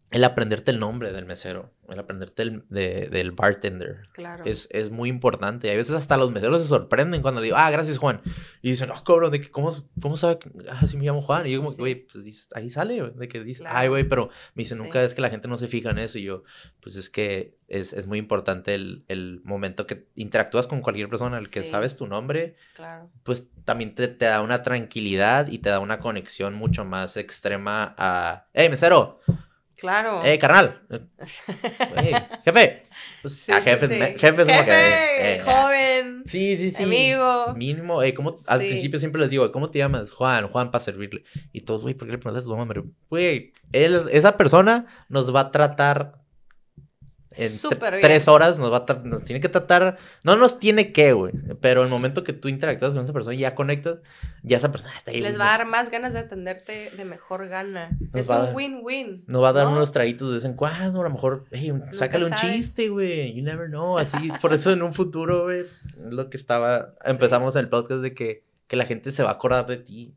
el 0.09 0.23
aprenderte 0.23 0.71
el 0.71 0.79
nombre 0.79 1.11
del 1.11 1.25
mesero, 1.25 1.73
el 1.89 1.99
aprenderte 1.99 2.41
el, 2.43 2.63
de- 2.69 3.09
del 3.09 3.31
bartender. 3.33 4.07
Claro. 4.13 4.45
Es, 4.45 4.69
es 4.71 4.89
muy 4.89 5.09
importante. 5.09 5.69
A 5.69 5.75
veces 5.75 5.95
hasta 5.95 6.15
los 6.15 6.31
meseros 6.31 6.61
se 6.61 6.67
sorprenden 6.69 7.21
cuando 7.21 7.41
le 7.41 7.45
digo, 7.47 7.57
ah, 7.57 7.69
gracias, 7.71 7.97
Juan. 7.97 8.21
Y 8.61 8.69
dicen, 8.71 8.89
ah, 8.93 9.03
cabrón, 9.05 9.31
de 9.31 9.41
que, 9.41 9.51
¿cómo, 9.51 9.69
cómo 10.01 10.15
sabe? 10.15 10.39
que- 10.39 10.49
Ah, 10.69 10.87
sí 10.87 10.95
me 10.97 11.03
llamo 11.05 11.19
Sí, 11.19 11.25
Juan. 11.25 11.41
y 11.41 11.45
sí, 11.45 11.51
yo 11.51 11.59
como, 11.59 11.71
sí. 11.71 11.77
güey, 11.79 11.95
pues 12.07 12.23
dices, 12.23 12.47
ahí 12.55 12.69
sale, 12.69 13.01
de 13.15 13.27
que 13.27 13.43
dice, 13.43 13.63
ay, 13.67 13.89
güey, 13.89 14.05
pero 14.05 14.29
me 14.55 14.63
dice, 14.63 14.75
nunca 14.75 14.99
Sí. 15.01 15.05
es 15.07 15.13
que 15.13 15.21
la 15.21 15.29
gente 15.29 15.49
no 15.49 15.57
se 15.57 15.67
fija 15.67 15.89
en 15.89 15.97
eso. 15.99 16.19
Y 16.19 16.23
yo, 16.23 16.43
pues 16.79 16.95
es 16.95 17.09
que 17.09 17.57
es, 17.67 17.91
es 17.91 18.07
muy 18.07 18.17
importante 18.17 18.75
el, 18.75 19.03
el 19.09 19.41
momento 19.43 19.87
que 19.87 20.07
interactúas 20.15 20.67
con 20.67 20.79
cualquier 20.81 21.09
persona, 21.09 21.37
el 21.37 21.49
que 21.49 21.63
Sí. 21.63 21.69
sabes 21.71 21.97
tu 21.97 22.07
nombre, 22.07 22.55
Claro. 22.75 23.09
pues 23.23 23.49
también 23.65 23.93
te, 23.93 24.07
te 24.07 24.23
da 24.25 24.41
una 24.41 24.61
tranquilidad 24.61 25.47
y 25.47 25.59
te 25.59 25.69
da 25.69 25.79
una 25.79 25.99
conexión 25.99 26.53
mucho 26.53 26.85
más 26.85 27.17
extrema 27.17 27.93
a, 27.97 28.47
hey, 28.53 28.69
mesero, 28.69 29.19
Claro. 29.77 30.21
hey, 30.23 30.37
carnal, 30.39 30.81
hey, 31.97 32.13
jefe. 32.43 32.83
Pues, 33.21 33.33
Sí, 33.41 33.51
a 33.51 33.57
sí, 33.57 33.61
jefes, 33.69 33.89
sí. 33.89 33.95
me- 33.95 34.17
jefes 34.17 34.45
como 34.47 34.65
que... 34.65 34.71
Jefe, 34.71 35.35
eh, 35.35 35.39
joven, 35.45 36.23
Sí, 36.25 36.57
sí, 36.57 36.71
sí. 36.71 36.83
amigo. 36.83 37.53
Mínimo, 37.55 38.01
eh, 38.01 38.13
¿cómo, 38.13 38.37
al 38.47 38.59
Sí. 38.61 38.67
principio 38.67 38.99
siempre 38.99 39.21
les 39.21 39.29
digo, 39.29 39.51
¿cómo 39.51 39.69
te 39.69 39.79
llamas? 39.79 40.11
Juan, 40.11 40.47
Juan 40.47 40.71
para 40.71 40.83
servirle. 40.83 41.23
Y 41.53 41.61
todos, 41.61 41.81
güey, 41.83 41.93
¿por 41.93 42.07
qué 42.07 42.13
le 42.13 42.17
preguntas 42.17 42.43
a 42.43 42.47
su 42.47 42.55
nombre? 42.57 42.83
Güey, 43.09 43.53
esa 43.71 44.35
persona 44.37 44.87
nos 45.09 45.33
va 45.33 45.41
a 45.41 45.51
tratar 45.51 46.15
en 47.39 47.49
Súper 47.49 47.93
bien. 47.93 48.01
tres 48.01 48.27
horas, 48.27 48.59
nos 48.59 48.71
va 48.71 48.85
a 48.87 48.93
nos 49.03 49.23
tiene 49.25 49.39
que 49.39 49.49
tratar, 49.49 49.97
no 50.23 50.35
nos 50.35 50.59
tiene 50.59 50.91
que, 50.91 51.13
güey, 51.13 51.33
pero 51.61 51.83
el 51.83 51.89
momento 51.89 52.23
que 52.23 52.33
tú 52.33 52.47
interactúas 52.47 52.93
con 52.93 53.03
esa 53.03 53.13
persona 53.13 53.35
y 53.35 53.39
ya 53.39 53.55
conectas, 53.55 53.97
ya 54.43 54.57
esa 54.57 54.71
persona 54.71 54.93
está 54.95 55.11
ahí. 55.11 55.21
Les 55.21 55.39
va 55.39 55.45
a 55.45 55.47
nos- 55.49 55.57
dar 55.57 55.67
más 55.67 55.89
ganas 55.91 56.13
de 56.13 56.19
atenderte 56.19 56.91
de 56.95 57.05
mejor 57.05 57.47
gana. 57.47 57.89
Nos 58.13 58.15
es 58.25 58.29
a 58.31 58.43
un 58.45 58.55
win-win. 58.55 59.23
Nos 59.27 59.43
va 59.43 59.49
a 59.49 59.53
dar 59.53 59.65
¿no? 59.67 59.73
unos 59.73 59.91
traguitos 59.91 60.29
de 60.29 60.35
vez 60.35 60.45
en 60.45 60.53
cuando, 60.53 61.01
a 61.01 61.03
lo 61.03 61.09
mejor, 61.09 61.45
hey, 61.51 61.73
sácale 61.91 62.25
un 62.25 62.33
chiste, 62.33 62.89
güey, 62.89 63.33
you 63.33 63.43
never 63.43 63.67
know, 63.67 63.97
así, 63.97 64.29
por 64.41 64.53
eso 64.53 64.71
en 64.71 64.81
un 64.81 64.93
futuro, 64.93 65.43
güey, 65.43 65.63
lo 66.09 66.29
que 66.29 66.37
estaba, 66.37 66.93
Sí. 67.03 67.11
empezamos 67.11 67.55
el 67.55 67.69
podcast 67.69 68.01
de 68.01 68.13
que, 68.13 68.43
que 68.67 68.75
la 68.75 68.85
gente 68.85 69.11
se 69.11 69.23
va 69.23 69.29
a 69.29 69.33
acordar 69.33 69.65
de 69.65 69.77
ti, 69.77 70.13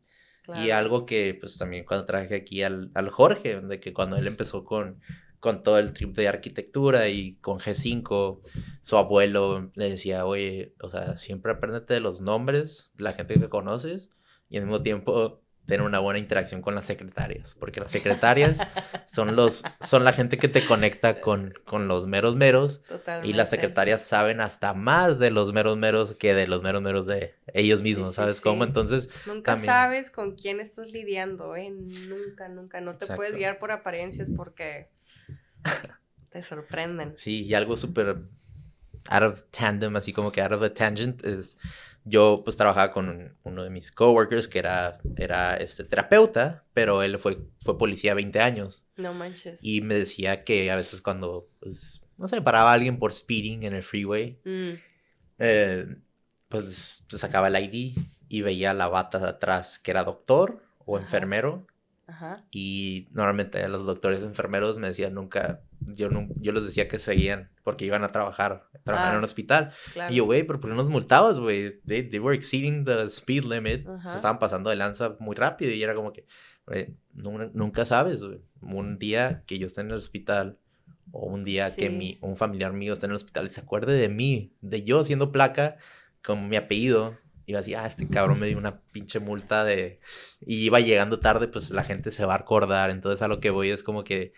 Y 0.47 0.65
Claro. 0.65 0.75
algo 0.75 1.05
que, 1.05 1.37
pues 1.39 1.57
también 1.59 1.85
cuando 1.85 2.05
traje 2.05 2.35
aquí 2.35 2.63
al, 2.63 2.89
al 2.95 3.09
Jorge, 3.09 3.61
de 3.61 3.79
que 3.79 3.93
cuando 3.93 4.17
él 4.17 4.25
empezó 4.27 4.65
con, 4.65 4.99
con 5.41 5.63
todo 5.63 5.77
el 5.79 5.91
trip 5.93 6.15
de 6.15 6.29
arquitectura 6.29 7.09
y 7.09 7.35
con 7.41 7.59
G5, 7.59 8.41
su 8.81 8.97
abuelo 8.97 9.71
le 9.75 9.89
decía, 9.89 10.25
oye, 10.25 10.73
o 10.81 10.89
sea, 10.89 11.17
siempre 11.17 11.51
apréndete 11.51 11.93
de 11.95 11.99
los 11.99 12.21
nombres 12.21 12.91
la 12.97 13.13
gente 13.13 13.39
que 13.39 13.49
conoces 13.49 14.09
y 14.49 14.57
al 14.57 14.63
mismo 14.63 14.81
tiempo 14.83 15.41
tener 15.65 15.85
una 15.85 15.99
buena 15.99 16.19
interacción 16.19 16.61
con 16.61 16.75
las 16.75 16.85
secretarias, 16.85 17.55
porque 17.59 17.79
las 17.79 17.91
secretarias 17.91 18.67
son, 19.05 19.35
los, 19.35 19.63
son 19.79 20.03
la 20.03 20.13
gente 20.13 20.37
que 20.37 20.47
te 20.49 20.65
conecta 20.65 21.21
con, 21.21 21.53
con 21.65 21.87
los 21.87 22.07
meros 22.07 22.35
meros 22.35 22.81
y 22.83 22.87
Totalmente. 22.89 23.37
las 23.37 23.49
secretarias 23.49 24.01
saben 24.03 24.41
hasta 24.41 24.73
más 24.73 25.17
de 25.19 25.31
los 25.31 25.53
meros 25.53 25.77
meros 25.77 26.15
que 26.15 26.33
de 26.33 26.47
los 26.47 26.61
meros 26.63 26.81
meros 26.81 27.05
de 27.05 27.35
ellos 27.53 27.79
Sí, 27.79 27.83
mismos, 27.83 28.09
sí, 28.09 28.15
¿sabes 28.15 28.41
cómo? 28.41 28.63
sí. 28.63 28.67
Entonces... 28.69 29.09
Nunca 29.25 29.53
también. 29.53 29.65
sabes 29.73 30.11
con 30.11 30.35
quién 30.35 30.59
estás 30.59 30.91
lidiando, 30.91 31.55
¿eh? 31.55 31.69
Nunca, 31.71 32.49
nunca. 32.49 32.81
No 32.81 32.97
te 32.97 33.05
puedes 33.07 33.31
Exacto. 33.31 33.37
guiar 33.37 33.59
por 33.59 33.71
apariencias 33.71 34.29
porque 34.29 34.89
te 36.29 36.43
sorprenden. 36.43 37.13
Sí, 37.17 37.43
y 37.45 37.53
algo 37.53 37.75
súper 37.75 38.17
out 39.09 39.23
of 39.23 39.43
tandem, 39.51 39.95
así 39.95 40.13
como 40.13 40.31
que 40.31 40.41
out 40.41 40.51
of 40.53 40.61
a 40.63 40.73
tangent, 40.73 41.23
es 41.25 41.57
yo 42.03 42.41
pues 42.43 42.57
trabajaba 42.57 42.91
con 42.91 43.09
un- 43.09 43.35
uno 43.43 43.63
de 43.63 43.69
mis 43.69 43.91
coworkers 43.91 44.47
que 44.47 44.59
era, 44.59 44.99
era 45.17 45.55
este, 45.57 45.83
terapeuta, 45.83 46.63
pero 46.73 47.03
él 47.03 47.19
fue, 47.19 47.37
fue 47.63 47.77
policía 47.77 48.13
20 48.15 48.39
años 48.41 48.85
No 48.97 49.13
manches. 49.13 49.63
y 49.63 49.81
me 49.81 49.95
decía 49.95 50.43
que 50.43 50.71
a 50.71 50.75
veces 50.75 51.01
cuando, 51.01 51.47
pues, 51.59 52.01
no 52.17 52.27
sé, 52.27 52.41
paraba 52.41 52.71
a 52.71 52.73
alguien 52.73 52.97
por 52.97 53.13
speeding 53.13 53.63
en 53.63 53.73
el 53.73 53.83
freeway, 53.83 54.39
Mm, 54.45 54.73
eh, 55.39 55.95
pues, 56.49 57.05
pues 57.09 57.21
sacaba 57.21 57.47
el 57.47 57.55
ID 57.55 57.93
y 58.29 58.41
veía 58.41 58.73
la 58.73 58.87
bata 58.87 59.19
de 59.19 59.29
atrás 59.29 59.79
que 59.79 59.91
era 59.91 60.03
doctor 60.03 60.63
o 60.85 60.97
enfermero 60.97 61.65
Ajá. 62.11 62.37
y 62.51 63.07
normalmente 63.11 63.67
los 63.69 63.85
doctores 63.85 64.21
enfermeros 64.23 64.77
me 64.77 64.87
decían 64.87 65.13
nunca, 65.13 65.61
yo, 65.79 66.09
no, 66.09 66.27
yo 66.37 66.51
les 66.51 66.65
decía 66.65 66.87
que 66.87 66.99
seguían 66.99 67.49
porque 67.63 67.85
iban 67.85 68.03
a 68.03 68.09
trabajar, 68.09 68.67
trabajar 68.83 69.09
en 69.09 69.15
Ah, 69.15 69.17
un 69.19 69.23
hospital. 69.23 69.71
Claro. 69.93 70.13
Y 70.13 70.17
yo, 70.17 70.25
güey, 70.25 70.43
pero 70.43 70.59
¿por 70.59 70.69
qué 70.69 70.75
nos 70.75 70.89
multabas, 70.89 71.39
güey? 71.39 71.79
They, 71.85 72.03
they 72.09 72.19
were 72.19 72.35
exceeding 72.35 72.85
the 72.85 73.05
speed 73.07 73.45
limit. 73.45 73.87
Ajá. 73.87 74.09
Se 74.11 74.15
estaban 74.17 74.39
pasando 74.39 74.69
de 74.69 74.75
lanza 74.75 75.15
muy 75.19 75.35
rápido 75.35 75.71
y 75.71 75.81
era 75.81 75.93
como 75.95 76.11
que, 76.11 76.25
güey, 76.65 76.95
nu- 77.13 77.49
nunca 77.53 77.85
sabes, 77.85 78.23
güey. 78.23 78.41
Un 78.61 78.97
día 78.99 79.43
que 79.47 79.57
yo 79.59 79.65
esté 79.65 79.81
en 79.81 79.87
el 79.87 79.95
hospital 79.97 80.57
o 81.11 81.25
un 81.27 81.43
día 81.43 81.75
que 81.75 81.87
Sí. 81.87 81.89
mi, 81.95 82.17
un 82.21 82.35
familiar 82.35 82.73
mío 82.73 82.93
esté 82.93 83.05
en 83.05 83.11
el 83.11 83.15
hospital 83.17 83.47
y 83.47 83.51
se 83.51 83.61
acuerde 83.61 83.93
de 83.93 84.09
mí, 84.09 84.53
de 84.61 84.83
yo 84.83 84.99
haciendo 84.99 85.31
placa 85.31 85.77
con 86.23 86.47
mi 86.49 86.55
apellido. 86.57 87.17
Iba 87.51 87.59
así, 87.59 87.73
ah, 87.75 87.85
este 87.85 88.07
cabrón 88.07 88.39
me 88.39 88.47
dio 88.47 88.57
una 88.57 88.79
pinche 88.93 89.19
multa 89.19 89.63
de... 89.63 89.99
Y 90.45 90.63
iba 90.65 90.79
llegando 90.79 91.19
tarde, 91.19 91.47
pues 91.47 91.69
la 91.71 91.83
gente 91.83 92.11
se 92.11 92.25
va 92.25 92.33
a 92.33 92.37
acordar. 92.37 92.89
Entonces 92.89 93.21
a 93.21 93.27
lo 93.27 93.39
que 93.39 93.49
voy 93.49 93.69
es 93.69 93.83
como 93.83 94.03
que, 94.03 94.33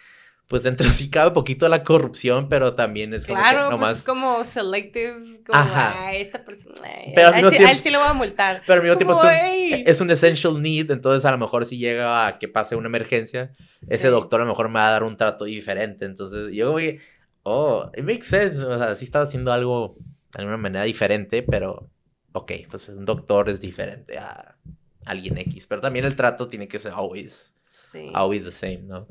pues 0.48 0.64
dentro 0.64 0.88
sí 0.90 1.10
cabe 1.10 1.32
poquito 1.32 1.70
la 1.70 1.84
corrupción, 1.84 2.50
pero 2.50 2.74
también 2.74 3.14
es 3.14 3.26
como 3.28 3.40
Claro, 3.40 3.58
que 3.58 3.64
pues 3.66 3.72
nomás... 3.72 3.98
es 4.00 4.04
como 4.04 4.44
selective, 4.44 5.44
como, 5.46 5.58
Ajá. 5.60 6.08
"Ay, 6.08 6.22
esta 6.22 6.44
persona, 6.44 6.76
ay, 6.84 7.12
Pero 7.16 7.28
a, 7.30 7.40
él 7.40 7.46
a 7.46 7.50
tiempo- 7.50 7.68
sí 7.84 7.90
le 7.90 7.98
voy 7.98 8.08
a 8.08 8.14
multar. 8.14 8.62
Pero 8.66 8.78
al 8.82 8.84
mismo 8.84 8.98
tiempo 8.98 9.14
es 9.14 9.24
un, 9.24 9.84
es 9.88 10.02
un 10.02 10.12
essential 10.12 10.62
need, 10.62 10.92
entonces 10.92 11.24
a 11.26 11.32
lo 11.32 11.38
mejor 11.38 11.66
si 11.66 11.78
llega 11.78 12.28
a 12.28 12.40
que 12.40 12.48
pase 12.48 12.76
una 12.76 12.88
emergencia, 12.88 13.52
ese 13.84 14.08
Sí. 14.08 14.08
doctor 14.08 14.42
a 14.42 14.44
lo 14.44 14.50
mejor 14.50 14.68
me 14.70 14.76
va 14.76 14.88
a 14.90 14.92
dar 14.92 15.04
un 15.04 15.16
trato 15.18 15.46
diferente. 15.46 16.06
Entonces 16.06 16.52
yo 16.54 16.68
como 16.68 16.80
que, 16.80 17.00
oh, 17.44 17.90
it 17.96 18.04
makes 18.04 18.24
sense. 18.26 18.62
O 18.62 18.78
sea, 18.78 18.96
sí 18.96 19.06
estaba 19.06 19.24
haciendo 19.26 19.52
algo 19.54 19.94
de 20.34 20.40
alguna 20.40 20.58
manera 20.58 20.84
diferente, 20.84 21.44
pero 21.44 21.90
ok, 22.34 22.52
pues 22.70 22.90
un 22.90 23.06
doctor 23.06 23.50
es 23.50 23.62
diferente 23.62 24.18
a 24.18 24.58
alguien 25.06 25.38
X. 25.38 25.66
Pero 25.68 25.82
también 25.82 26.06
el 26.06 26.16
trato 26.16 26.48
tiene 26.50 26.68
que 26.68 26.80
ser 26.80 26.92
always, 26.94 27.54
Sí, 27.72 28.12
always 28.14 28.46
the 28.46 28.52
same, 28.52 28.80
¿no? 28.84 29.08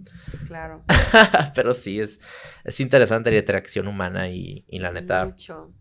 claro. 0.47 0.85
pero 1.55 1.73
sí, 1.75 2.01
es, 2.01 2.19
es 2.65 2.81
interesante 2.81 3.31
la 3.31 3.39
interacción 3.39 3.87
humana 3.89 4.29
y, 4.29 4.65
y 4.69 4.79
la 4.81 4.91
neta, 4.93 5.25
Mucho. 5.27 5.73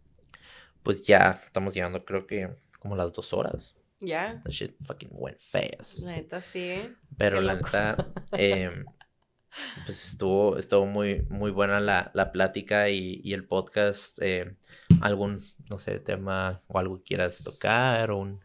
pues 0.84 1.04
ya 1.06 1.42
estamos 1.46 1.74
llegando 1.74 2.04
creo 2.06 2.26
que 2.28 2.50
como 2.80 2.96
las 2.96 3.14
dos 3.14 3.34
horas. 3.34 3.76
¿Ya? 4.00 4.42
That 4.44 4.52
shit 4.52 4.76
fucking 4.82 5.10
went 5.12 5.38
fast. 5.40 6.00
La 6.00 6.12
neta 6.14 6.42
sí. 6.42 6.60
¿eh? 6.60 6.96
Pero 7.18 7.38
Qué 7.38 7.44
la 7.46 7.54
loco. 7.54 7.66
neta, 7.68 8.14
em, 8.32 8.86
pues 9.86 10.04
estuvo, 10.06 10.58
estuvo 10.58 10.86
muy, 10.88 11.22
muy 11.30 11.52
buena 11.52 11.80
la, 11.80 12.10
la 12.16 12.32
plática 12.32 12.90
y, 12.90 13.22
y, 13.24 13.34
el 13.34 13.46
podcast. 13.48 14.18
Eh, 14.22 14.56
algún, 15.02 15.40
no 15.72 15.80
sé, 15.80 16.00
tema 16.00 16.62
o 16.68 16.78
algo 16.78 16.98
que 16.98 17.04
quieras 17.04 17.42
tocar 17.42 18.12
o 18.12 18.18
un, 18.18 18.42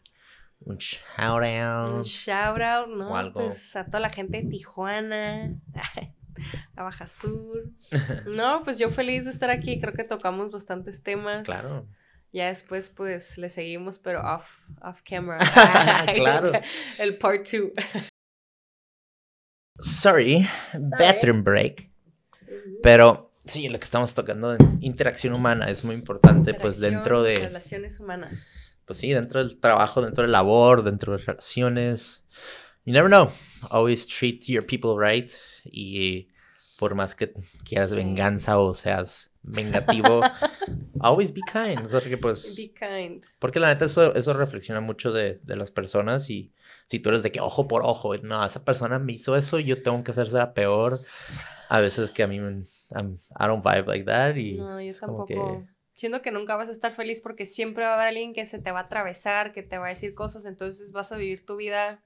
un 0.61 0.79
shout 0.79 1.43
out. 1.43 1.91
Un 1.91 2.03
shout 2.05 2.63
out, 2.63 2.89
¿no? 2.89 3.11
O 3.11 3.17
algo. 3.17 3.41
Pues 3.41 3.75
a 3.75 3.85
toda 3.85 3.99
la 3.99 4.11
gente 4.11 4.43
de 4.43 4.49
Tijuana, 4.49 5.57
a 6.77 6.83
Baja 6.85 7.09
Sur. 7.09 7.69
no, 8.29 8.63
pues 8.63 8.79
yo 8.79 8.91
feliz 8.91 9.25
de 9.25 9.33
estar 9.33 9.51
aquí. 9.51 9.81
Creo 9.81 9.93
que 9.93 10.05
tocamos 10.05 10.53
bastantes 10.53 11.03
temas. 11.03 11.43
Claro. 11.43 11.89
Ya 12.33 12.47
después, 12.47 12.91
pues, 12.91 13.39
le 13.39 13.49
seguimos, 13.49 13.99
pero 13.99 14.21
off, 14.21 14.61
off 14.83 15.03
camera. 15.03 15.39
claro. 16.15 16.53
El 16.99 17.17
part 17.19 17.49
two. 17.49 17.73
Sorry, 19.81 20.47
bathroom 20.97 21.43
break. 21.43 21.91
Pero 22.83 23.26
sí, 23.47 23.69
lo 23.69 23.79
que 23.79 23.85
estamos 23.85 24.15
tocando 24.15 24.55
en 24.55 24.79
interacción 24.83 25.35
humana 25.35 25.71
es 25.71 25.85
muy 25.85 25.95
importante, 25.95 26.55
pues 26.55 26.81
dentro 26.81 27.23
de... 27.23 27.37
Relaciones 27.37 28.01
humanas. 28.01 28.77
Pues 28.85 28.99
sí, 28.99 29.13
dentro 29.13 29.41
del 29.41 29.59
trabajo, 29.59 30.03
dentro 30.03 30.23
de 30.23 30.29
labor, 30.29 30.85
dentro 30.85 31.17
de 31.17 31.25
relaciones. 31.25 32.25
You 32.85 32.93
never 32.93 33.11
know. 33.11 33.31
Always 33.71 34.07
treat 34.07 34.45
your 34.45 34.65
people 34.65 34.95
right. 34.97 35.31
Y 35.65 36.29
por 36.79 36.95
más 36.95 37.15
que 37.15 37.33
quieras 37.65 37.95
venganza 37.95 38.59
o 38.59 38.75
seas 38.75 39.31
vengativo, 39.43 40.21
always 41.01 41.33
be 41.33 41.41
kind. 41.51 41.85
O 41.85 41.89
sea, 41.89 42.01
que 42.01 42.17
pues, 42.17 42.57
be 42.57 42.73
kind. 42.73 43.25
Porque 43.39 43.59
la 43.59 43.69
neta 43.69 43.87
eso, 43.87 44.15
eso 44.15 44.33
reflexiona 44.35 44.81
mucho 44.81 45.13
de, 45.13 45.41
de, 45.43 45.57
las 45.57 45.71
personas 45.71 46.31
y 46.31 46.53
si 46.87 47.01
tú 47.01 47.09
eres 47.09 47.23
de 47.23 47.33
que 47.33 47.41
ojo 47.41 47.67
por 47.67 47.83
ojo, 47.85 48.17
no, 48.19 48.45
esa 48.45 48.65
persona 48.65 48.99
me 48.99 49.15
hizo 49.15 49.37
eso, 49.37 49.59
yo 49.59 49.83
tengo 49.83 50.05
que 50.05 50.13
hacerse 50.13 50.37
la 50.37 50.55
peor. 50.55 51.01
A 51.69 51.81
veces 51.81 52.11
que 52.11 52.23
a 52.23 52.27
mí, 52.27 52.37
I'm, 52.37 53.17
I 53.39 53.47
don't 53.47 53.65
vibe 53.65 53.87
like 53.87 54.05
that 54.05 54.37
y... 54.37 54.55
No, 54.55 54.81
yo 54.81 54.93
tampoco. 54.99 55.27
Que... 55.27 55.37
Siento 55.95 56.23
que 56.23 56.31
nunca 56.31 56.57
vas 56.57 56.69
a 56.69 56.73
estar 56.73 56.93
feliz 56.93 57.23
porque 57.23 57.47
siempre 57.47 57.85
va 57.85 57.93
a 57.93 57.95
haber 57.95 58.09
alguien 58.09 58.35
que 58.35 58.47
se 58.47 58.59
te 58.59 58.71
va 58.71 58.81
a 58.81 58.83
atravesar, 58.83 59.53
que 59.53 59.63
te 59.63 59.79
va 59.79 59.87
a 59.87 59.91
decir 59.91 60.15
cosas, 60.15 60.45
entonces 60.45 60.93
vas 60.93 61.13
a 61.13 61.17
vivir 61.17 61.45
tu 61.45 61.57
vida... 61.57 62.03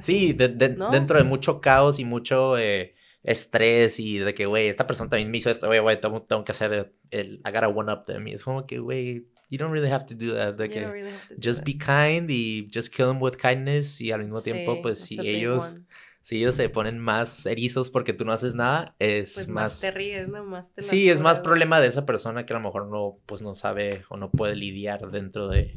Sí, 0.00 0.32
de, 0.32 0.48
de, 0.48 0.68
dentro 0.68 1.18
de 1.18 1.24
mucho 1.24 1.60
caos 1.60 1.98
y 1.98 2.04
mucho... 2.04 2.56
Eh, 2.58 2.94
estrés 3.24 3.98
y 3.98 4.18
de 4.18 4.34
que, 4.34 4.46
güey, 4.46 4.68
esta 4.68 4.86
persona 4.86 5.08
también 5.08 5.30
me 5.30 5.38
hizo 5.38 5.50
esto, 5.50 5.66
güey, 5.66 5.80
güey, 5.80 6.00
tengo, 6.00 6.22
tengo, 6.22 6.44
que 6.44 6.52
hacer 6.52 6.92
el, 7.10 7.40
I 7.44 7.50
gotta 7.50 7.68
one 7.68 7.90
up 7.90 8.04
them. 8.04 8.28
Y 8.28 8.34
es 8.34 8.44
como 8.44 8.66
que, 8.66 8.78
güey, 8.78 9.26
you 9.50 9.58
don't 9.58 9.72
really 9.72 9.90
have 9.90 10.04
to 10.04 10.14
do 10.14 10.34
that. 10.34 10.54
De 10.54 10.68
que, 10.68 10.86
really 10.86 11.10
just 11.42 11.64
be 11.64 11.76
kind 11.76 12.30
y 12.30 12.68
just 12.72 12.94
kill 12.94 13.06
them 13.06 13.20
with 13.20 13.36
kindness 13.36 14.00
y 14.00 14.12
al 14.12 14.20
mismo 14.20 14.42
tiempo, 14.42 14.80
pues 14.82 15.00
si 15.00 15.18
ellos, 15.20 15.76
si 16.24 16.38
ellos 16.38 16.54
se 16.54 16.70
ponen 16.70 16.98
más 16.98 17.44
erizos 17.44 17.90
porque 17.90 18.14
tú 18.14 18.24
no 18.24 18.32
haces 18.32 18.54
nada, 18.54 18.96
es 18.98 19.34
pues 19.34 19.46
más... 19.46 19.72
más 19.72 19.80
te 19.82 19.90
ríes, 19.90 20.26
¿no? 20.26 20.42
Más 20.42 20.72
te 20.72 20.80
sí, 20.80 21.10
es 21.10 21.20
más 21.20 21.38
problema 21.38 21.82
de 21.82 21.88
esa 21.88 22.06
persona 22.06 22.46
que 22.46 22.54
a 22.54 22.56
lo 22.56 22.62
mejor 22.62 22.86
no, 22.86 23.18
pues 23.26 23.42
no 23.42 23.52
sabe 23.52 24.06
o 24.08 24.16
no 24.16 24.30
puede 24.30 24.56
lidiar 24.56 25.10
dentro 25.10 25.48
de 25.48 25.76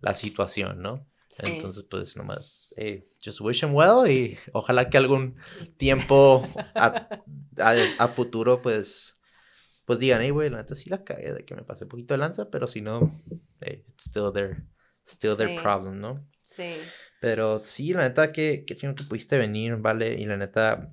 la 0.00 0.14
situación, 0.14 0.80
¿no? 0.80 1.06
Entonces, 1.40 1.82
pues 1.82 2.16
nomás, 2.16 2.72
hey, 2.74 3.04
just 3.22 3.42
wish 3.42 3.62
him 3.62 3.74
well 3.74 4.10
y 4.10 4.38
ojalá 4.54 4.88
que 4.88 4.96
algún 4.96 5.36
tiempo 5.76 6.42
a, 6.74 7.20
a, 7.98 8.08
futuro, 8.08 8.62
pues, 8.62 9.20
pues 9.84 9.98
digan, 9.98 10.22
hey, 10.22 10.30
güey, 10.30 10.48
la 10.48 10.56
neta 10.56 10.74
sí 10.74 10.88
la 10.88 11.04
cagué 11.04 11.34
de 11.34 11.44
que 11.44 11.54
me 11.54 11.64
pasé 11.64 11.84
un 11.84 11.90
poquito 11.90 12.14
de 12.14 12.18
lanza, 12.18 12.48
pero 12.50 12.66
si 12.66 12.80
no, 12.80 13.10
hey, 13.60 13.84
it's 13.88 14.06
still 14.06 14.32
their, 14.32 14.64
still 15.06 15.36
their 15.36 15.60
problem, 15.60 16.00
¿no? 16.00 16.26
Sí. 16.42 16.76
Pero 17.22 17.60
sí, 17.60 17.92
la 17.92 18.02
neta, 18.02 18.32
que, 18.32 18.64
que 18.64 18.76
que 18.76 19.04
pudiste 19.08 19.38
venir, 19.38 19.76
¿vale? 19.76 20.14
Y 20.14 20.24
la 20.24 20.36
neta, 20.36 20.92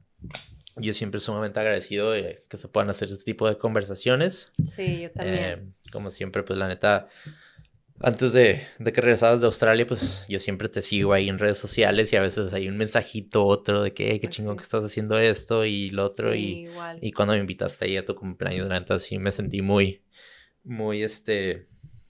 yo 0.75 0.93
siempre 0.93 1.19
sumamente 1.19 1.59
agradecido 1.59 2.11
de 2.11 2.37
que 2.47 2.57
se 2.59 2.67
puedan 2.67 2.91
hacer 2.91 3.09
este 3.09 3.23
tipo 3.23 3.49
de 3.49 3.57
conversaciones. 3.57 4.51
Sí, 4.63 5.01
yo 5.01 5.11
también. 5.11 5.43
Eh, 5.43 5.89
como 5.91 6.11
siempre, 6.11 6.43
pues 6.43 6.59
la 6.59 6.67
neta 6.67 7.07
antes 7.99 8.31
de, 8.31 8.61
de, 8.77 8.93
que 8.93 9.01
regresaras 9.01 9.41
de 9.41 9.47
Australia, 9.47 9.87
pues 9.87 10.27
yo 10.29 10.39
siempre 10.39 10.69
te 10.69 10.83
sigo 10.83 11.13
ahí 11.13 11.29
en 11.29 11.39
redes 11.39 11.57
sociales 11.57 12.13
y 12.13 12.15
a 12.15 12.21
veces 12.21 12.53
hay 12.53 12.67
un 12.67 12.77
mensajito 12.77 13.43
otro 13.43 13.81
de 13.81 13.91
que, 13.91 14.11
hey, 14.11 14.19
qué 14.19 14.27
pues 14.27 14.35
chingón 14.35 14.55
que 14.55 14.63
estás 14.63 14.85
haciendo 14.85 15.17
esto 15.17 15.65
y 15.65 15.89
lo 15.89 16.05
otro. 16.05 16.35
y, 16.35 16.69
y 17.01 17.11
cuando 17.11 17.33
me 17.33 17.39
invitaste 17.39 17.85
ahí 17.85 17.97
a 17.97 18.05
tu 18.05 18.13
cumpleaños, 18.13 18.67
la 18.67 18.79
neta, 18.79 18.99
sí 18.99 19.17
me 19.17 19.31
sentí 19.31 19.63
muy, 19.63 20.03
muy, 20.63 21.01
este, 21.01 21.65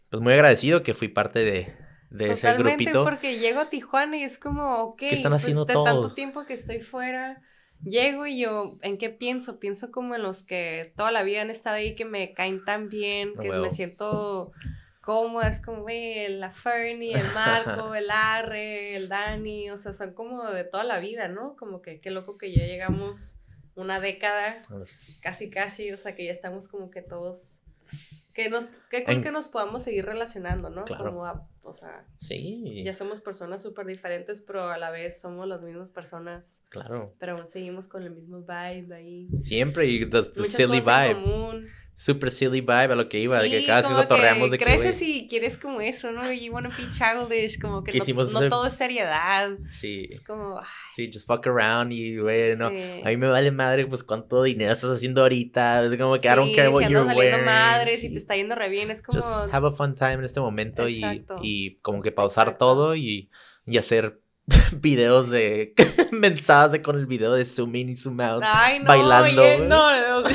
pues 0.09 0.21
muy 0.21 0.33
agradecido 0.33 0.83
que 0.83 0.93
fui 0.93 1.07
parte 1.07 1.39
de, 1.39 1.73
de 2.09 2.31
ese 2.31 2.53
grupito. 2.53 3.03
porque 3.03 3.39
llego 3.39 3.59
a 3.59 3.69
Tijuana 3.69 4.17
y 4.17 4.23
es 4.23 4.39
como, 4.39 4.83
ok, 4.83 4.97
¿qué 4.97 5.13
están 5.13 5.31
pues, 5.31 5.43
haciendo 5.43 5.65
pues, 5.65 5.77
de 5.77 5.83
tanto 5.83 6.13
tiempo 6.13 6.45
que 6.45 6.53
estoy 6.53 6.81
fuera, 6.81 7.41
llego 7.83 8.25
y 8.25 8.39
yo, 8.39 8.77
¿en 8.81 8.97
qué 8.97 9.09
pienso? 9.09 9.59
Pienso 9.59 9.91
como 9.91 10.15
en 10.15 10.23
los 10.23 10.43
que 10.43 10.91
toda 10.95 11.11
la 11.11 11.23
vida 11.23 11.41
han 11.41 11.49
estado 11.49 11.77
ahí, 11.77 11.95
que 11.95 12.05
me 12.05 12.33
caen 12.33 12.65
tan 12.65 12.89
bien, 12.89 13.33
que 13.35 13.51
me 13.51 13.69
siento 13.69 14.51
es 15.47 15.59
como, 15.59 15.85
ve, 15.85 16.27
la 16.29 16.51
Fernie, 16.51 17.13
el 17.13 17.33
Marco, 17.33 17.95
el 17.95 18.09
Arre, 18.11 18.95
el 18.95 19.09
Dani, 19.09 19.71
o 19.71 19.77
sea, 19.77 19.93
son 19.93 20.13
como 20.13 20.43
de 20.43 20.63
toda 20.63 20.83
la 20.83 20.99
vida, 20.99 21.27
¿no? 21.27 21.55
Como 21.55 21.81
que 21.81 21.99
qué 21.99 22.11
loco 22.11 22.37
que 22.37 22.51
ya 22.51 22.65
llegamos 22.65 23.37
una 23.75 23.99
década, 23.99 24.61
pues 24.67 25.19
casi 25.23 25.49
casi, 25.49 25.91
o 25.91 25.97
sea, 25.97 26.15
que 26.15 26.25
ya 26.25 26.31
estamos 26.31 26.67
como 26.67 26.91
que 26.91 27.01
todos, 27.01 27.61
que 28.33 28.49
nos, 28.49 28.67
que 28.89 29.03
que 29.03 29.31
nos 29.31 29.47
podamos 29.47 29.83
seguir 29.83 30.05
relacionando, 30.05 30.69
¿no? 30.69 30.85
Como, 30.85 31.23
o 31.63 31.73
sea, 31.73 32.05
sí. 32.19 32.83
ya 32.83 32.93
somos 32.93 33.21
personas 33.21 33.61
súper 33.61 33.85
diferentes, 33.85 34.41
pero 34.41 34.69
a 34.69 34.77
la 34.77 34.91
vez 34.91 35.19
somos 35.19 35.47
las 35.47 35.61
mismas 35.61 35.91
personas. 35.91 36.61
Claro. 36.69 37.15
Pero 37.19 37.33
aún 37.33 37.47
seguimos 37.49 37.87
con 37.87 38.03
el 38.03 38.11
mismo 38.11 38.41
vibe 38.41 38.95
ahí. 38.95 39.29
Siempre, 39.37 39.87
y 39.87 40.05
the, 40.05 40.23
silly 40.23 40.79
vibe. 40.79 41.23
común 41.23 41.67
super 41.99 42.31
silly 42.31 42.61
vibe 42.61 42.93
a 42.93 42.95
lo 42.95 43.09
que 43.09 43.19
iba, 43.19 43.41
de 43.41 43.49
que 43.49 43.65
cada 43.65 43.81
vez 43.81 43.89
que 43.89 43.93
cotorreamos 43.93 44.49
de 44.51 44.57
que. 44.57 44.63
Creces 44.63 45.01
y 45.01 45.27
quieres 45.27 45.57
como 45.57 45.81
eso, 45.81 46.11
¿no? 46.11 46.31
You 46.31 46.53
wanna 46.53 46.69
be 46.69 46.89
childish, 46.89 47.59
como 47.59 47.83
que, 47.83 47.91
no, 47.97 48.23
no 48.23 48.49
todo 48.49 48.67
es 48.67 48.73
seriedad. 48.73 49.49
Sí. 49.73 50.07
Es 50.09 50.21
como. 50.21 50.61
Sí, 50.95 51.09
just 51.13 51.27
fuck 51.27 51.45
around 51.47 51.91
y, 51.91 52.17
güey, 52.17 52.55
no. 52.55 52.67
A 52.67 52.69
mí 53.09 53.17
me 53.17 53.27
vale 53.27 53.51
madre, 53.51 53.85
pues, 53.85 54.03
cuánto 54.03 54.43
dinero 54.43 54.71
estás 54.71 54.91
haciendo 54.91 55.23
ahorita. 55.23 55.83
Es 55.83 55.97
como 55.97 56.17
que 56.17 56.29
I 56.29 56.35
don't 56.35 56.55
care 56.55 56.69
what 56.69 56.85
si 56.85 56.93
you're 56.93 57.13
wearing. 57.13 57.43
madre, 57.43 57.97
si 57.97 58.09
te 58.09 58.17
está 58.17 58.37
yendo 58.37 58.55
re 58.55 58.69
bien, 58.69 58.89
es 58.91 59.01
como. 59.01 59.19
Just 59.19 59.53
have 59.53 59.67
a 59.67 59.71
fun 59.71 59.93
time 59.93 60.13
en 60.13 60.23
este 60.23 60.39
momento 60.39 60.87
y, 60.87 61.25
y, 61.41 61.79
como 61.81 62.01
que 62.01 62.13
pausar 62.13 62.57
todo 62.57 62.95
y, 62.95 63.29
y 63.65 63.77
hacer 63.77 64.21
videos 64.71 65.29
de 65.29 65.73
mensajes 66.11 66.79
con 66.79 66.97
el 66.97 67.07
video 67.07 67.33
de 67.33 67.43
zoom 67.43 67.75
in 67.75 67.89
y 67.89 67.97
zoom 67.97 68.21
out 68.21 68.41
Ay, 68.45 68.79
no, 68.79 68.85
bailando. 68.85 69.41
Oye, 69.41 69.57
no, 69.67 70.21
no. 70.21 70.29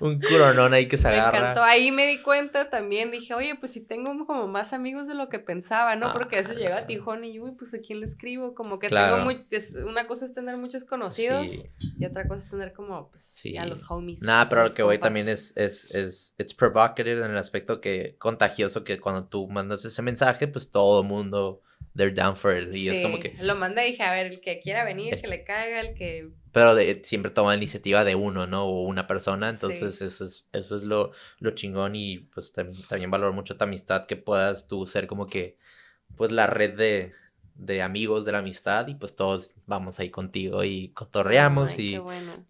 Un 0.00 0.20
curonón 0.20 0.72
ahí 0.74 0.86
que 0.86 0.96
se 0.96 1.08
agarra. 1.08 1.32
Me 1.32 1.38
encantó. 1.38 1.62
Ahí 1.62 1.90
me 1.90 2.06
di 2.06 2.18
cuenta 2.22 2.70
también, 2.70 3.10
dije, 3.10 3.34
oye, 3.34 3.54
pues 3.56 3.72
si 3.72 3.86
tengo 3.86 4.26
como 4.26 4.46
más 4.46 4.72
amigos 4.72 5.06
de 5.06 5.14
lo 5.14 5.28
que 5.28 5.38
pensaba, 5.38 5.96
¿no? 5.96 6.12
Porque 6.12 6.36
a 6.36 6.38
veces 6.40 6.56
llega 6.56 6.78
a 6.78 6.86
Tijuana 6.86 7.26
y, 7.26 7.40
uy, 7.40 7.52
pues 7.52 7.74
a 7.74 7.78
quién 7.80 8.00
le 8.00 8.06
escribo, 8.06 8.54
como 8.54 8.78
que 8.78 8.88
tengo 8.88 9.18
muy, 9.18 9.38
una 9.86 10.06
cosa 10.06 10.24
es 10.24 10.32
tener 10.32 10.56
muchos 10.56 10.84
conocidos 10.84 11.66
y 11.98 12.04
otra 12.04 12.26
cosa 12.26 12.44
es 12.44 12.50
tener 12.50 12.72
como, 12.72 13.10
pues, 13.10 13.42
a 13.58 13.66
los 13.66 13.90
homies. 13.90 14.22
Nada, 14.22 14.48
pero 14.48 14.64
lo 14.64 14.74
que 14.74 14.82
voy 14.82 14.98
también 14.98 15.28
es, 15.28 15.52
es, 15.56 15.94
es, 15.94 16.34
it's 16.38 16.54
provocative 16.54 17.24
en 17.24 17.30
el 17.30 17.38
aspecto 17.38 17.80
que 17.80 18.16
contagioso 18.18 18.84
que 18.84 19.00
cuando 19.00 19.26
tú 19.26 19.48
mandas 19.48 19.84
ese 19.84 20.02
mensaje, 20.02 20.48
pues 20.48 20.70
todo 20.70 21.02
el 21.02 21.08
mundo 21.08 21.62
they're 21.94 22.12
down 22.12 22.36
for 22.36 22.56
it. 22.56 22.74
Y 22.74 22.88
es 22.88 23.00
como 23.00 23.20
que. 23.20 23.36
Lo 23.40 23.56
mandé 23.56 23.86
y 23.88 23.92
dije, 23.92 24.02
a 24.02 24.12
ver, 24.12 24.26
el 24.26 24.40
que 24.40 24.60
quiera 24.60 24.84
venir, 24.84 25.20
que 25.20 25.28
le 25.28 25.44
caiga, 25.44 25.80
el 25.80 25.94
que. 25.94 26.30
Pero 26.52 26.74
de, 26.74 27.02
siempre 27.04 27.30
toma 27.30 27.50
la 27.50 27.56
iniciativa 27.56 28.04
de 28.04 28.14
uno, 28.14 28.46
¿no? 28.46 28.66
O 28.66 28.82
una 28.82 29.06
persona. 29.06 29.48
Entonces, 29.48 30.02
eso 30.02 30.24
es, 30.24 30.46
eso 30.52 30.76
es 30.76 30.82
lo, 30.82 31.12
lo 31.38 31.50
chingón. 31.52 31.96
Y 31.96 32.18
pues 32.18 32.52
también 32.52 33.10
valoro 33.10 33.32
mucho 33.32 33.56
tu 33.56 33.64
amistad, 33.64 34.06
que 34.06 34.16
puedas 34.16 34.66
tú 34.66 34.86
ser 34.86 35.06
como 35.06 35.26
que, 35.26 35.56
pues 36.16 36.30
la 36.30 36.46
red 36.46 36.76
de, 36.76 37.12
de 37.54 37.82
amigos 37.82 38.24
de 38.24 38.32
la 38.32 38.38
amistad. 38.38 38.86
Y 38.88 38.94
pues 38.94 39.16
todos 39.16 39.54
vamos 39.66 39.98
ahí 40.00 40.10
contigo 40.10 40.64
y 40.64 40.88
cotorreamos. 40.90 41.78
y, 41.78 42.00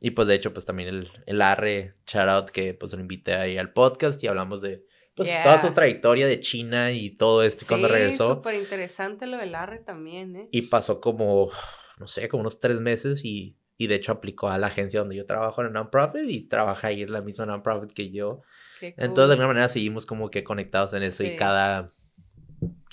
y 0.01 0.11
pues 0.11 0.29
de 0.29 0.35
hecho, 0.35 0.53
pues 0.53 0.67
también 0.67 0.89
el, 0.89 1.11
el 1.27 1.41
Arre, 1.43 1.95
shout 2.07 2.29
out, 2.29 2.51
que 2.51 2.75
pues 2.75 2.93
lo 2.93 3.01
invité 3.01 3.35
ahí 3.35 3.57
al 3.57 3.73
podcast 3.73 4.23
y 4.23 4.27
hablamos 4.27 4.61
de 4.61 4.85
pues 5.15 5.43
toda 5.43 5.59
su 5.59 5.73
trayectoria 5.73 6.27
de 6.27 6.41
China 6.41 6.91
y 6.93 7.11
todo 7.11 7.43
esto 7.43 7.65
cuando 7.69 7.89
regresó. 7.89 8.35
súper 8.35 8.55
interesante 8.55 9.27
lo 9.27 9.37
del 9.37 9.55
ARRE 9.55 9.79
también, 9.79 10.37
¿eh? 10.37 10.49
Y 10.51 10.63
pasó 10.63 11.01
como, 11.01 11.51
no 11.99 12.07
sé, 12.07 12.29
como 12.29 12.41
unos 12.41 12.59
tres 12.59 12.81
meses 12.81 13.25
y, 13.25 13.57
y 13.77 13.87
de 13.87 13.95
hecho 13.95 14.13
aplicó 14.13 14.49
a 14.49 14.59
la 14.59 14.67
agencia 14.69 15.01
donde 15.01 15.17
yo 15.17 15.27
trabajo 15.27 15.63
en 15.63 15.73
non-profit 15.73 16.29
y 16.29 16.49
trabaja 16.49 16.89
ahí 16.89 17.03
en 17.03 17.13
la 17.13 17.21
misma 17.21 17.47
non-profit 17.47 17.93
que 17.93 18.11
yo. 18.11 18.43
Entonces, 18.81 19.29
de 19.29 19.33
alguna 19.35 19.49
manera 19.49 19.69
seguimos 19.69 20.05
como 20.05 20.31
que 20.31 20.45
conectados 20.45 20.93
en 20.93 21.03
eso 21.05 21.23
y 21.23 21.37
cada, 21.37 21.89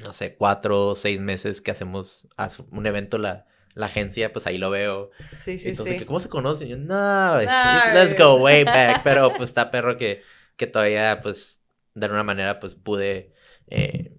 no 0.04 0.14
sé, 0.14 0.36
cuatro 0.36 0.90
o 0.90 0.96
seis 0.96 1.20
meses 1.20 1.60
que 1.60 1.72
hacemos 1.72 2.28
un 2.70 2.86
evento 2.86 3.18
la, 3.18 3.46
la 3.74 3.88
agencia, 3.88 4.32
pues 4.32 4.48
ahí 4.48 4.58
lo 4.58 4.70
veo. 4.70 5.12
Sí, 5.36 5.58
sí, 5.58 5.70
Entonces, 5.70 6.04
¿cómo 6.06 6.20
se 6.20 6.30
conocen? 6.30 6.68
Yo, 6.68 6.78
no, 6.78 7.40
let's 7.40 8.18
go 8.18 8.36
way 8.36 8.64
back. 8.64 9.02
Pero 9.04 9.34
pues 9.34 9.50
está 9.50 9.72
perro 9.72 9.98
que, 9.98 10.22
que 10.56 10.68
todavía, 10.68 11.20
pues, 11.22 11.61
de 11.94 12.06
alguna 12.06 12.24
manera 12.24 12.60
pues 12.60 12.76
pude 12.76 13.34
eh, 13.68 14.18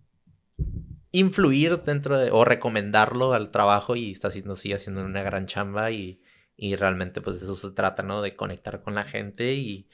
influir 1.13 1.83
dentro 1.83 2.19
de, 2.19 2.31
o 2.31 2.45
recomendarlo 2.45 3.35
al 3.35 3.51
trabajo 3.51 3.97
y 3.97 4.11
está 4.11 4.29
haciendo, 4.29 4.57
sigue 4.57 4.75
haciendo 4.75 5.05
una 5.05 5.23
gran 5.23 5.47
chamba 5.47 5.91
y, 5.91 6.21
y 6.57 6.77
realmente 6.77 7.21
pues 7.21 7.43
eso 7.43 7.55
se 7.55 7.71
trata, 7.71 8.03
¿no? 8.03 8.23
De 8.23 8.35
conectar 8.35 8.83
con 8.83 8.95
la 8.95 9.05
gente 9.05 9.55
y, 9.55 9.89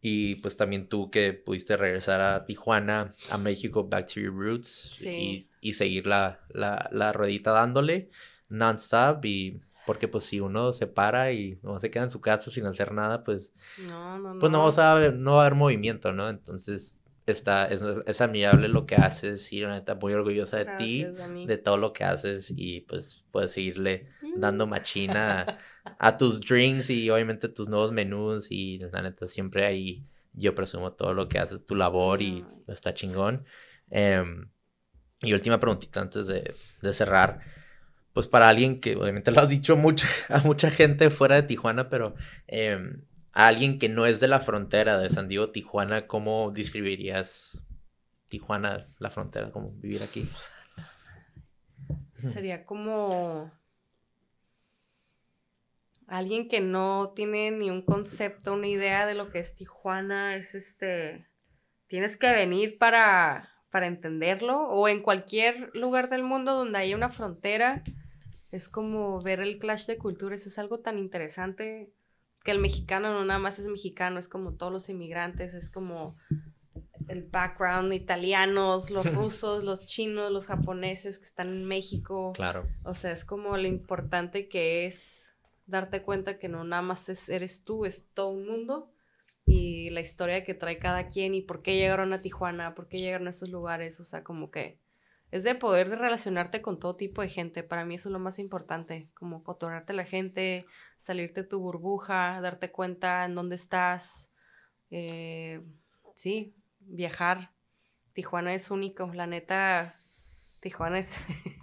y 0.00 0.36
pues 0.36 0.56
también 0.56 0.88
tú 0.88 1.10
que 1.10 1.32
pudiste 1.32 1.76
regresar 1.76 2.20
a 2.20 2.44
Tijuana, 2.46 3.08
a 3.30 3.38
México, 3.38 3.88
back 3.88 4.12
to 4.12 4.20
your 4.20 4.34
roots 4.34 5.02
y, 5.02 5.48
y, 5.60 5.74
seguir 5.74 6.06
la, 6.06 6.40
la, 6.48 6.88
la 6.90 7.12
ruedita 7.12 7.52
dándole 7.52 8.10
non-stop 8.48 9.24
y 9.24 9.60
porque 9.86 10.08
pues 10.08 10.24
si 10.24 10.40
uno 10.40 10.72
se 10.72 10.86
para 10.86 11.32
y 11.32 11.58
no 11.62 11.78
se 11.78 11.90
queda 11.90 12.04
en 12.04 12.10
su 12.10 12.20
casa 12.20 12.50
sin 12.50 12.66
hacer 12.66 12.92
nada, 12.92 13.24
pues 13.24 13.52
no, 13.86 14.18
no, 14.18 14.38
pues 14.38 14.50
no, 14.52 14.64
va 14.64 14.92
a, 14.92 15.10
no 15.10 15.32
va 15.32 15.38
a 15.38 15.46
haber 15.46 15.54
movimiento, 15.54 16.12
¿no? 16.12 16.28
Entonces 16.28 17.00
está, 17.26 17.66
es, 17.66 17.82
es, 17.82 18.20
admirable 18.20 18.68
lo 18.68 18.86
que 18.86 18.96
haces 18.96 19.52
y 19.52 19.60
la 19.60 19.70
neta 19.70 19.94
muy 19.94 20.12
orgullosa 20.12 20.58
de 20.58 20.76
ti, 20.76 21.06
de 21.46 21.58
todo 21.58 21.76
lo 21.76 21.92
que 21.92 22.04
haces 22.04 22.52
y 22.54 22.80
pues 22.80 23.26
puedes 23.30 23.52
seguirle 23.52 24.08
dando 24.36 24.66
machina 24.66 25.58
a, 25.98 26.16
tus 26.16 26.40
drinks 26.40 26.90
y 26.90 27.10
obviamente 27.10 27.48
tus 27.48 27.68
nuevos 27.68 27.92
menús 27.92 28.50
y 28.50 28.78
la 28.78 29.02
neta 29.02 29.26
siempre 29.26 29.64
ahí 29.64 30.04
yo 30.34 30.54
presumo 30.54 30.92
todo 30.92 31.14
lo 31.14 31.28
que 31.28 31.38
haces, 31.38 31.66
tu 31.66 31.74
labor 31.74 32.22
y 32.22 32.44
está 32.66 32.94
chingón. 32.94 33.44
Em, 33.90 34.48
y 35.20 35.32
última 35.32 35.60
preguntita 35.60 36.00
antes 36.00 36.26
de, 36.26 36.54
de 36.80 36.92
cerrar. 36.92 37.40
Pues 38.12 38.26
para 38.26 38.48
alguien 38.48 38.80
que 38.80 38.96
obviamente 38.96 39.30
lo 39.30 39.40
has 39.40 39.48
dicho 39.48 39.76
mucho, 39.76 40.06
a 40.28 40.40
mucha 40.40 40.70
gente 40.70 41.10
fuera 41.10 41.36
de 41.36 41.42
Tijuana, 41.42 41.88
pero 41.88 42.14
em, 42.46 43.02
a 43.32 43.46
alguien 43.46 43.78
que 43.78 43.88
no 43.88 44.06
es 44.06 44.20
de 44.20 44.28
la 44.28 44.40
frontera 44.40 44.98
de 44.98 45.10
San 45.10 45.28
Diego, 45.28 45.50
Tijuana, 45.50 46.06
¿cómo 46.06 46.50
describirías 46.50 47.64
Tijuana, 48.28 48.86
la 48.98 49.10
frontera, 49.10 49.50
cómo 49.50 49.70
vivir 49.80 50.02
aquí? 50.02 50.28
Sería 52.14 52.64
como 52.64 53.50
alguien 56.06 56.48
que 56.48 56.60
no 56.60 57.12
tiene 57.16 57.50
ni 57.50 57.70
un 57.70 57.82
concepto, 57.82 58.52
una 58.52 58.68
idea 58.68 59.06
de 59.06 59.14
lo 59.14 59.30
que 59.30 59.38
es 59.38 59.54
Tijuana, 59.54 60.36
es 60.36 60.54
este, 60.54 61.26
tienes 61.86 62.18
que 62.18 62.30
venir 62.32 62.76
para, 62.76 63.48
para 63.70 63.86
entenderlo, 63.86 64.60
o 64.60 64.88
en 64.88 65.02
cualquier 65.02 65.70
lugar 65.74 66.10
del 66.10 66.22
mundo 66.22 66.54
donde 66.54 66.78
haya 66.78 66.96
una 66.96 67.08
frontera, 67.08 67.82
es 68.50 68.68
como 68.68 69.20
ver 69.20 69.40
el 69.40 69.58
clash 69.58 69.86
de 69.86 69.96
culturas, 69.96 70.46
es 70.46 70.58
algo 70.58 70.80
tan 70.80 70.98
interesante 70.98 71.90
que 72.44 72.50
el 72.50 72.58
mexicano 72.58 73.12
no 73.12 73.24
nada 73.24 73.38
más 73.38 73.58
es 73.58 73.68
mexicano, 73.68 74.18
es 74.18 74.28
como 74.28 74.54
todos 74.54 74.72
los 74.72 74.88
inmigrantes, 74.88 75.54
es 75.54 75.70
como 75.70 76.16
el 77.08 77.24
background 77.24 77.92
italianos, 77.92 78.90
los 78.90 79.04
rusos, 79.14 79.64
los 79.64 79.86
chinos, 79.86 80.32
los 80.32 80.46
japoneses 80.46 81.18
que 81.18 81.24
están 81.24 81.48
en 81.48 81.64
México. 81.64 82.32
Claro. 82.34 82.68
O 82.84 82.94
sea, 82.94 83.12
es 83.12 83.24
como 83.24 83.56
lo 83.56 83.66
importante 83.66 84.48
que 84.48 84.86
es 84.86 85.36
darte 85.66 86.02
cuenta 86.02 86.38
que 86.38 86.48
no 86.48 86.64
nada 86.64 86.82
más 86.82 87.28
eres 87.28 87.64
tú, 87.64 87.84
es 87.84 88.08
todo 88.12 88.30
un 88.30 88.46
mundo 88.46 88.92
y 89.46 89.90
la 89.90 90.00
historia 90.00 90.44
que 90.44 90.54
trae 90.54 90.78
cada 90.78 91.08
quien 91.08 91.34
y 91.34 91.42
por 91.42 91.62
qué 91.62 91.76
llegaron 91.76 92.12
a 92.12 92.22
Tijuana, 92.22 92.74
por 92.74 92.88
qué 92.88 92.98
llegaron 92.98 93.26
a 93.26 93.30
estos 93.30 93.50
lugares, 93.50 93.98
o 94.00 94.04
sea, 94.04 94.22
como 94.22 94.50
que 94.50 94.78
es 95.32 95.44
de 95.44 95.54
poder 95.54 95.88
relacionarte 95.88 96.60
con 96.60 96.78
todo 96.78 96.94
tipo 96.94 97.22
de 97.22 97.28
gente. 97.28 97.62
Para 97.62 97.86
mí 97.86 97.94
eso 97.94 98.10
es 98.10 98.12
lo 98.12 98.18
más 98.18 98.38
importante, 98.38 99.08
como 99.14 99.42
cotorrarte 99.42 99.94
la 99.94 100.04
gente, 100.04 100.66
salirte 100.98 101.42
de 101.42 101.48
tu 101.48 101.58
burbuja, 101.58 102.38
darte 102.42 102.70
cuenta 102.70 103.24
en 103.24 103.34
dónde 103.34 103.56
estás. 103.56 104.30
Eh, 104.90 105.62
sí, 106.14 106.54
viajar. 106.80 107.50
Tijuana 108.12 108.52
es 108.52 108.70
único, 108.70 109.10
la 109.14 109.26
neta. 109.26 109.94
Tijuana 110.60 110.98
es. 110.98 111.18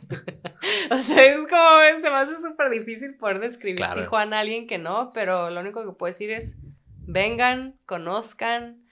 o 0.91 0.97
sea, 0.97 1.23
es 1.25 1.37
como. 1.37 2.01
Se 2.01 2.09
me 2.09 2.17
hace 2.17 2.41
súper 2.41 2.71
difícil 2.71 3.17
poder 3.17 3.39
describir 3.39 3.85
Tijuana 3.93 4.37
a 4.37 4.39
alguien 4.39 4.65
que 4.65 4.79
no, 4.79 5.11
pero 5.13 5.51
lo 5.51 5.61
único 5.61 5.85
que 5.85 5.95
puedo 5.95 6.09
decir 6.09 6.31
es: 6.31 6.57
vengan, 7.05 7.77
conozcan, 7.85 8.83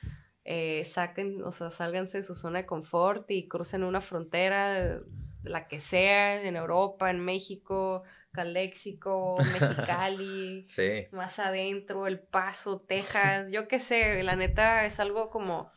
eh, 0.50 0.86
saquen, 0.86 1.44
o 1.44 1.52
sea, 1.52 1.70
sálganse 1.70 2.20
de 2.20 2.24
su 2.24 2.34
zona 2.34 2.60
de 2.60 2.66
confort 2.66 3.30
y 3.30 3.50
crucen 3.50 3.84
una 3.84 4.00
frontera, 4.00 5.02
la 5.44 5.68
que 5.68 5.82
sea, 5.82 6.42
en 6.42 6.56
Europa, 6.56 7.12
en 7.12 7.20
México, 7.20 8.04
Caléxico, 8.32 9.38
Mexicali, 9.52 10.64
más 11.12 11.40
adentro, 11.40 12.08
El 12.08 12.20
Paso, 12.20 12.80
Texas, 12.80 13.52
yo 13.52 13.68
qué 13.68 13.82
sé, 13.82 14.24
la 14.24 14.38
neta 14.38 14.86
es 14.86 15.02
algo 15.02 15.30
como, 15.30 15.70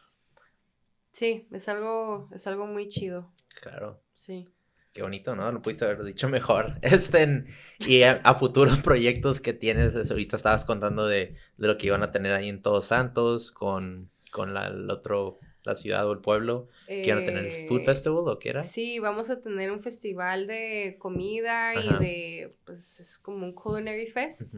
sí, 1.11 1.49
es 1.51 1.69
algo, 1.69 2.29
es 2.33 2.47
algo 2.47 2.67
muy 2.67 2.87
chido. 2.87 3.33
Claro. 3.61 4.01
Sí. 4.15 4.49
Qué 4.93 5.03
bonito, 5.03 5.35
¿no? 5.35 5.51
Lo 5.51 5.63
pudiste 5.63 5.85
haber 5.85 6.05
dicho 6.05 6.29
mejor. 6.29 6.79
Este, 6.83 7.45
y 7.81 8.03
a, 8.05 8.23
futuros 8.35 8.81
proyectos 8.83 9.41
que 9.41 9.53
tienes, 9.53 10.09
ahorita 10.13 10.37
estabas 10.37 10.65
contando 10.65 11.09
de, 11.09 11.35
de, 11.57 11.67
lo 11.67 11.77
que 11.77 11.89
iban 11.89 12.05
a 12.05 12.13
tener 12.13 12.35
ahí 12.35 12.49
en 12.49 12.63
Todos 12.63 12.87
Santos, 12.87 13.51
con 13.51 14.11
con 14.31 14.55
la, 14.55 14.69
el 14.69 14.91
otro, 14.91 15.39
la 15.65 15.75
ciudad 15.75 16.07
o 16.09 16.13
el 16.13 16.21
pueblo? 16.21 16.69
¿Quieren 16.87 17.25
tener 17.25 17.45
el 17.45 17.69
Food 17.69 17.83
eh, 17.83 17.85
Festival 17.85 18.25
o 18.27 18.39
qué 18.39 18.51
era? 18.51 18.63
Sí, 18.63 18.99
vamos 18.99 19.31
a 19.31 19.41
tener 19.41 19.71
un 19.71 19.81
festival 19.81 20.47
de 20.47 20.97
comida 20.99 21.75
y 21.75 21.89
de, 21.99 22.57
pues 22.65 23.01
es 23.01 23.19
como 23.19 23.45
un 23.45 23.53
culinary 23.53 24.07
fest. 24.07 24.57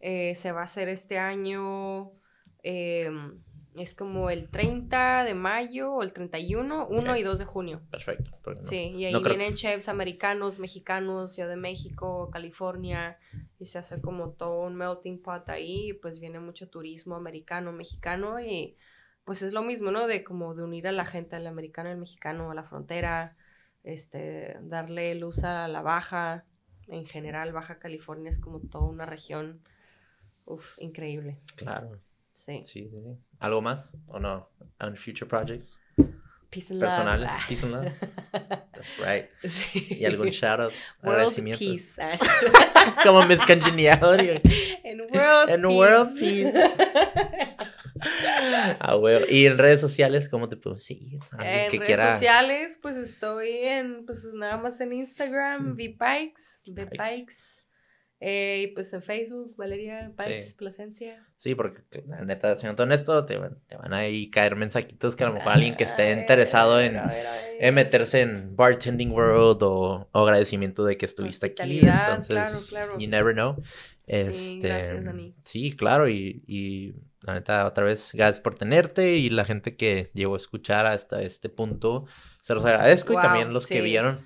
Eh, 0.00 0.34
se 0.34 0.52
va 0.52 0.60
a 0.60 0.64
hacer 0.64 0.88
este 0.88 1.18
año, 1.18 2.12
em, 2.62 3.42
es 3.74 3.94
como 3.94 4.30
el 4.30 4.48
30 4.48 5.24
de 5.24 5.34
mayo 5.34 5.92
o 5.92 6.02
el 6.02 6.12
31, 6.12 6.86
1 6.88 7.16
y 7.16 7.22
2 7.22 7.38
de 7.38 7.44
junio. 7.44 7.82
Perfecto. 7.90 8.30
Sí, 8.56 8.92
y 8.96 9.04
ahí 9.04 9.22
vienen 9.22 9.54
chefs 9.54 9.88
americanos, 9.88 10.58
mexicanos, 10.58 11.34
Ciudad 11.34 11.48
de 11.48 11.56
México, 11.56 12.30
California, 12.32 13.18
y 13.58 13.66
se 13.66 13.78
hace 13.78 14.00
como 14.00 14.30
todo 14.30 14.66
un 14.66 14.76
melting 14.76 15.20
pot 15.20 15.48
ahí, 15.48 15.92
pues 15.94 16.18
viene 16.18 16.40
mucho 16.40 16.68
turismo 16.68 17.16
americano, 17.16 17.72
mexicano 17.72 18.40
y 18.40 18.76
pues 19.28 19.42
es 19.42 19.52
lo 19.52 19.62
mismo, 19.62 19.90
¿no? 19.90 20.06
De 20.06 20.24
como 20.24 20.54
de 20.54 20.62
unir 20.62 20.88
a 20.88 20.92
la 20.92 21.04
gente, 21.04 21.36
al 21.36 21.46
americano, 21.46 21.90
al 21.90 21.98
mexicano, 21.98 22.50
a 22.50 22.54
la 22.54 22.62
frontera, 22.62 23.36
este, 23.84 24.56
darle 24.62 25.14
luz 25.16 25.44
a 25.44 25.68
la 25.68 25.82
baja, 25.82 26.46
en 26.86 27.04
general 27.04 27.52
Baja 27.52 27.78
California 27.78 28.30
es 28.30 28.38
como 28.38 28.58
toda 28.60 28.86
una 28.86 29.04
región, 29.04 29.60
uf, 30.46 30.78
increíble. 30.78 31.36
Claro. 31.56 32.00
Sí. 32.32 32.62
Sí, 32.62 32.88
sí, 32.88 33.18
¿Algo 33.38 33.60
más 33.60 33.92
o 34.06 34.18
no? 34.18 34.48
¿On 34.80 34.96
future 34.96 35.26
projects? 35.26 35.76
Peace 36.48 36.72
and 36.72 36.80
Personales, 36.80 37.28
love. 37.28 37.46
peace 37.46 37.66
and 37.66 37.72
love. 37.74 37.92
That's 38.72 38.96
right. 38.98 39.28
Sí. 39.46 39.88
¿Y 39.90 40.06
algún 40.06 40.28
shout 40.28 40.58
out? 40.58 40.72
World 41.02 41.34
peace. 41.58 41.94
como 43.02 43.26
Miss 43.26 43.44
Congeniality. 43.44 44.40
En 44.84 45.02
world 45.02 45.50
en 45.50 45.66
world 45.66 46.18
peace. 46.18 46.78
Ah, 48.80 48.98
Y 49.28 49.46
en 49.46 49.58
redes 49.58 49.80
sociales, 49.80 50.28
¿cómo 50.28 50.48
te 50.48 50.56
puedo 50.56 50.78
seguir? 50.78 51.20
En 51.40 51.70
redes 51.70 52.12
sociales, 52.12 52.78
pues 52.80 52.96
estoy 52.96 53.48
en, 53.48 54.04
pues 54.04 54.26
nada 54.34 54.56
más 54.56 54.80
en 54.80 54.92
Instagram, 54.92 55.74
VPikes, 55.74 56.62
VPikes. 56.66 57.58
Eh, 58.20 58.64
y 58.64 58.66
pues 58.74 58.92
en 58.92 59.02
Facebook, 59.02 59.54
Valeria 59.56 60.12
Pikes, 60.16 60.54
Plasencia. 60.56 61.24
Sí, 61.36 61.54
porque 61.54 61.82
la 62.08 62.24
neta, 62.24 62.56
siendo 62.56 62.82
honesto, 62.82 63.24
te, 63.24 63.38
te 63.68 63.76
van 63.76 63.92
a 63.92 64.08
ir 64.08 64.30
caer 64.30 64.56
mensajitos 64.56 65.14
que 65.14 65.22
a 65.22 65.28
lo 65.28 65.34
mejor 65.34 65.52
alguien 65.52 65.76
que 65.76 65.84
esté 65.84 66.10
interesado 66.18 66.80
en, 66.80 66.98
en, 67.60 67.74
meterse 67.74 68.22
en 68.22 68.56
bartending 68.56 69.12
world 69.12 69.62
o, 69.62 70.08
agradecimiento 70.12 70.84
de 70.84 70.96
que 70.96 71.06
estuviste 71.06 71.46
aquí. 71.46 71.78
Entonces, 71.78 72.70
claro, 72.70 72.86
claro. 72.88 72.98
you 72.98 73.08
never 73.08 73.34
know. 73.34 73.62
Este, 74.08 74.32
sí, 74.32 74.60
gracias, 74.60 75.04
Dani. 75.04 75.34
Sí, 75.44 75.76
claro, 75.76 76.08
y, 76.08 76.42
y 76.48 76.94
la 77.22 77.34
neta, 77.34 77.66
otra 77.66 77.84
vez, 77.84 78.10
gracias 78.12 78.40
por 78.40 78.54
tenerte 78.54 79.16
y 79.16 79.30
la 79.30 79.44
gente 79.44 79.76
que 79.76 80.10
llegó 80.14 80.34
a 80.34 80.38
escuchar 80.38 80.86
hasta 80.86 81.22
este 81.22 81.48
punto, 81.48 82.06
se 82.42 82.54
los 82.54 82.64
agradezco 82.64 83.12
y 83.12 83.16
también 83.16 83.52
los 83.52 83.66
que 83.66 83.80
vieron. 83.80 84.18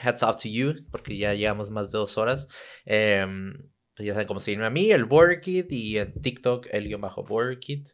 Hats 0.00 0.22
off 0.22 0.42
to 0.42 0.48
you, 0.48 0.84
porque 0.90 1.16
ya 1.16 1.34
llevamos 1.34 1.70
más 1.70 1.92
de 1.92 1.98
dos 1.98 2.18
horas. 2.18 2.48
Em, 2.84 3.54
pues 3.94 4.06
ya 4.06 4.12
saben 4.12 4.26
cómo 4.26 4.40
seguirme 4.40 4.66
a 4.66 4.70
mí, 4.70 4.90
el 4.90 5.04
Borderkid, 5.04 5.70
y 5.70 5.98
en 5.98 6.20
TikTok, 6.20 6.66
el 6.70 6.88
guion 6.88 7.00
bajo 7.00 7.22
Borderkid. 7.22 7.88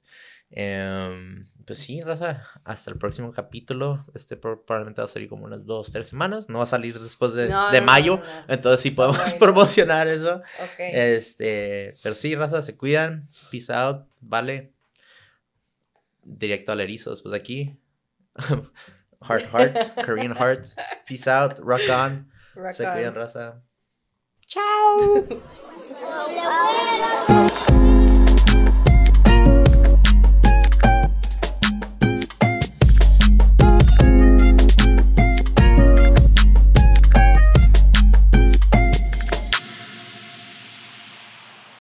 Em, 0.51 1.47
pues 1.71 1.79
sí, 1.79 2.01
raza, 2.01 2.43
hasta 2.65 2.91
el 2.91 2.99
próximo 2.99 3.31
capítulo. 3.31 4.05
Este 4.13 4.37
probablemente 4.37 5.03
va 5.03 5.05
a 5.05 5.09
salir 5.09 5.29
como 5.29 5.45
unas 5.45 5.65
dos, 5.65 5.93
tres 5.93 6.09
semanas. 6.09 6.49
No 6.49 6.59
va 6.59 6.65
a 6.65 6.67
salir 6.67 6.99
después 6.99 7.33
de, 7.33 7.47
de 7.47 7.81
mayo. 7.81 8.21
entonces 8.49 8.81
sí 8.81 8.91
podemos 8.91 9.35
promocionar 9.39 10.09
eso. 10.09 10.43
Este, 10.79 11.95
pero 12.03 12.17
sí, 12.17 12.35
raza, 12.35 12.61
se 12.63 12.77
cuidan. 12.77 13.29
Peace 13.53 13.73
out. 13.73 14.05
Vale. 14.21 14.73
Directo 16.25 16.73
al 16.73 16.81
erizo 16.81 17.11
después 17.11 17.31
de 17.31 17.39
aquí. 17.39 17.79
heart, 19.23 19.45
heart. 19.53 20.05
Korean 20.05 20.35
heart. 20.35 20.67
Peace 21.07 21.31
out. 21.31 21.57
Rock 21.59 21.83
on. 21.89 22.33
se 22.73 22.83
cuidan, 22.83 23.15
raza. 23.15 23.63
Chao. 24.45 25.25